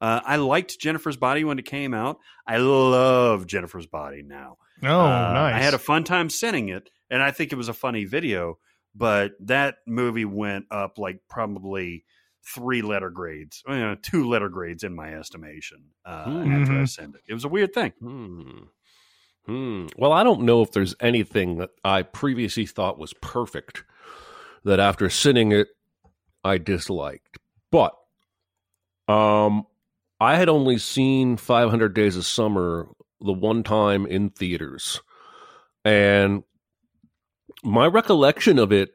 Uh, 0.00 0.20
I 0.24 0.36
liked 0.36 0.78
Jennifer's 0.80 1.16
Body 1.18 1.44
when 1.44 1.58
it 1.58 1.66
came 1.66 1.92
out. 1.92 2.18
I 2.46 2.56
love 2.56 3.46
Jennifer's 3.46 3.86
Body 3.86 4.22
now. 4.22 4.56
Oh, 4.82 5.00
Uh, 5.00 5.32
nice. 5.34 5.54
I 5.54 5.58
had 5.58 5.74
a 5.74 5.78
fun 5.78 6.04
time 6.04 6.30
sending 6.30 6.70
it, 6.70 6.88
and 7.10 7.22
I 7.22 7.30
think 7.32 7.52
it 7.52 7.56
was 7.56 7.68
a 7.68 7.74
funny 7.74 8.06
video. 8.06 8.58
But 8.94 9.32
that 9.40 9.76
movie 9.86 10.24
went 10.24 10.64
up 10.70 10.98
like 10.98 11.20
probably 11.28 12.04
three 12.54 12.80
letter 12.80 13.10
grades, 13.10 13.62
you 13.68 13.74
know, 13.74 13.94
two 13.94 14.26
letter 14.26 14.48
grades 14.48 14.82
in 14.82 14.94
my 14.96 15.14
estimation 15.14 15.90
uh, 16.06 16.24
Hmm. 16.24 16.50
after 16.52 16.72
I 16.72 16.82
Mhm. 16.82 16.88
sent 16.88 17.14
it. 17.14 17.20
It 17.28 17.34
was 17.34 17.44
a 17.44 17.48
weird 17.48 17.74
thing. 17.74 17.92
Hmm. 18.00 18.58
Hmm. 19.46 19.86
Well, 19.96 20.12
I 20.12 20.22
don't 20.24 20.42
know 20.42 20.62
if 20.62 20.72
there's 20.72 20.94
anything 21.00 21.58
that 21.58 21.70
I 21.84 22.02
previously 22.02 22.66
thought 22.66 22.98
was 22.98 23.12
perfect 23.20 23.84
that 24.64 24.80
after 24.80 25.08
sending 25.08 25.52
it, 25.52 25.68
I 26.44 26.58
disliked. 26.58 27.38
But 27.70 27.94
um, 29.08 29.66
I 30.20 30.36
had 30.36 30.48
only 30.48 30.78
seen 30.78 31.36
500 31.36 31.94
Days 31.94 32.16
of 32.16 32.26
Summer 32.26 32.88
the 33.20 33.32
one 33.32 33.62
time 33.62 34.06
in 34.06 34.30
theaters. 34.30 35.00
And 35.84 36.42
my 37.62 37.86
recollection 37.86 38.58
of 38.58 38.72
it 38.72 38.90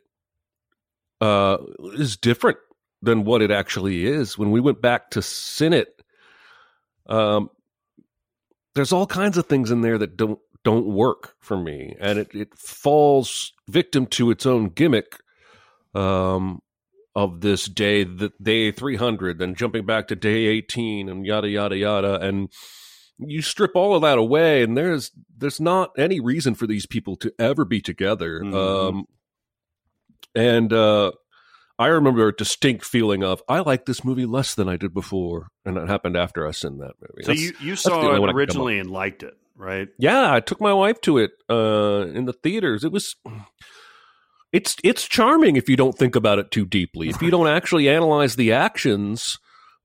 uh, 1.22 1.58
is 1.94 2.18
different 2.18 2.58
than 3.02 3.24
what 3.24 3.42
it 3.42 3.52
actually 3.52 4.06
is. 4.06 4.38
When 4.38 4.52
we 4.52 4.60
went 4.60 4.82
back 4.82 5.12
to 5.12 5.22
Senate, 5.22 6.02
um, 7.08 7.50
there's 8.74 8.92
all 8.92 9.08
kinds 9.08 9.38
of 9.38 9.46
things 9.46 9.72
in 9.72 9.82
there 9.82 9.98
that 9.98 10.18
don't 10.18 10.40
don't 10.64 10.88
work 10.88 11.36
for 11.40 11.56
me, 11.56 11.96
and 12.00 12.18
it, 12.18 12.34
it 12.34 12.58
falls 12.58 13.54
victim 13.68 14.08
to 14.08 14.32
its 14.32 14.48
own 14.48 14.70
gimmick 14.70 15.20
um, 15.96 16.60
of 17.16 17.42
this 17.42 17.66
day, 17.66 18.04
the 18.04 18.32
day 18.42 18.72
300, 18.72 19.40
then 19.40 19.56
jumping 19.56 19.86
back 19.86 20.08
to 20.10 20.16
day 20.16 20.46
18, 20.48 21.08
and 21.10 21.26
yada 21.26 21.48
yada 21.50 21.78
yada, 21.78 22.20
and 22.20 22.52
you 23.18 23.42
strip 23.42 23.72
all 23.76 23.96
of 23.96 24.02
that 24.02 24.18
away, 24.18 24.62
and 24.64 24.78
there's 24.78 25.12
there's 25.38 25.62
not 25.62 25.92
any 25.98 26.20
reason 26.20 26.54
for 26.56 26.68
these 26.68 26.86
people 26.86 27.16
to 27.16 27.32
ever 27.40 27.64
be 27.66 27.80
together. 27.82 28.42
Mhm. 28.42 28.54
Um, 28.54 29.06
and 30.36 30.74
uh, 30.74 31.12
I 31.80 31.88
remember 31.88 32.28
a 32.28 32.36
distinct 32.36 32.86
feeling 32.86 33.24
of 33.24 33.42
I 33.48 33.60
like 33.60 33.86
this 33.86 34.04
movie 34.04 34.26
less 34.26 34.56
than 34.56 34.68
I 34.68 34.76
did 34.76 34.94
before, 34.94 35.48
and 35.64 35.78
that 35.78 35.88
happened 35.88 36.18
after 36.18 36.46
I 36.48 36.52
seen 36.52 36.80
that 36.80 36.94
movie. 37.00 37.24
So 37.24 37.28
That's- 37.32 37.42
you, 37.42 37.54
you 37.62 37.76
saw 37.78 38.02
it 38.02 38.04
one 38.04 38.14
I 38.14 38.16
can 38.16 38.28
come 38.28 38.38
originally 38.38 38.80
and 38.80 38.90
liked 38.92 39.24
it, 39.24 39.36
right? 39.56 39.88
yeah, 39.98 40.34
I 40.34 40.42
took 40.42 40.60
my 40.60 40.74
wife 40.74 41.00
to 41.02 41.18
it 41.20 41.32
uh, 41.50 42.08
in 42.14 42.26
the 42.26 42.34
theaters. 42.34 42.84
It 42.84 42.92
was 42.92 43.16
it's 44.56 44.78
it's 44.84 45.06
charming 45.08 45.58
if 45.58 45.68
you 45.68 45.76
don't 45.76 45.98
think 45.98 46.16
about 46.16 46.40
it 46.40 46.50
too 46.50 46.66
deeply. 46.66 47.10
If 47.10 47.22
you 47.22 47.30
don't 47.30 47.48
actually 47.48 47.90
analyze 47.90 48.36
the 48.38 48.54
actions, 48.54 49.38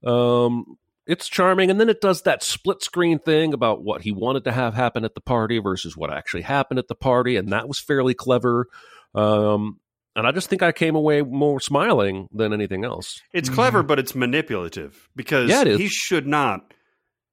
um, 0.06 0.76
it's 1.06 1.28
charming. 1.28 1.70
And 1.70 1.80
then 1.80 1.88
it 1.88 2.00
does 2.00 2.22
that 2.22 2.42
split 2.44 2.82
screen 2.82 3.18
thing 3.18 3.52
about 3.52 3.82
what 3.82 4.02
he 4.02 4.12
wanted 4.12 4.44
to 4.44 4.52
have 4.52 4.74
happen 4.74 5.04
at 5.04 5.14
the 5.14 5.20
party 5.20 5.58
versus 5.58 5.96
what 5.96 6.12
actually 6.12 6.42
happened 6.42 6.78
at 6.78 6.86
the 6.86 6.94
party, 6.94 7.36
and 7.36 7.48
that 7.52 7.66
was 7.66 7.80
fairly 7.80 8.14
clever. 8.14 8.66
Um, 9.12 9.80
and 10.14 10.26
I 10.26 10.30
just 10.32 10.48
think 10.48 10.62
I 10.62 10.70
came 10.72 10.94
away 10.94 11.22
more 11.22 11.60
smiling 11.60 12.28
than 12.32 12.52
anything 12.52 12.84
else. 12.84 13.20
It's 13.32 13.48
clever, 13.48 13.82
but 13.82 13.98
it's 13.98 14.14
manipulative 14.14 15.08
because 15.16 15.50
Yeah, 15.50 15.62
it 15.62 15.68
is. 15.68 15.78
he 15.80 15.88
should 15.88 16.26
not 16.28 16.72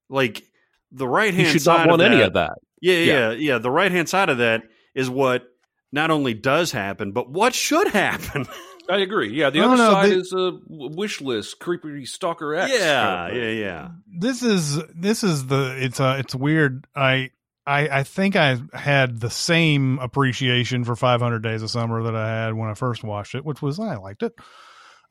like 0.10 0.44
the 0.92 1.08
right 1.08 1.34
hand. 1.34 1.48
He 1.48 1.54
should 1.54 1.62
side 1.62 1.80
not 1.86 1.90
want 1.90 2.02
of 2.02 2.12
any 2.12 2.22
of 2.22 2.34
that. 2.34 2.54
Yeah, 2.82 2.94
yeah, 2.96 3.00
Yeah. 3.00 3.14
yeah, 3.14 3.32
yeah. 3.38 3.58
The 3.60 3.72
right 3.72 3.92
hand 3.92 4.10
side 4.10 4.30
of 4.30 4.38
that 4.40 4.64
is 4.96 5.08
what 5.10 5.44
not 5.92 6.12
only 6.12 6.34
does 6.34 6.72
happen, 6.72 7.12
but 7.12 7.30
what 7.30 7.54
should 7.56 7.88
happen. 7.88 8.46
I 8.90 9.00
agree. 9.00 9.34
Yeah, 9.34 9.50
the 9.50 9.60
other 9.62 9.76
no, 9.76 9.92
side 9.92 10.12
the- 10.12 10.16
is 10.16 10.34
a 10.34 10.60
wish 10.70 11.20
list, 11.20 11.60
creepy 11.60 12.06
stalker 12.06 12.56
X. 12.56 12.72
yeah, 12.74 13.04
kind 13.04 13.38
of 13.38 13.44
yeah, 13.44 13.50
yeah. 13.50 13.88
this 14.18 14.42
is 14.44 14.80
this 14.96 15.24
is 15.26 15.48
the 15.48 15.76
it's 15.78 16.00
uh 16.00 16.16
it's 16.20 16.34
weird 16.34 16.88
i 16.96 17.30
i 17.66 17.90
i 18.00 18.04
think 18.04 18.38
i 18.38 18.58
had 18.74 19.20
the 19.20 19.30
same 19.30 20.00
appreciation 20.00 20.86
for 20.86 20.96
500 20.96 21.40
days 21.44 21.64
of 21.64 21.70
summer 21.70 22.02
that 22.04 22.16
i 22.16 22.28
had 22.46 22.54
when 22.54 22.70
i 22.70 22.76
first 22.76 23.04
watched 23.04 23.36
it 23.36 23.44
which 23.44 23.62
was 23.62 23.78
i 23.78 23.98
liked 23.98 24.24
it 24.24 24.34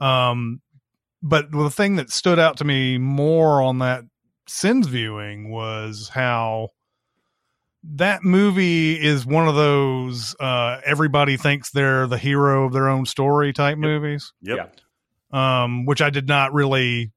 um 0.00 0.62
but 1.22 1.50
the 1.50 1.68
thing 1.70 1.96
that 1.96 2.08
stood 2.10 2.38
out 2.38 2.56
to 2.58 2.64
me 2.64 2.96
more 2.96 3.60
on 3.60 3.80
that 3.80 4.04
sins 4.48 4.86
viewing 4.86 5.50
was 5.50 6.08
how 6.08 6.70
that 7.94 8.22
movie 8.24 8.94
is 9.00 9.24
one 9.24 9.46
of 9.48 9.54
those 9.54 10.34
uh 10.40 10.80
everybody 10.84 11.36
thinks 11.36 11.70
they're 11.70 12.06
the 12.06 12.18
hero 12.18 12.64
of 12.66 12.72
their 12.72 12.88
own 12.88 13.06
story 13.06 13.52
type 13.52 13.78
movies 13.78 14.32
Yep. 14.42 14.76
um, 15.32 15.84
which 15.86 16.02
I 16.02 16.10
did 16.10 16.26
not 16.28 16.52
really 16.52 17.12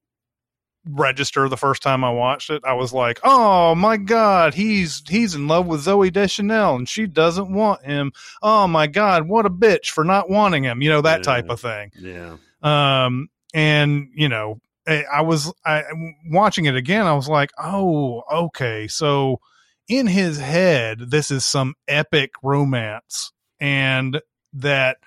register 0.85 1.49
the 1.49 1.57
first 1.57 1.81
time 1.83 2.03
I 2.03 2.09
watched 2.11 2.49
it. 2.49 2.63
I 2.65 2.73
was 2.73 2.93
like, 2.93 3.19
"Oh 3.23 3.75
my 3.75 3.97
god, 3.97 4.53
he's 4.53 5.03
he's 5.07 5.35
in 5.35 5.47
love 5.47 5.67
with 5.67 5.85
Zooey 5.85 6.11
Deschanel 6.11 6.75
and 6.75 6.87
she 6.87 7.05
doesn't 7.05 7.51
want 7.51 7.83
him. 7.85 8.11
Oh 8.41 8.65
my 8.67 8.87
god, 8.87 9.27
what 9.27 9.45
a 9.45 9.49
bitch 9.49 9.87
for 9.89 10.03
not 10.03 10.29
wanting 10.29 10.63
him." 10.63 10.81
You 10.81 10.89
know 10.89 11.01
that 11.01 11.19
Yeah. 11.19 11.23
type 11.23 11.49
of 11.49 11.59
thing. 11.59 11.91
Yeah. 11.99 12.37
Um, 12.61 13.29
and 13.53 14.09
you 14.15 14.29
know, 14.29 14.59
I 14.87 15.03
I 15.11 15.21
was 15.21 15.51
I 15.65 15.83
watching 16.29 16.65
it 16.65 16.75
again. 16.75 17.05
I 17.05 17.13
was 17.13 17.27
like, 17.27 17.51
"Oh, 17.61 18.23
okay, 18.31 18.87
so." 18.87 19.41
In 19.89 20.07
his 20.07 20.39
head, 20.39 20.99
this 20.99 21.31
is 21.31 21.45
some 21.45 21.73
epic 21.87 22.31
romance, 22.43 23.31
and 23.59 24.21
that 24.53 24.97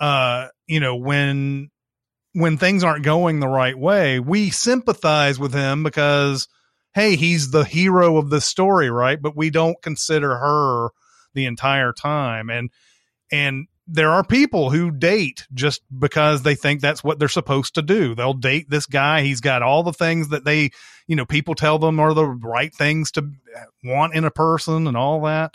uh 0.00 0.48
you 0.66 0.80
know 0.80 0.96
when 0.96 1.70
when 2.32 2.58
things 2.58 2.82
aren't 2.82 3.04
going 3.04 3.38
the 3.38 3.48
right 3.48 3.78
way 3.78 4.18
we 4.18 4.50
sympathize 4.50 5.38
with 5.38 5.54
him 5.54 5.84
because 5.84 6.48
hey 6.94 7.14
he's 7.14 7.52
the 7.52 7.64
hero 7.64 8.16
of 8.16 8.28
the 8.28 8.40
story 8.40 8.90
right? 8.90 9.22
But 9.22 9.36
we 9.36 9.50
don't 9.50 9.80
consider 9.80 10.36
her 10.36 10.88
the 11.34 11.46
entire 11.46 11.92
time. 11.92 12.50
And 12.50 12.70
and 13.30 13.66
there 13.86 14.10
are 14.10 14.24
people 14.24 14.70
who 14.70 14.90
date 14.90 15.46
just 15.52 15.82
because 15.98 16.42
they 16.42 16.54
think 16.54 16.80
that's 16.80 17.04
what 17.04 17.18
they're 17.18 17.28
supposed 17.28 17.74
to 17.74 17.82
do 17.82 18.14
they'll 18.14 18.32
date 18.32 18.68
this 18.70 18.86
guy 18.86 19.22
he's 19.22 19.40
got 19.40 19.62
all 19.62 19.82
the 19.82 19.92
things 19.92 20.28
that 20.28 20.44
they 20.44 20.70
you 21.06 21.16
know 21.16 21.26
people 21.26 21.54
tell 21.54 21.78
them 21.78 22.00
are 22.00 22.14
the 22.14 22.26
right 22.26 22.74
things 22.74 23.10
to 23.10 23.30
want 23.82 24.14
in 24.14 24.24
a 24.24 24.30
person 24.30 24.86
and 24.86 24.96
all 24.96 25.20
that 25.20 25.54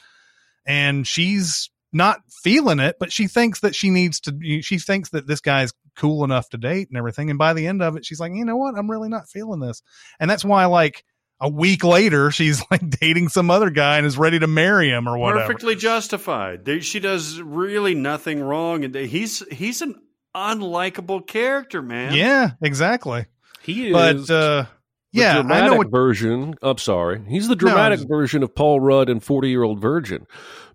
and 0.65 1.07
she's 1.07 1.69
not 1.91 2.21
feeling 2.29 2.79
it, 2.79 2.97
but 2.99 3.11
she 3.11 3.27
thinks 3.27 3.61
that 3.61 3.75
she 3.75 3.89
needs 3.89 4.19
to. 4.21 4.61
She 4.61 4.77
thinks 4.77 5.09
that 5.09 5.27
this 5.27 5.41
guy's 5.41 5.73
cool 5.95 6.23
enough 6.23 6.49
to 6.49 6.57
date 6.57 6.87
and 6.89 6.97
everything. 6.97 7.29
And 7.29 7.39
by 7.39 7.53
the 7.53 7.67
end 7.67 7.81
of 7.81 7.95
it, 7.95 8.05
she's 8.05 8.19
like, 8.19 8.33
you 8.33 8.45
know 8.45 8.57
what? 8.57 8.75
I'm 8.75 8.89
really 8.89 9.09
not 9.09 9.27
feeling 9.27 9.59
this. 9.59 9.81
And 10.19 10.29
that's 10.29 10.45
why, 10.45 10.65
like 10.65 11.03
a 11.41 11.49
week 11.49 11.83
later, 11.83 12.31
she's 12.31 12.61
like 12.71 12.89
dating 12.89 13.29
some 13.29 13.49
other 13.51 13.69
guy 13.69 13.97
and 13.97 14.05
is 14.05 14.17
ready 14.17 14.39
to 14.39 14.47
marry 14.47 14.89
him 14.89 15.07
or 15.07 15.17
whatever. 15.17 15.41
Perfectly 15.47 15.75
justified. 15.75 16.83
She 16.83 16.99
does 16.99 17.41
really 17.41 17.95
nothing 17.95 18.41
wrong, 18.41 18.83
and 18.83 18.93
he's 18.95 19.43
he's 19.51 19.81
an 19.81 19.95
unlikable 20.35 21.25
character, 21.25 21.81
man. 21.81 22.13
Yeah, 22.13 22.51
exactly. 22.61 23.25
He 23.61 23.87
is. 23.87 23.93
But 23.93 24.15
uh, 24.33 24.63
the 24.63 24.67
yeah, 25.11 25.39
I 25.39 25.67
know 25.67 25.75
what. 25.75 25.89
version. 25.91 26.55
I'm 26.61 26.77
sorry, 26.77 27.21
he's 27.27 27.47
the 27.47 27.55
dramatic 27.55 27.99
just- 27.99 28.09
version 28.09 28.43
of 28.43 28.53
Paul 28.53 28.79
Rudd 28.79 29.09
and 29.09 29.23
Forty 29.23 29.49
Year 29.49 29.63
Old 29.63 29.81
Virgin, 29.81 30.27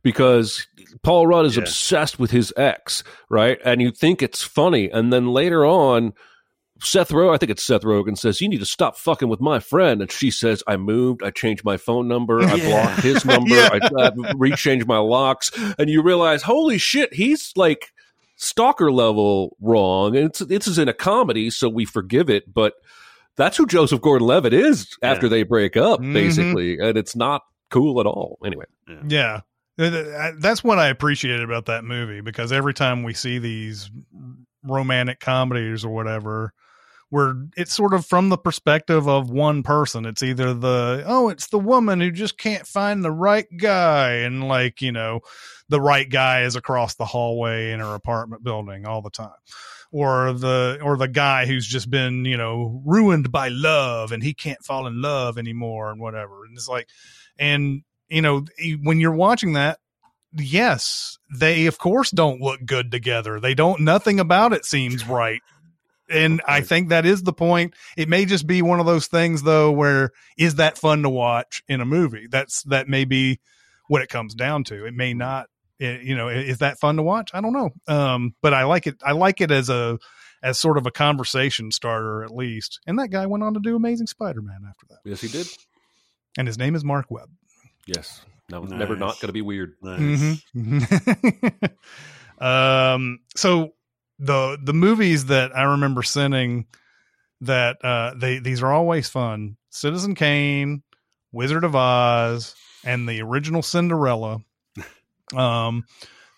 because 0.02 0.66
Paul 1.02 1.26
Rudd 1.26 1.46
is 1.46 1.56
Yeah. 1.56 1.62
obsessed 1.62 2.18
with 2.18 2.30
his 2.30 2.52
ex, 2.56 3.04
right? 3.28 3.58
And 3.64 3.80
you 3.80 3.90
think 3.90 4.22
it's 4.22 4.42
funny, 4.42 4.90
and 4.90 5.12
then 5.12 5.28
later 5.28 5.64
on, 5.64 6.14
Seth 6.84 7.10
Rogen, 7.10 7.34
I 7.34 7.38
think 7.38 7.50
it's 7.50 7.62
Seth 7.62 7.82
Rogen, 7.82 8.16
says 8.16 8.40
you 8.40 8.48
need 8.48 8.60
to 8.60 8.66
stop 8.66 8.96
fucking 8.96 9.28
with 9.28 9.40
my 9.40 9.58
friend, 9.60 10.00
and 10.02 10.10
she 10.10 10.30
says 10.30 10.62
I 10.66 10.76
moved, 10.76 11.22
I 11.22 11.30
changed 11.30 11.64
my 11.64 11.76
phone 11.76 12.08
number, 12.08 12.40
I 12.42 12.54
Yeah. 12.54 12.66
blocked 12.86 13.02
his 13.02 13.24
number, 13.24 13.54
Yeah. 13.54 13.68
I, 13.72 13.76
I 13.76 14.10
rechanged 14.34 14.86
my 14.86 14.98
locks, 14.98 15.50
and 15.78 15.88
you 15.90 16.02
realize, 16.02 16.42
holy 16.42 16.78
shit, 16.78 17.14
he's 17.14 17.52
like 17.56 17.92
stalker 18.36 18.90
level 18.92 19.56
wrong. 19.60 20.16
And 20.16 20.26
it's 20.26 20.40
this 20.40 20.66
is 20.66 20.78
in 20.78 20.88
a 20.88 20.94
comedy, 20.94 21.50
so 21.50 21.68
we 21.68 21.84
forgive 21.84 22.28
it, 22.30 22.52
but 22.52 22.74
that's 23.36 23.56
who 23.56 23.66
Joseph 23.66 24.00
Gordon 24.00 24.26
Levitt 24.28 24.52
is 24.52 24.96
after 25.02 25.26
Yeah. 25.26 25.30
they 25.30 25.42
break 25.44 25.76
up, 25.76 26.00
Mhm. 26.00 26.12
basically. 26.12 26.78
And 26.78 26.96
it's 26.98 27.16
not 27.16 27.42
cool 27.70 27.98
at 28.00 28.06
all. 28.06 28.38
Anyway. 28.44 28.66
Yeah. 29.08 29.40
Th- 29.78 29.90
th- 29.92 30.34
That's 30.38 30.62
what 30.62 30.78
I 30.78 30.86
appreciated 30.88 31.42
about 31.42 31.66
that 31.66 31.82
movie 31.84 32.20
because 32.20 32.52
every 32.52 32.74
time 32.74 33.02
we 33.02 33.12
see 33.14 33.38
these 33.38 33.90
romantic 34.62 35.18
comedies 35.20 35.84
or 35.84 35.90
whatever 35.92 36.52
where 37.14 37.36
it's 37.56 37.72
sort 37.72 37.94
of 37.94 38.04
from 38.04 38.28
the 38.28 38.36
perspective 38.36 39.08
of 39.08 39.30
one 39.30 39.62
person. 39.62 40.04
It's 40.04 40.20
either 40.20 40.52
the, 40.52 41.04
oh, 41.06 41.28
it's 41.28 41.46
the 41.46 41.60
woman 41.60 42.00
who 42.00 42.10
just 42.10 42.36
can't 42.36 42.66
find 42.66 43.04
the 43.04 43.12
right 43.12 43.46
guy. 43.56 44.14
And 44.14 44.48
like, 44.48 44.82
you 44.82 44.90
know, 44.90 45.20
the 45.68 45.80
right 45.80 46.10
guy 46.10 46.42
is 46.42 46.56
across 46.56 46.96
the 46.96 47.04
hallway 47.04 47.70
in 47.70 47.78
her 47.78 47.94
apartment 47.94 48.42
building 48.42 48.84
all 48.84 49.00
the 49.00 49.10
time. 49.10 49.30
Or 49.92 50.32
the, 50.32 50.80
or 50.82 50.96
the 50.96 51.06
guy 51.06 51.46
who's 51.46 51.68
just 51.68 51.88
been, 51.88 52.24
you 52.24 52.36
know, 52.36 52.82
ruined 52.84 53.30
by 53.30 53.46
love 53.46 54.10
and 54.10 54.20
he 54.20 54.34
can't 54.34 54.64
fall 54.64 54.88
in 54.88 55.00
love 55.00 55.38
anymore 55.38 55.92
and 55.92 56.00
whatever. 56.00 56.44
And 56.44 56.56
it's 56.56 56.66
like, 56.66 56.88
and, 57.38 57.82
you 58.08 58.22
know, 58.22 58.44
when 58.82 58.98
you're 58.98 59.14
watching 59.14 59.52
that, 59.52 59.78
yes, 60.32 61.16
they 61.32 61.66
of 61.66 61.78
course 61.78 62.10
don't 62.10 62.40
look 62.40 62.66
good 62.66 62.90
together. 62.90 63.38
They 63.38 63.54
don't, 63.54 63.82
nothing 63.82 64.18
about 64.18 64.52
it 64.52 64.64
seems 64.64 65.06
right 65.06 65.42
and 66.14 66.40
I 66.46 66.60
think 66.60 66.88
that 66.88 67.04
is 67.04 67.22
the 67.22 67.32
point. 67.32 67.74
It 67.96 68.08
may 68.08 68.24
just 68.24 68.46
be 68.46 68.62
one 68.62 68.80
of 68.80 68.86
those 68.86 69.06
things 69.06 69.42
though, 69.42 69.72
where 69.72 70.10
is 70.38 70.56
that 70.56 70.78
fun 70.78 71.02
to 71.02 71.10
watch 71.10 71.62
in 71.68 71.80
a 71.80 71.84
movie? 71.84 72.26
That's 72.30 72.62
that 72.64 72.88
may 72.88 73.04
be 73.04 73.40
what 73.88 74.02
it 74.02 74.08
comes 74.08 74.34
down 74.34 74.64
to. 74.64 74.86
It 74.86 74.94
may 74.94 75.14
not. 75.14 75.48
It, 75.78 76.02
you 76.02 76.16
know, 76.16 76.28
is 76.28 76.58
that 76.58 76.78
fun 76.78 76.96
to 76.96 77.02
watch? 77.02 77.30
I 77.34 77.40
don't 77.40 77.52
know. 77.52 77.70
Um, 77.88 78.34
but 78.40 78.54
I 78.54 78.64
like 78.64 78.86
it. 78.86 78.96
I 79.02 79.12
like 79.12 79.40
it 79.40 79.50
as 79.50 79.68
a 79.68 79.98
as 80.42 80.58
sort 80.58 80.78
of 80.78 80.86
a 80.86 80.90
conversation 80.90 81.70
starter 81.72 82.22
at 82.22 82.30
least. 82.30 82.78
And 82.86 82.98
that 82.98 83.08
guy 83.08 83.26
went 83.26 83.42
on 83.42 83.54
to 83.54 83.60
do 83.60 83.74
Amazing 83.74 84.06
Spider-Man 84.06 84.60
after 84.68 84.86
that. 84.90 84.98
Yes, 85.04 85.20
he 85.20 85.28
did. 85.28 85.48
And 86.38 86.46
his 86.46 86.58
name 86.58 86.74
is 86.74 86.84
Marc 86.84 87.10
Webb. 87.10 87.30
Yes, 87.86 88.24
that 88.50 88.60
was 88.60 88.70
nice. 88.70 88.78
never 88.78 88.96
not 88.96 89.14
going 89.20 89.28
to 89.28 89.32
be 89.32 89.42
weird. 89.42 89.74
Nice. 89.82 90.42
Mm-hmm. 90.54 92.44
um. 92.44 93.20
So 93.36 93.72
the 94.18 94.58
the 94.62 94.72
movies 94.72 95.26
that 95.26 95.56
I 95.56 95.62
remember 95.62 96.02
sending 96.02 96.66
that 97.40 97.76
uh 97.84 98.14
they 98.16 98.38
these 98.38 98.62
are 98.62 98.72
always 98.72 99.08
fun. 99.08 99.56
Citizen 99.70 100.14
Kane, 100.14 100.82
Wizard 101.32 101.64
of 101.64 101.74
Oz, 101.74 102.54
and 102.84 103.08
the 103.08 103.22
original 103.22 103.62
Cinderella. 103.62 104.38
Um 105.34 105.84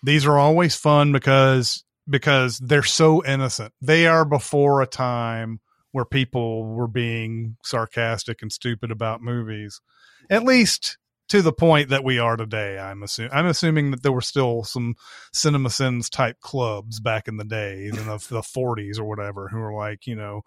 these 0.04 0.24
are 0.26 0.38
always 0.38 0.76
fun 0.76 1.10
because 1.10 1.84
because 2.08 2.58
they're 2.58 2.84
so 2.84 3.24
innocent. 3.24 3.74
They 3.82 4.06
are 4.06 4.24
before 4.24 4.80
a 4.80 4.86
time 4.86 5.60
where 5.90 6.04
people 6.04 6.64
were 6.64 6.86
being 6.86 7.56
sarcastic 7.64 8.42
and 8.42 8.52
stupid 8.52 8.90
about 8.92 9.22
movies. 9.22 9.80
At 10.30 10.44
least 10.44 10.98
to 11.28 11.42
the 11.42 11.52
point 11.52 11.90
that 11.90 12.04
we 12.04 12.18
are 12.18 12.36
today. 12.36 12.78
I'm 12.78 13.02
assuming 13.02 13.32
I'm 13.32 13.46
assuming 13.46 13.90
that 13.90 14.02
there 14.02 14.12
were 14.12 14.20
still 14.20 14.62
some 14.64 14.94
cinema 15.32 15.70
sins 15.70 16.08
type 16.08 16.40
clubs 16.40 17.00
back 17.00 17.28
in 17.28 17.36
the 17.36 17.44
day, 17.44 17.86
in 17.86 17.96
the, 17.96 18.02
the 18.30 18.42
40s 18.42 18.98
or 18.98 19.04
whatever, 19.04 19.48
who 19.48 19.58
were 19.58 19.74
like, 19.74 20.06
you 20.06 20.14
know, 20.14 20.42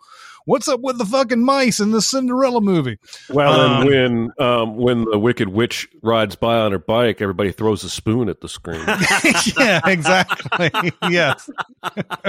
what's 0.45 0.67
up 0.67 0.79
with 0.81 0.97
the 0.97 1.05
fucking 1.05 1.43
mice 1.43 1.79
in 1.79 1.91
the 1.91 2.01
Cinderella 2.01 2.61
movie? 2.61 2.97
Well, 3.29 3.59
um, 3.59 3.81
and 3.81 3.89
when 3.89 4.31
um, 4.39 4.77
when 4.77 5.05
the 5.05 5.19
Wicked 5.19 5.49
Witch 5.49 5.87
rides 6.01 6.35
by 6.35 6.57
on 6.57 6.71
her 6.71 6.79
bike, 6.79 7.21
everybody 7.21 7.51
throws 7.51 7.83
a 7.83 7.89
spoon 7.89 8.29
at 8.29 8.41
the 8.41 8.49
screen. 8.49 8.83
yeah, 9.57 9.81
exactly. 9.85 10.71
yes. 11.09 11.49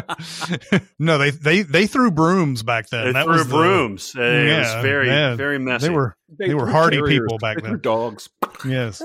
no, 0.98 1.18
they 1.18 1.30
they 1.30 1.62
they 1.62 1.86
threw 1.86 2.10
brooms 2.10 2.62
back 2.62 2.88
then. 2.88 3.06
They 3.06 3.12
that 3.12 3.24
threw 3.24 3.34
was 3.34 3.46
brooms. 3.46 4.12
The, 4.12 4.22
it 4.22 4.46
yeah, 4.48 4.76
was 4.76 4.82
very 4.82 5.08
man, 5.08 5.36
very 5.36 5.58
messy. 5.58 5.88
They 5.88 5.94
were 5.94 6.16
they, 6.38 6.48
they 6.48 6.54
were 6.54 6.66
hardy 6.66 6.96
carriers, 6.98 7.20
people 7.20 7.38
back 7.38 7.62
then. 7.62 7.78
Dogs. 7.80 8.28
Yes. 8.66 9.00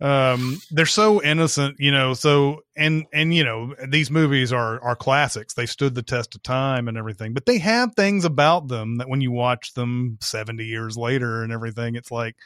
um 0.00 0.60
they're 0.70 0.86
so 0.86 1.20
innocent 1.20 1.74
you 1.80 1.90
know 1.90 2.14
so 2.14 2.60
and 2.76 3.06
and 3.12 3.34
you 3.34 3.42
know 3.42 3.74
these 3.88 4.08
movies 4.08 4.52
are 4.52 4.80
are 4.80 4.94
classics 4.94 5.54
they 5.54 5.66
stood 5.66 5.96
the 5.96 6.02
test 6.02 6.36
of 6.36 6.42
time 6.44 6.86
and 6.86 6.96
everything 6.96 7.34
but 7.34 7.46
they 7.46 7.58
have 7.58 7.92
things 7.96 8.24
about 8.24 8.68
them 8.68 8.98
that 8.98 9.08
when 9.08 9.20
you 9.20 9.32
watch 9.32 9.74
them 9.74 10.16
70 10.20 10.64
years 10.64 10.96
later 10.96 11.42
and 11.42 11.52
everything 11.52 11.96
it's 11.96 12.12
like 12.12 12.36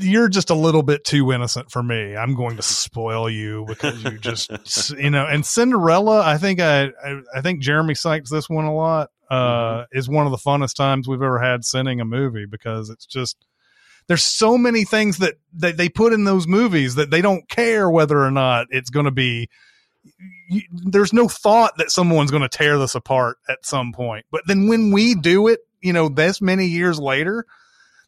you're 0.00 0.28
just 0.28 0.50
a 0.50 0.54
little 0.54 0.82
bit 0.82 1.04
too 1.04 1.32
innocent 1.32 1.70
for 1.70 1.82
me. 1.82 2.16
I'm 2.16 2.34
going 2.34 2.56
to 2.56 2.62
spoil 2.62 3.28
you 3.28 3.64
because 3.66 4.02
you 4.02 4.18
just, 4.18 4.50
you 4.98 5.10
know, 5.10 5.26
and 5.26 5.44
Cinderella, 5.44 6.22
I 6.24 6.38
think 6.38 6.60
I, 6.60 6.86
I, 7.04 7.20
I 7.36 7.40
think 7.42 7.60
Jeremy 7.60 7.94
cites 7.94 8.30
this 8.30 8.48
one 8.48 8.64
a 8.64 8.74
lot, 8.74 9.10
uh, 9.30 9.82
mm-hmm. 9.82 9.98
is 9.98 10.08
one 10.08 10.26
of 10.26 10.32
the 10.32 10.38
funnest 10.38 10.74
times 10.74 11.06
we've 11.06 11.22
ever 11.22 11.38
had 11.38 11.64
sending 11.64 12.00
a 12.00 12.04
movie 12.04 12.46
because 12.46 12.88
it's 12.90 13.06
just, 13.06 13.36
there's 14.06 14.24
so 14.24 14.56
many 14.56 14.84
things 14.84 15.18
that, 15.18 15.34
that 15.54 15.76
they 15.76 15.90
put 15.90 16.14
in 16.14 16.24
those 16.24 16.46
movies 16.46 16.94
that 16.94 17.10
they 17.10 17.20
don't 17.20 17.46
care 17.48 17.90
whether 17.90 18.18
or 18.18 18.30
not 18.30 18.68
it's 18.70 18.90
going 18.90 19.04
to 19.04 19.10
be, 19.10 19.50
you, 20.48 20.62
there's 20.72 21.12
no 21.12 21.28
thought 21.28 21.76
that 21.76 21.90
someone's 21.90 22.30
going 22.30 22.42
to 22.42 22.48
tear 22.48 22.78
this 22.78 22.94
apart 22.94 23.36
at 23.50 23.66
some 23.66 23.92
point. 23.92 24.24
But 24.30 24.42
then 24.46 24.66
when 24.66 24.92
we 24.92 25.14
do 25.14 25.48
it, 25.48 25.60
you 25.82 25.92
know, 25.92 26.08
this 26.08 26.40
many 26.40 26.66
years 26.66 26.98
later, 26.98 27.44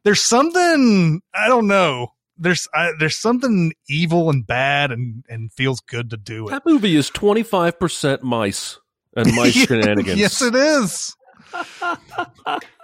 there's 0.05 0.21
something 0.21 1.21
I 1.35 1.49
don't 1.49 1.67
know. 1.67 2.13
There's 2.39 2.67
I, 2.75 2.93
there's 2.99 3.17
something 3.17 3.73
evil 3.89 4.31
and 4.31 4.47
bad 4.47 4.93
and 4.93 5.25
and 5.29 5.53
feels 5.53 5.81
good 5.81 6.11
to 6.11 6.17
do 6.17 6.49
it. 6.49 6.51
That 6.51 6.67
movie 6.67 6.97
is 6.97 7.11
25 7.11 7.79
percent 7.79 8.23
mice 8.23 8.79
and 9.17 9.33
mice 9.37 9.53
shenanigans. 9.53 10.19
yes, 10.19 10.43
it 10.43 10.55
is. 10.55 11.17
I 11.53 11.99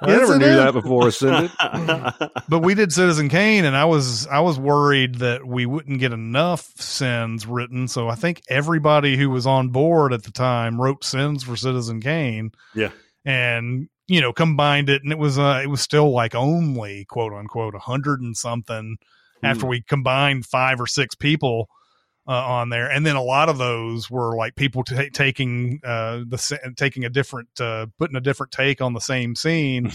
yes, 0.07 0.29
never 0.29 0.39
knew 0.39 0.47
is. 0.47 0.57
that 0.57 0.73
before, 0.73 1.11
Cindy. 1.11 1.51
but 2.49 2.61
we 2.61 2.75
did 2.75 2.93
Citizen 2.93 3.29
Kane, 3.29 3.65
and 3.65 3.77
I 3.77 3.85
was 3.85 4.27
I 4.27 4.41
was 4.41 4.59
worried 4.59 5.17
that 5.17 5.47
we 5.47 5.67
wouldn't 5.67 6.01
get 6.01 6.13
enough 6.13 6.73
sins 6.81 7.47
written. 7.47 7.89
So 7.89 8.09
I 8.09 8.15
think 8.15 8.43
everybody 8.49 9.17
who 9.17 9.31
was 9.31 9.47
on 9.47 9.69
board 9.69 10.13
at 10.13 10.25
the 10.25 10.33
time 10.33 10.81
wrote 10.81 11.05
sins 11.05 11.45
for 11.45 11.57
Citizen 11.57 12.01
Kane. 12.01 12.53
Yeah, 12.75 12.91
and 13.25 13.89
you 14.09 14.21
know 14.21 14.33
combined 14.33 14.89
it 14.89 15.03
and 15.03 15.13
it 15.13 15.19
was 15.19 15.39
uh 15.39 15.61
it 15.63 15.67
was 15.67 15.81
still 15.81 16.11
like 16.13 16.35
only 16.35 17.05
quote 17.07 17.33
unquote 17.33 17.75
a 17.75 17.81
hundred 17.81 18.21
and 18.21 18.37
something 18.37 18.97
mm. 19.43 19.49
after 19.49 19.67
we 19.67 19.83
combined 19.83 20.47
five 20.47 20.81
or 20.81 20.87
six 20.87 21.15
people 21.15 21.69
uh, 22.29 22.33
on 22.33 22.71
there. 22.71 22.91
And 22.91 23.07
then 23.07 23.17
a 23.17 23.23
lot 23.23 23.49
of 23.49 23.59
those 23.59 24.11
were 24.11 24.37
like 24.37 24.57
people 24.57 24.85
t- 24.85 25.11
taking 25.11 25.81
uh 25.85 26.19
the 26.27 26.75
taking 26.77 27.05
a 27.05 27.09
different 27.09 27.49
uh 27.61 27.87
putting 27.99 28.17
a 28.17 28.21
different 28.21 28.53
take 28.53 28.81
on 28.81 28.93
the 28.93 29.01
same 29.01 29.35
scene. 29.35 29.93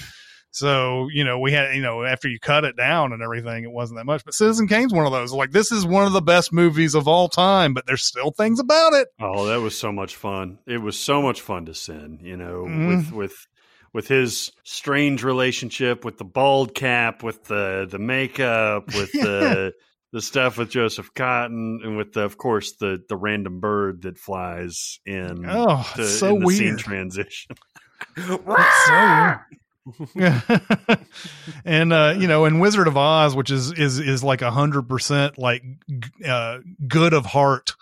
So 0.54 1.08
you 1.14 1.24
know 1.24 1.40
we 1.40 1.54
had 1.54 1.76
you 1.76 1.82
know 1.82 2.04
after 2.04 2.28
you 2.28 2.38
cut 2.38 2.66
it 2.66 2.76
down 2.76 3.14
and 3.14 3.22
everything 3.22 3.64
it 3.64 3.72
wasn't 3.72 4.00
that 4.00 4.06
much. 4.06 4.26
But 4.26 4.34
citizen 4.34 4.68
kane's 4.68 4.94
one 4.94 5.06
of 5.06 5.14
those. 5.14 5.32
Like 5.32 5.52
this 5.52 5.72
is 5.72 5.86
one 5.86 6.06
of 6.06 6.12
the 6.12 6.22
best 6.22 6.52
movies 6.52 6.94
of 6.94 7.08
all 7.08 7.30
time 7.30 7.74
but 7.74 7.86
there's 7.86 8.04
still 8.04 8.32
things 8.32 8.60
about 8.60 8.92
it. 8.92 9.08
Oh 9.22 9.46
that 9.48 9.62
was 9.62 9.78
so 9.78 9.94
much 9.94 10.18
fun. 10.18 10.60
It 10.68 10.80
was 10.82 11.00
so 11.00 11.22
much 11.22 11.40
fun 11.40 11.66
to 11.68 11.74
send 11.74 12.22
you 12.22 12.36
know 12.36 12.66
mm. 12.68 12.88
with 12.88 13.14
with 13.14 13.48
with 13.94 14.08
his 14.08 14.52
strange 14.64 15.24
relationship 15.24 16.06
with 16.06 16.18
the 16.18 16.26
bald 16.26 16.74
cap, 16.74 17.24
with 17.24 17.44
the 17.46 17.88
the 17.90 18.00
makeup, 18.00 18.88
with 18.88 19.12
the 19.12 19.74
the 20.14 20.22
stuff 20.22 20.58
with 20.58 20.70
Joseph 20.70 21.14
Cotten, 21.14 21.80
and 21.84 21.98
with 21.98 22.14
the, 22.14 22.22
of 22.22 22.38
course 22.38 22.74
the 22.80 23.04
the 23.08 23.16
random 23.16 23.60
bird 23.60 24.04
that 24.04 24.18
flies 24.18 25.00
in. 25.06 25.46
Oh, 25.48 25.90
to, 25.96 26.06
so 26.06 26.36
in 26.36 26.44
weird 26.44 26.58
scene 26.58 26.78
transition. 26.78 27.56
so 28.26 28.42
weird. 28.46 29.40
and 31.66 31.92
uh, 31.92 32.16
you 32.18 32.28
know, 32.28 32.46
in 32.46 32.60
Wizard 32.60 32.88
of 32.88 32.98
Oz, 32.98 33.36
which 33.36 33.50
is 33.50 33.72
is 33.72 34.00
is 34.00 34.24
like 34.24 34.42
a 34.42 34.52
hundred 34.52 34.88
percent 34.88 35.38
like 35.38 35.64
uh, 36.26 36.60
good 36.88 37.14
of 37.14 37.26
heart, 37.26 37.74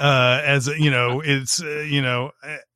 uh, 0.00 0.40
as 0.44 0.66
you 0.66 0.90
know, 0.90 1.20
it's 1.20 1.62
uh, 1.62 1.84
you 1.86 2.00
know, 2.00 2.30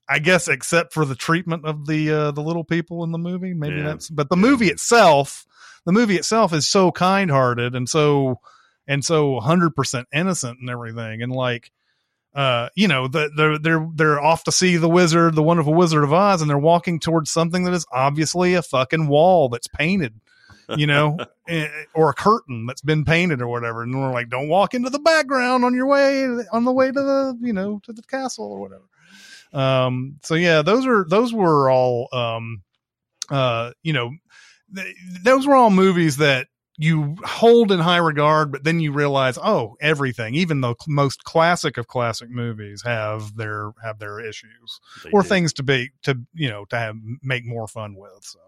I 0.09 0.19
guess 0.21 0.49
except 0.49 0.93
for 0.93 1.05
the 1.05 1.15
treatment 1.15 1.65
of 1.65 1.87
the 1.87 2.11
uh, 2.11 2.31
the 2.31 2.43
little 2.43 2.65
people 2.65 3.03
in 3.05 3.11
the 3.11 3.19
movie, 3.19 3.55
maybe 3.55 3.77
yeah. 3.77 3.85
that's. 3.85 4.09
But 4.09 4.29
the 4.29 4.37
movie 4.37 4.69
itself, 4.69 5.47
the 5.85 5.93
movie 5.93 6.17
itself 6.17 6.53
is 6.53 6.69
so 6.69 6.93
kind 6.93 7.31
hearted 7.31 7.75
and 7.75 7.89
so 7.89 8.41
and 8.87 9.05
so 9.05 9.41
hundred 9.41 9.75
percent 9.75 10.07
innocent 10.13 10.61
and 10.61 10.71
everything, 10.71 11.23
and 11.23 11.33
like. 11.33 11.71
Uh, 12.35 12.69
you 12.75 12.87
know, 12.87 13.09
the, 13.09 13.31
they're 13.35 13.59
they're 13.59 13.89
they're 13.95 14.21
off 14.21 14.45
to 14.45 14.53
see 14.53 14.77
the 14.77 14.91
wizard, 14.91 15.35
the 15.35 15.43
wonderful 15.43 15.73
Wizard 15.73 16.05
of 16.05 16.13
Oz, 16.13 16.43
and 16.43 16.51
they're 16.51 16.59
walking 16.59 17.01
towards 17.01 17.31
something 17.31 17.65
that 17.65 17.73
is 17.73 17.87
obviously 17.91 18.53
a 18.53 18.61
fucking 18.61 19.09
wall 19.09 19.49
that's 19.49 19.69
painted, 19.69 20.21
you 20.77 20.87
know, 20.87 21.17
eh, 21.49 21.67
or 21.95 22.11
a 22.11 22.13
curtain 22.13 22.67
that's 22.67 22.83
been 22.83 23.07
painted 23.07 23.41
or 23.41 23.49
whatever. 23.49 23.83
And 23.85 23.99
we're 23.99 24.13
like, 24.13 24.29
don't 24.29 24.51
walk 24.51 24.75
into 24.75 24.91
the 24.91 24.99
background 24.99 25.65
on 25.65 25.75
your 25.75 25.87
way 25.87 26.25
on 26.53 26.65
the 26.67 26.73
way 26.73 26.89
to 26.89 26.93
the 26.93 27.39
you 27.41 27.55
know 27.55 27.81
to 27.85 27.95
the 27.95 28.03
castle 28.03 28.53
or 28.53 28.61
whatever. 28.61 28.85
Um, 29.57 30.19
so 30.23 30.35
yeah, 30.35 30.63
those 30.63 30.87
are 30.87 31.07
those 31.09 31.33
were 31.33 31.71
all 31.71 32.09
um, 32.13 32.63
uh, 33.31 33.73
you 33.83 33.93
know, 33.93 34.13
th- 34.75 34.95
those 35.23 35.47
were 35.47 35.55
all 35.55 35.71
movies 35.71 36.19
that 36.19 36.49
you 36.79 37.17
hold 37.25 37.73
in 37.73 37.79
high 37.79 37.97
regard, 37.97 38.53
but 38.53 38.65
then 38.65 38.81
you 38.81 38.93
realize, 38.93 39.39
oh, 39.43 39.77
everything, 39.81 40.35
even 40.35 40.61
the 40.61 40.75
most 40.87 41.25
classic 41.25 41.79
of 41.79 41.87
classic 41.87 42.29
movies, 42.29 42.83
have 42.85 43.35
their 43.37 43.73
have 43.83 43.99
their 43.99 44.21
issues 44.21 44.81
they 45.03 45.11
or 45.11 45.23
do. 45.23 45.29
things 45.29 45.53
to 45.55 45.63
be 45.63 45.91
to 46.03 46.21
you 46.35 46.51
know 46.51 46.65
to 46.67 46.77
have 46.77 46.97
make 47.23 47.47
more 47.47 47.67
fun 47.67 47.95
with. 47.97 48.23
So, 48.23 48.39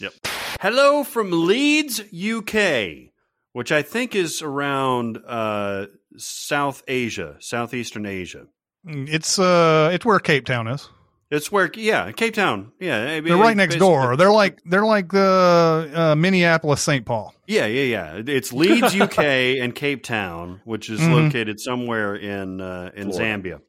yep. 0.00 0.12
Hello 0.60 1.02
from 1.02 1.46
Leeds, 1.46 2.00
UK, 2.12 3.12
which 3.52 3.72
I 3.72 3.82
think 3.82 4.14
is 4.14 4.42
around 4.42 5.18
uh, 5.26 5.86
South 6.16 6.82
Asia, 6.86 7.36
Southeastern 7.40 8.04
Asia. 8.04 8.48
It's 8.84 9.38
uh, 9.38 9.90
it's 9.92 10.04
where 10.04 10.18
Cape 10.18 10.46
Town 10.46 10.68
is. 10.68 10.88
It's 11.30 11.52
where, 11.52 11.70
yeah, 11.74 12.10
Cape 12.12 12.32
Town. 12.32 12.72
Yeah, 12.80 13.02
I 13.02 13.20
mean, 13.20 13.24
They're 13.24 13.36
right 13.36 13.56
next 13.56 13.76
door. 13.76 14.16
They're 14.16 14.30
like 14.32 14.60
they're 14.64 14.86
like 14.86 15.10
the 15.12 15.90
uh, 15.94 16.14
Minneapolis 16.16 16.80
St. 16.80 17.04
Paul. 17.04 17.34
Yeah, 17.46 17.66
yeah, 17.66 17.82
yeah. 18.16 18.22
It's 18.26 18.50
Leeds, 18.50 18.98
UK, 18.98 19.18
and 19.60 19.74
Cape 19.74 20.02
Town, 20.02 20.62
which 20.64 20.88
is 20.88 21.00
Mhm. 21.00 21.24
located 21.24 21.60
somewhere 21.60 22.14
in 22.14 22.60
uh, 22.62 22.92
in 22.94 23.10
Florida. 23.12 23.18
Zambia. 23.42 23.60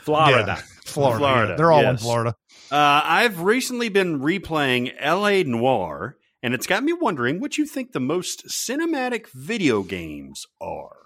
Florida. 0.00 0.44
Yeah, 0.46 0.54
Florida. 0.54 0.62
Florida, 1.18 1.50
yeah. 1.52 1.56
They're 1.56 1.72
all 1.72 1.84
in. 1.86 1.96
Florida. 1.96 2.34
Uh, 2.70 3.00
I've 3.04 3.40
recently 3.40 3.88
been 3.88 4.20
replaying 4.20 4.92
L.A. 4.98 5.42
Noire, 5.44 6.16
and 6.42 6.52
it's 6.52 6.66
got 6.66 6.84
me 6.84 6.92
wondering 6.92 7.40
what 7.40 7.56
you 7.56 7.64
think 7.64 7.92
the 7.92 8.00
most 8.00 8.46
cinematic 8.48 9.28
video 9.32 9.82
games 9.82 10.44
are. 10.60 10.96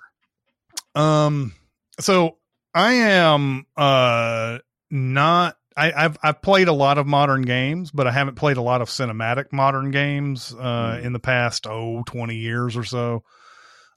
Um, 0.94 1.54
so 2.00 2.38
I 2.74 2.92
am 2.92 3.66
uh 3.76 4.58
not. 4.90 5.56
I, 5.76 5.92
I've 5.92 6.18
I've 6.22 6.42
played 6.42 6.68
a 6.68 6.72
lot 6.72 6.98
of 6.98 7.06
modern 7.06 7.42
games, 7.42 7.90
but 7.90 8.06
I 8.06 8.12
haven't 8.12 8.34
played 8.34 8.56
a 8.56 8.62
lot 8.62 8.82
of 8.82 8.88
cinematic 8.88 9.52
modern 9.52 9.90
games 9.90 10.54
uh, 10.58 10.98
Hmm. 10.98 11.06
in 11.06 11.12
the 11.12 11.20
past 11.20 11.66
oh 11.66 12.02
20 12.06 12.36
years 12.36 12.76
or 12.76 12.84
so. 12.84 13.22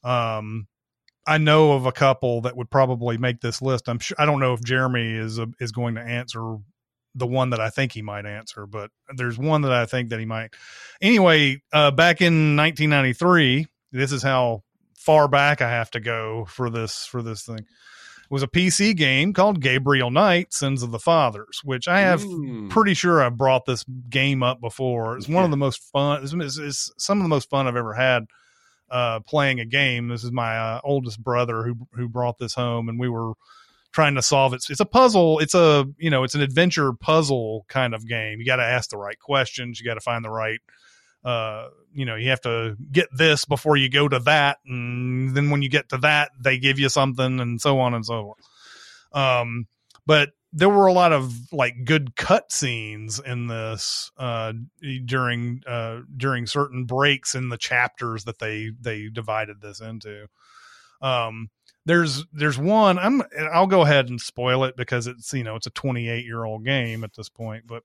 Um, 0.04 0.68
I 1.26 1.38
know 1.38 1.74
of 1.74 1.86
a 1.86 1.92
couple 1.92 2.42
that 2.42 2.56
would 2.58 2.70
probably 2.70 3.18
make 3.18 3.42
this 3.42 3.62
list. 3.62 3.88
I'm 3.88 4.00
sure 4.00 4.16
I 4.20 4.26
don't 4.26 4.40
know 4.40 4.54
if 4.54 4.64
Jeremy 4.64 5.14
is 5.14 5.40
a, 5.40 5.48
is 5.60 5.72
going 5.72 5.96
to 5.96 6.02
answer 6.02 6.58
the 7.16 7.28
one 7.28 7.52
that 7.52 7.60
I 7.60 7.70
think 7.70 7.92
he 7.92 8.02
might 8.02 8.26
answer, 8.26 8.66
but 8.66 8.90
there's 9.16 9.38
one 9.38 9.62
that 9.62 9.72
I 9.72 9.86
think 9.86 10.10
that 10.10 10.20
he 10.20 10.26
might. 10.26 10.50
Anyway, 11.02 11.62
uh, 11.72 11.92
back 11.92 12.22
in 12.22 12.56
1993, 12.58 13.68
this 13.92 14.12
is 14.12 14.24
how 14.24 14.64
far 14.98 15.28
back 15.28 15.62
I 15.62 15.70
have 15.70 15.92
to 15.92 16.00
go 16.00 16.46
for 16.46 16.70
this 16.70 17.06
for 17.06 17.22
this 17.22 17.44
thing. 17.46 17.66
Was 18.34 18.42
a 18.42 18.48
PC 18.48 18.96
game 18.96 19.32
called 19.32 19.62
Gabriel 19.62 20.10
Knight: 20.10 20.54
Sins 20.54 20.82
of 20.82 20.90
the 20.90 20.98
Fathers, 20.98 21.62
which 21.64 21.88
I 21.88 22.00
have 22.00 22.24
Mm. 22.24 22.68
pretty 22.72 22.96
sure 22.96 23.22
I 23.22 23.30
brought 23.30 23.66
this 23.66 23.86
game 24.10 24.42
up 24.42 24.60
before. 24.60 25.16
It's 25.18 25.28
one 25.28 25.36
Yeah. 25.36 25.44
of 25.46 25.52
the 25.52 25.58
most 25.58 25.84
fun. 25.92 26.24
It's, 26.24 26.34
it's, 26.34 26.58
it's 26.58 26.92
some 26.98 27.20
of 27.20 27.24
the 27.24 27.30
most 27.30 27.48
fun 27.52 27.68
I've 27.68 27.76
ever 27.76 27.94
had 27.94 28.26
uh, 28.90 29.20
playing 29.20 29.60
a 29.60 29.66
game. 29.66 30.08
This 30.08 30.24
is 30.24 30.32
my 30.32 30.58
uh, 30.58 30.82
oldest 30.84 31.24
brother 31.24 31.62
who 31.64 31.76
who 31.94 32.10
brought 32.10 32.40
this 32.40 32.56
home, 32.56 32.90
and 32.90 33.00
we 33.00 33.08
were 33.08 33.34
trying 33.92 34.16
to 34.16 34.22
solve 34.24 34.56
it. 34.56 34.66
It's 34.68 34.80
a 34.80 34.86
puzzle. 34.86 35.38
It's 35.38 35.54
a 35.54 35.86
you 36.00 36.10
know 36.10 36.24
it's 36.24 36.34
an 36.34 36.42
adventure 36.42 36.92
puzzle 36.92 37.66
kind 37.70 37.94
of 37.94 38.08
game. 38.08 38.40
You 38.40 38.46
got 38.48 38.56
to 38.56 38.64
ask 38.64 38.90
the 38.90 38.98
right 38.98 39.20
questions. 39.20 39.80
You 39.80 39.86
got 39.86 39.94
to 39.94 40.02
find 40.02 40.26
the 40.26 40.32
right. 40.32 40.60
Uh, 41.24 41.70
you 41.94 42.06
know, 42.06 42.16
you 42.16 42.30
have 42.30 42.42
to 42.42 42.76
get 42.92 43.08
this 43.16 43.46
before 43.46 43.78
you 43.78 43.90
go 43.90 44.08
to 44.08 44.20
that, 44.20 44.58
and 44.66 45.36
then 45.36 45.50
when 45.50 45.62
you 45.62 45.70
get 45.70 45.90
to 45.90 45.98
that, 46.00 46.32
they 46.40 46.58
give 46.58 46.80
you 46.80 46.90
something, 46.90 47.40
and 47.40 47.62
so 47.62 47.80
on 47.80 47.94
and 47.94 48.06
so 48.06 48.36
on. 49.14 49.42
Um, 49.42 49.68
but 50.06 50.32
there 50.54 50.70
were 50.70 50.86
a 50.86 50.94
lot 50.94 51.12
of 51.12 51.52
like 51.52 51.84
good 51.84 52.16
cut 52.16 52.52
scenes 52.52 53.20
in 53.20 53.48
this 53.48 54.12
uh 54.18 54.54
during 55.06 55.62
uh 55.68 56.02
during 56.16 56.46
certain 56.46 56.86
breaks 56.86 57.34
in 57.34 57.50
the 57.50 57.58
chapters 57.58 58.24
that 58.26 58.40
they 58.40 58.70
they 58.80 59.10
divided 59.10 59.60
this 59.62 59.82
into 59.82 60.28
um 61.02 61.50
there's 61.86 62.26
there's 62.32 62.58
one 62.58 63.00
i'm 63.00 63.24
i'll 63.52 63.68
go 63.68 63.82
ahead 63.82 64.10
and 64.10 64.22
spoil 64.22 64.64
it 64.64 64.78
because 64.78 65.08
it's 65.08 65.34
you 65.34 65.44
know 65.44 65.56
it's 65.56 65.68
a 65.68 65.72
28 65.72 66.24
year 66.24 66.44
old 66.44 66.64
game 66.64 67.04
at 67.04 67.14
this 67.16 67.30
point 67.30 67.66
but 67.66 67.84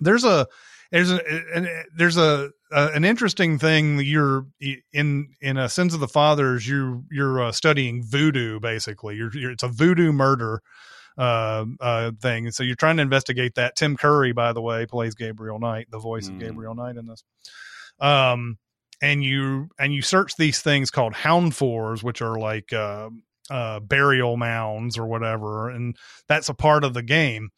there's 0.00 0.24
a 0.24 0.46
there's 0.90 1.10
a 1.12 1.20
an, 1.54 1.68
there's 1.94 2.16
a, 2.16 2.50
a 2.72 2.86
an 2.92 3.04
interesting 3.04 3.58
thing 3.58 4.00
you're 4.00 4.46
in 4.92 5.28
in 5.40 5.56
a 5.56 5.68
sins 5.68 5.94
of 5.94 6.00
the 6.00 6.08
fathers 6.08 6.66
you 6.66 7.04
you're 7.10 7.42
uh, 7.42 7.52
studying 7.52 8.02
voodoo 8.02 8.58
basically 8.60 9.16
you're, 9.16 9.30
you're 9.36 9.50
it's 9.50 9.62
a 9.62 9.68
voodoo 9.68 10.12
murder 10.12 10.62
uh, 11.18 11.64
uh, 11.80 12.12
thing. 12.22 12.48
So 12.52 12.62
you're 12.62 12.76
trying 12.76 12.96
to 12.98 13.02
investigate 13.02 13.56
that. 13.56 13.74
Tim 13.74 13.96
Curry, 13.96 14.30
by 14.32 14.52
the 14.52 14.62
way, 14.62 14.86
plays 14.86 15.16
Gabriel 15.16 15.58
Knight, 15.58 15.88
the 15.90 15.98
voice 15.98 16.28
Mm. 16.28 16.34
of 16.34 16.38
Gabriel 16.38 16.74
Knight 16.76 16.96
in 16.96 17.06
this. 17.06 17.24
Um, 17.98 18.56
and 19.02 19.24
you 19.24 19.68
and 19.78 19.92
you 19.92 20.00
search 20.00 20.36
these 20.36 20.60
things 20.62 20.90
called 20.92 21.14
hounfours, 21.14 22.02
which 22.04 22.22
are 22.22 22.38
like 22.38 22.72
uh, 22.72 23.10
uh, 23.50 23.80
burial 23.80 24.36
mounds 24.36 24.96
or 24.96 25.06
whatever, 25.06 25.70
and 25.70 25.96
that's 26.28 26.48
a 26.48 26.54
part 26.54 26.84
of 26.84 26.94
the 26.94 27.02
game. 27.02 27.50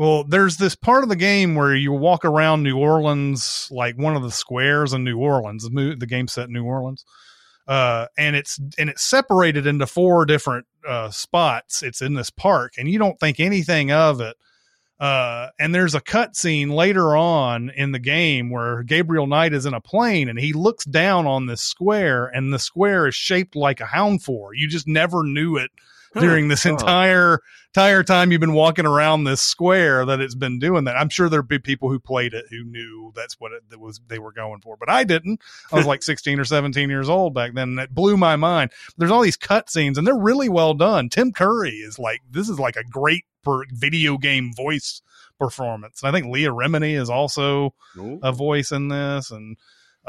Well, 0.00 0.24
there's 0.24 0.56
this 0.56 0.74
part 0.74 1.02
of 1.02 1.10
the 1.10 1.14
game 1.14 1.56
where 1.56 1.74
you 1.74 1.92
walk 1.92 2.24
around 2.24 2.62
New 2.62 2.78
Orleans, 2.78 3.68
like 3.70 3.98
one 3.98 4.16
of 4.16 4.22
the 4.22 4.30
squares 4.30 4.94
in 4.94 5.04
New 5.04 5.18
Orleans. 5.18 5.68
The, 5.68 6.06
game 6.08 6.26
set 6.26 6.46
in 6.46 6.54
New 6.54 6.64
Orleans, 6.64 7.04
uh, 7.68 8.06
and 8.16 8.34
it's 8.34 8.58
and 8.78 8.88
it's 8.88 9.02
separated 9.02 9.66
into 9.66 9.86
four 9.86 10.24
different 10.24 10.66
uh, 10.88 11.10
spots. 11.10 11.82
It's 11.82 12.00
in 12.00 12.14
this 12.14 12.30
park, 12.30 12.76
and 12.78 12.88
you 12.88 12.98
don't 12.98 13.20
think 13.20 13.40
anything 13.40 13.92
of 13.92 14.22
it. 14.22 14.38
Uh, 14.98 15.48
and 15.58 15.74
there's 15.74 15.94
a 15.94 16.00
cut 16.00 16.34
scene 16.34 16.70
later 16.70 17.14
on 17.14 17.68
in 17.68 17.92
the 17.92 17.98
game 17.98 18.48
where 18.48 18.82
Gabriel 18.82 19.26
Knight 19.26 19.52
is 19.52 19.66
in 19.66 19.74
a 19.74 19.82
plane 19.82 20.30
and 20.30 20.38
he 20.38 20.54
looks 20.54 20.86
down 20.86 21.26
on 21.26 21.44
this 21.44 21.60
square, 21.60 22.24
and 22.24 22.54
the 22.54 22.58
square 22.58 23.06
is 23.06 23.14
shaped 23.14 23.54
like 23.54 23.80
a 23.80 23.84
hounfour. 23.84 24.52
You 24.54 24.66
just 24.66 24.88
never 24.88 25.24
knew 25.24 25.58
it 25.58 25.70
during 26.14 26.48
this 26.48 26.66
oh. 26.66 26.70
entire 26.70 27.40
entire 27.74 28.02
time 28.02 28.32
you've 28.32 28.40
been 28.40 28.52
walking 28.52 28.86
around 28.86 29.24
this 29.24 29.40
square 29.40 30.04
that 30.04 30.20
it's 30.20 30.34
been 30.34 30.58
doing 30.58 30.84
that. 30.84 30.96
I'm 30.96 31.08
sure 31.08 31.28
there'd 31.28 31.46
be 31.46 31.60
people 31.60 31.88
who 31.88 32.00
played 32.00 32.34
it 32.34 32.46
who 32.50 32.64
knew 32.64 33.12
that's 33.14 33.38
what 33.38 33.52
it 33.52 33.62
that 33.70 33.78
was 33.78 34.00
they 34.08 34.18
were 34.18 34.32
going 34.32 34.60
for, 34.60 34.76
but 34.76 34.90
I 34.90 35.04
didn't. 35.04 35.40
I 35.72 35.76
was 35.76 35.86
like 35.86 36.02
16 36.10 36.40
or 36.40 36.44
17 36.44 36.90
years 36.90 37.08
old 37.08 37.34
back 37.34 37.54
then. 37.54 37.70
And 37.70 37.78
it 37.78 37.94
blew 37.94 38.16
my 38.16 38.36
mind. 38.36 38.72
There's 38.96 39.10
all 39.10 39.22
these 39.22 39.36
cut 39.36 39.70
scenes 39.70 39.98
and 39.98 40.06
they're 40.06 40.18
really 40.18 40.48
well 40.48 40.74
done. 40.74 41.08
Tim 41.08 41.32
Curry 41.32 41.70
is 41.70 41.98
like 41.98 42.20
this 42.28 42.48
is 42.48 42.58
like 42.58 42.76
a 42.76 42.84
great 42.84 43.24
per 43.44 43.62
video 43.72 44.18
game 44.18 44.52
voice 44.54 45.02
performance. 45.38 46.02
And 46.02 46.08
I 46.08 46.12
think 46.12 46.32
Leah 46.32 46.50
Remini 46.50 47.00
is 47.00 47.08
also 47.08 47.74
a 48.22 48.32
voice 48.32 48.72
in 48.72 48.88
this 48.88 49.30
and 49.30 49.56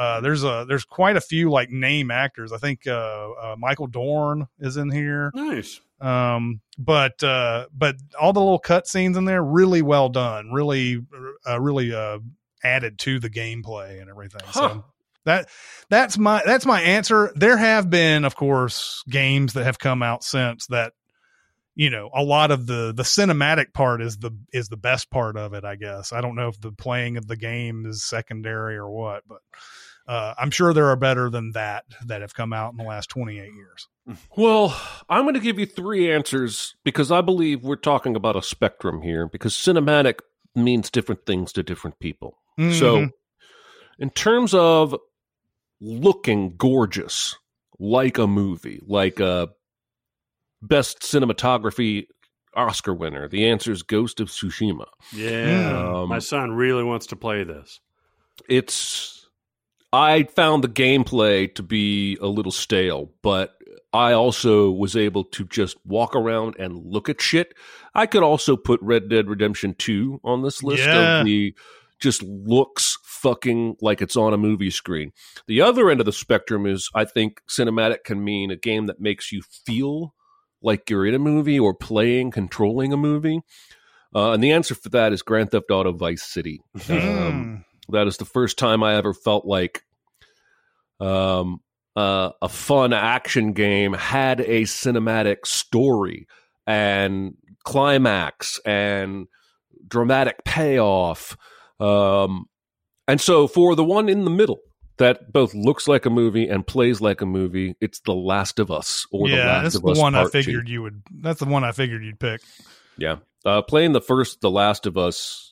uh, 0.01 0.19
there's 0.19 0.43
a 0.43 0.65
there's 0.67 0.83
quite 0.83 1.15
a 1.15 1.21
few 1.21 1.51
like 1.51 1.69
name 1.69 2.09
actors. 2.09 2.51
I 2.51 2.57
think 2.57 2.87
uh, 2.87 3.29
uh, 3.31 3.55
Michael 3.55 3.85
Dorn 3.85 4.47
is 4.59 4.75
in 4.75 4.89
here. 4.89 5.31
Nice. 5.35 5.79
Um, 5.99 6.61
but 6.79 7.21
uh, 7.23 7.67
but 7.71 7.97
all 8.19 8.33
the 8.33 8.39
little 8.39 8.57
cut 8.57 8.87
scenes 8.87 9.15
in 9.15 9.25
there 9.25 9.43
really 9.43 9.83
well 9.83 10.09
done. 10.09 10.51
Really 10.51 11.05
uh, 11.47 11.61
really 11.61 11.93
uh, 11.93 12.17
added 12.63 12.97
to 12.99 13.19
the 13.19 13.29
gameplay 13.29 14.01
and 14.01 14.09
everything. 14.09 14.41
Huh. 14.45 14.69
So 14.69 14.85
that 15.25 15.49
that's 15.89 16.17
my 16.17 16.41
that's 16.47 16.65
my 16.65 16.81
answer. 16.81 17.31
There 17.35 17.57
have 17.57 17.91
been, 17.91 18.25
of 18.25 18.35
course, 18.35 19.03
games 19.07 19.53
that 19.53 19.65
have 19.65 19.77
come 19.77 20.01
out 20.01 20.23
since 20.23 20.65
that 20.67 20.93
you 21.75 21.91
know 21.91 22.09
a 22.15 22.23
lot 22.23 22.49
of 22.49 22.65
the 22.65 22.91
the 22.95 23.03
cinematic 23.03 23.71
part 23.71 24.01
is 24.01 24.17
the 24.17 24.31
is 24.51 24.67
the 24.67 24.77
best 24.77 25.09
part 25.09 25.37
of 25.37 25.53
it 25.53 25.63
i 25.63 25.75
guess 25.75 26.11
i 26.11 26.21
don't 26.21 26.35
know 26.35 26.47
if 26.47 26.59
the 26.59 26.71
playing 26.71 27.17
of 27.17 27.27
the 27.27 27.37
game 27.37 27.85
is 27.85 28.03
secondary 28.03 28.75
or 28.75 28.89
what 28.89 29.23
but 29.27 29.39
uh, 30.11 30.33
i'm 30.37 30.51
sure 30.51 30.73
there 30.73 30.87
are 30.87 30.95
better 30.95 31.29
than 31.29 31.51
that 31.53 31.85
that 32.05 32.21
have 32.21 32.33
come 32.33 32.51
out 32.53 32.71
in 32.71 32.77
the 32.77 32.83
last 32.83 33.09
28 33.09 33.53
years 33.53 33.87
Well, 34.35 34.75
I'm 35.09 35.23
going 35.23 35.35
to 35.35 35.39
give 35.39 35.59
you 35.59 35.65
three 35.67 36.11
answers 36.11 36.75
because 36.83 37.11
I 37.11 37.21
believe 37.21 37.63
we're 37.63 37.75
talking 37.75 38.15
about 38.15 38.35
a 38.35 38.41
spectrum 38.41 39.01
here 39.03 39.27
because 39.27 39.53
cinematic 39.53 40.19
means 40.55 40.89
different 40.89 41.25
things 41.25 41.53
to 41.53 41.63
different 41.63 41.99
people. 41.99 42.37
So, 42.57 42.97
Mhm. 42.97 43.11
in 43.99 44.09
terms 44.09 44.53
of 44.55 44.95
looking 45.79 46.57
gorgeous, 46.57 47.37
like 47.79 48.17
a 48.17 48.25
movie, 48.27 48.81
like 48.85 49.19
a 49.19 49.49
best 50.61 51.01
cinematography 51.01 52.07
Oscar 52.55 52.93
winner, 52.93 53.27
the 53.29 53.47
answer 53.49 53.71
is 53.71 53.83
Ghost 53.83 54.19
of 54.19 54.27
Tsushima. 54.29 54.87
Yeah. 55.13 55.99
Um, 56.01 56.09
My 56.09 56.19
son 56.19 56.51
really 56.51 56.83
wants 56.83 57.05
to 57.07 57.15
play 57.15 57.43
this. 57.43 57.79
it's 58.49 59.20
I 59.93 60.23
found 60.23 60.63
the 60.63 60.69
gameplay 60.69 61.53
to 61.55 61.63
be 61.63 62.17
a 62.21 62.27
little 62.27 62.51
stale, 62.51 63.11
but 63.21 63.55
I 63.93 64.13
also 64.13 64.71
was 64.71 64.95
able 64.95 65.25
to 65.25 65.43
just 65.45 65.77
walk 65.85 66.15
around 66.15 66.55
and 66.57 66.77
look 66.85 67.09
at 67.09 67.21
shit. 67.21 67.53
I 67.93 68.05
could 68.05 68.23
also 68.23 68.55
put 68.55 68.81
Red 68.81 69.09
Dead 69.09 69.27
Redemption 69.27 69.75
2 69.77 70.21
on 70.23 70.43
this 70.43 70.63
list 70.63 70.83
Yeah. 70.85 71.19
of 71.19 71.25
the 71.25 71.53
just 71.99 72.23
looks 72.23 72.97
fucking 73.03 73.75
like 73.81 74.01
it's 74.01 74.15
on 74.15 74.33
a 74.33 74.37
movie 74.37 74.71
screen. 74.71 75.11
The 75.47 75.61
other 75.61 75.89
end 75.89 75.99
of 75.99 76.05
the 76.07 76.11
spectrum 76.13 76.65
is 76.65 76.89
I 76.95 77.05
think 77.05 77.41
cinematic 77.47 78.03
can 78.05 78.23
mean 78.23 78.49
a 78.49 78.55
game 78.55 78.87
that 78.87 78.99
makes 78.99 79.31
you 79.31 79.41
feel 79.65 80.15
like 80.63 80.89
you're 80.89 81.05
in 81.05 81.13
a 81.13 81.19
movie 81.19 81.59
or 81.59 81.75
playing, 81.75 82.31
controlling 82.31 82.91
a 82.91 82.97
movie. 82.97 83.41
Uh, 84.15 84.31
and 84.31 84.43
the 84.43 84.51
answer 84.51 84.73
for 84.73 84.89
that 84.89 85.13
is 85.13 85.21
Grand 85.21 85.51
Theft 85.51 85.69
Auto 85.69 85.91
Vice 85.93 86.23
City. 86.23 86.61
Um, 86.75 86.81
Mm. 86.89 87.63
That 87.91 88.07
is 88.07 88.17
the 88.17 88.25
first 88.25 88.57
time 88.57 88.83
I 88.83 88.95
ever 88.95 89.13
felt 89.13 89.45
like 89.45 89.83
um, 90.99 91.61
uh, 91.95 92.31
a 92.41 92.49
fun 92.49 92.93
action 92.93 93.53
game 93.53 93.93
had 93.93 94.39
a 94.41 94.63
cinematic 94.63 95.45
story 95.45 96.27
and 96.67 97.35
climax 97.63 98.59
and 98.65 99.27
dramatic 99.87 100.43
payoff. 100.45 101.37
Um, 101.79 102.45
and 103.07 103.19
so 103.19 103.47
for 103.47 103.75
the 103.75 103.83
one 103.83 104.09
in 104.09 104.23
the 104.23 104.31
middle 104.31 104.59
that 105.01 105.33
both 105.33 105.55
looks 105.55 105.87
like 105.87 106.05
a 106.05 106.11
movie 106.11 106.47
and 106.47 106.65
plays 106.65 107.01
like 107.01 107.21
a 107.21 107.25
movie. 107.25 107.75
It's 107.81 107.99
The 108.01 108.13
Last 108.13 108.59
of 108.59 108.69
Us 108.69 109.07
or 109.11 109.27
The 109.27 109.35
yeah, 109.35 109.45
Last 109.47 109.63
that's 109.63 109.75
of 109.75 109.81
the 109.81 109.91
Us 109.93 109.97
one 109.97 110.13
I 110.13 110.19
Part 110.19 110.31
Two. 110.31 110.43
figured 110.43 110.69
you 110.69 110.83
would. 110.83 111.01
That's 111.21 111.39
the 111.39 111.47
one 111.47 111.63
I 111.63 111.71
figured 111.71 112.03
you'd 112.05 112.19
pick. 112.19 112.41
Yeah, 112.99 113.15
uh, 113.43 113.63
playing 113.63 113.93
the 113.93 114.01
first 114.01 114.41
The 114.41 114.51
Last 114.51 114.85
of 114.85 114.97
Us. 114.99 115.50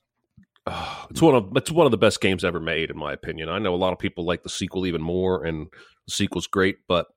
Uh, 0.70 1.06
it's 1.10 1.22
one 1.22 1.36
of 1.36 1.52
it's 1.56 1.72
one 1.72 1.86
of 1.86 1.91
the 1.91 1.98
best 1.98 2.22
games 2.22 2.46
ever 2.46 2.60
made, 2.60 2.90
in 2.90 2.98
my 2.98 3.14
opinion. 3.14 3.50
I 3.50 3.60
know 3.60 3.74
a 3.74 3.78
lot 3.78 3.94
of 3.94 4.00
people 4.00 4.26
like 4.26 4.44
the 4.44 4.50
sequel 4.50 4.86
even 4.86 5.02
more, 5.02 5.44
and 5.44 5.68
the 6.06 6.14
sequel's 6.14 6.48
great, 6.48 6.78
but 6.88 7.08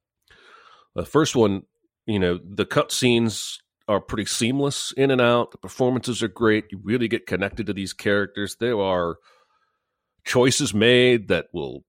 the 0.94 1.04
first 1.04 1.36
one, 1.36 1.62
you 2.06 2.18
know, 2.18 2.38
the 2.42 2.66
cutscenes 2.66 3.58
are 3.88 4.00
pretty 4.00 4.26
seamless 4.26 4.92
in 4.96 5.10
and 5.10 5.20
out. 5.20 5.50
The 5.50 5.58
performances 5.58 6.22
are 6.22 6.28
great. 6.28 6.66
You 6.70 6.80
really 6.82 7.08
get 7.08 7.26
connected 7.26 7.66
to 7.66 7.72
these 7.72 7.92
characters. 7.92 8.56
There 8.58 8.80
are 8.80 9.16
choices 10.24 10.72
made 10.72 11.28
that 11.28 11.46
will 11.52 11.84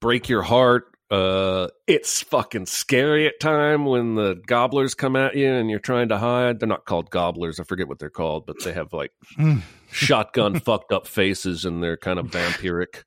break 0.00 0.28
your 0.28 0.42
heart. 0.42 0.91
Uh, 1.12 1.68
it's 1.86 2.22
fucking 2.22 2.64
scary 2.64 3.26
at 3.26 3.38
time 3.38 3.84
when 3.84 4.14
the 4.14 4.40
gobblers 4.46 4.94
come 4.94 5.14
at 5.14 5.36
you 5.36 5.52
and 5.52 5.68
you're 5.68 5.78
trying 5.78 6.08
to 6.08 6.16
hide. 6.16 6.58
They're 6.58 6.66
not 6.68 6.86
called 6.86 7.10
gobblers. 7.10 7.60
I 7.60 7.64
forget 7.64 7.86
what 7.86 7.98
they're 7.98 8.08
called, 8.08 8.46
but 8.46 8.56
they 8.64 8.72
have 8.72 8.92
like 8.94 9.12
Hmm. 9.36 9.58
shotgun 9.90 10.58
fucked 10.60 10.90
up 10.90 11.06
faces 11.06 11.66
and 11.66 11.82
they're 11.82 11.98
kind 11.98 12.18
of 12.18 12.26
vampiric. 12.28 13.04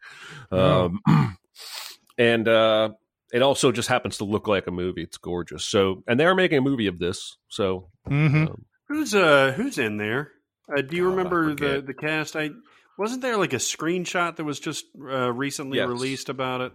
Oh. 0.51 0.85
Um, 1.07 1.37
and 2.19 2.47
uh, 2.47 2.89
it 3.33 3.41
also 3.41 3.71
just 3.71 3.89
happens 3.89 4.17
to 4.19 4.23
look 4.25 4.47
like 4.47 4.67
a 4.67 4.71
movie. 4.71 5.01
It's 5.01 5.17
gorgeous. 5.17 5.65
So, 5.65 6.03
and 6.07 6.19
they're 6.19 6.35
making 6.35 6.59
a 6.59 6.61
movie 6.61 6.87
of 6.87 6.99
this. 6.99 7.37
So, 7.47 7.89
hmm 8.07 8.43
um, 8.43 8.65
Who's 8.87 9.15
uh 9.15 9.51
who's 9.53 9.79
in 9.79 9.97
there? 9.97 10.31
Uh, 10.71 10.81
do 10.83 10.95
you 10.95 11.07
I 11.07 11.09
remember 11.09 11.55
the 11.55 11.81
the 11.83 11.95
cast? 11.95 12.35
I 12.35 12.51
wasn't 12.99 13.23
there 13.23 13.35
like 13.37 13.53
a 13.53 13.57
screenshot 13.57 14.35
that 14.35 14.43
was 14.43 14.59
just 14.59 14.85
uh, 15.01 15.33
recently 15.33 15.79
Yes. 15.79 15.87
released 15.87 16.29
about 16.29 16.61
it. 16.61 16.71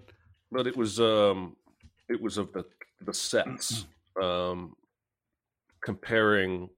But 0.53 0.67
it 0.67 0.77
was 0.77 1.01
um, 1.01 1.57
it 2.09 2.21
was 2.21 2.39
of 2.39 2.53
the 2.53 2.65
the 3.03 3.15
sets 3.15 3.87
um, 4.23 4.75
comparing 5.83 6.69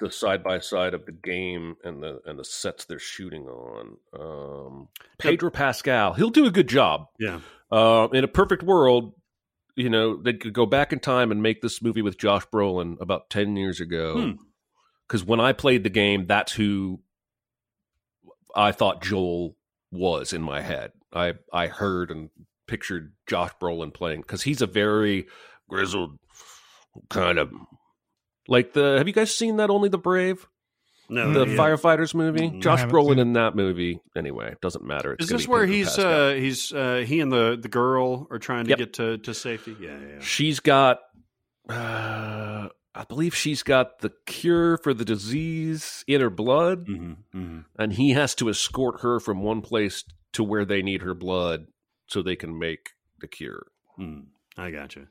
the 0.00 0.10
side 0.10 0.42
by 0.42 0.58
side 0.58 0.94
of 0.94 1.06
the 1.06 1.12
game 1.12 1.76
and 1.84 2.02
the 2.02 2.20
and 2.26 2.38
the 2.38 2.44
sets 2.44 2.84
they're 2.84 2.98
shooting 2.98 3.46
on. 3.46 3.96
Um, 4.18 4.88
Pedro 5.18 5.50
Pascal, 5.50 6.14
he'll 6.14 6.30
do 6.30 6.46
a 6.46 6.50
good 6.50 6.68
job. 6.68 7.06
Yeah, 7.20 7.40
Uh, 7.70 8.08
in 8.12 8.24
a 8.24 8.28
perfect 8.28 8.64
world, 8.64 9.14
you 9.76 9.88
know, 9.88 10.20
they 10.20 10.32
could 10.32 10.52
go 10.52 10.66
back 10.66 10.92
in 10.92 10.98
time 10.98 11.30
and 11.30 11.40
make 11.40 11.62
this 11.62 11.80
movie 11.80 12.02
with 12.02 12.18
Josh 12.18 12.44
Brolin 12.52 13.00
about 13.00 13.30
10 13.30 13.56
years 13.56 13.78
Hmm. 13.78 13.82
ago. 13.84 14.34
Because 15.06 15.24
when 15.24 15.38
I 15.40 15.52
played 15.52 15.84
the 15.84 15.90
game, 15.90 16.26
that's 16.26 16.52
who 16.52 17.00
I 18.56 18.72
thought 18.72 19.02
Joel 19.02 19.56
was 19.92 20.32
in 20.32 20.42
my 20.42 20.60
head. 20.62 20.92
I, 21.12 21.34
I 21.52 21.66
heard 21.68 22.10
and 22.10 22.30
pictured 22.66 23.12
Josh 23.26 23.50
Brolin 23.60 23.92
playing 23.92 24.20
because 24.22 24.42
he's 24.42 24.62
a 24.62 24.66
very 24.66 25.26
grizzled 25.68 26.18
kind 27.08 27.38
of 27.38 27.50
like 28.48 28.72
the. 28.72 28.96
Have 28.98 29.06
you 29.08 29.14
guys 29.14 29.34
seen 29.34 29.56
that 29.56 29.70
Only 29.70 29.88
the 29.88 29.98
Brave? 29.98 30.46
no, 31.08 31.32
The 31.32 31.50
yeah. 31.50 31.56
firefighters 31.56 32.14
movie? 32.14 32.52
I 32.56 32.60
Josh 32.60 32.80
haven't 32.80 32.94
Brolin 32.94 33.08
seen 33.10 33.18
in 33.18 33.32
that 33.34 33.56
movie. 33.56 34.00
Anyway, 34.16 34.54
doesn't 34.62 34.84
matter. 34.84 35.14
It's 35.14 35.24
Is 35.24 35.30
this 35.30 35.48
where 35.48 35.66
he's 35.66 35.98
uh 35.98 36.34
he's 36.38 36.72
uh 36.72 37.02
he 37.06 37.20
and 37.20 37.32
the 37.32 37.58
the 37.60 37.68
girl 37.68 38.28
are 38.30 38.38
trying 38.38 38.64
to 38.64 38.70
Yep. 38.70 38.78
get 38.78 38.92
to 38.94 39.18
to 39.18 39.34
safety? 39.34 39.76
Yeah, 39.80 39.88
yeah. 39.90 40.06
yeah. 40.14 40.20
She's 40.20 40.60
got, 40.60 41.00
uh, 41.68 42.68
I 42.94 43.04
believe 43.08 43.34
she's 43.34 43.62
got 43.62 44.00
the 44.00 44.12
cure 44.26 44.76
for 44.78 44.92
the 44.94 45.04
disease 45.04 46.04
in 46.06 46.20
her 46.20 46.30
blood, 46.30 46.86
Mm-hmm, 46.86 47.12
mm-hmm. 47.38 47.58
and 47.78 47.92
he 47.92 48.10
has 48.10 48.34
to 48.36 48.48
escort 48.48 49.00
her 49.02 49.20
from 49.20 49.42
one 49.42 49.60
place 49.62 50.04
to 50.34 50.44
where 50.44 50.64
they 50.64 50.82
need 50.82 51.02
her 51.02 51.14
blood 51.14 51.66
so 52.06 52.22
they 52.22 52.36
can 52.36 52.58
make 52.58 52.90
the 53.20 53.28
cure. 53.28 53.66
Mm, 53.98 54.26
I 54.56 54.70
gotcha. 54.70 55.08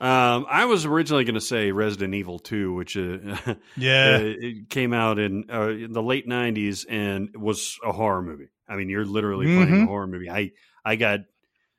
Um, 0.00 0.44
I 0.50 0.64
was 0.64 0.84
originally 0.84 1.24
going 1.24 1.34
to 1.36 1.40
say 1.40 1.70
Resident 1.70 2.14
Evil 2.14 2.38
2, 2.38 2.74
which 2.74 2.96
uh, 2.96 3.18
Yeah. 3.76 4.16
uh, 4.16 4.20
it 4.22 4.68
came 4.68 4.92
out 4.92 5.18
in, 5.18 5.44
uh, 5.52 5.68
in 5.68 5.92
the 5.92 6.02
late 6.02 6.28
90s 6.28 6.84
and 6.88 7.28
was 7.36 7.78
a 7.84 7.92
horror 7.92 8.22
movie. 8.22 8.48
I 8.68 8.76
mean, 8.76 8.88
you're 8.88 9.04
literally 9.04 9.46
playing 9.46 9.82
a 9.82 9.86
horror 9.86 10.06
movie. 10.06 10.28
I, 10.30 10.50
I 10.84 10.96
got 10.96 11.20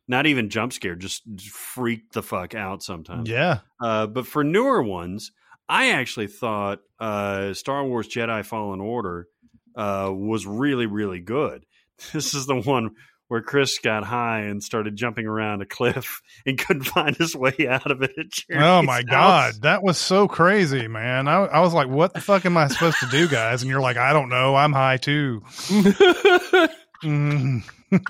not 0.08 0.28
even 0.28 0.50
jump 0.50 0.72
scared, 0.72 1.02
just 1.02 1.24
freaked 1.42 2.14
the 2.14 2.24
fuck 2.24 2.54
out 2.56 2.84
sometimes. 2.84 3.28
yeah. 3.30 3.60
Uh, 3.82 4.08
but 4.08 4.26
for 4.28 4.44
newer 4.44 4.82
ones, 4.82 5.32
I 5.68 5.92
actually 5.92 6.28
thought 6.28 6.80
uh, 7.00 7.54
Star 7.54 7.84
Wars 7.84 8.08
Jedi 8.08 8.46
Fallen 8.46 8.82
Order 8.82 9.28
uh, 9.76 10.12
was 10.14 10.46
really, 10.46 10.86
really 10.86 11.20
good. 11.20 11.66
This 12.14 12.34
is 12.34 12.46
the 12.46 12.56
one 12.60 12.92
where 13.28 13.42
Chris 13.42 13.80
got 13.80 14.04
high 14.04 14.42
and 14.42 14.62
started 14.62 14.96
jumping 14.96 15.26
around 15.26 15.62
a 15.62 15.66
cliff 15.66 16.22
and 16.46 16.58
couldn't 16.60 16.84
find 16.84 17.16
his 17.16 17.36
way 17.36 17.56
out 17.68 17.90
of 17.90 18.02
it. 18.04 18.36
Oh 18.54 18.82
my 18.84 18.98
house. 18.98 19.04
god, 19.10 19.54
that 19.62 19.82
was 19.84 19.98
so 19.98 20.28
crazy, 20.28 20.88
man. 20.88 21.28
I, 21.28 21.46
I 21.46 21.60
was 21.62 21.74
like, 21.74 21.88
"What 21.88 22.14
the 22.14 22.22
fuck 22.22 22.46
am 22.46 22.56
I 22.58 22.68
supposed 22.68 23.00
to 23.00 23.08
do, 23.08 23.28
guys?" 23.28 23.62
And 23.64 23.72
you're 23.72 23.82
like, 23.82 23.98
"I 23.98 24.14
don't 24.14 24.30
know. 24.30 24.56
I'm 24.56 24.74
high 24.74 24.98
too." 24.98 25.42
Mm. 27.04 27.64
You 27.92 28.02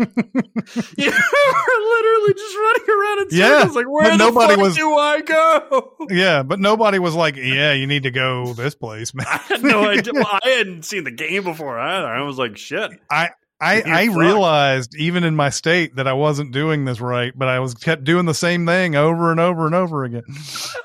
were 1.12 1.82
literally 1.96 2.34
just 2.34 2.56
running 2.56 2.90
around 2.90 3.20
in 3.20 3.28
Yeah, 3.32 3.60
circles, 3.60 3.76
like 3.76 3.86
where 3.88 4.12
the 4.12 4.18
nobody 4.18 4.56
fuck 4.56 4.64
was- 4.64 4.76
do 4.76 4.94
I 4.96 5.22
go? 5.22 5.94
Yeah, 6.10 6.44
but 6.44 6.60
nobody 6.60 6.98
was 6.98 7.14
like, 7.14 7.36
"Yeah, 7.36 7.74
you 7.74 7.86
need 7.86 8.04
to 8.04 8.12
go 8.12 8.54
this 8.54 8.74
place, 8.74 9.14
man." 9.14 9.28
I 9.30 9.38
had 9.38 9.64
no 9.64 9.88
idea. 9.88 10.14
Well, 10.14 10.28
I 10.44 10.50
hadn't 10.50 10.86
seen 10.86 11.04
the 11.04 11.12
game 11.12 11.44
before 11.44 11.78
either. 11.78 12.08
I 12.08 12.22
was 12.24 12.38
like, 12.38 12.58
shit. 12.58 12.92
I 13.12 13.30
I, 13.62 13.82
I 13.82 14.04
realized 14.06 14.96
even 14.98 15.24
in 15.24 15.36
my 15.36 15.50
state 15.50 15.96
that 15.96 16.08
I 16.08 16.14
wasn't 16.14 16.52
doing 16.52 16.86
this 16.86 17.00
right, 17.00 17.32
but 17.36 17.48
I 17.48 17.60
was 17.60 17.74
kept 17.74 18.04
doing 18.04 18.26
the 18.26 18.34
same 18.34 18.66
thing 18.66 18.96
over 18.96 19.32
and 19.32 19.40
over 19.40 19.66
and 19.66 19.76
over 19.76 20.04
again. 20.04 20.24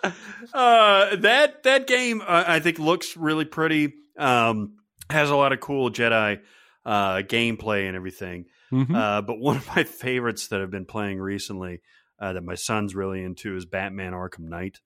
Uh, 0.53 1.15
that 1.17 1.63
that 1.63 1.87
game 1.87 2.21
uh, 2.23 2.43
I 2.45 2.59
think 2.59 2.81
looks 2.81 3.17
really 3.17 3.45
pretty. 3.45 3.93
Um, 4.19 4.79
has 5.09 5.31
a 5.31 5.37
lot 5.37 5.53
of 5.53 5.61
cool 5.61 5.91
Jedi 5.91 6.41
uh, 6.85 7.17
gameplay 7.19 7.87
and 7.87 7.95
everything. 7.95 8.47
Mhm. 8.73 8.93
Uh, 8.93 9.23
but 9.23 9.39
one 9.39 9.59
of 9.59 9.67
my 9.77 9.85
favorites 9.85 10.49
that 10.49 10.61
I've 10.61 10.71
been 10.71 10.87
playing 10.87 11.21
recently 11.21 11.83
uh, 12.19 12.33
that 12.33 12.43
my 12.43 12.57
son's 12.57 12.97
really 12.97 13.23
into 13.23 13.55
is 13.57 13.65
Batman 13.65 14.13
Arkham 14.13 14.49
Knight. 14.49 14.81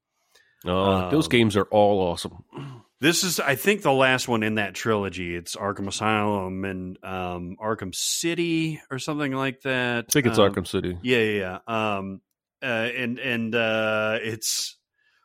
Those 0.64 1.24
Um, 1.26 1.30
games 1.30 1.56
are 1.56 1.68
all 1.70 2.00
awesome. 2.00 2.44
This 3.04 3.22
is, 3.22 3.38
I 3.38 3.54
think, 3.54 3.82
the 3.82 3.92
last 3.92 4.28
one 4.28 4.42
in 4.42 4.54
that 4.54 4.72
trilogy. 4.72 5.36
It's 5.36 5.56
Arkham 5.56 5.88
Asylum 5.88 6.64
and 6.64 6.96
um, 7.04 7.54
Arkham 7.62 7.94
City 7.94 8.80
or 8.90 8.98
something 8.98 9.30
like 9.30 9.60
that. 9.60 10.06
I 10.08 10.10
think 10.10 10.24
it's 10.24 10.38
Um, 10.38 10.50
Arkham 10.50 10.66
City. 10.66 10.96
Yeah, 11.02 11.18
yeah, 11.18 11.58
yeah. 11.68 11.96
Um, 11.98 12.22
uh, 12.62 12.66
and 12.66 13.18
and 13.18 13.54
uh, 13.54 14.20
it's 14.22 14.78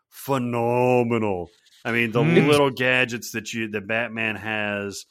phenomenal. 0.09 1.49
I 1.85 1.93
mean, 1.93 2.11
the 2.11 2.19
Mm. 2.19 2.49
little 2.49 2.69
gadgets 2.69 3.31
that 3.31 3.53
you 3.53 3.69
that 3.69 3.87
Batman 3.87 4.35
has 4.35 5.05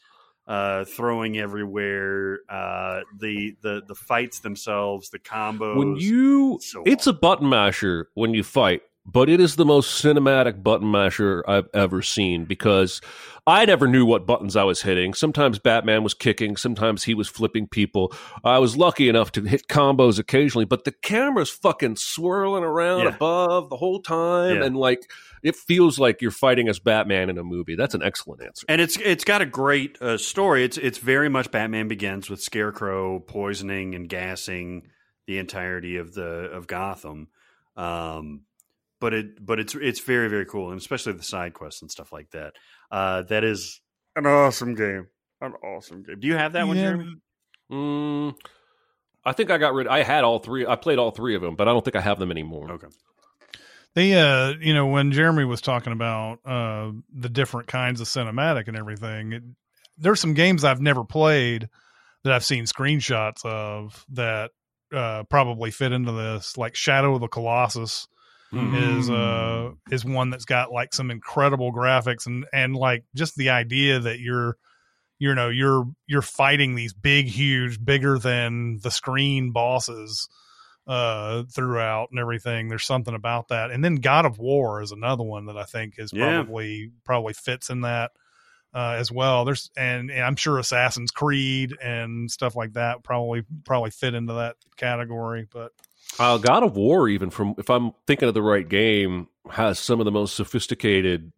uh, 0.46 0.84
throwing 0.84 1.38
everywhere, 1.38 2.40
uh, 2.50 3.00
the 3.18 3.56
the 3.62 3.80
the 3.88 3.94
fights 3.94 4.40
themselves, 4.40 5.08
the 5.08 5.18
combos. 5.18 5.76
When 5.76 5.96
you, 5.96 6.58
So 6.60 6.82
it's 6.84 7.06
a 7.06 7.14
button 7.14 7.48
masher 7.48 8.10
when 8.12 8.34
you 8.34 8.42
fight, 8.42 8.82
but 9.10 9.28
it 9.30 9.40
is 9.40 9.56
the 9.56 9.64
most 9.64 10.04
cinematic 10.04 10.62
button 10.62 10.90
masher 10.90 11.42
I've 11.48 11.68
ever 11.72 12.02
seen 12.02 12.44
because 12.44 13.00
I 13.46 13.64
never 13.64 13.88
knew 13.88 14.04
what 14.04 14.26
buttons 14.26 14.56
I 14.56 14.64
was 14.64 14.82
hitting. 14.82 15.14
Sometimes 15.14 15.58
Batman 15.58 16.02
was 16.02 16.12
kicking, 16.12 16.56
sometimes 16.58 17.04
he 17.04 17.14
was 17.14 17.28
flipping 17.28 17.66
people. 17.66 18.12
I 18.44 18.58
was 18.58 18.76
lucky 18.76 19.08
enough 19.08 19.32
to 19.32 19.42
hit 19.42 19.66
combos 19.68 20.18
occasionally, 20.18 20.66
but 20.66 20.84
the 20.84 20.92
camera's 20.92 21.48
fucking 21.48 21.96
swirling 21.96 22.64
around 22.64 23.04
Yeah. 23.04 23.14
above 23.14 23.70
the 23.70 23.76
whole 23.78 24.02
time, 24.02 24.56
Yeah. 24.56 24.64
and 24.66 24.76
like 24.76 25.10
it 25.42 25.56
feels 25.56 25.98
like 25.98 26.20
you're 26.20 26.30
fighting 26.30 26.68
as 26.68 26.78
Batman 26.78 27.30
in 27.30 27.38
a 27.38 27.44
movie. 27.44 27.76
That's 27.76 27.94
an 27.94 28.02
excellent 28.02 28.42
answer. 28.42 28.66
and 28.68 28.80
it's 28.82 28.98
it's 28.98 29.24
got 29.24 29.40
a 29.40 29.46
great 29.46 29.96
uh, 30.02 30.18
story. 30.18 30.64
It's 30.64 30.76
it's 30.76 30.98
very 30.98 31.30
much 31.30 31.50
Batman 31.50 31.88
Begins 31.88 32.28
with 32.28 32.42
Scarecrow 32.42 33.20
poisoning 33.20 33.94
and 33.94 34.08
gassing 34.08 34.82
the 35.26 35.38
entirety 35.38 35.96
of 35.96 36.12
the 36.12 36.50
of 36.52 36.66
Gotham. 36.66 37.28
Um, 37.76 38.42
but 39.00 39.14
it 39.14 39.44
but 39.44 39.58
it's 39.58 39.74
it's 39.74 40.00
very 40.00 40.28
very 40.28 40.46
cool, 40.46 40.70
and 40.70 40.80
especially 40.80 41.12
the 41.12 41.22
side 41.22 41.54
quests 41.54 41.82
and 41.82 41.90
stuff 41.90 42.12
like 42.12 42.30
that. 42.30 42.54
Uh, 42.90 43.22
that 43.22 43.44
is 43.44 43.80
an 44.16 44.26
awesome 44.26 44.74
game. 44.74 45.08
An 45.40 45.54
awesome 45.64 46.02
game. 46.02 46.20
Do 46.20 46.26
you 46.26 46.34
have 46.34 46.52
that 46.54 46.66
one, 46.66 46.76
Jeremy? 46.76 47.14
Mm, 47.70 48.34
I 49.24 49.32
think 49.32 49.50
I 49.50 49.58
got 49.58 49.74
rid. 49.74 49.86
I 49.86 50.02
had 50.02 50.24
all 50.24 50.38
three. 50.38 50.66
I 50.66 50.76
played 50.76 50.98
all 50.98 51.10
three 51.10 51.36
of 51.36 51.42
them, 51.42 51.54
but 51.54 51.68
I 51.68 51.72
don't 51.72 51.84
think 51.84 51.96
I 51.96 52.00
have 52.00 52.18
them 52.18 52.30
anymore. 52.30 52.72
Okay. 52.72 52.88
They, 53.94 54.14
uh, 54.14 54.54
you 54.60 54.74
know, 54.74 54.86
when 54.86 55.12
Jeremy 55.12 55.44
was 55.44 55.60
talking 55.60 55.92
about 55.92 56.38
uh, 56.44 56.92
the 57.12 57.28
different 57.28 57.68
kinds 57.68 58.00
of 58.00 58.06
cinematic 58.06 58.68
and 58.68 58.76
everything, 58.76 59.32
it, 59.32 59.42
there's 59.96 60.20
some 60.20 60.34
games 60.34 60.64
I've 60.64 60.80
never 60.80 61.04
played 61.04 61.68
that 62.24 62.32
I've 62.32 62.44
seen 62.44 62.64
screenshots 62.64 63.44
of 63.44 64.04
that 64.10 64.50
uh, 64.92 65.24
probably 65.24 65.70
fit 65.70 65.92
into 65.92 66.12
this, 66.12 66.56
like 66.56 66.74
Shadow 66.74 67.14
of 67.14 67.20
the 67.20 67.28
Colossus 67.28 68.06
is 68.52 69.10
uh 69.10 69.70
is 69.90 70.04
one 70.04 70.30
that's 70.30 70.44
got 70.46 70.72
like 70.72 70.94
some 70.94 71.10
incredible 71.10 71.72
graphics 71.72 72.26
and 72.26 72.46
and 72.52 72.74
like 72.74 73.04
just 73.14 73.36
the 73.36 73.50
idea 73.50 73.98
that 74.00 74.20
you're 74.20 74.56
you 75.18 75.34
know 75.34 75.48
you're 75.48 75.84
you're 76.06 76.22
fighting 76.22 76.74
these 76.74 76.92
big 76.92 77.26
huge 77.26 77.84
bigger 77.84 78.18
than 78.18 78.78
the 78.82 78.90
screen 78.90 79.52
bosses 79.52 80.28
uh 80.86 81.42
throughout 81.54 82.08
and 82.10 82.18
everything. 82.18 82.68
There's 82.68 82.86
something 82.86 83.14
about 83.14 83.48
that. 83.48 83.70
And 83.70 83.84
then 83.84 83.96
god 83.96 84.24
of 84.24 84.38
war 84.38 84.80
is 84.80 84.92
another 84.92 85.24
one 85.24 85.46
that 85.46 85.56
i 85.58 85.64
think 85.64 85.94
is 85.98 86.12
Yeah. 86.12 86.22
probably 86.42 86.90
probably 87.04 87.34
fits 87.34 87.68
in 87.68 87.82
that 87.82 88.12
uh 88.72 88.96
as 88.98 89.12
well. 89.12 89.44
There's 89.44 89.70
and, 89.76 90.10
and 90.10 90.22
i'm 90.22 90.36
sure 90.36 90.58
assassin's 90.58 91.10
creed 91.10 91.76
and 91.82 92.30
stuff 92.30 92.56
like 92.56 92.72
that 92.74 93.02
probably 93.02 93.42
probably 93.66 93.90
fit 93.90 94.14
into 94.14 94.32
that 94.34 94.56
category 94.76 95.46
but 95.52 95.72
Uh, 96.18 96.38
God 96.38 96.62
of 96.62 96.76
War, 96.76 97.08
even 97.08 97.30
from 97.30 97.54
if 97.58 97.70
I'm 97.70 97.92
thinking 98.06 98.28
of 98.28 98.34
the 98.34 98.42
right 98.42 98.68
game, 98.68 99.28
has 99.50 99.78
some 99.78 100.00
of 100.00 100.04
the 100.04 100.10
most 100.10 100.34
sophisticated 100.34 101.32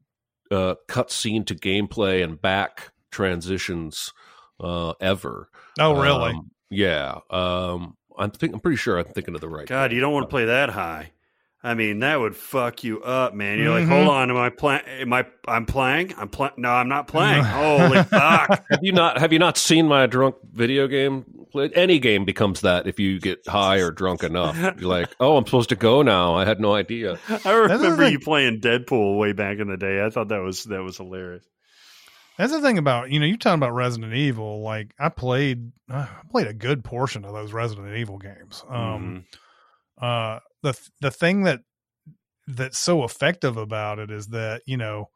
uh, 0.51 0.74
cutscene 0.88 1.47
to 1.47 1.55
gameplay 1.55 2.24
and 2.24 2.40
back 2.40 2.92
transitions 3.10 4.12
uh, 4.59 4.94
ever. 5.01 5.48
oh 5.78 6.01
really 6.01 6.30
Um, 6.30 6.51
yeah. 6.70 7.18
Um, 7.30 7.97
I'm 8.18 8.30
think 8.30 8.55
I'm 8.55 8.60
pretty 8.60 8.76
sure 8.76 8.98
I'm 8.98 9.05
thinking 9.06 9.34
of 9.34 9.40
the 9.40 9.48
right. 9.48 9.66
God, 9.66 9.90
game. 9.90 9.97
you 9.97 10.01
don't 10.01 10.12
want 10.12 10.24
to 10.24 10.30
play 10.30 10.47
that 10.47 10.70
high. 10.70 11.12
I 11.62 11.74
mean, 11.74 11.98
that 11.98 12.18
would 12.18 12.34
fuck 12.36 12.84
you 12.84 13.02
up, 13.02 13.34
man. 13.34 13.58
You're 13.58 13.68
Mhm. 13.68 13.80
like, 13.80 13.88
hold 13.88 14.08
on, 14.08 14.30
am 14.30 14.36
I 14.38 14.48
playing? 14.48 14.80
Am 15.00 15.12
I? 15.12 15.26
I'm 15.46 15.66
playing. 15.66 16.14
I'm 16.16 16.28
playing. 16.30 16.54
No, 16.56 16.70
I'm 16.70 16.88
not 16.88 17.06
playing. 17.06 17.44
Holy 17.44 18.02
fuck! 18.04 18.64
Have 18.70 18.80
you 18.82 18.92
not 18.92 19.18
have 19.18 19.30
you 19.32 19.38
not 19.38 19.58
seen 19.58 19.86
my 19.86 20.06
drunk 20.06 20.36
video 20.52 20.88
game? 20.88 21.24
Play? 21.52 21.68
Any 21.74 21.98
game 21.98 22.24
becomes 22.24 22.62
that 22.62 22.86
if 22.86 22.98
you 22.98 23.20
get 23.20 23.40
high 23.46 23.78
or 23.80 23.90
drunk 23.90 24.22
enough. 24.22 24.56
You're 24.80 24.88
like, 24.88 25.10
oh, 25.20 25.36
I'm 25.36 25.44
supposed 25.44 25.68
to 25.70 25.76
go 25.76 26.00
now. 26.00 26.34
I 26.34 26.46
had 26.46 26.60
no 26.60 26.72
idea. 26.74 27.18
I 27.44 27.50
remember 27.52 28.08
you 28.08 28.20
playing 28.20 28.60
Deadpool 28.60 29.18
way 29.18 29.32
back 29.32 29.58
in 29.58 29.68
the 29.68 29.76
day. 29.76 30.02
I 30.02 30.08
thought 30.08 30.28
that 30.28 30.40
was 30.42 30.64
that 30.64 30.82
was 30.82 30.96
hilarious. 30.96 31.44
That's 32.38 32.52
the 32.52 32.62
thing 32.62 32.78
about 32.78 33.10
you 33.10 33.20
know 33.20 33.26
you're 33.26 33.36
talking 33.36 33.58
about 33.58 33.74
Resident 33.74 34.14
Evil. 34.14 34.62
Like 34.62 34.94
I 34.98 35.10
played, 35.10 35.72
uh, 35.92 36.06
I 36.08 36.26
played 36.30 36.46
a 36.46 36.54
good 36.54 36.82
portion 36.84 37.26
of 37.26 37.34
those 37.34 37.52
Resident 37.52 37.94
Evil 37.98 38.16
games. 38.16 38.64
Um, 38.66 39.26
uh, 40.00 40.38
the 40.62 40.78
the 41.00 41.10
thing 41.10 41.44
that 41.44 41.60
that's 42.46 42.78
so 42.78 43.04
effective 43.04 43.56
about 43.56 43.98
it 43.98 44.10
is 44.10 44.28
that 44.28 44.62
you 44.66 44.76
know, 44.76 45.10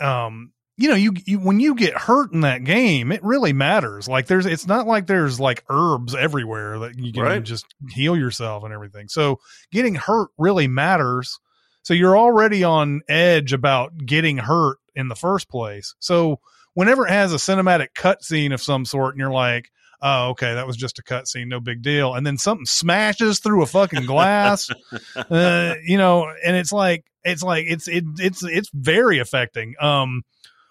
um, 0.00 0.52
you 0.76 0.88
know 0.88 0.94
you, 0.94 1.12
you 1.26 1.38
when 1.38 1.60
you 1.60 1.74
get 1.74 1.94
hurt 1.96 2.32
in 2.32 2.40
that 2.40 2.64
game, 2.64 3.12
it 3.12 3.22
really 3.22 3.52
matters. 3.52 4.08
Like 4.08 4.26
there's, 4.26 4.46
it's 4.46 4.66
not 4.66 4.86
like 4.86 5.06
there's 5.06 5.38
like 5.40 5.64
herbs 5.68 6.14
everywhere 6.14 6.80
that 6.80 6.98
you 6.98 7.12
can 7.12 7.22
Right. 7.22 7.44
just 7.44 7.66
heal 7.90 8.16
yourself 8.16 8.64
and 8.64 8.72
everything. 8.72 9.08
So 9.08 9.40
getting 9.70 9.94
hurt 9.94 10.30
really 10.38 10.68
matters. 10.68 11.38
So 11.82 11.94
you're 11.94 12.16
already 12.16 12.64
on 12.64 13.02
edge 13.08 13.52
about 13.52 13.96
getting 13.96 14.38
hurt 14.38 14.78
in 14.94 15.08
the 15.08 15.16
first 15.16 15.48
place. 15.48 15.94
So 15.98 16.40
whenever 16.74 17.06
it 17.06 17.10
has 17.10 17.32
a 17.32 17.36
cinematic 17.36 17.88
cutscene 17.96 18.54
of 18.54 18.62
some 18.62 18.84
sort, 18.84 19.14
and 19.14 19.20
you're 19.20 19.30
like, 19.32 19.70
"Oh, 20.02 20.30
okay, 20.30 20.54
that 20.54 20.66
was 20.66 20.76
just 20.76 20.98
a 20.98 21.02
cutscene, 21.02 21.46
no 21.46 21.60
big 21.60 21.80
deal," 21.80 22.14
and 22.14 22.26
then 22.26 22.36
something 22.36 22.66
smashes 22.66 23.38
through 23.38 23.62
a 23.62 23.66
fucking 23.66 24.04
glass, 24.06 24.68
uh, 25.30 25.74
you 25.84 25.96
know, 25.96 26.26
and 26.44 26.56
it's 26.56 26.72
like, 26.72 27.04
it's 27.24 27.42
like, 27.42 27.64
it's 27.68 27.88
it, 27.88 28.04
it's 28.18 28.42
it's 28.44 28.70
very 28.74 29.18
affecting. 29.20 29.74
Um, 29.80 30.22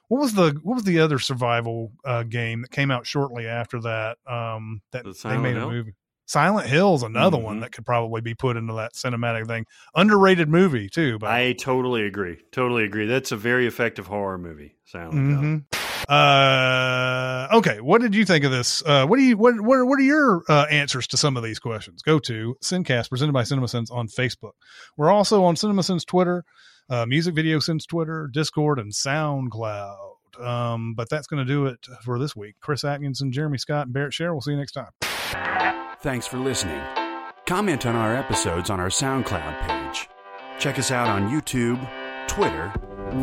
what 0.09 0.19
was 0.21 0.33
the 0.33 0.59
what 0.63 0.75
was 0.75 0.83
the 0.83 0.99
other 0.99 1.19
survival 1.19 1.91
uh, 2.05 2.23
game 2.23 2.61
that 2.63 2.71
came 2.71 2.91
out 2.91 3.07
shortly 3.07 3.47
after 3.47 3.79
that? 3.81 4.17
Um, 4.27 4.81
that 4.91 5.05
The 5.05 5.15
they 5.23 5.37
made 5.37 5.55
Hill? 5.55 5.69
a 5.69 5.71
movie. 5.71 5.95
Silent 6.27 6.67
Hill's 6.67 7.03
another 7.03 7.37
one 7.37 7.57
Mhm. 7.57 7.61
that 7.61 7.71
could 7.73 7.85
probably 7.85 8.21
be 8.21 8.33
put 8.33 8.55
into 8.55 8.73
that 8.75 8.93
cinematic 8.93 9.47
thing. 9.47 9.65
Underrated 9.95 10.47
movie 10.47 10.87
too. 10.87 11.19
But 11.19 11.29
I 11.31 11.51
totally 11.53 12.05
agree. 12.05 12.37
Totally 12.53 12.85
agree. 12.85 13.05
That's 13.05 13.33
a 13.33 13.37
very 13.37 13.67
effective 13.67 14.07
horror 14.07 14.37
movie. 14.37 14.75
Silent 14.85 15.29
Hill. 15.71 15.81
Uh, 16.09 17.47
okay. 17.53 17.79
What 17.79 18.01
did 18.01 18.15
you 18.15 18.25
think 18.25 18.43
of 18.45 18.51
this? 18.51 18.83
Uh, 18.85 19.05
what 19.05 19.17
do 19.17 19.23
you 19.23 19.37
what 19.37 19.59
what 19.61 19.77
are, 19.77 19.85
what 19.85 19.99
are 19.99 20.03
your 20.03 20.43
uh, 20.49 20.65
answers 20.69 21.07
to 21.07 21.17
some 21.17 21.37
of 21.37 21.43
these 21.43 21.59
questions? 21.59 22.01
Go 22.01 22.19
to 22.19 22.55
Sincast 22.61 23.09
presented 23.09 23.33
by 23.33 23.43
CinemaSins 23.43 23.91
on 23.91 24.07
Facebook. 24.07 24.53
We're 24.97 25.11
also 25.11 25.43
on 25.43 25.55
CinemaSins 25.55 26.05
Twitter, 26.05 26.43
uh, 26.89 27.05
Music 27.05 27.35
Video 27.35 27.59
Sins 27.59 27.85
Twitter, 27.85 28.29
Discord, 28.31 28.79
and 28.79 28.91
SoundCloud. 28.91 29.97
Um, 30.39 30.93
but 30.95 31.09
that's 31.09 31.27
going 31.27 31.45
to 31.45 31.53
do 31.53 31.65
it 31.65 31.85
for 32.03 32.17
this 32.17 32.35
week. 32.35 32.55
Chris 32.61 32.83
Atkinson, 32.83 33.31
Jeremy 33.31 33.57
Scott, 33.57 33.87
and 33.87 33.93
Barrett 33.93 34.13
Sher. 34.13 34.33
We'll 34.33 34.41
see 34.41 34.51
you 34.51 34.57
next 34.57 34.71
time. 34.71 34.91
Thanks 36.01 36.25
for 36.25 36.37
listening. 36.37 36.81
Comment 37.45 37.85
on 37.85 37.95
our 37.95 38.15
episodes 38.15 38.69
on 38.69 38.79
our 38.79 38.87
SoundCloud 38.87 39.67
page. 39.67 40.07
Check 40.57 40.79
us 40.79 40.91
out 40.91 41.07
on 41.07 41.29
YouTube, 41.29 41.79
Twitter, 42.27 42.71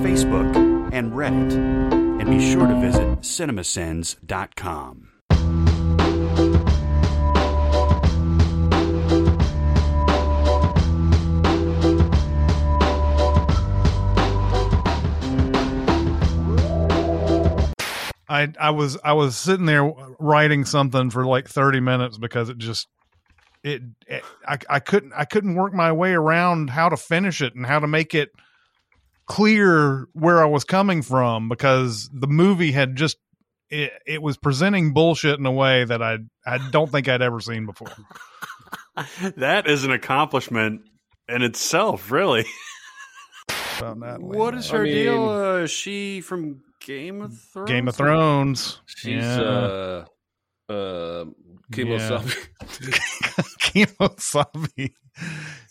Facebook, 0.02 0.55
and 0.92 1.12
Reddit. 1.12 2.07
And 2.18 2.30
be 2.30 2.52
sure 2.52 2.66
to 2.66 2.80
visit 2.80 3.20
cinemasins.com. 3.20 5.08
I 18.28 18.52
I 18.60 18.70
was 18.70 18.98
I 19.02 19.14
was 19.14 19.36
sitting 19.36 19.66
there 19.66 19.90
writing 20.18 20.64
something 20.64 21.10
for 21.10 21.24
like 21.24 21.48
30 21.48 21.80
minutes 21.80 22.18
because 22.18 22.48
it 22.48 22.58
just 22.58 22.86
it, 23.64 23.82
it 24.06 24.22
I 24.46 24.58
I 24.68 24.80
couldn't 24.80 25.12
I 25.14 25.24
couldn't 25.24 25.54
work 25.54 25.72
my 25.72 25.92
way 25.92 26.12
around 26.12 26.70
how 26.70 26.88
to 26.88 26.96
finish 26.96 27.40
it 27.40 27.54
and 27.54 27.66
how 27.66 27.78
to 27.78 27.86
make 27.86 28.14
it 28.14 28.30
clear 29.28 30.06
where 30.14 30.42
I 30.42 30.46
was 30.46 30.64
coming 30.64 31.02
from 31.02 31.48
because 31.48 32.10
the 32.12 32.26
movie 32.26 32.72
had 32.72 32.96
just 32.96 33.16
it, 33.70 33.92
it 34.06 34.22
was 34.22 34.36
presenting 34.38 34.92
bullshit 34.94 35.38
in 35.38 35.44
a 35.46 35.52
way 35.52 35.84
that 35.84 36.02
I 36.02 36.18
I 36.46 36.59
don't 36.70 36.90
think 36.90 37.06
I'd 37.09 37.22
ever 37.22 37.40
seen 37.40 37.66
before. 37.66 37.92
That 39.36 39.68
is 39.68 39.84
an 39.84 39.92
accomplishment 39.92 40.80
in 41.28 41.42
itself, 41.42 42.10
really. 42.10 42.44
About 43.78 43.96
Natalie. 43.98 44.36
What 44.36 44.55
is 44.56 44.72
I 44.72 44.76
her 44.78 44.82
mean- 44.82 44.92
deal? 44.94 45.28
Uh, 45.28 45.55
is 45.59 45.70
she 45.70 46.20
from 46.20 46.62
Game 46.84 47.22
of 47.22 47.32
Thrones? 47.52 47.70
Game 47.70 47.86
of 47.86 47.94
Thrones? 47.94 48.80
She's 48.86 49.22
Yeah. 49.22 49.40
uh, 49.40 50.05
uh, 50.68 51.24
Kemosabe. 51.70 52.34
Kemosabe. 53.60 54.92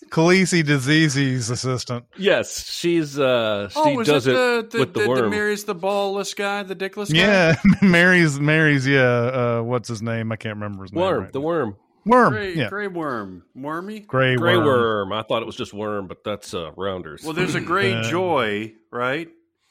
Khaleesi 0.09 0.63
Disease's 0.65 1.49
assistant. 1.49 2.05
yes, 2.17 2.69
she's 2.69 3.17
uh, 3.19 3.69
she 3.69 3.79
Oh, 3.79 3.99
is 3.99 4.07
does 4.07 4.27
it 4.27 4.31
it, 4.31 4.35
the, 4.35 4.77
the, 4.77 4.79
with 4.79 4.93
the, 4.93 4.99
the, 5.01 5.07
worm. 5.09 5.29
marries 5.29 5.63
the 5.65 5.75
ballless 5.75 6.35
guy, 6.35 6.63
the 6.63 6.75
dickless 6.75 7.11
guy? 7.13 7.19
Yeah, 7.19 7.55
Mary's 7.81 8.39
Mary's 8.39 8.87
yeah. 8.87 9.01
Uh, 9.01 9.61
what's 9.63 9.87
his 9.89 10.01
name? 10.01 10.31
I 10.31 10.35
can't 10.35 10.55
remember 10.55 10.83
his 10.83 10.91
name. 10.93 11.03
worm, 11.03 11.23
right 11.23 11.33
the 11.33 11.39
now. 11.39 11.45
worm, 11.45 11.75
worm. 12.05 12.33
Gray, 12.33 12.53
yeah, 12.55 12.69
gray 12.69 12.87
worm. 12.87 13.43
Wormy? 13.55 13.99
gray, 14.01 14.35
gray 14.35 14.57
worm. 14.57 14.65
worm. 14.65 15.13
I 15.13 15.23
thought 15.23 15.41
it 15.41 15.45
was 15.45 15.55
just 15.55 15.73
worm, 15.73 16.07
but 16.07 16.23
that's 16.23 16.53
uh, 16.53 16.71
rounders. 16.77 17.23
Well, 17.23 17.33
there's 17.33 17.55
a 17.55 17.61
gray 17.73 17.93
Uh, 17.93 18.03
joy, 18.03 18.73
right? 18.91 19.27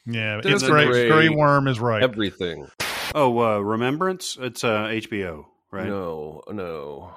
Yeah, 0.09 0.41
There's 0.43 0.63
it's 0.63 0.63
a 0.63 0.69
gray. 0.69 0.87
gray- 0.87 1.09
Gray 1.09 1.29
worm 1.31 1.67
is 1.67 1.81
right. 1.81 2.01
everything. 2.03 2.69
Oh, 3.15 3.39
uh, 3.41 3.59
Remembrance? 3.59 4.37
It's 4.41 4.63
uh, 4.63 4.85
HBO, 4.85 5.47
right? 5.73 5.89
No, 5.89 6.43
no, 6.49 7.11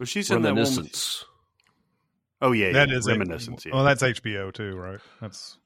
Well, 0.00 0.06
she's 0.06 0.30
in 0.32 0.42
that 0.42 0.54
one. 0.56 0.88
With- 2.40 2.50
reminiscence. 2.50 2.50
Oh, 2.50 2.52
yeah, 2.52 2.72
that 2.72 2.88
yeah. 2.90 2.96
is 2.96 3.06
Reminiscence. 3.06 3.66
A, 3.66 3.68
yeah. 3.68 3.74
Well, 3.74 3.84
that's 3.84 4.02
HBO 4.02 4.52
too, 4.52 4.76
right? 4.76 5.00
That's 5.20 5.58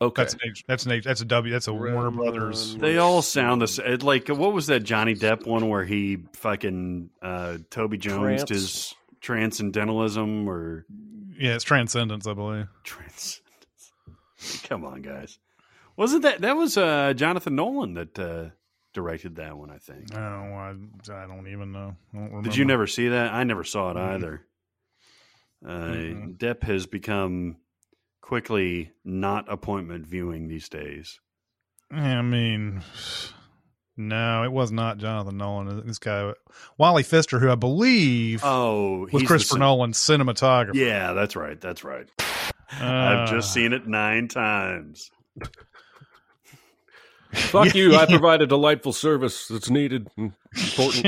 Okay, 0.00 0.22
that's 0.22 0.34
an 0.34 0.40
H, 0.46 0.64
that's 0.68 0.86
an 0.86 0.92
H, 0.92 1.04
that's 1.04 1.20
a 1.22 1.24
W. 1.24 1.52
That's 1.52 1.66
a 1.66 1.74
Warner 1.74 2.12
Brothers. 2.12 2.76
They 2.76 2.98
all 2.98 3.20
sound 3.20 3.60
the 3.60 3.66
same. 3.66 3.98
Like, 3.98 4.28
what 4.28 4.52
was 4.52 4.68
that 4.68 4.84
Johnny 4.84 5.16
Depp 5.16 5.44
one 5.44 5.68
where 5.68 5.84
he 5.84 6.18
fucking 6.34 7.10
uh, 7.20 7.58
Toby 7.70 7.98
Jones 7.98 8.44
Trance. 8.44 8.48
his 8.48 8.94
transcendentalism 9.20 10.48
or 10.48 10.86
Yeah, 11.36 11.54
it's 11.54 11.64
Transcendence, 11.64 12.28
I 12.28 12.34
believe. 12.34 12.68
transcendence? 12.84 13.42
Come 14.68 14.84
on, 14.84 15.02
guys. 15.02 15.38
Wasn't 15.96 16.22
that 16.22 16.42
that 16.42 16.56
was 16.56 16.76
uh, 16.76 17.12
Jonathan 17.14 17.56
Nolan 17.56 17.94
that 17.94 18.16
uh, 18.18 18.50
directed 18.94 19.34
that 19.36 19.56
one? 19.58 19.70
I 19.70 19.78
think. 19.78 20.14
I 20.14 20.20
don't. 20.30 20.50
know, 20.50 21.12
I, 21.12 21.24
I 21.24 21.26
don't 21.26 21.48
even 21.48 21.72
know. 21.72 21.96
I 22.14 22.16
don't 22.16 22.26
remember. 22.28 22.48
Did 22.48 22.56
you 22.56 22.64
never 22.64 22.86
see 22.86 23.08
that? 23.08 23.32
I 23.34 23.42
never 23.42 23.64
saw 23.64 23.90
it 23.90 23.96
Mhm. 23.96 24.14
either. 24.14 24.42
Uh, 25.64 25.68
Mhm. 25.70 26.36
Depp 26.38 26.62
has 26.62 26.86
become 26.86 27.56
quickly 28.20 28.92
not 29.04 29.50
appointment 29.52 30.06
viewing 30.06 30.48
these 30.48 30.68
days. 30.68 31.18
I 31.90 32.22
mean, 32.22 32.82
no, 33.96 34.44
it 34.44 34.52
was 34.52 34.70
not 34.70 34.98
Jonathan 34.98 35.36
Nolan. 35.38 35.86
This 35.86 35.98
guy, 35.98 36.32
Wally 36.76 37.02
Pfister, 37.02 37.38
who 37.40 37.50
I 37.50 37.54
believe 37.56 38.40
Oh, 38.44 39.08
was 39.10 39.22
he's 39.22 39.26
Christopher 39.28 39.54
cin- 39.54 39.60
Nolan's 39.60 39.98
cinematographer. 39.98 40.74
Yeah, 40.74 41.12
that's 41.14 41.34
right. 41.34 41.60
That's 41.60 41.82
right. 41.82 42.06
Uh, 42.80 42.84
I've 42.84 43.30
just 43.30 43.52
seen 43.52 43.72
it 43.72 43.86
nine 43.88 44.28
times. 44.28 45.10
Fuck 47.32 47.74
you! 47.74 47.96
I 47.96 48.06
provide 48.06 48.42
a 48.42 48.46
delightful 48.46 48.92
service 48.92 49.48
that's 49.48 49.70
needed, 49.70 50.08
and 50.16 50.32
important. 50.54 51.07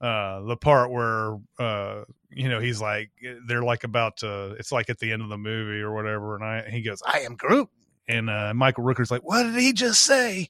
Uh 0.00 0.40
the 0.42 0.56
part 0.56 0.90
where 0.90 1.38
uh 1.58 2.02
you 2.30 2.48
know 2.48 2.58
he's 2.60 2.80
like 2.80 3.10
they're 3.46 3.62
like 3.62 3.84
about 3.84 4.16
to 4.18 4.54
it's 4.58 4.72
like 4.72 4.90
at 4.90 4.98
the 4.98 5.12
end 5.12 5.22
of 5.22 5.28
the 5.28 5.38
movie 5.38 5.80
or 5.80 5.94
whatever 5.94 6.34
and 6.34 6.44
i 6.44 6.68
he 6.68 6.82
goes 6.82 7.00
i 7.06 7.20
am 7.20 7.36
groot. 7.36 7.68
And 8.08 8.28
uh 8.28 8.52
michael 8.54 8.84
rooker's 8.84 9.10
like 9.10 9.22
what 9.22 9.44
did 9.44 9.54
he 9.54 9.72
just 9.72 10.02
say? 10.02 10.48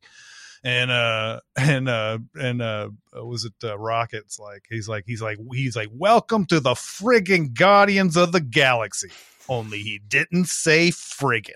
And 0.65 0.91
uh 0.91 1.41
and 1.57 1.89
uh 1.89 2.19
and 2.35 2.63
uh 2.63 2.89
was 3.13 3.45
it 3.45 3.53
uh, 3.63 3.79
rockets 3.79 4.39
like 4.39 4.65
he's 4.69 4.89
like 4.89 5.05
he's 5.07 5.23
like 5.23 5.39
he's 5.53 5.77
like 5.77 5.91
welcome 5.93 6.47
to 6.47 6.59
the 6.59 6.75
friggin 6.75 7.53
guardians 7.53 8.17
of 8.17 8.33
the 8.33 8.41
galaxy. 8.41 9.11
Only 9.47 9.81
he 9.81 10.01
didn't 10.09 10.47
say 10.47 10.89
friggin. 10.91 11.53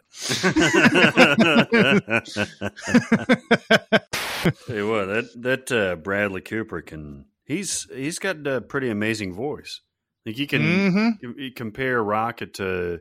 Hey, 4.68 4.82
what 4.82 5.06
that 5.06 5.30
that 5.36 5.72
uh, 5.72 5.96
Bradley 5.96 6.40
Cooper 6.40 6.80
can 6.80 7.24
he's 7.48 7.88
he's 7.92 8.20
got 8.20 8.46
a 8.46 8.60
pretty 8.60 8.88
amazing 8.90 9.34
voice. 9.34 9.80
Like 10.24 10.38
you 10.38 10.46
can 10.46 10.62
Mhm. 10.62 11.22
you- 11.22 11.34
you 11.38 11.50
compare 11.52 12.00
Rocket 12.04 12.54
to 12.54 13.00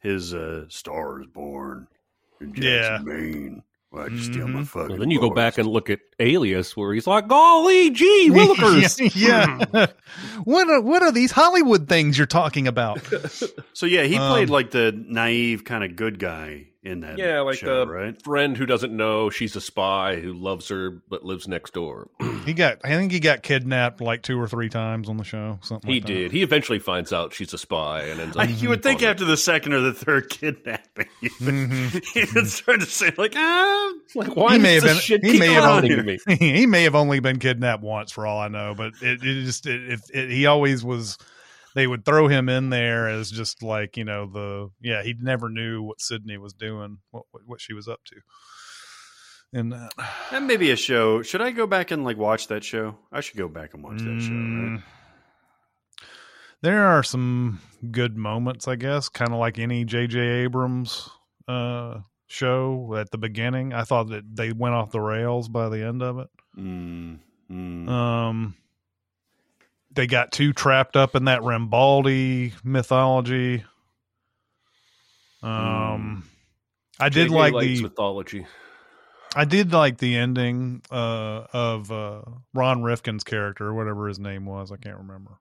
his 0.00 0.34
uh, 0.34 0.64
"Star 0.68 1.20
is 1.20 1.28
Born" 1.28 1.86
in 2.40 2.54
Yeah. 2.56 2.98
Jackson, 2.98 3.04
Maine. 3.06 3.62
Why'd 3.90 4.12
you 4.12 4.18
steal 4.22 4.48
my 4.48 4.64
fucking? 4.64 4.88
Well, 4.88 4.98
then 4.98 5.10
you 5.10 5.20
go 5.20 5.28
back 5.34 5.58
and 5.58 5.68
look 5.68 5.90
at 5.90 6.00
Alias, 6.18 6.74
where 6.74 6.94
he's 6.94 7.06
like, 7.06 7.28
"Golly 7.28 7.90
gee, 7.90 8.30
Willikers!" 8.32 8.98
yeah, 9.14 9.62
yeah. 9.74 9.86
what 10.44 10.66
are, 10.70 10.80
what 10.80 11.02
are 11.02 11.12
these 11.12 11.30
hollywood 11.30 11.90
things 11.90 12.16
you're 12.16 12.26
talking 12.26 12.66
about 12.66 13.00
So 13.74 13.84
yeah, 13.84 14.04
he 14.04 14.16
played 14.16 14.48
Um, 14.48 14.52
like 14.52 14.70
the 14.70 14.92
naive 14.96 15.64
kind 15.64 15.84
of 15.84 15.94
good 15.94 16.18
guy 16.18 16.68
in 16.82 17.00
that. 17.00 17.16
Yeah, 17.18 17.40
like 17.40 17.58
show, 17.58 17.86
the 17.86 17.92
right. 17.92 18.22
friend 18.22 18.56
who 18.56 18.66
doesn't 18.66 18.94
know 18.96 19.30
she's 19.30 19.54
a 19.54 19.60
spy 19.60 20.16
who 20.16 20.32
loves 20.32 20.68
her 20.68 20.90
but 21.08 21.24
lives 21.24 21.46
next 21.46 21.72
door. 21.74 22.08
he 22.44 22.52
got 22.54 22.78
i 22.84 22.88
think 22.88 23.12
he 23.12 23.20
got 23.20 23.42
kidnapped 23.42 24.00
like 24.00 24.22
two 24.22 24.40
or 24.40 24.48
three 24.48 24.68
times 24.68 25.08
on 25.08 25.16
the 25.16 25.22
show 25.24 25.58
something 25.62 25.88
he 25.88 25.98
like 26.00 26.06
that. 26.08 26.12
did. 26.12 26.32
He 26.32 26.42
eventually 26.42 26.80
finds 26.80 27.12
out 27.12 27.32
she's 27.34 27.52
a 27.54 27.58
spy 27.58 28.02
and 28.02 28.20
ends 28.20 28.36
I, 28.36 28.44
up. 28.44 28.50
you 28.60 28.68
would 28.70 28.82
think 28.82 29.00
on 29.00 29.04
it. 29.06 29.10
after 29.10 29.24
the 29.24 29.36
second 29.36 29.74
or 29.74 29.80
the 29.80 29.92
third 29.92 30.28
kidnapping, 30.30 31.06
you 31.20 31.30
would, 31.40 31.54
Mhm. 31.54 32.14
you 32.16 32.26
would 32.34 32.48
start 32.48 32.80
to 32.80 32.86
say 32.86 33.12
like, 33.16 33.34
ah, 33.36 33.92
like, 34.16 34.34
why 34.34 34.54
he 34.54 34.58
may 34.58 34.74
have 34.74 34.82
this 34.82 34.92
been 34.94 35.00
shit 35.00 35.24
he 35.24 35.30
keep 35.32 35.40
may 35.40 35.52
have 35.52 35.64
only 35.84 35.88
to 35.90 36.02
me? 36.02 36.18
he 36.38 36.66
may 36.66 36.82
have 36.82 36.94
only 36.96 37.20
been 37.20 37.38
kidnapped 37.38 37.82
once 37.82 38.10
for 38.10 38.26
all 38.26 38.38
I 38.40 38.48
know, 38.48 38.74
but 38.76 38.92
it, 39.00 39.22
it 39.22 39.44
just 39.44 39.66
it, 39.66 39.92
it, 39.92 40.00
it, 40.12 40.30
he 40.30 40.46
always 40.46 40.82
was. 40.84 41.16
They 41.74 41.86
would 41.86 42.04
throw 42.04 42.28
him 42.28 42.48
in 42.48 42.70
there 42.70 43.08
as 43.08 43.30
just 43.30 43.62
like 43.62 43.96
you 43.96 44.04
know 44.04 44.26
the 44.26 44.70
yeah 44.80 45.02
he 45.02 45.14
never 45.18 45.48
knew 45.48 45.82
what 45.82 46.00
Sydney 46.00 46.38
was 46.38 46.52
doing 46.52 46.98
what 47.10 47.24
what, 47.30 47.42
what 47.46 47.60
she 47.60 47.72
was 47.72 47.88
up 47.88 48.00
to, 48.06 48.16
and 49.58 49.72
uh, 49.74 49.88
that 50.30 50.42
may 50.42 50.56
be 50.56 50.70
a 50.70 50.76
show. 50.76 51.22
Should 51.22 51.40
I 51.42 51.50
go 51.50 51.66
back 51.66 51.90
and 51.90 52.04
like 52.04 52.16
watch 52.18 52.48
that 52.48 52.64
show? 52.64 52.96
I 53.10 53.20
should 53.20 53.38
go 53.38 53.48
back 53.48 53.74
and 53.74 53.82
watch 53.82 53.98
that 53.98 54.20
show. 54.20 54.32
Right? 54.32 54.78
Mm, 54.78 54.82
There 56.62 56.84
are 56.84 57.02
some 57.02 57.60
good 57.90 58.16
moments, 58.16 58.68
I 58.68 58.76
guess, 58.76 59.08
kind 59.08 59.32
of 59.32 59.38
like 59.38 59.58
any 59.58 59.84
J.J. 59.84 60.18
Abrams 60.20 61.08
uh, 61.48 62.00
show 62.28 62.94
at 62.96 63.10
the 63.10 63.18
beginning. 63.18 63.72
I 63.72 63.82
thought 63.82 64.10
that 64.10 64.24
they 64.36 64.52
went 64.52 64.74
off 64.74 64.92
the 64.92 65.00
rails 65.00 65.48
by 65.48 65.68
the 65.68 65.84
end 65.84 66.02
of 66.02 66.18
it. 66.18 66.28
Mm, 66.56 67.18
mm. 67.50 67.88
Um, 67.88 68.54
they 69.94 70.06
got 70.06 70.32
too 70.32 70.52
trapped 70.52 70.96
up 70.96 71.14
in 71.14 71.24
that 71.26 71.40
Rambaldi 71.42 72.52
mythology. 72.64 73.64
Um, 75.42 76.24
I 77.00 77.08
did 77.08 77.30
like 77.30 77.54
the 77.58 77.82
mythology. 77.82 78.46
I 79.34 79.44
did 79.44 79.72
like 79.72 79.98
the 79.98 80.16
ending 80.16 80.82
uh, 80.90 81.44
of 81.52 81.90
uh, 81.90 82.22
Ron 82.54 82.82
Rifkin's 82.82 83.24
character, 83.24 83.66
or 83.66 83.74
whatever 83.74 84.08
his 84.08 84.18
name 84.18 84.44
was. 84.46 84.70
I 84.70 84.76
can't 84.76 84.98
remember 84.98 85.38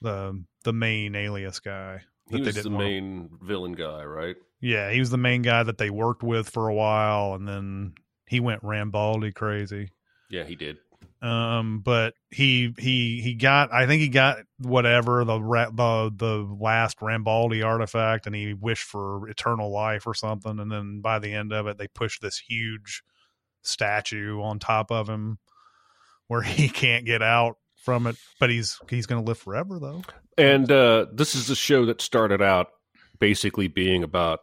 the 0.00 0.44
the 0.64 0.72
main 0.72 1.14
alias 1.14 1.60
guy. 1.60 2.02
He 2.30 2.36
that 2.38 2.38
they 2.38 2.46
was 2.46 2.54
the 2.54 2.62
didn't 2.62 2.74
wanna- 2.74 2.84
main 2.88 3.30
villain 3.42 3.72
guy, 3.72 4.04
right? 4.04 4.36
Yeah, 4.60 4.90
he 4.90 5.00
was 5.00 5.10
the 5.10 5.18
main 5.18 5.42
guy 5.42 5.62
that 5.62 5.76
they 5.78 5.90
worked 5.90 6.22
with 6.22 6.48
for 6.48 6.68
a 6.68 6.74
while, 6.74 7.34
and 7.34 7.46
then 7.46 7.92
he 8.26 8.40
went 8.40 8.62
Rambaldi 8.62 9.34
crazy. 9.34 9.90
Yeah, 10.30 10.44
he 10.44 10.56
did. 10.56 10.78
Um, 11.22 11.80
but 11.80 12.14
he 12.30 12.74
he 12.78 13.20
he 13.22 13.34
got 13.34 13.72
I 13.72 13.86
think 13.86 14.02
he 14.02 14.08
got 14.08 14.38
whatever 14.58 15.24
the 15.24 15.38
the 15.38 16.12
the 16.14 16.56
last 16.60 17.00
Rambaldi 17.00 17.64
artifact, 17.64 18.26
and 18.26 18.34
he 18.34 18.52
wished 18.52 18.84
for 18.84 19.28
eternal 19.28 19.70
life 19.72 20.06
or 20.06 20.14
something. 20.14 20.58
And 20.58 20.70
then 20.70 21.00
by 21.00 21.18
the 21.18 21.32
end 21.32 21.52
of 21.52 21.66
it, 21.66 21.78
they 21.78 21.88
pushed 21.88 22.20
this 22.20 22.38
huge 22.38 23.02
statue 23.62 24.40
on 24.42 24.58
top 24.58 24.92
of 24.92 25.08
him, 25.08 25.38
where 26.28 26.42
he 26.42 26.68
can't 26.68 27.06
get 27.06 27.22
out 27.22 27.56
from 27.76 28.06
it. 28.06 28.16
But 28.38 28.50
he's 28.50 28.78
he's 28.90 29.06
going 29.06 29.24
to 29.24 29.26
live 29.26 29.38
forever 29.38 29.78
though. 29.78 30.02
And 30.36 30.70
uh, 30.70 31.06
this 31.12 31.34
is 31.34 31.48
a 31.48 31.56
show 31.56 31.86
that 31.86 32.02
started 32.02 32.42
out 32.42 32.68
basically 33.18 33.68
being 33.68 34.02
about 34.02 34.40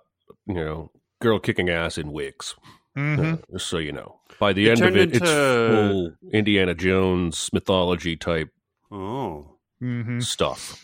you 0.48 0.56
know 0.56 0.92
girl 1.22 1.40
kicking 1.40 1.70
ass 1.70 2.00
in 2.00 2.12
wigs. 2.12 2.56
Mm-hmm. 2.98 3.34
Uh, 3.34 3.38
just 3.52 3.68
so 3.68 3.78
you 3.80 3.92
know, 3.92 4.20
by 4.40 4.54
the 4.54 4.68
It 4.68 4.82
end 4.82 4.82
of 4.90 4.96
it, 4.96 5.16
it's 5.16 5.30
full 5.30 6.14
Indiana 6.32 6.74
Jones 6.76 7.50
mythology 7.54 8.16
type 8.16 8.50
Oh, 8.92 9.58
Mm-hmm. 9.82 10.20
stuff. 10.20 10.83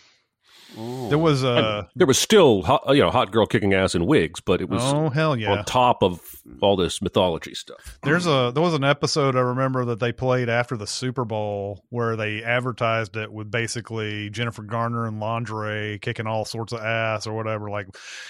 There 0.76 1.18
was 1.18 1.44
a 1.44 1.90
There 1.96 2.08
was 2.08 2.18
still 2.18 2.62
hot, 2.64 2.84
you 2.90 3.02
know 3.02 3.10
hot 3.10 3.32
girl 3.32 3.46
kicking 3.46 3.74
ass 3.74 3.96
in 3.96 4.06
wigs, 4.06 4.40
but 4.40 4.62
it 4.62 4.70
was 4.70 4.82
oh 4.84 5.10
hell 5.10 5.36
yeah. 5.36 5.52
on 5.52 5.66
top 5.66 6.04
of 6.04 6.22
all 6.62 6.76
this 6.76 7.02
mythology 7.02 7.54
stuff. 7.54 7.98
There's 8.04 8.28
a 8.28 8.52
there 8.54 8.64
was 8.64 8.74
an 8.74 8.84
episode 8.84 9.36
I 9.36 9.42
remember 9.42 9.86
that 9.86 10.00
they 10.00 10.12
played 10.12 10.50
after 10.50 10.78
the 10.78 10.88
Super 10.88 11.26
Bowl 11.26 11.84
where 11.90 12.16
they 12.16 12.44
advertised 12.44 13.16
it 13.18 13.32
with 13.32 13.52
basically 13.52 14.30
Jennifer 14.30 14.64
Garner 14.64 15.08
in 15.08 15.20
lingerie 15.20 16.00
kicking 16.00 16.28
all 16.28 16.46
sorts 16.46 16.74
of 16.74 16.80
ass 16.82 17.26
or 17.28 17.34
whatever. 17.34 17.70
Like 17.70 17.88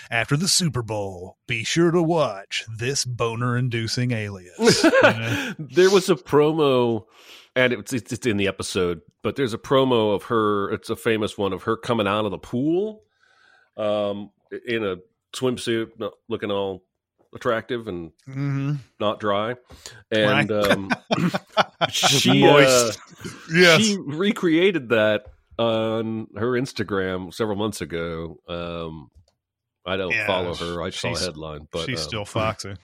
after 0.09 0.37
the 0.37 0.47
Super 0.47 0.81
Bowl, 0.81 1.37
be 1.47 1.63
sure 1.63 1.91
to 1.91 2.01
watch 2.01 2.65
this 2.77 3.05
boner 3.05 3.57
inducing 3.57 4.11
alias. 4.11 4.85
There 5.59 5.89
was 5.89 6.09
a 6.09 6.15
promo, 6.15 7.05
and 7.59 7.73
it's 7.73 7.93
it's 7.93 8.11
it's 8.13 8.25
in 8.25 8.37
the 8.37 8.47
episode, 8.47 9.01
but 9.23 9.35
there's 9.35 9.53
a 9.53 9.57
promo 9.57 10.15
of 10.15 10.23
her. 10.23 10.71
It's 10.71 10.89
a 10.89 10.95
famous 10.95 11.37
one 11.37 11.53
of 11.53 11.63
her 11.63 11.75
coming 11.77 12.07
out 12.07 12.25
of 12.25 12.31
the 12.31 12.37
pool, 12.37 13.03
um, 13.77 14.31
in 14.65 14.83
a 14.83 14.97
swimsuit, 15.35 15.97
not 15.99 16.13
looking 16.27 16.51
all 16.51 16.83
attractive 17.33 17.87
and 17.87 18.11
hmm 18.25 18.75
not 18.99 19.19
dry, 19.19 19.55
and 20.11 20.51
um, 20.51 20.89
she 21.89 22.47
uh, 22.47 22.91
Yes. 23.53 23.81
she 23.81 23.97
recreated 24.05 24.89
that 24.89 25.23
on 25.57 26.27
her 26.35 26.51
Instagram 26.51 27.33
several 27.33 27.57
months 27.57 27.81
ago. 27.81 28.37
Um, 28.47 29.09
I 29.85 29.97
don't 29.97 30.13
Yeah, 30.13 30.25
follow 30.27 30.55
her. 30.55 30.81
I 30.81 30.89
saw 30.91 31.15
a 31.15 31.19
headline, 31.19 31.67
but 31.71 31.87
She's 31.87 31.99
uh, 31.99 32.03
still 32.03 32.25
foxy. 32.25 32.75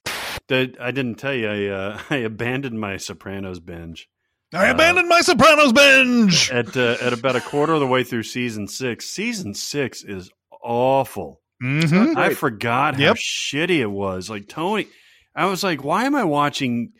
I 0.50 0.90
didn't 0.90 1.16
tell 1.16 1.34
you. 1.34 1.48
I 1.48 1.66
uh, 1.66 2.00
I 2.10 2.16
abandoned 2.16 2.78
my 2.80 2.96
Sopranos 2.98 3.60
binge 3.60 4.08
I 4.56 4.66
abandoned 4.68 5.08
my 5.08 5.20
Sopranos 5.20 5.72
binge. 5.72 6.50
at 6.50 6.76
uh, 6.76 6.96
at 7.00 7.12
about 7.12 7.36
a 7.36 7.40
quarter 7.40 7.74
of 7.74 7.80
the 7.80 7.86
way 7.86 8.02
through 8.04 8.22
season 8.24 8.66
six. 8.68 9.06
Season 9.06 9.54
six 9.54 10.02
is 10.02 10.30
awful. 10.62 11.40
hmm 11.60 12.14
I 12.16 12.34
forgot 12.34 12.94
how 12.94 13.00
Yep. 13.00 13.16
shitty 13.16 13.78
it 13.80 13.90
was. 13.90 14.28
Like 14.30 14.48
Tony, 14.48 14.88
I 15.34 15.46
was 15.46 15.62
like, 15.62 15.84
why 15.84 16.04
am 16.04 16.14
I 16.14 16.24
watching 16.24 16.92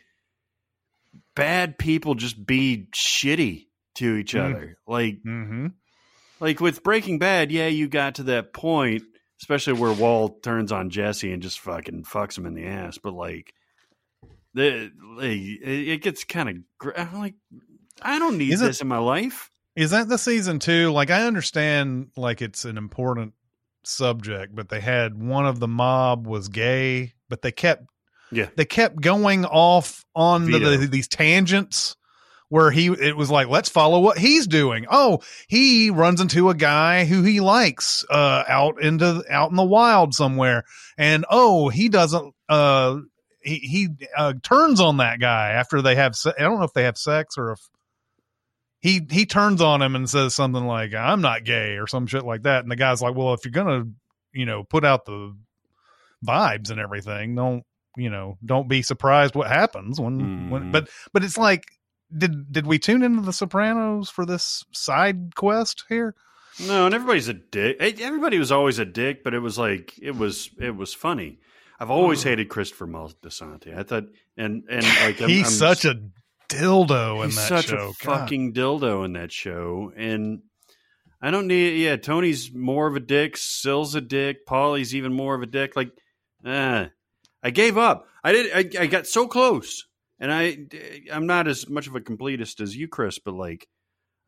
bad 1.35 1.77
people 1.77 2.15
just 2.15 2.43
be 2.45 2.87
shitty 2.93 3.67
to 3.95 4.15
each 4.15 4.33
Mm. 4.33 4.51
other? 4.55 4.77
Like, 4.87 5.19
hmm 5.23 5.67
like 6.39 6.59
with 6.59 6.83
Breaking 6.83 7.17
Bad, 7.17 7.51
yeah, 7.51 7.67
you 7.67 7.87
got 7.87 8.15
to 8.15 8.23
that 8.23 8.53
point, 8.53 9.01
especially 9.41 9.73
where 9.73 9.91
Walt 9.91 10.43
turns 10.43 10.71
on 10.71 10.91
Jesse 10.91 11.31
and 11.31 11.41
just 11.41 11.59
fucking 11.59 12.03
fucks 12.03 12.37
him 12.37 12.45
in 12.45 12.53
the 12.53 12.65
ass. 12.67 12.99
But 12.99 13.13
like, 13.13 13.53
it 14.59 14.91
it 15.19 16.01
gets 16.01 16.23
kind 16.23 16.49
of 16.49 16.55
gr- 16.77 16.91
I'm 16.97 17.19
like, 17.19 17.35
I 18.01 18.19
don't 18.19 18.37
need 18.37 18.53
Is 18.53 18.61
it- 18.61 18.65
this 18.65 18.81
in 18.81 18.87
my 18.87 18.97
life. 18.99 19.49
Is 19.75 19.91
that 19.91 20.07
the 20.09 20.17
season 20.17 20.57
two? 20.57 20.91
Like, 20.91 21.11
I 21.11 21.27
understand, 21.27 22.07
like 22.17 22.41
it's 22.41 22.65
an 22.65 22.77
important 22.77 23.33
subject, 23.83 24.55
but 24.55 24.69
they 24.69 24.79
had 24.79 25.21
one 25.21 25.45
of 25.45 25.59
the 25.59 25.67
mob 25.67 26.25
was 26.25 26.47
gay, 26.47 27.13
but 27.29 27.43
they 27.43 27.51
kept, 27.51 27.83
Yeah. 28.31 28.49
they 28.55 28.65
kept 28.65 28.99
going 28.99 29.45
off 29.45 30.03
on 30.15 30.49
the, 30.49 30.57
the, 30.57 30.87
these 30.87 31.07
tangents 31.07 31.95
where 32.49 32.71
he, 32.71 32.87
it 32.87 33.15
was 33.15 33.29
like, 33.29 33.49
let's 33.49 33.69
follow 33.69 33.99
what 33.99 34.17
he's 34.17 34.47
doing. 34.47 34.87
Oh, 34.89 35.19
he 35.47 35.91
runs 35.91 36.21
into 36.21 36.49
a 36.49 36.55
guy 36.55 37.05
who 37.05 37.21
he 37.21 37.39
likes, 37.39 38.03
uh, 38.09 38.45
out 38.47 38.81
into, 38.81 39.23
out 39.29 39.51
in 39.51 39.57
the 39.57 39.63
wild 39.63 40.15
somewhere. 40.15 40.63
And 40.97 41.23
oh, 41.29 41.69
he 41.69 41.87
doesn't, 41.87 42.33
uh, 42.49 42.97
he, 43.47 43.55
he, 43.59 43.87
uh, 44.17 44.33
turns 44.43 44.79
on 44.79 44.97
that 44.97 45.19
guy 45.19 45.51
after 45.51 45.81
they 45.81 45.95
have, 45.95 46.15
se- 46.15 46.33
I 46.37 46.43
don't 46.43 46.59
know 46.59 46.65
if 46.65 46.73
they 46.73 46.83
have 46.83 46.97
sex 46.97 47.35
or 47.37 47.53
if, 47.53 47.59
he 48.79 49.01
he 49.09 49.25
turns 49.25 49.59
on 49.59 49.81
him 49.81 49.95
and 49.95 50.07
says 50.07 50.35
something 50.35 50.63
like 50.67 50.93
i'm 50.93 51.19
not 51.19 51.43
gay 51.43 51.77
or 51.77 51.87
some 51.87 52.05
shit 52.05 52.23
like 52.23 52.43
that 52.43 52.61
and 52.61 52.71
the 52.71 52.75
guy's 52.75 53.01
like 53.01 53.15
well 53.15 53.33
if 53.33 53.43
you're 53.43 53.51
gonna 53.51 53.85
you 54.33 54.45
know 54.45 54.63
put 54.63 54.85
out 54.85 55.03
the 55.05 55.35
vibes 56.25 56.69
and 56.69 56.79
everything 56.79 57.33
don't 57.35 57.63
you 57.97 58.09
know 58.09 58.37
don't 58.45 58.69
be 58.69 58.83
surprised 58.83 59.33
what 59.35 59.47
happens 59.47 59.99
when 59.99 60.49
when 60.51 60.63
Mhm. 60.65 60.71
but 60.71 60.89
but 61.11 61.23
it's 61.23 61.39
like 61.39 61.63
did 62.15 62.51
did 62.51 62.67
we 62.67 62.77
tune 62.77 63.01
into 63.01 63.21
the 63.21 63.33
sopranos 63.33 64.11
for 64.11 64.25
this 64.27 64.63
side 64.71 65.35
quest 65.35 65.83
here 65.89 66.13
No, 66.67 66.85
and 66.85 66.93
everybody's 66.95 67.27
a 67.27 67.33
dick. 67.33 67.77
Everybody 67.99 68.37
was 68.39 68.51
always 68.51 68.79
a 68.79 68.85
dick, 68.85 69.23
but 69.23 69.33
it 69.33 69.39
was 69.39 69.57
like 69.57 69.93
it 70.01 70.15
was 70.15 70.49
it 70.59 70.75
was 70.75 70.93
funny. 70.93 71.39
I've 71.79 71.91
always 71.91 72.23
hated 72.23 72.49
Christopher 72.49 72.87
Moltisanti. 72.87 73.77
I 73.77 73.83
thought, 73.83 74.05
and 74.35 74.63
and 74.69 74.83
like 74.83 75.21
I'm, 75.21 75.29
He's 75.29 75.61
I'm- 75.61 75.75
such 75.75 75.85
a 75.85 75.95
dildo 76.49 77.23
in 77.23 77.29
he's 77.29 77.35
that 77.35 77.47
such 77.47 77.65
show. 77.67 77.75
a 77.75 78.05
God. 78.05 78.19
fucking 78.21 78.53
dildo 78.53 79.05
in 79.05 79.13
that 79.13 79.31
show, 79.31 79.91
and 79.95 80.41
I 81.21 81.31
don't 81.31 81.47
need. 81.47 81.77
Yeah, 81.83 81.97
Tony's 81.97 82.51
more 82.53 82.87
of 82.87 82.95
a 82.95 82.99
dick. 82.99 83.37
Sil's 83.37 83.95
a 83.95 84.01
dick. 84.01 84.45
Paulie's 84.45 84.95
even 84.95 85.13
more 85.13 85.35
of 85.35 85.41
a 85.41 85.47
dick. 85.47 85.75
Like, 85.75 85.91
uh, 86.45 86.85
I 87.43 87.49
gave 87.51 87.77
up. 87.77 88.07
I 88.23 88.31
did. 88.31 88.75
I, 88.77 88.83
I 88.83 88.87
got 88.87 89.05
so 89.07 89.27
close, 89.27 89.85
and 90.19 90.31
I 90.31 90.57
I'm 91.11 91.27
not 91.27 91.47
as 91.47 91.69
much 91.69 91.87
of 91.87 91.95
a 91.95 92.01
completist 92.01 92.59
as 92.61 92.75
you, 92.75 92.87
Chris, 92.87 93.19
but 93.19 93.33
like. 93.33 93.67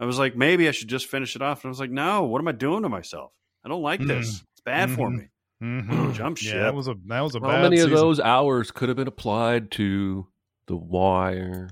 I 0.02 0.06
was 0.06 0.18
like, 0.18 0.34
maybe 0.34 0.70
I 0.70 0.72
should 0.72 0.88
just 0.88 1.08
finish 1.08 1.36
it 1.36 1.42
off. 1.42 1.62
And 1.66 1.68
I 1.68 1.72
was 1.72 1.80
like, 1.82 1.92
no, 1.92 2.24
what 2.24 2.40
am 2.40 2.48
I 2.48 2.54
doing 2.54 2.84
to 2.84 2.88
myself? 2.90 3.34
I 3.66 3.68
don't 3.68 3.82
like 3.82 4.00
this. 4.00 4.30
It's 4.54 4.62
bad 4.64 4.92
for 4.92 5.10
Mhm. 5.10 5.18
me. 5.18 5.24
Mhm. 5.62 6.14
Jump 6.14 6.42
Yeah, 6.42 6.60
that 6.64 6.74
was 6.76 6.88
a 6.88 6.96
that 7.08 7.22
was 7.22 7.36
a 7.36 7.40
How 7.40 7.48
bad 7.48 7.64
many 7.64 7.80
of 7.82 7.90
those 7.90 8.20
hours 8.20 8.72
could 8.72 8.88
have 8.90 8.96
been 8.98 9.08
applied 9.08 9.72
to 9.72 10.28
The 10.68 10.78
Wire? 10.78 11.70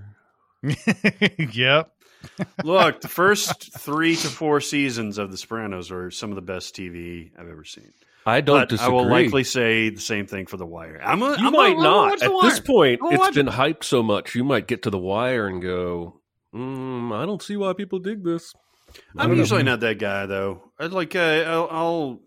yep. 0.61 1.91
Look, 2.63 3.01
the 3.01 3.07
first 3.07 3.73
three 3.79 4.15
to 4.17 4.27
four 4.27 4.59
seasons 4.59 5.17
of 5.17 5.31
The 5.31 5.37
Sopranos 5.37 5.91
are 5.91 6.11
some 6.11 6.31
of 6.31 6.35
the 6.35 6.41
best 6.41 6.75
TV 6.75 7.31
I've 7.37 7.47
ever 7.47 7.63
seen. 7.63 7.93
I 8.25 8.41
don't 8.41 8.61
but 8.61 8.69
disagree. 8.69 8.93
I 8.93 8.93
will 8.93 9.09
likely 9.09 9.43
say 9.45 9.89
the 9.89 10.01
same 10.01 10.27
thing 10.27 10.47
for 10.47 10.57
The 10.57 10.65
Wire. 10.65 10.99
I'm 11.01 11.21
a, 11.21 11.37
you 11.39 11.47
I'm 11.47 11.53
might 11.53 11.75
a, 11.75 11.77
I'm 11.77 11.83
not. 11.83 12.21
At 12.21 12.31
this 12.41 12.59
point, 12.59 12.99
I'll 13.01 13.11
it's 13.11 13.19
watch 13.19 13.35
been 13.35 13.47
hyped 13.47 13.85
so 13.85 14.03
much. 14.03 14.35
You 14.35 14.43
might 14.43 14.67
get 14.67 14.83
to 14.83 14.89
The 14.89 14.99
Wire 14.99 15.47
and 15.47 15.61
go, 15.61 16.19
mm, 16.53 17.15
I 17.15 17.25
don't 17.25 17.41
see 17.41 17.55
why 17.55 17.71
people 17.71 17.99
dig 17.99 18.25
this. 18.25 18.53
I 19.15 19.23
I'm 19.23 19.29
don't 19.29 19.37
know. 19.37 19.43
usually 19.43 19.63
not 19.63 19.79
that 19.81 19.99
guy 19.99 20.25
though. 20.25 20.71
I'd 20.77 20.91
like 20.91 21.15
uh, 21.15 21.19
I'll, 21.19 21.67
I'll 21.71 22.19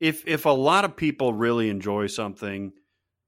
if 0.00 0.26
if 0.26 0.44
a 0.44 0.50
lot 0.50 0.84
of 0.84 0.96
people 0.96 1.32
really 1.32 1.70
enjoy 1.70 2.06
something, 2.06 2.72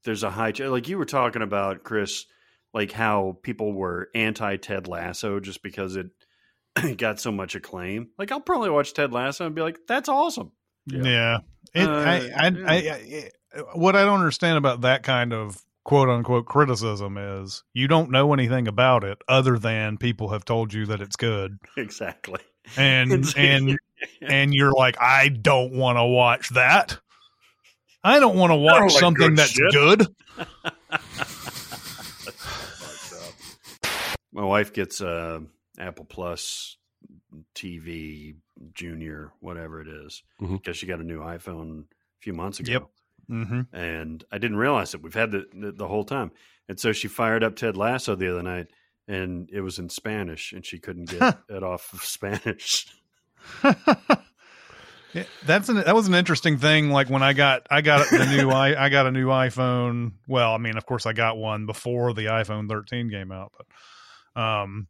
there's 0.05 0.23
a 0.23 0.31
high 0.31 0.53
chance. 0.53 0.71
like 0.71 0.89
you 0.89 0.99
were 0.99 1.05
talking 1.05 1.43
about 1.43 1.85
Chris, 1.85 2.27
like 2.75 2.93
how 2.93 3.39
people 3.43 3.73
were 3.73 4.09
anti 4.15 4.57
Ted 4.57 4.87
Lasso 4.89 5.41
just 5.41 5.63
because 5.63 5.97
it 5.97 6.11
got 6.97 7.21
so 7.21 7.33
much 7.33 7.55
acclaim. 7.55 8.09
Like 8.19 8.33
I'll 8.33 8.41
probably 8.41 8.71
watch 8.71 8.95
Ted 8.95 9.13
Lasso 9.13 9.47
and 9.47 9.55
be 9.55 9.63
like, 9.63 9.81
that's 9.87 10.09
awesome. 10.09 10.53
Yeah. 10.87 11.39
It, 11.75 11.87
Uh, 11.87 11.93
I, 11.93 12.31
I, 12.37 12.79
yeah. 12.79 12.95
I, 12.95 13.31
I, 13.55 13.61
what 13.75 13.97
I 13.97 14.05
don't 14.05 14.19
understand 14.19 14.59
about 14.59 14.83
that 14.83 15.03
kind 15.03 15.33
of 15.33 15.63
quote 15.85 16.09
unquote 16.09 16.47
criticism 16.47 17.17
is 17.17 17.65
you 17.73 17.89
don't 17.89 18.11
know 18.11 18.33
anything 18.35 18.69
about 18.69 19.05
it 19.05 19.19
other 19.27 19.59
than 19.59 19.97
people 19.97 20.29
have 20.29 20.45
told 20.45 20.73
you 20.73 20.87
that 20.87 21.01
it's 21.01 21.17
good. 21.17 21.59
Exactly. 21.77 22.41
And, 22.77 23.25
and, 23.37 23.79
and 24.23 24.53
you're 24.55 24.73
like, 24.73 24.97
I 25.01 25.29
don't 25.29 25.73
want 25.75 25.97
to 25.99 26.05
watch 26.05 26.51
that. 26.51 26.99
I 28.05 28.21
don't 28.21 28.37
want 28.37 28.51
to 28.53 28.57
watch 28.57 28.93
like 28.93 29.01
something 29.01 29.29
good 29.31 29.37
that's 29.37 29.51
shit. 29.51 29.73
good. 29.73 30.07
My 34.33 34.45
wife 34.45 34.73
gets 34.73 35.01
uh, 35.01 35.41
Apple 35.79 36.05
Plus 36.05 36.77
TV 37.55 38.37
Junior, 38.75 39.33
whatever 39.41 39.81
it 39.81 39.89
is, 39.89 40.23
Mhm. 40.41 40.59
because 40.63 40.77
she 40.77 40.87
got 40.87 41.01
a 41.01 41.05
new 41.05 41.21
iPhone 41.21 41.83
a 41.83 41.87
few 42.21 42.33
months 42.33 42.61
ago. 42.61 42.73
Yep. 42.73 42.83
Mm-hmm. 43.31 43.77
and 43.77 44.25
I 44.33 44.39
didn't 44.39 44.57
realize 44.57 44.95
it. 44.95 45.03
We've 45.03 45.13
had 45.13 45.33
the, 45.33 45.45
the 45.53 45.71
the 45.73 45.87
whole 45.87 46.05
time, 46.05 46.31
and 46.67 46.81
so 46.81 46.93
she 46.93 47.09
fired 47.09 47.45
up 47.45 47.57
Ted 47.57 47.77
Lasso 47.77 48.15
the 48.17 48.31
other 48.31 48.43
night, 48.43 48.69
and 49.07 49.51
it 49.53 49.61
was 49.61 49.79
in 49.79 49.91
Spanish, 49.91 50.53
and 50.55 50.65
she 50.65 50.79
couldn't 50.79 51.11
get 51.11 51.39
it 51.51 51.63
off 51.63 51.93
of 51.93 52.01
Spanish. 52.05 52.87
Yeah, 55.15 55.25
that's 55.47 55.69
an 55.71 55.77
that 55.77 55.95
was 55.95 56.07
an 56.07 56.15
interesting 56.15 56.59
thing. 56.59 56.91
Like 56.91 57.09
when 57.09 57.23
I 57.23 57.33
got 57.33 57.67
I 57.71 57.81
got 57.81 58.09
the 58.11 58.27
new 58.27 58.51
i 58.51 58.85
I 58.85 58.89
got 58.89 59.07
a 59.07 59.11
new 59.11 59.29
iPhone. 59.29 60.13
Well, 60.27 60.53
I 60.53 60.59
mean, 60.59 60.77
of 60.77 60.85
course, 60.85 61.07
I 61.07 61.13
got 61.13 61.39
one 61.39 61.67
before 61.67 62.13
the 62.13 62.27
iPhone 62.27 62.69
13 62.69 63.11
came 63.11 63.33
out, 63.33 63.53
but 63.57 64.41
um, 64.41 64.87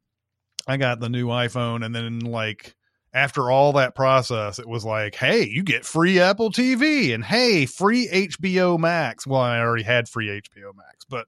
I 0.67 0.77
got 0.77 1.01
the 1.01 1.09
new 1.09 1.29
iPhone, 1.29 1.85
and 1.85 1.95
then 1.95 2.21
like 2.21 2.75
after 3.15 3.51
all 3.51 3.75
that 3.75 3.95
process, 3.95 4.59
it 4.59 4.69
was 4.69 4.85
like, 4.85 5.15
hey, 5.15 5.47
you 5.47 5.63
get 5.63 5.85
free 5.85 6.19
Apple 6.21 6.51
TV, 6.51 7.15
and 7.15 7.25
hey, 7.25 7.65
free 7.67 8.09
HBO 8.09 8.79
Max. 8.79 9.27
Well, 9.27 9.41
I 9.41 9.61
already 9.61 9.85
had 9.85 10.09
free 10.09 10.27
HBO 10.27 10.75
Max, 10.75 11.05
but 11.09 11.27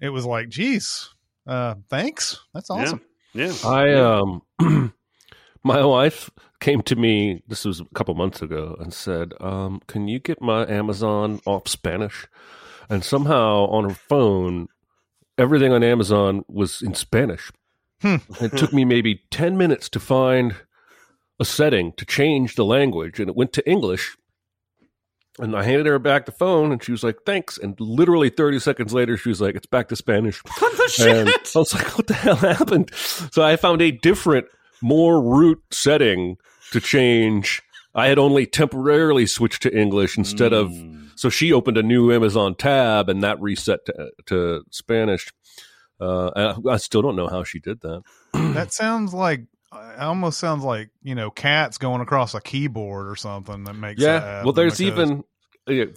it 0.00 0.10
was 0.10 0.24
like, 0.24 0.48
geez, 0.48 1.10
uh, 1.46 1.74
thanks, 1.90 2.38
that's 2.54 2.70
awesome. 2.70 3.00
Yeah, 3.34 3.52
yeah. 3.52 3.54
I 3.68 3.92
um 3.94 4.92
my 5.66 5.84
wife 5.84 6.30
came 6.60 6.80
to 6.82 6.96
me 6.96 7.42
this 7.48 7.64
was 7.64 7.80
a 7.80 7.84
couple 7.94 8.14
months 8.14 8.40
ago 8.40 8.76
and 8.80 8.94
said, 8.94 9.34
um, 9.40 9.80
can 9.86 10.08
you 10.08 10.18
get 10.18 10.40
my 10.40 10.66
Amazon 10.66 11.40
off 11.44 11.68
Spanish? 11.68 12.26
And 12.88 13.04
somehow 13.04 13.66
on 13.66 13.84
her 13.84 13.94
phone 13.94 14.68
everything 15.38 15.72
on 15.72 15.82
Amazon 15.82 16.44
was 16.48 16.82
in 16.82 16.94
Spanish. 16.94 17.50
Hmm. 18.00 18.16
It 18.40 18.56
took 18.56 18.72
me 18.72 18.84
maybe 18.84 19.22
10 19.30 19.56
minutes 19.56 19.88
to 19.90 20.00
find 20.00 20.54
a 21.40 21.44
setting 21.44 21.92
to 21.94 22.04
change 22.06 22.54
the 22.54 22.64
language 22.64 23.20
and 23.20 23.28
it 23.28 23.36
went 23.36 23.52
to 23.54 23.68
English. 23.68 24.16
And 25.38 25.54
I 25.54 25.64
handed 25.64 25.86
her 25.86 25.98
back 25.98 26.24
the 26.24 26.32
phone 26.32 26.72
and 26.72 26.82
she 26.82 26.92
was 26.92 27.02
like, 27.02 27.18
thanks. 27.26 27.58
And 27.58 27.78
literally 27.78 28.30
30 28.30 28.58
seconds 28.58 28.94
later, 28.94 29.18
she 29.18 29.28
was 29.28 29.40
like, 29.40 29.54
it's 29.54 29.66
back 29.66 29.88
to 29.88 29.96
Spanish. 29.96 30.42
What 30.44 30.72
the 30.72 30.82
And 31.10 31.28
shit? 31.28 31.52
I 31.54 31.58
was 31.58 31.74
like, 31.74 31.98
what 31.98 32.06
the 32.06 32.14
hell 32.14 32.36
happened? 32.36 32.90
So 32.94 33.42
I 33.42 33.56
found 33.56 33.82
a 33.82 33.90
different, 33.90 34.46
more 34.82 35.20
root 35.22 35.62
setting 35.70 36.36
to 36.72 36.80
change. 36.80 37.62
I 37.94 38.08
had 38.08 38.18
only 38.18 38.46
temporarily 38.46 39.26
switched 39.26 39.62
to 39.62 39.76
English 39.76 40.18
instead 40.18 40.52
of. 40.52 40.70
Mm. 40.70 41.10
So 41.16 41.30
she 41.30 41.52
opened 41.52 41.78
a 41.78 41.82
new 41.82 42.12
Amazon 42.12 42.54
tab 42.54 43.08
and 43.08 43.22
that 43.22 43.40
reset 43.40 43.86
to, 43.86 44.10
to 44.26 44.64
Spanish. 44.70 45.32
Uh, 45.98 46.30
and 46.36 46.68
I, 46.68 46.72
I 46.72 46.76
still 46.76 47.00
don't 47.00 47.16
know 47.16 47.28
how 47.28 47.42
she 47.42 47.58
did 47.58 47.80
that. 47.80 48.02
that 48.34 48.72
sounds 48.72 49.14
like 49.14 49.40
it 49.72 50.00
almost 50.00 50.38
sounds 50.38 50.62
like 50.62 50.90
you 51.02 51.14
know 51.14 51.30
cats 51.30 51.78
going 51.78 52.00
across 52.00 52.34
a 52.34 52.40
keyboard 52.40 53.08
or 53.08 53.16
something 53.16 53.64
that 53.64 53.74
makes 53.74 54.00
Yeah. 54.00 54.18
that 54.18 54.44
well, 54.44 54.52
there's 54.52 54.78
happen, 54.78 55.24
even 55.66 55.88
uh, 55.88 55.92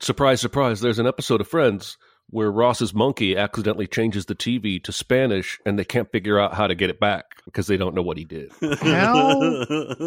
surprise, 0.00 0.40
surprise. 0.40 0.80
There's 0.80 0.98
an 1.00 1.06
episode 1.06 1.40
of 1.40 1.48
Friends 1.48 1.98
where 2.30 2.50
Ross's 2.50 2.94
monkey 2.94 3.36
accidentally 3.36 3.86
changes 3.86 4.26
the 4.26 4.34
TV 4.34 4.82
to 4.84 4.92
Spanish, 4.92 5.60
and 5.66 5.78
they 5.78 5.84
can't 5.84 6.10
figure 6.10 6.38
out 6.38 6.54
how 6.54 6.66
to 6.66 6.74
get 6.74 6.90
it 6.90 7.00
back 7.00 7.42
because 7.44 7.66
they 7.66 7.76
don't 7.76 7.94
know 7.94 8.02
what 8.02 8.16
he 8.16 8.24
did. 8.24 8.52
How 8.80 9.64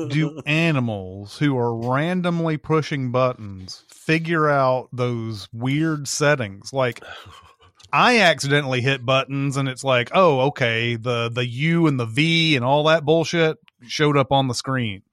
do 0.09 0.41
animals 0.45 1.37
who 1.37 1.57
are 1.57 1.75
randomly 1.75 2.57
pushing 2.57 3.11
buttons 3.11 3.83
figure 3.89 4.49
out 4.49 4.89
those 4.93 5.47
weird 5.51 6.07
settings 6.07 6.73
like 6.73 7.03
I 7.91 8.21
accidentally 8.21 8.81
hit 8.81 9.05
buttons 9.05 9.55
and 9.55 9.69
it's 9.69 9.83
like, 9.83 10.09
oh, 10.13 10.41
okay, 10.47 10.95
the 10.95 11.29
the 11.29 11.45
U 11.45 11.87
and 11.87 11.99
the 11.99 12.05
V 12.05 12.55
and 12.55 12.65
all 12.65 12.85
that 12.85 13.05
bullshit 13.05 13.57
showed 13.87 14.17
up 14.17 14.31
on 14.31 14.47
the 14.47 14.55
screen. 14.55 15.03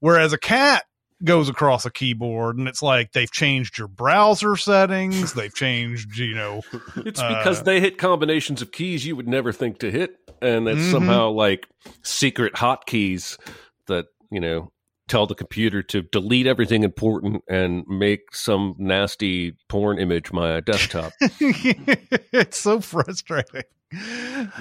Whereas 0.00 0.32
a 0.32 0.38
cat 0.38 0.84
goes 1.24 1.48
across 1.48 1.84
a 1.84 1.90
keyboard 1.90 2.56
and 2.56 2.66
it's 2.68 2.82
like 2.82 3.12
they've 3.12 3.30
changed 3.30 3.76
your 3.78 3.88
browser 3.88 4.56
settings, 4.56 5.34
they've 5.34 5.54
changed, 5.64 6.16
you 6.18 6.34
know, 6.34 6.62
It's 6.96 7.20
Uh, 7.20 7.28
because 7.36 7.62
they 7.64 7.80
hit 7.80 7.98
combinations 7.98 8.62
of 8.62 8.72
keys 8.72 9.04
you 9.06 9.16
would 9.16 9.28
never 9.28 9.52
think 9.52 9.78
to 9.80 9.90
hit, 9.90 10.16
and 10.40 10.66
it's 10.68 10.80
Mhm. 10.82 10.90
somehow 10.90 11.30
like 11.30 11.68
secret 12.02 12.54
hotkeys 12.54 13.38
that 13.86 14.06
you 14.30 14.40
know 14.40 14.72
tell 15.08 15.26
the 15.26 15.34
computer 15.34 15.82
to 15.82 16.02
delete 16.02 16.46
everything 16.46 16.84
important 16.84 17.42
and 17.48 17.84
make 17.88 18.32
some 18.32 18.76
nasty 18.78 19.52
porn 19.68 19.98
image 19.98 20.32
my 20.32 20.60
desktop. 20.60 21.12
it's 21.40 22.58
so 22.58 22.80
frustrating. 22.80 23.64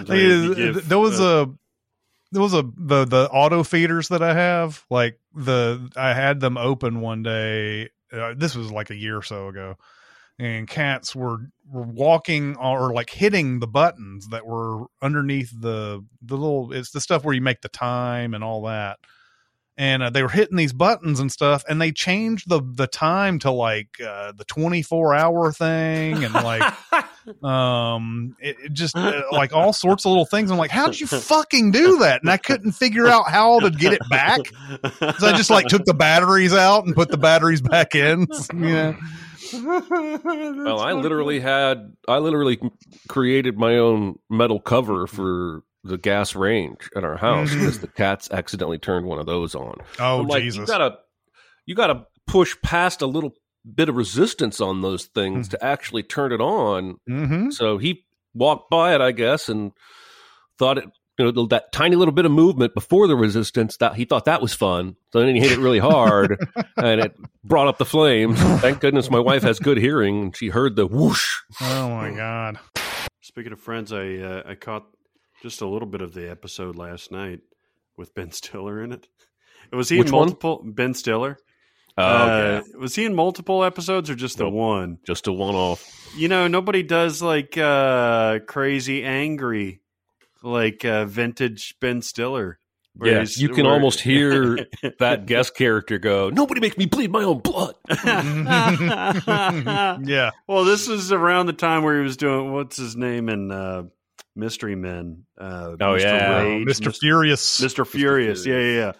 So 0.08 0.14
you 0.16 0.56
give, 0.56 0.90
there 0.90 0.98
was 0.98 1.20
uh, 1.22 1.46
a 1.48 1.54
there 2.32 2.42
was 2.42 2.54
a 2.54 2.64
the 2.78 3.06
the 3.06 3.30
auto 3.32 3.64
feeders 3.64 4.10
that 4.10 4.22
I 4.22 4.34
have. 4.34 4.86
Like 4.90 5.20
the 5.34 5.90
I 5.96 6.14
had 6.14 6.40
them 6.40 6.58
open 6.58 7.02
one 7.02 7.24
day. 7.24 7.90
Uh, 8.12 8.34
this 8.36 8.56
was 8.56 8.72
like 8.72 8.90
a 8.90 8.96
year 8.96 9.18
or 9.18 9.24
so 9.24 9.48
ago, 9.48 9.76
and 10.40 10.68
cats 10.68 11.16
were 11.16 11.40
were 11.68 11.84
walking 11.84 12.56
or 12.58 12.94
like 12.94 13.10
hitting 13.10 13.60
the 13.60 13.68
buttons 13.68 14.28
that 14.30 14.46
were 14.46 14.86
underneath 15.02 15.52
the 15.60 16.06
the 16.22 16.36
little. 16.38 16.72
It's 16.74 16.92
the 16.92 17.02
stuff 17.02 17.24
where 17.24 17.36
you 17.36 17.42
make 17.42 17.62
the 17.62 17.70
time 17.70 18.34
and 18.34 18.44
all 18.44 18.64
that. 18.64 19.00
And 19.80 20.04
uh, 20.04 20.10
they 20.10 20.22
were 20.22 20.30
hitting 20.30 20.58
these 20.58 20.74
buttons 20.74 21.22
and 21.22 21.32
stuff, 21.32 21.64
and 21.70 21.82
they 21.82 21.94
changed 21.94 22.50
the 22.50 22.62
the 22.62 22.86
time 22.86 23.40
to 23.40 23.52
like 23.52 23.98
uh, 24.06 24.34
the 24.34 24.44
twenty 24.44 24.82
four 24.82 25.16
hour 25.16 25.54
thing, 25.54 26.22
and 26.22 26.34
like 26.34 26.74
um 27.44 28.36
it, 28.42 28.58
it 28.66 28.74
just 28.74 28.98
uh, 28.98 29.24
like 29.32 29.54
all 29.54 29.72
sorts 29.72 30.04
of 30.06 30.10
little 30.10 30.26
things. 30.26 30.52
I'm 30.52 30.58
like 30.58 30.70
how 30.70 30.88
did 30.88 31.00
you 31.00 31.08
fucking 31.08 31.72
do 31.72 32.00
that? 32.00 32.22
And 32.22 32.30
i 32.30 32.36
couldn't 32.36 32.74
figure 32.74 33.08
out 33.08 33.30
how 33.30 33.62
to 33.62 33.72
get 33.72 33.94
it 33.94 34.02
back. 34.10 34.42
So 35.18 35.28
i 35.28 35.34
just 35.38 35.50
like 35.50 35.68
took 35.68 35.86
the 35.86 35.94
batteries 35.94 36.54
out 36.54 36.86
and 36.86 36.94
put 36.94 37.10
the 37.10 37.18
batteries 37.18 37.62
back 37.62 37.96
in 37.96 38.28
yeah 38.58 38.96
well, 39.54 40.80
I 40.80 40.94
literally 40.94 41.40
had 41.40 41.94
I 42.08 42.18
literally 42.18 42.60
created 43.08 43.58
my 43.58 43.78
own 43.78 44.20
metal 44.30 44.60
cover 44.60 45.08
for 45.08 45.64
the 45.84 45.98
gas 45.98 46.36
range 46.36 46.90
at 46.96 47.04
our 47.04 47.18
house 47.18 47.54
because 47.54 47.80
the 47.80 47.88
cats 47.88 48.30
accidentally 48.32 48.78
turned 48.78 49.06
one 49.06 49.20
of 49.20 49.26
those 49.26 49.56
on. 49.56 49.76
oh 50.00 50.18
like, 50.28 50.44
jesus 50.44 50.60
You 50.62 50.66
gotta, 50.68 50.98
you 51.66 51.76
gotta 51.76 52.06
push 52.28 52.56
past 52.64 53.02
a 53.02 53.08
little 53.08 53.34
bit 53.76 53.90
of 53.90 53.96
resistance 53.96 54.60
on 54.62 54.82
those 54.82 55.06
things 55.06 55.48
Hmm. 55.48 55.52
to 55.52 55.66
actually 55.66 56.04
turn 56.04 56.32
it 56.32 56.42
on. 56.42 56.98
Mm-hmm. 57.10 57.52
So 57.52 57.78
he 57.78 58.06
walked 58.34 58.70
by 58.70 58.94
it, 58.96 59.02
I 59.02 59.12
guess, 59.12 59.48
and 59.50 59.72
thought 60.58 60.78
it, 60.80 60.86
you 61.18 61.32
know, 61.32 61.46
that 61.48 61.72
tiny 61.74 61.96
little 61.98 62.14
bit 62.14 62.26
of 62.26 62.32
movement 62.32 62.74
before 62.74 63.08
the 63.08 63.16
resistance 63.16 63.76
that 63.78 63.96
he 63.96 64.06
thought 64.06 64.26
that 64.26 64.42
was 64.42 64.54
fun. 64.54 64.96
So 65.12 65.20
then 65.20 65.36
he 65.36 65.42
hit 65.42 65.52
it 65.52 65.60
really 65.60 65.80
hard, 65.80 66.38
and 66.78 67.02
it 67.02 67.16
brought 67.44 67.68
up 67.68 67.78
the 67.78 67.86
flames. 67.86 68.40
Thank 68.62 68.80
goodness 68.80 69.10
my 69.10 69.20
wife 69.20 69.44
has 69.44 69.60
good 69.60 69.78
hearing, 69.78 70.22
and 70.24 70.36
she 70.36 70.48
heard 70.50 70.76
the 70.78 70.88
whoosh. 70.88 71.28
Oh 71.62 71.90
my 71.90 72.12
god. 72.16 72.60
Speaking 73.22 73.52
of 73.52 73.60
friends, 73.60 73.92
I 73.92 74.16
uh, 74.16 74.44
I 74.46 74.56
caught 74.56 74.86
just 75.42 75.62
a 75.62 75.68
little 75.68 75.88
bit 75.88 76.02
of 76.02 76.14
the 76.14 76.30
episode 76.30 76.76
last 76.76 77.12
night 77.12 77.40
with 77.98 78.14
Ben 78.16 78.32
Stiller 78.34 78.82
in 78.84 78.92
it. 78.92 79.08
Was 79.72 79.90
he 79.90 80.00
Which 80.00 80.08
in 80.10 80.16
one? 80.16 80.22
multiple? 80.28 80.62
Ben 80.66 80.94
Stiller. 80.94 81.38
Oh, 81.98 82.04
Uh, 82.04 82.62
yeah. 82.66 82.78
Was 82.80 82.96
he 82.96 83.06
in 83.06 83.14
multiple 83.14 83.64
episodes 83.64 84.10
or 84.10 84.16
just 84.16 84.38
the 84.38 84.46
Nope. 84.46 84.54
one? 84.54 84.98
Just 85.06 85.28
a 85.28 85.34
one 85.34 85.54
off. 85.56 85.86
You 86.18 86.28
know, 86.28 86.48
nobody 86.48 86.82
does 86.82 87.22
like 87.22 87.58
uh, 87.58 88.40
crazy 88.48 89.04
angry, 89.04 89.82
like 90.42 90.86
uh, 90.86 91.06
vintage 91.06 91.76
Ben 91.80 92.02
Stiller. 92.02 92.58
Yeah, 93.02 93.24
you 93.36 93.50
can 93.50 93.66
where- 93.66 93.74
almost 93.76 94.02
hear 94.02 94.66
that 95.00 95.26
guest 95.26 95.56
character 95.56 96.00
go, 96.00 96.30
Nobody 96.32 96.60
makes 96.60 96.78
me 96.78 96.86
bleed 96.86 97.12
my 97.12 97.24
own 97.24 97.40
blood. 97.40 97.76
yeah. 100.06 100.32
Well, 100.48 100.66
this 100.66 100.88
is 100.88 101.12
around 101.12 101.46
the 101.46 101.54
time 101.54 101.84
where 101.84 101.98
he 101.98 102.04
was 102.04 102.18
doing 102.18 102.52
what's 102.54 102.78
his 102.78 102.96
name 102.96 103.30
in 103.30 103.52
uh, 103.52 103.84
Mystery 104.40 104.76
Men. 104.76 105.26
Uh, 105.38 105.72
Oh, 105.80 105.96
Mr. 105.96 106.02
yeah. 106.02 106.40
Rage, 106.42 106.68
Mr. 106.68 106.96
Furious. 106.98 107.62
Mr. 107.62 107.86
Furious. 107.86 108.46
Yeah, 108.46 108.60
yeah, 108.60 108.94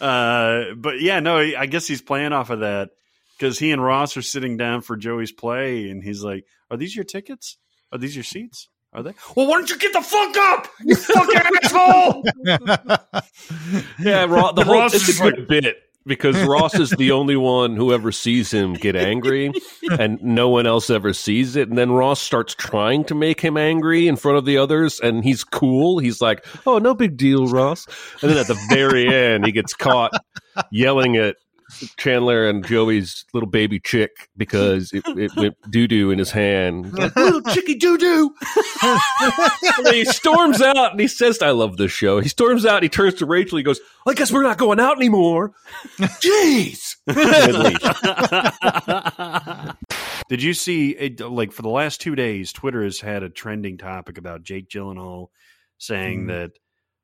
yeah. 0.00 0.06
Uh, 0.06 0.74
but 0.76 1.00
yeah, 1.00 1.20
no, 1.20 1.36
I 1.38 1.66
guess 1.66 1.86
he's 1.86 2.02
playing 2.02 2.32
off 2.32 2.50
of 2.50 2.60
that 2.60 2.90
because 3.38 3.58
he 3.58 3.70
and 3.72 3.82
Ross 3.82 4.16
are 4.16 4.22
sitting 4.22 4.56
down 4.56 4.80
for 4.80 4.96
Joey's 4.96 5.32
play, 5.32 5.90
and 5.90 6.02
he's 6.02 6.22
like, 6.22 6.44
"Are 6.70 6.76
these 6.76 6.94
your 6.94 7.04
tickets? 7.04 7.56
Are 7.92 7.98
these 7.98 8.14
your 8.14 8.22
seats? 8.24 8.68
Are 8.92 9.02
they? 9.02 9.12
Well, 9.36 9.46
why 9.48 9.58
don't 9.58 9.68
you 9.70 9.76
get 9.78 9.92
the 9.92 10.00
fuck 10.00 10.36
up, 10.36 10.68
you 10.84 10.94
fucking 10.96 11.42
asshole!" 11.62 12.24
Yeah, 14.00 14.24
Ross, 14.26 14.54
the 14.54 14.64
whole 14.64 14.74
Ross 14.74 14.94
it's 14.94 15.08
is 15.08 15.20
a 15.20 15.30
good 15.30 15.48
bit 15.48 15.76
because 16.06 16.36
Ross 16.44 16.74
is 16.74 16.90
the 16.90 17.10
only 17.12 17.36
one 17.36 17.76
who 17.76 17.92
ever 17.92 18.10
sees 18.10 18.50
him 18.50 18.74
get 18.74 18.96
angry, 18.96 19.52
and 19.98 20.20
no 20.22 20.48
one 20.48 20.66
else 20.66 20.90
ever 20.90 21.12
sees 21.12 21.56
it. 21.56 21.68
And 21.68 21.76
then 21.76 21.92
Ross 21.92 22.20
starts 22.20 22.54
trying 22.54 23.04
to 23.04 23.14
make 23.14 23.40
him 23.40 23.56
angry 23.56 24.08
in 24.08 24.16
front 24.16 24.38
of 24.38 24.44
the 24.44 24.56
others, 24.56 25.00
and 25.00 25.22
he's 25.22 25.44
cool. 25.44 25.98
He's 25.98 26.20
like, 26.20 26.44
"Oh, 26.66 26.78
no 26.78 26.94
big 26.94 27.16
deal, 27.16 27.46
Ross." 27.46 27.86
And 28.22 28.30
then 28.30 28.38
at 28.38 28.46
the 28.46 28.58
very 28.68 29.12
end, 29.12 29.44
he 29.44 29.52
gets 29.52 29.74
caught 29.74 30.12
yelling 30.70 31.16
at 31.16 31.36
Chandler 31.98 32.48
and 32.48 32.64
Joey's 32.66 33.24
little 33.34 33.48
baby 33.48 33.78
chick 33.78 34.28
because 34.36 34.90
it, 34.92 35.02
it 35.18 35.30
went 35.36 35.54
doo 35.70 35.86
doo 35.86 36.10
in 36.10 36.18
his 36.18 36.30
hand. 36.30 36.92
Like, 36.92 37.14
little 37.16 37.42
chicky 37.42 37.74
doo 37.74 37.98
doo. 37.98 38.34
He 39.90 40.04
storms 40.04 40.60
out 40.62 40.92
and 40.92 41.00
he 41.00 41.08
says, 41.08 41.40
I 41.42 41.50
love 41.50 41.76
this 41.76 41.92
show. 41.92 42.20
He 42.20 42.28
storms 42.28 42.64
out 42.66 42.76
and 42.76 42.82
he 42.84 42.88
turns 42.88 43.14
to 43.14 43.26
Rachel. 43.26 43.58
He 43.58 43.64
goes, 43.64 43.80
I 44.06 44.14
guess 44.14 44.30
we're 44.32 44.42
not 44.42 44.58
going 44.58 44.80
out 44.80 44.96
anymore. 44.96 45.52
Jeez. 45.98 46.96
Did 50.28 50.42
you 50.42 50.54
see 50.54 50.90
it, 50.90 51.20
like 51.20 51.52
for 51.52 51.62
the 51.62 51.68
last 51.68 52.00
two 52.00 52.14
days, 52.14 52.52
Twitter 52.52 52.82
has 52.84 53.00
had 53.00 53.22
a 53.22 53.30
trending 53.30 53.78
topic 53.78 54.18
about 54.18 54.42
Jake 54.42 54.68
Gyllenhaal 54.68 55.28
saying 55.78 56.24
Mm. 56.24 56.28
that 56.28 56.50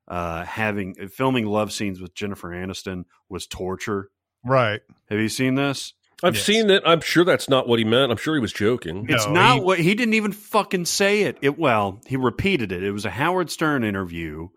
uh, 0.09 0.45
having 0.45 0.95
filming 1.09 1.47
love 1.47 1.73
scenes 1.73 2.01
with 2.01 2.15
Jennifer 2.15 2.51
Aniston 2.51 3.05
was 3.29 3.47
torture. 3.47 4.11
Right. 4.45 4.81
Have 5.11 5.19
you 5.19 5.29
seen 5.29 5.55
this? 5.55 5.93
I've 6.23 6.37
Yes. 6.37 6.45
seen 6.45 6.71
it. 6.71 6.83
I'm 6.87 7.01
sure 7.01 7.25
that's 7.25 7.49
not 7.49 7.69
what 7.69 7.79
he 7.79 7.85
meant. 7.85 8.11
I'm 8.11 8.17
sure 8.17 8.35
he 8.35 8.41
was 8.41 8.53
joking. 8.53 9.07
It's 9.09 9.27
No, 9.27 9.33
not 9.33 9.55
he- 9.57 9.61
what 9.61 9.79
he 9.79 9.95
didn't 9.95 10.15
even 10.15 10.33
fucking 10.33 10.87
say 10.87 11.23
it. 11.23 11.37
It 11.43 11.59
well, 11.59 12.01
he 12.07 12.17
repeated 12.17 12.73
it. 12.73 12.83
It 12.83 12.93
was 12.93 13.05
a 13.05 13.11
Howard 13.11 13.51
Stern 13.51 13.85
interview, 13.85 14.49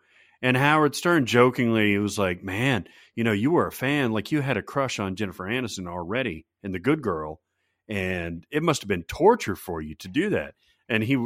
and 0.41 0.55
Howard 0.55 0.95
Stern 0.95 1.25
jokingly 1.25 1.97
was 1.97 2.17
like, 2.17 2.43
"Man, 2.43 2.87
you 3.15 3.23
know, 3.23 3.31
you 3.33 3.51
were 3.51 3.67
a 3.67 3.71
fan, 3.71 4.11
like 4.13 4.31
you 4.31 4.41
had 4.41 4.55
a 4.55 4.61
crush 4.61 4.99
on 4.99 5.15
Jennifer 5.15 5.43
Aniston 5.45 5.87
already 5.87 6.45
in 6.63 6.71
The 6.71 6.79
Good 6.79 7.01
Girl, 7.01 7.41
and 7.89 8.45
it 8.51 8.63
must 8.63 8.81
have 8.83 8.87
been 8.89 9.03
torture 9.03 9.55
for 9.55 9.81
you 9.81 9.95
to 9.95 10.07
do 10.07 10.29
that." 10.29 10.53
And 10.87 11.03
he, 11.03 11.17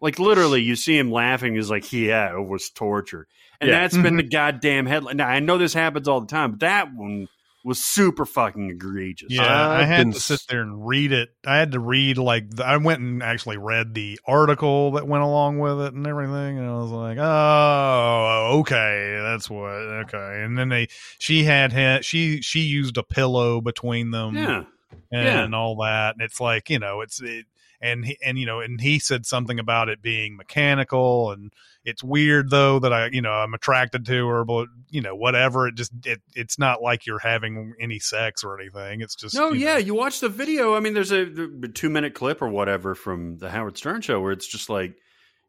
like, 0.00 0.18
literally, 0.18 0.60
you 0.62 0.76
see 0.76 0.98
him 0.98 1.10
laughing. 1.10 1.54
He's 1.54 1.70
like, 1.70 1.90
"Yeah, 1.92 2.36
it 2.38 2.46
was 2.46 2.68
torture," 2.70 3.26
and 3.60 3.70
Yeah. 3.70 3.80
that's 3.80 3.96
been 3.96 4.16
the 4.16 4.22
goddamn 4.30 4.84
headline. 4.84 5.16
Now 5.16 5.28
I 5.28 5.40
know 5.40 5.56
this 5.56 5.72
happens 5.74 6.06
all 6.08 6.20
the 6.20 6.26
time, 6.26 6.50
but 6.50 6.60
that 6.60 6.92
one 6.92 7.28
was 7.66 7.82
super 7.82 8.24
fucking 8.24 8.70
egregious. 8.70 9.26
Yeah, 9.28 9.42
I've 9.42 9.80
I 9.80 9.82
had 9.82 9.98
been 10.04 10.12
to 10.12 10.20
sit 10.20 10.40
there 10.48 10.62
and 10.62 10.86
read 10.86 11.10
it. 11.10 11.30
I 11.44 11.56
had 11.56 11.72
to 11.72 11.80
read 11.80 12.16
like 12.16 12.48
the, 12.48 12.64
I 12.64 12.76
went 12.76 13.00
and 13.00 13.24
actually 13.24 13.56
read 13.56 13.92
the 13.92 14.20
article 14.24 14.92
that 14.92 15.08
went 15.08 15.24
along 15.24 15.58
with 15.58 15.80
it 15.80 15.92
and 15.92 16.06
everything, 16.06 16.58
and 16.58 16.68
I 16.68 16.74
was 16.74 16.92
like, 16.92 17.18
oh, 17.20 18.58
okay, 18.60 19.18
that's 19.20 19.50
what. 19.50 19.64
Okay, 19.64 20.42
and 20.44 20.56
then 20.56 20.68
they 20.68 20.86
she 21.18 21.42
had 21.42 21.72
had 21.72 22.04
she 22.04 22.40
she 22.40 22.60
used 22.60 22.96
a 22.98 23.02
pillow 23.02 23.60
between 23.60 24.12
them, 24.12 24.36
yeah. 24.36 24.62
and 25.10 25.52
yeah. 25.52 25.58
all 25.58 25.76
that, 25.82 26.14
and 26.14 26.22
it's 26.22 26.40
like 26.40 26.70
you 26.70 26.78
know 26.78 27.00
it's 27.00 27.20
it, 27.20 27.46
and 27.86 28.04
he, 28.04 28.18
and 28.24 28.38
you 28.38 28.46
know 28.46 28.60
and 28.60 28.80
he 28.80 28.98
said 28.98 29.24
something 29.26 29.58
about 29.58 29.88
it 29.88 30.02
being 30.02 30.36
mechanical 30.36 31.30
and 31.30 31.52
it's 31.84 32.02
weird 32.02 32.50
though 32.50 32.78
that 32.80 32.92
I 32.92 33.08
you 33.12 33.22
know 33.22 33.30
I'm 33.30 33.54
attracted 33.54 34.04
to 34.06 34.26
her 34.26 34.44
but 34.44 34.68
you 34.90 35.00
know 35.00 35.14
whatever 35.14 35.68
it 35.68 35.76
just 35.76 35.92
it 36.04 36.20
it's 36.34 36.58
not 36.58 36.82
like 36.82 37.06
you're 37.06 37.18
having 37.18 37.74
any 37.80 37.98
sex 37.98 38.42
or 38.44 38.58
anything 38.60 39.00
it's 39.00 39.14
just 39.14 39.34
No, 39.34 39.52
you 39.52 39.64
yeah, 39.66 39.74
know. 39.74 39.78
you 39.78 39.94
watch 39.94 40.20
the 40.20 40.28
video. 40.28 40.74
I 40.74 40.80
mean, 40.80 40.94
there's 40.94 41.12
a, 41.12 41.26
two 41.74 41.90
minute 41.90 42.14
clip 42.14 42.42
or 42.42 42.48
whatever 42.48 42.94
from 42.94 43.38
the 43.38 43.50
Howard 43.50 43.76
Stern 43.78 44.00
show 44.00 44.20
where 44.20 44.32
it's 44.32 44.46
just 44.46 44.68
like, 44.68 44.96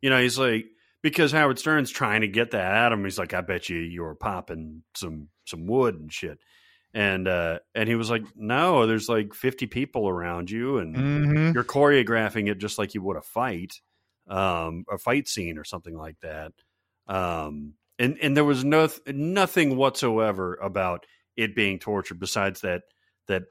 you 0.02 0.10
know, 0.10 0.22
he's 0.22 0.38
like 0.38 0.66
because 1.02 1.32
Howard 1.32 1.58
Stern's 1.60 1.90
trying 1.92 2.22
to 2.22 2.28
get 2.28 2.52
that 2.52 2.72
at 2.74 2.92
him. 2.92 3.04
He's 3.04 3.18
like, 3.20 3.34
I 3.34 3.42
bet 3.42 3.70
you 3.70 3.78
you 3.78 4.02
were 4.04 4.16
popping 4.16 4.84
some 4.96 5.30
some 5.46 5.66
wood 5.66 5.96
and 5.96 6.12
shit, 6.14 6.40
and 6.98 7.28
uh 7.28 7.60
and 7.76 7.88
he 7.88 7.94
was 7.94 8.10
like, 8.10 8.24
No, 8.36 8.88
there's 8.88 9.08
like 9.08 9.36
50 9.36 9.68
people 9.68 10.10
around 10.10 10.50
you, 10.50 10.80
and 10.80 10.96
Mhm. 10.96 11.54
you're 11.54 11.64
choreographing 11.64 12.50
it 12.50 12.58
just 12.58 12.80
like 12.80 12.96
you 12.96 13.04
would 13.04 13.18
a 13.18 13.22
fight, 13.22 13.74
um, 14.28 14.84
a 14.92 14.98
fight 14.98 15.28
scene 15.28 15.60
or 15.60 15.64
something 15.64 15.96
like 15.96 16.20
that. 16.22 16.54
Um, 17.08 17.74
and 18.00 18.18
and 18.20 18.36
there 18.36 18.44
was 18.44 18.64
no 18.66 18.90
nothing 19.06 19.76
whatsoever 19.78 20.56
about 20.56 21.06
it 21.36 21.56
being 21.56 21.78
torture 21.78 22.16
besides 22.16 22.62
that 22.62 22.82
that 23.28 23.44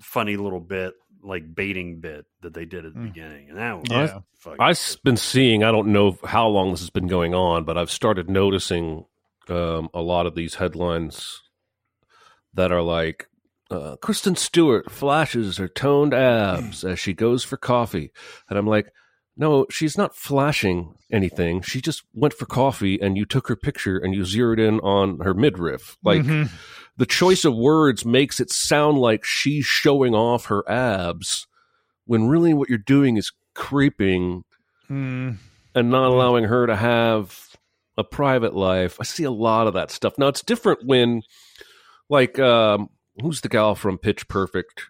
funny 0.00 0.36
little 0.36 0.60
bit 0.60 0.94
like 1.24 1.52
baiting 1.56 2.00
bit 2.00 2.24
that 2.42 2.54
they 2.54 2.64
did 2.66 2.84
at 2.86 2.92
the 2.94 3.00
Mm. 3.00 3.12
beginning, 3.12 3.48
and 3.48 3.58
that 3.58 3.80
was 3.80 3.90
Yeah. 3.90 4.20
fucking 4.38 4.60
I've 4.60 4.78
been 5.02 5.16
seeing, 5.16 5.64
I 5.64 5.72
don't 5.72 5.88
know 5.92 6.16
how 6.24 6.46
long 6.46 6.70
this 6.70 6.80
has 6.80 6.90
been 6.90 7.08
going 7.08 7.34
on, 7.34 7.64
but 7.64 7.76
I've 7.76 7.90
started 7.90 8.30
noticing 8.30 9.06
um, 9.48 9.88
a 9.92 10.00
lot 10.00 10.26
of 10.26 10.36
these 10.36 10.54
headlines 10.54 11.42
that 12.54 12.72
are 12.72 12.82
like, 12.82 13.28
uh, 13.70 13.96
Kristen 13.96 14.36
Stewart 14.36 14.90
flashes 14.90 15.56
her 15.56 15.68
toned 15.68 16.12
abs 16.12 16.84
as 16.84 16.98
she 16.98 17.14
goes 17.14 17.42
for 17.44 17.56
coffee. 17.56 18.10
And 18.50 18.58
I'm 18.58 18.66
like, 18.66 18.88
no, 19.36 19.64
she's 19.70 19.96
not 19.96 20.14
flashing 20.14 20.94
anything. 21.10 21.62
She 21.62 21.80
just 21.80 22.02
went 22.12 22.34
for 22.34 22.44
coffee 22.44 23.00
and 23.00 23.16
you 23.16 23.24
took 23.24 23.48
her 23.48 23.56
picture 23.56 23.96
and 23.96 24.14
you 24.14 24.24
zeroed 24.26 24.58
in 24.60 24.78
on 24.80 25.20
her 25.20 25.32
midriff. 25.32 25.96
Like, 26.04 26.22
Mhm. 26.22 26.50
the 26.98 27.06
choice 27.06 27.46
of 27.46 27.56
words 27.56 28.04
makes 28.04 28.40
it 28.40 28.50
sound 28.50 28.98
like 28.98 29.24
she's 29.24 29.64
showing 29.64 30.14
off 30.14 30.46
her 30.46 30.68
abs 30.70 31.46
when 32.04 32.28
really 32.28 32.52
what 32.52 32.68
you're 32.68 32.76
doing 32.78 33.16
is 33.16 33.32
creeping 33.54 34.44
Mm. 34.90 35.36
and 35.74 35.90
not 35.90 36.08
allowing 36.10 36.44
her 36.44 36.66
to 36.66 36.76
have 36.76 37.48
a 37.96 38.04
private 38.04 38.54
life. 38.54 38.98
I 39.00 39.04
see 39.04 39.24
a 39.24 39.30
lot 39.30 39.66
of 39.66 39.72
that 39.74 39.90
stuff. 39.90 40.18
Now 40.18 40.28
it's 40.28 40.42
different 40.42 40.80
when 40.84 41.22
like 42.12 42.38
um 42.38 42.88
who's 43.20 43.40
the 43.40 43.48
gal 43.48 43.74
from 43.74 43.98
Pitch 43.98 44.28
Perfect? 44.28 44.84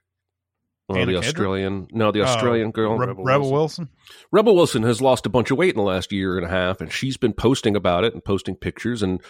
Uh, 0.91 0.95
Anna 0.95 1.07
the 1.07 1.13
Kendrick? 1.13 1.25
Australian 1.29 1.87
no, 1.93 2.13
the 2.13 2.21
Oh, 2.21 2.25
Australian 2.25 2.71
girl. 2.73 2.99
Re- 2.99 3.07
Rebel 3.07 3.25
Rebel, 3.25 3.53
Wilson. 3.53 3.85
Wilson. 3.85 3.89
Rebel 4.31 4.55
Wilson 4.57 4.83
has 4.83 5.01
lost 5.01 5.25
a 5.27 5.31
bunch 5.31 5.51
of 5.51 5.57
weight 5.59 5.71
in 5.71 5.77
the 5.77 5.83
last 5.83 6.13
year 6.13 6.37
and 6.37 6.45
a 6.45 6.51
half, 6.51 6.81
and 6.81 6.93
she's 6.93 7.17
been 7.17 7.33
posting 7.33 7.77
about 7.77 8.05
it 8.05 8.13
and 8.13 8.25
posting 8.25 8.57
pictures. 8.57 9.03
And 9.03 9.21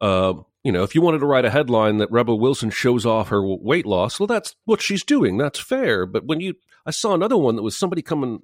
uh, 0.00 0.34
you 0.64 0.70
know, 0.72 0.84
if 0.84 0.94
you 0.94 1.02
wanted 1.02 1.18
to 1.18 1.26
write 1.26 1.44
a 1.44 1.50
headline 1.50 1.98
that 1.98 2.10
Rebel 2.10 2.38
Wilson 2.38 2.70
shows 2.70 3.04
off 3.04 3.28
her 3.28 3.44
weight 3.44 3.84
loss, 3.86 4.18
well, 4.20 4.28
that's 4.28 4.54
what 4.64 4.80
she's 4.80 5.04
doing. 5.04 5.36
That's 5.36 5.58
fair. 5.58 6.06
But 6.06 6.24
when 6.24 6.40
you, 6.40 6.54
I 6.86 6.92
saw 6.92 7.14
another 7.14 7.36
one 7.36 7.56
that 7.56 7.62
was 7.62 7.76
somebody 7.76 8.00
coming. 8.02 8.38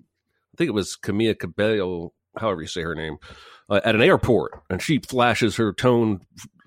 I 0.52 0.54
think 0.56 0.68
it 0.68 0.74
was 0.74 0.96
Camila 1.00 1.38
Cabello, 1.38 2.12
however 2.36 2.62
you 2.62 2.66
say 2.66 2.82
her 2.82 2.94
name, 2.96 3.18
uh, 3.70 3.80
at 3.84 3.94
an 3.94 4.02
airport, 4.02 4.60
and 4.68 4.82
she 4.82 4.98
flashes 4.98 5.56
her 5.56 5.72
toned 5.72 6.22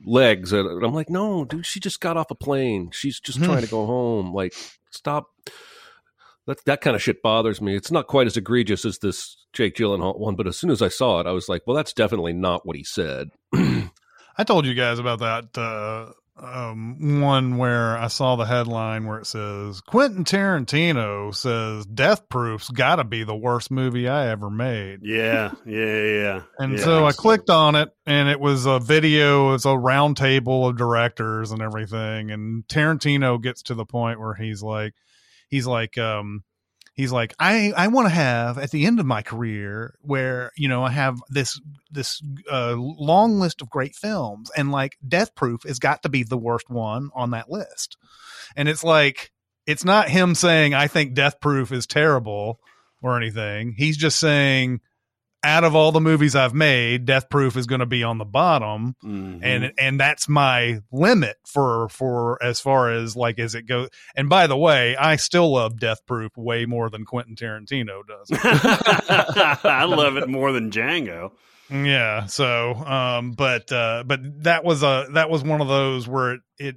legs, 0.05 0.53
and 0.53 0.83
I'm 0.83 0.93
like, 0.93 1.09
no, 1.09 1.45
dude, 1.45 1.65
she 1.65 1.79
just 1.79 1.99
got 2.01 2.17
off 2.17 2.31
a 2.31 2.35
plane. 2.35 2.89
She's 2.91 3.19
just 3.19 3.37
Hmm. 3.39 3.45
trying 3.45 3.61
to 3.61 3.67
go 3.67 3.85
home. 3.85 4.33
Like, 4.33 4.53
stop 4.91 5.27
that 6.47 6.63
that 6.65 6.81
kind 6.81 6.95
of 6.95 7.01
shit 7.01 7.21
bothers 7.21 7.61
me. 7.61 7.75
It's 7.75 7.91
not 7.91 8.07
quite 8.07 8.27
as 8.27 8.35
egregious 8.37 8.83
as 8.85 8.97
this 8.99 9.37
Jake 9.53 9.75
Gyllenhaal 9.75 10.17
one, 10.19 10.35
but 10.35 10.47
as 10.47 10.57
soon 10.57 10.71
as 10.71 10.81
I 10.81 10.87
saw 10.87 11.19
it, 11.19 11.27
I 11.27 11.31
was 11.31 11.47
like, 11.47 11.61
well, 11.67 11.75
that's 11.75 11.93
definitely 11.93 12.33
not 12.33 12.65
what 12.65 12.75
he 12.75 12.83
said. 12.83 13.29
I 13.53 14.43
told 14.45 14.65
you 14.65 14.73
guys 14.73 14.97
about 14.97 15.19
that 15.19 15.57
uh, 15.57 16.13
um, 16.41 17.21
one 17.21 17.57
where 17.57 17.97
I 17.97 18.07
saw 18.07 18.35
the 18.35 18.45
headline 18.45 19.05
where 19.05 19.19
it 19.19 19.27
says 19.27 19.81
Quentin 19.81 20.23
Tarantino 20.23 21.33
says 21.33 21.85
Death 21.85 22.27
Proof's 22.29 22.69
got 22.69 22.95
to 22.95 23.03
be 23.03 23.23
the 23.23 23.35
worst 23.35 23.69
movie 23.69 24.07
I 24.07 24.29
ever 24.29 24.49
made. 24.49 24.99
Yeah, 25.03 25.51
yeah, 25.65 26.03
yeah. 26.03 26.41
And 26.57 26.77
yeah. 26.77 26.83
so 26.83 27.05
I 27.05 27.11
clicked 27.11 27.49
on 27.49 27.75
it, 27.75 27.89
and 28.05 28.27
it 28.27 28.39
was 28.39 28.65
a 28.65 28.79
video. 28.79 29.53
It's 29.53 29.65
a 29.65 29.77
round 29.77 30.17
table 30.17 30.67
of 30.67 30.77
directors 30.77 31.51
and 31.51 31.61
everything. 31.61 32.31
And 32.31 32.67
Tarantino 32.67 33.41
gets 33.41 33.63
to 33.63 33.75
the 33.75 33.85
point 33.85 34.19
where 34.19 34.33
he's 34.33 34.63
like, 34.63 34.93
he's 35.49 35.67
like, 35.67 35.97
um, 35.97 36.43
he's 36.93 37.11
like, 37.11 37.33
I 37.39 37.73
I 37.75 37.87
want 37.87 38.07
to 38.07 38.13
have 38.13 38.57
at 38.57 38.71
the 38.71 38.85
end 38.85 38.99
of 38.99 39.05
my 39.05 39.21
career 39.21 39.95
where 40.01 40.51
you 40.55 40.67
know 40.67 40.83
I 40.83 40.91
have 40.91 41.19
this 41.29 41.59
this 41.91 42.21
uh, 42.51 42.75
long 42.77 43.39
list 43.39 43.61
of 43.61 43.69
great 43.69 43.95
films, 43.95 44.51
and 44.55 44.71
like 44.71 44.97
Death 45.05 45.35
Proof 45.35 45.63
has 45.63 45.79
got 45.79 46.03
to 46.03 46.09
be 46.09 46.23
the 46.23 46.37
worst 46.37 46.69
one 46.69 47.09
on 47.13 47.31
that 47.31 47.49
list. 47.49 47.97
And 48.55 48.67
it's 48.67 48.83
like, 48.83 49.31
it's 49.65 49.85
not 49.85 50.09
him 50.09 50.35
saying 50.35 50.73
I 50.73 50.87
think 50.87 51.13
Death 51.13 51.39
Proof 51.39 51.71
is 51.71 51.87
terrible 51.87 52.59
or 53.01 53.17
anything. 53.17 53.75
He's 53.77 53.97
just 53.97 54.19
saying 54.19 54.81
out 55.43 55.63
of 55.63 55.75
all 55.75 55.91
the 55.91 55.99
movies 56.01 56.35
I've 56.35 56.53
made, 56.53 57.05
Death 57.05 57.29
Proof 57.29 57.57
is 57.57 57.65
going 57.65 57.79
to 57.79 57.85
be 57.87 58.03
on 58.03 58.17
the 58.19 58.25
bottom, 58.25 58.95
Mhm. 59.03 59.39
and 59.41 59.73
and 59.77 59.99
that's 59.99 60.29
my 60.29 60.81
limit 60.91 61.37
for 61.45 61.89
for 61.89 62.41
as 62.43 62.59
far 62.59 62.91
as 62.91 63.15
like 63.15 63.39
as 63.39 63.55
it 63.55 63.63
goes. 63.63 63.89
And 64.15 64.29
by 64.29 64.45
the 64.47 64.57
way, 64.57 64.95
I 64.95 65.15
still 65.15 65.51
love 65.53 65.79
Death 65.79 66.05
Proof 66.05 66.31
way 66.37 66.65
more 66.65 66.89
than 66.89 67.05
Quentin 67.05 67.35
Tarantino 67.35 68.01
does. 68.07 68.29
I 69.65 69.85
love 69.85 70.17
it 70.17 70.29
more 70.29 70.51
than 70.51 70.69
Django. 70.71 71.31
yeah. 71.69 72.25
So, 72.25 72.73
um, 72.75 73.31
but 73.31 73.71
uh, 73.71 74.03
but 74.05 74.19
that 74.43 74.63
was 74.63 74.83
a 74.83 75.07
that 75.13 75.29
was 75.29 75.43
one 75.43 75.61
of 75.61 75.67
those 75.67 76.07
where 76.07 76.33
it. 76.33 76.41
it 76.57 76.75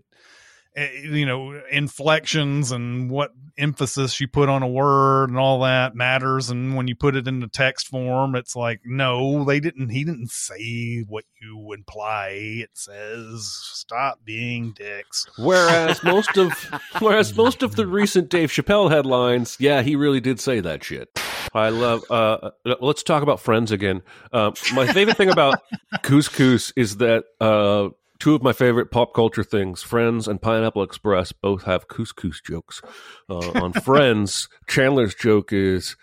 you 0.77 1.27
know 1.27 1.61
inflections 1.71 2.73
and 2.73 3.11
what 3.11 3.31
emphasis 3.57 4.21
you 4.21 4.27
put 4.27 4.49
on 4.49 4.63
a 4.63 4.69
word 4.69 5.29
and 5.29 5.39
all 5.39 5.61
that 5.61 5.95
matters 5.95 6.51
and 6.51 6.75
when 6.75 6.89
you 6.89 6.97
put 6.97 7.15
it 7.15 7.29
in 7.29 7.39
the 7.39 7.47
text 7.47 7.87
form 7.87 8.35
it's 8.35 8.57
like 8.57 8.81
no 8.85 9.45
they 9.45 9.61
didn't 9.61 9.91
he 9.91 10.03
didn't 10.03 10.31
say 10.31 11.05
what 11.09 11.25
you 11.41 11.73
imply 11.73 12.31
it 12.31 12.71
says 12.75 13.49
stop 13.73 14.19
being 14.25 14.73
dicks 14.73 15.27
Whereas 15.37 16.03
most 16.05 16.37
of 16.37 16.53
whereas 16.99 17.37
most 17.37 17.63
of 17.63 17.77
the 17.77 17.87
recent 17.87 18.29
Dave 18.29 18.51
Chappelle 18.51 18.91
headlines, 18.91 19.57
yeah, 19.59 19.83
he 19.83 19.97
really 19.97 20.21
did 20.21 20.41
say 20.41 20.61
that 20.61 20.85
shit. 20.85 21.09
I 21.53 21.69
love. 21.69 22.03
Uh, 22.11 22.51
uh, 22.65 22.75
let's 22.81 23.03
talk 23.03 23.23
about 23.23 23.41
Friends 23.41 23.71
again. 23.71 24.03
Uh, 24.33 24.53
my 24.75 24.87
favorite 24.93 25.17
thing 25.17 25.31
about 25.31 25.61
Couscous 26.03 26.73
is 26.77 26.97
that 26.99 27.25
uh, 27.41 27.89
two 28.25 28.35
of 28.35 28.43
my 28.43 28.55
favorite 28.55 28.91
pop 28.91 29.13
culture 29.13 29.45
things, 29.45 29.83
Friends 29.83 30.27
and 30.27 30.41
Pineapple 30.41 30.83
Express, 30.83 31.31
both 31.31 31.65
have 31.65 31.89
couscous 31.89 32.41
jokes. 32.43 32.81
Uh, 33.29 33.51
on 33.61 33.73
Friends, 33.85 34.49
Chandler's 34.67 35.15
joke 35.15 35.53
is. 35.53 35.95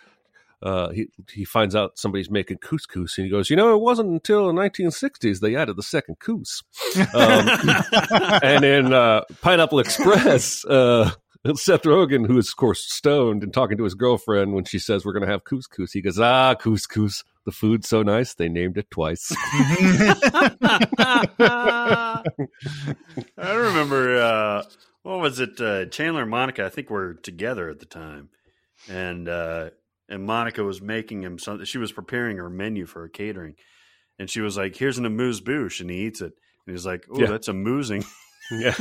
Uh, 0.62 0.90
he 0.90 1.08
he 1.34 1.44
finds 1.44 1.76
out 1.76 1.98
somebody's 1.98 2.30
making 2.30 2.60
couscous 2.60 3.18
and 3.18 3.26
he 3.26 3.32
goes, 3.32 3.50
you 3.50 3.56
know, 3.56 3.74
it 3.74 3.82
wasn't 3.82 4.08
until 4.08 4.46
the 4.46 4.54
1960s 4.54 5.40
they 5.40 5.56
added 5.56 5.76
the 5.76 5.82
second 5.82 6.20
couscous. 6.20 6.62
Um, 7.16 8.40
and 8.44 8.64
in 8.64 8.94
uh, 8.94 9.22
Pineapple 9.42 9.80
Express, 9.80 10.64
uh, 10.66 11.10
Seth 11.56 11.84
Rogen, 11.84 12.28
who 12.28 12.38
is 12.38 12.50
of 12.50 12.56
course 12.56 12.84
stoned 12.84 13.44
and 13.44 13.54
talking 13.54 13.78
to 13.78 13.84
his 13.84 13.96
girlfriend 13.96 14.54
when 14.54 14.64
she 14.66 14.80
says 14.80 15.04
we're 15.06 15.14
going 15.14 15.26
to 15.26 15.32
have 15.32 15.44
couscous, 15.44 15.92
he 15.94 16.02
goes, 16.02 16.20
"Ah, 16.20 16.54
couscous, 16.56 17.24
the 17.46 17.52
food's 17.52 17.90
so 17.90 18.04
nice 18.04 18.34
they 18.34 18.50
named 18.50 18.78
it 18.78 18.90
twice." 18.92 19.32
I 21.40 22.24
remember 23.38 24.22
uh, 24.22 24.64
what 25.04 25.20
was 25.20 25.40
it? 25.40 25.60
Uh, 25.60 25.86
Chandler 25.88 26.22
and 26.24 26.32
Monica. 26.32 26.66
I 26.66 26.70
think 26.70 26.90
were 26.90 27.16
together 27.16 27.70
at 27.70 27.80
the 27.80 27.86
time, 27.86 28.30
and 28.90 29.28
uh, 29.28 29.70
and 30.10 30.26
Monica 30.26 30.64
was 30.64 30.82
making 30.82 31.24
him 31.24 31.40
something. 31.40 31.66
She 31.66 31.78
was 31.80 31.92
preparing 31.92 32.38
her 32.38 32.50
menu 32.50 32.86
for 32.86 33.02
her 33.02 33.10
catering, 33.10 33.56
and 34.20 34.30
she 34.30 34.42
was 34.42 34.58
like, 34.58 34.76
"Here's 34.76 34.98
an 34.98 35.06
amuse 35.06 35.42
bouche," 35.42 35.80
and 35.82 35.90
he 35.90 36.06
eats 36.06 36.22
it, 36.22 36.34
and 36.68 36.76
he's 36.76 36.86
like, 36.86 37.06
"Oh, 37.12 37.20
Yeah. 37.22 37.28
that's 37.28 37.48
amusing." 37.48 38.04
yeah, 38.52 38.74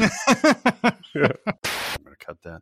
gonna 1.15 1.35
cut 2.21 2.37
that. 2.43 2.61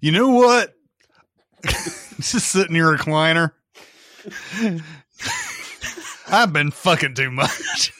you 0.00 0.12
know 0.12 0.28
what? 0.28 0.74
Just 1.64 2.50
sitting 2.50 2.70
in 2.70 2.76
your 2.76 2.96
recliner. 2.96 3.52
I've 6.28 6.52
been 6.52 6.70
fucking 6.70 7.14
too 7.14 7.30
much. 7.30 7.92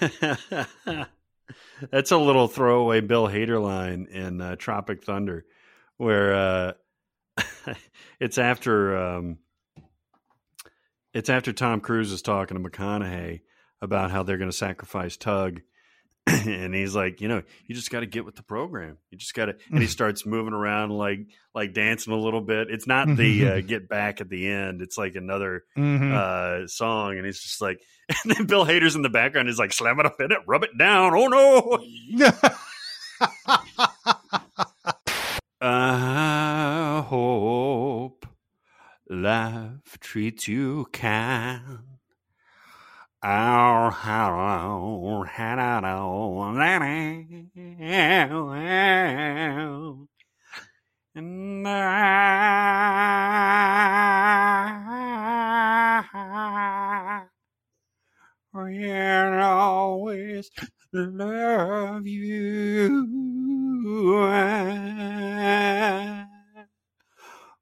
That's 1.90 2.10
a 2.10 2.16
little 2.16 2.48
throwaway 2.48 3.00
Bill 3.00 3.28
Hader 3.28 3.62
line 3.62 4.08
in 4.10 4.40
uh, 4.40 4.56
Tropic 4.56 5.04
Thunder, 5.04 5.44
where 5.96 6.34
uh, 6.34 6.72
it's 8.20 8.38
after 8.38 8.96
um, 8.96 9.38
it's 11.14 11.28
after 11.30 11.52
Tom 11.52 11.80
Cruise 11.80 12.12
is 12.12 12.22
talking 12.22 12.62
to 12.62 12.68
McConaughey 12.70 13.40
about 13.80 14.10
how 14.10 14.22
they're 14.22 14.38
going 14.38 14.50
to 14.50 14.56
sacrifice 14.56 15.16
Tugg, 15.16 15.62
and 16.26 16.74
he's 16.74 16.94
like, 16.94 17.20
you 17.20 17.28
know, 17.28 17.42
you 17.66 17.74
just 17.74 17.90
got 17.90 18.00
to 18.00 18.06
get 18.06 18.24
with 18.26 18.36
the 18.36 18.42
program. 18.42 18.98
You 19.10 19.18
just 19.18 19.34
got 19.34 19.46
to, 19.46 19.56
and 19.70 19.80
he 19.80 19.86
starts 19.86 20.26
moving 20.26 20.52
around 20.52 20.90
like 20.90 21.20
like 21.54 21.72
dancing 21.72 22.12
a 22.12 22.16
little 22.18 22.40
bit. 22.42 22.68
It's 22.70 22.86
not 22.86 23.08
the 23.16 23.48
uh, 23.48 23.60
get 23.60 23.88
back 23.88 24.20
at 24.20 24.28
the 24.28 24.46
end. 24.48 24.82
It's 24.82 24.98
like 24.98 25.14
another 25.14 25.64
Mhm. 25.76 26.12
uh, 26.12 26.66
song, 26.66 27.16
and 27.16 27.24
he's 27.24 27.40
just 27.40 27.60
like, 27.60 27.80
and 28.24 28.34
then 28.36 28.46
Bill 28.46 28.66
Hader's 28.66 28.96
in 28.96 29.02
the 29.02 29.08
background 29.08 29.48
is 29.48 29.58
like, 29.58 29.72
slam 29.72 30.00
it 30.00 30.06
up 30.06 30.20
in 30.20 30.32
it, 30.32 30.38
rub 30.46 30.64
it 30.64 30.76
down. 30.78 31.12
Oh 31.14 31.28
no! 31.28 31.60
Hope 31.60 31.80
life 39.10 39.98
treats 40.00 40.48
you 40.48 40.86
kind. 40.92 41.80
Ow, 43.24 43.90
how, 43.90 44.30
how, 44.36 45.24
how, 45.24 45.24
and 45.24 45.80
I 45.80 45.94
will 59.34 59.42
always 59.42 60.50
love 60.92 62.06
you. 62.06 63.08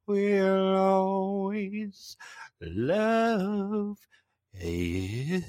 Will 0.07 0.77
always 0.77 2.16
love 2.61 3.99
you. 4.62 5.43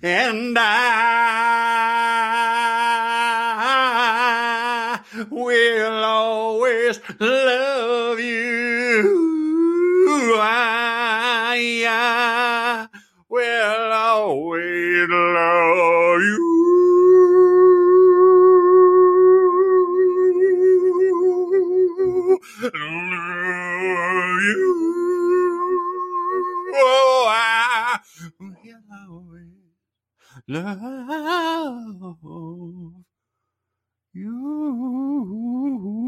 And 0.00 0.56
I 0.58 1.40
will 5.28 6.04
always 6.04 7.00
love 7.18 8.20
you. 8.20 9.32
I, 10.40 11.84
I 11.88 12.88
will 13.28 13.92
always 13.92 15.08
love 15.08 16.20
you. 16.20 16.51
Love 22.74 24.42
you. 24.42 24.72
Oh, 26.74 27.26
I 27.28 28.00
will 28.40 28.56
always 28.92 29.48
love 30.48 32.16
you. 34.14 36.01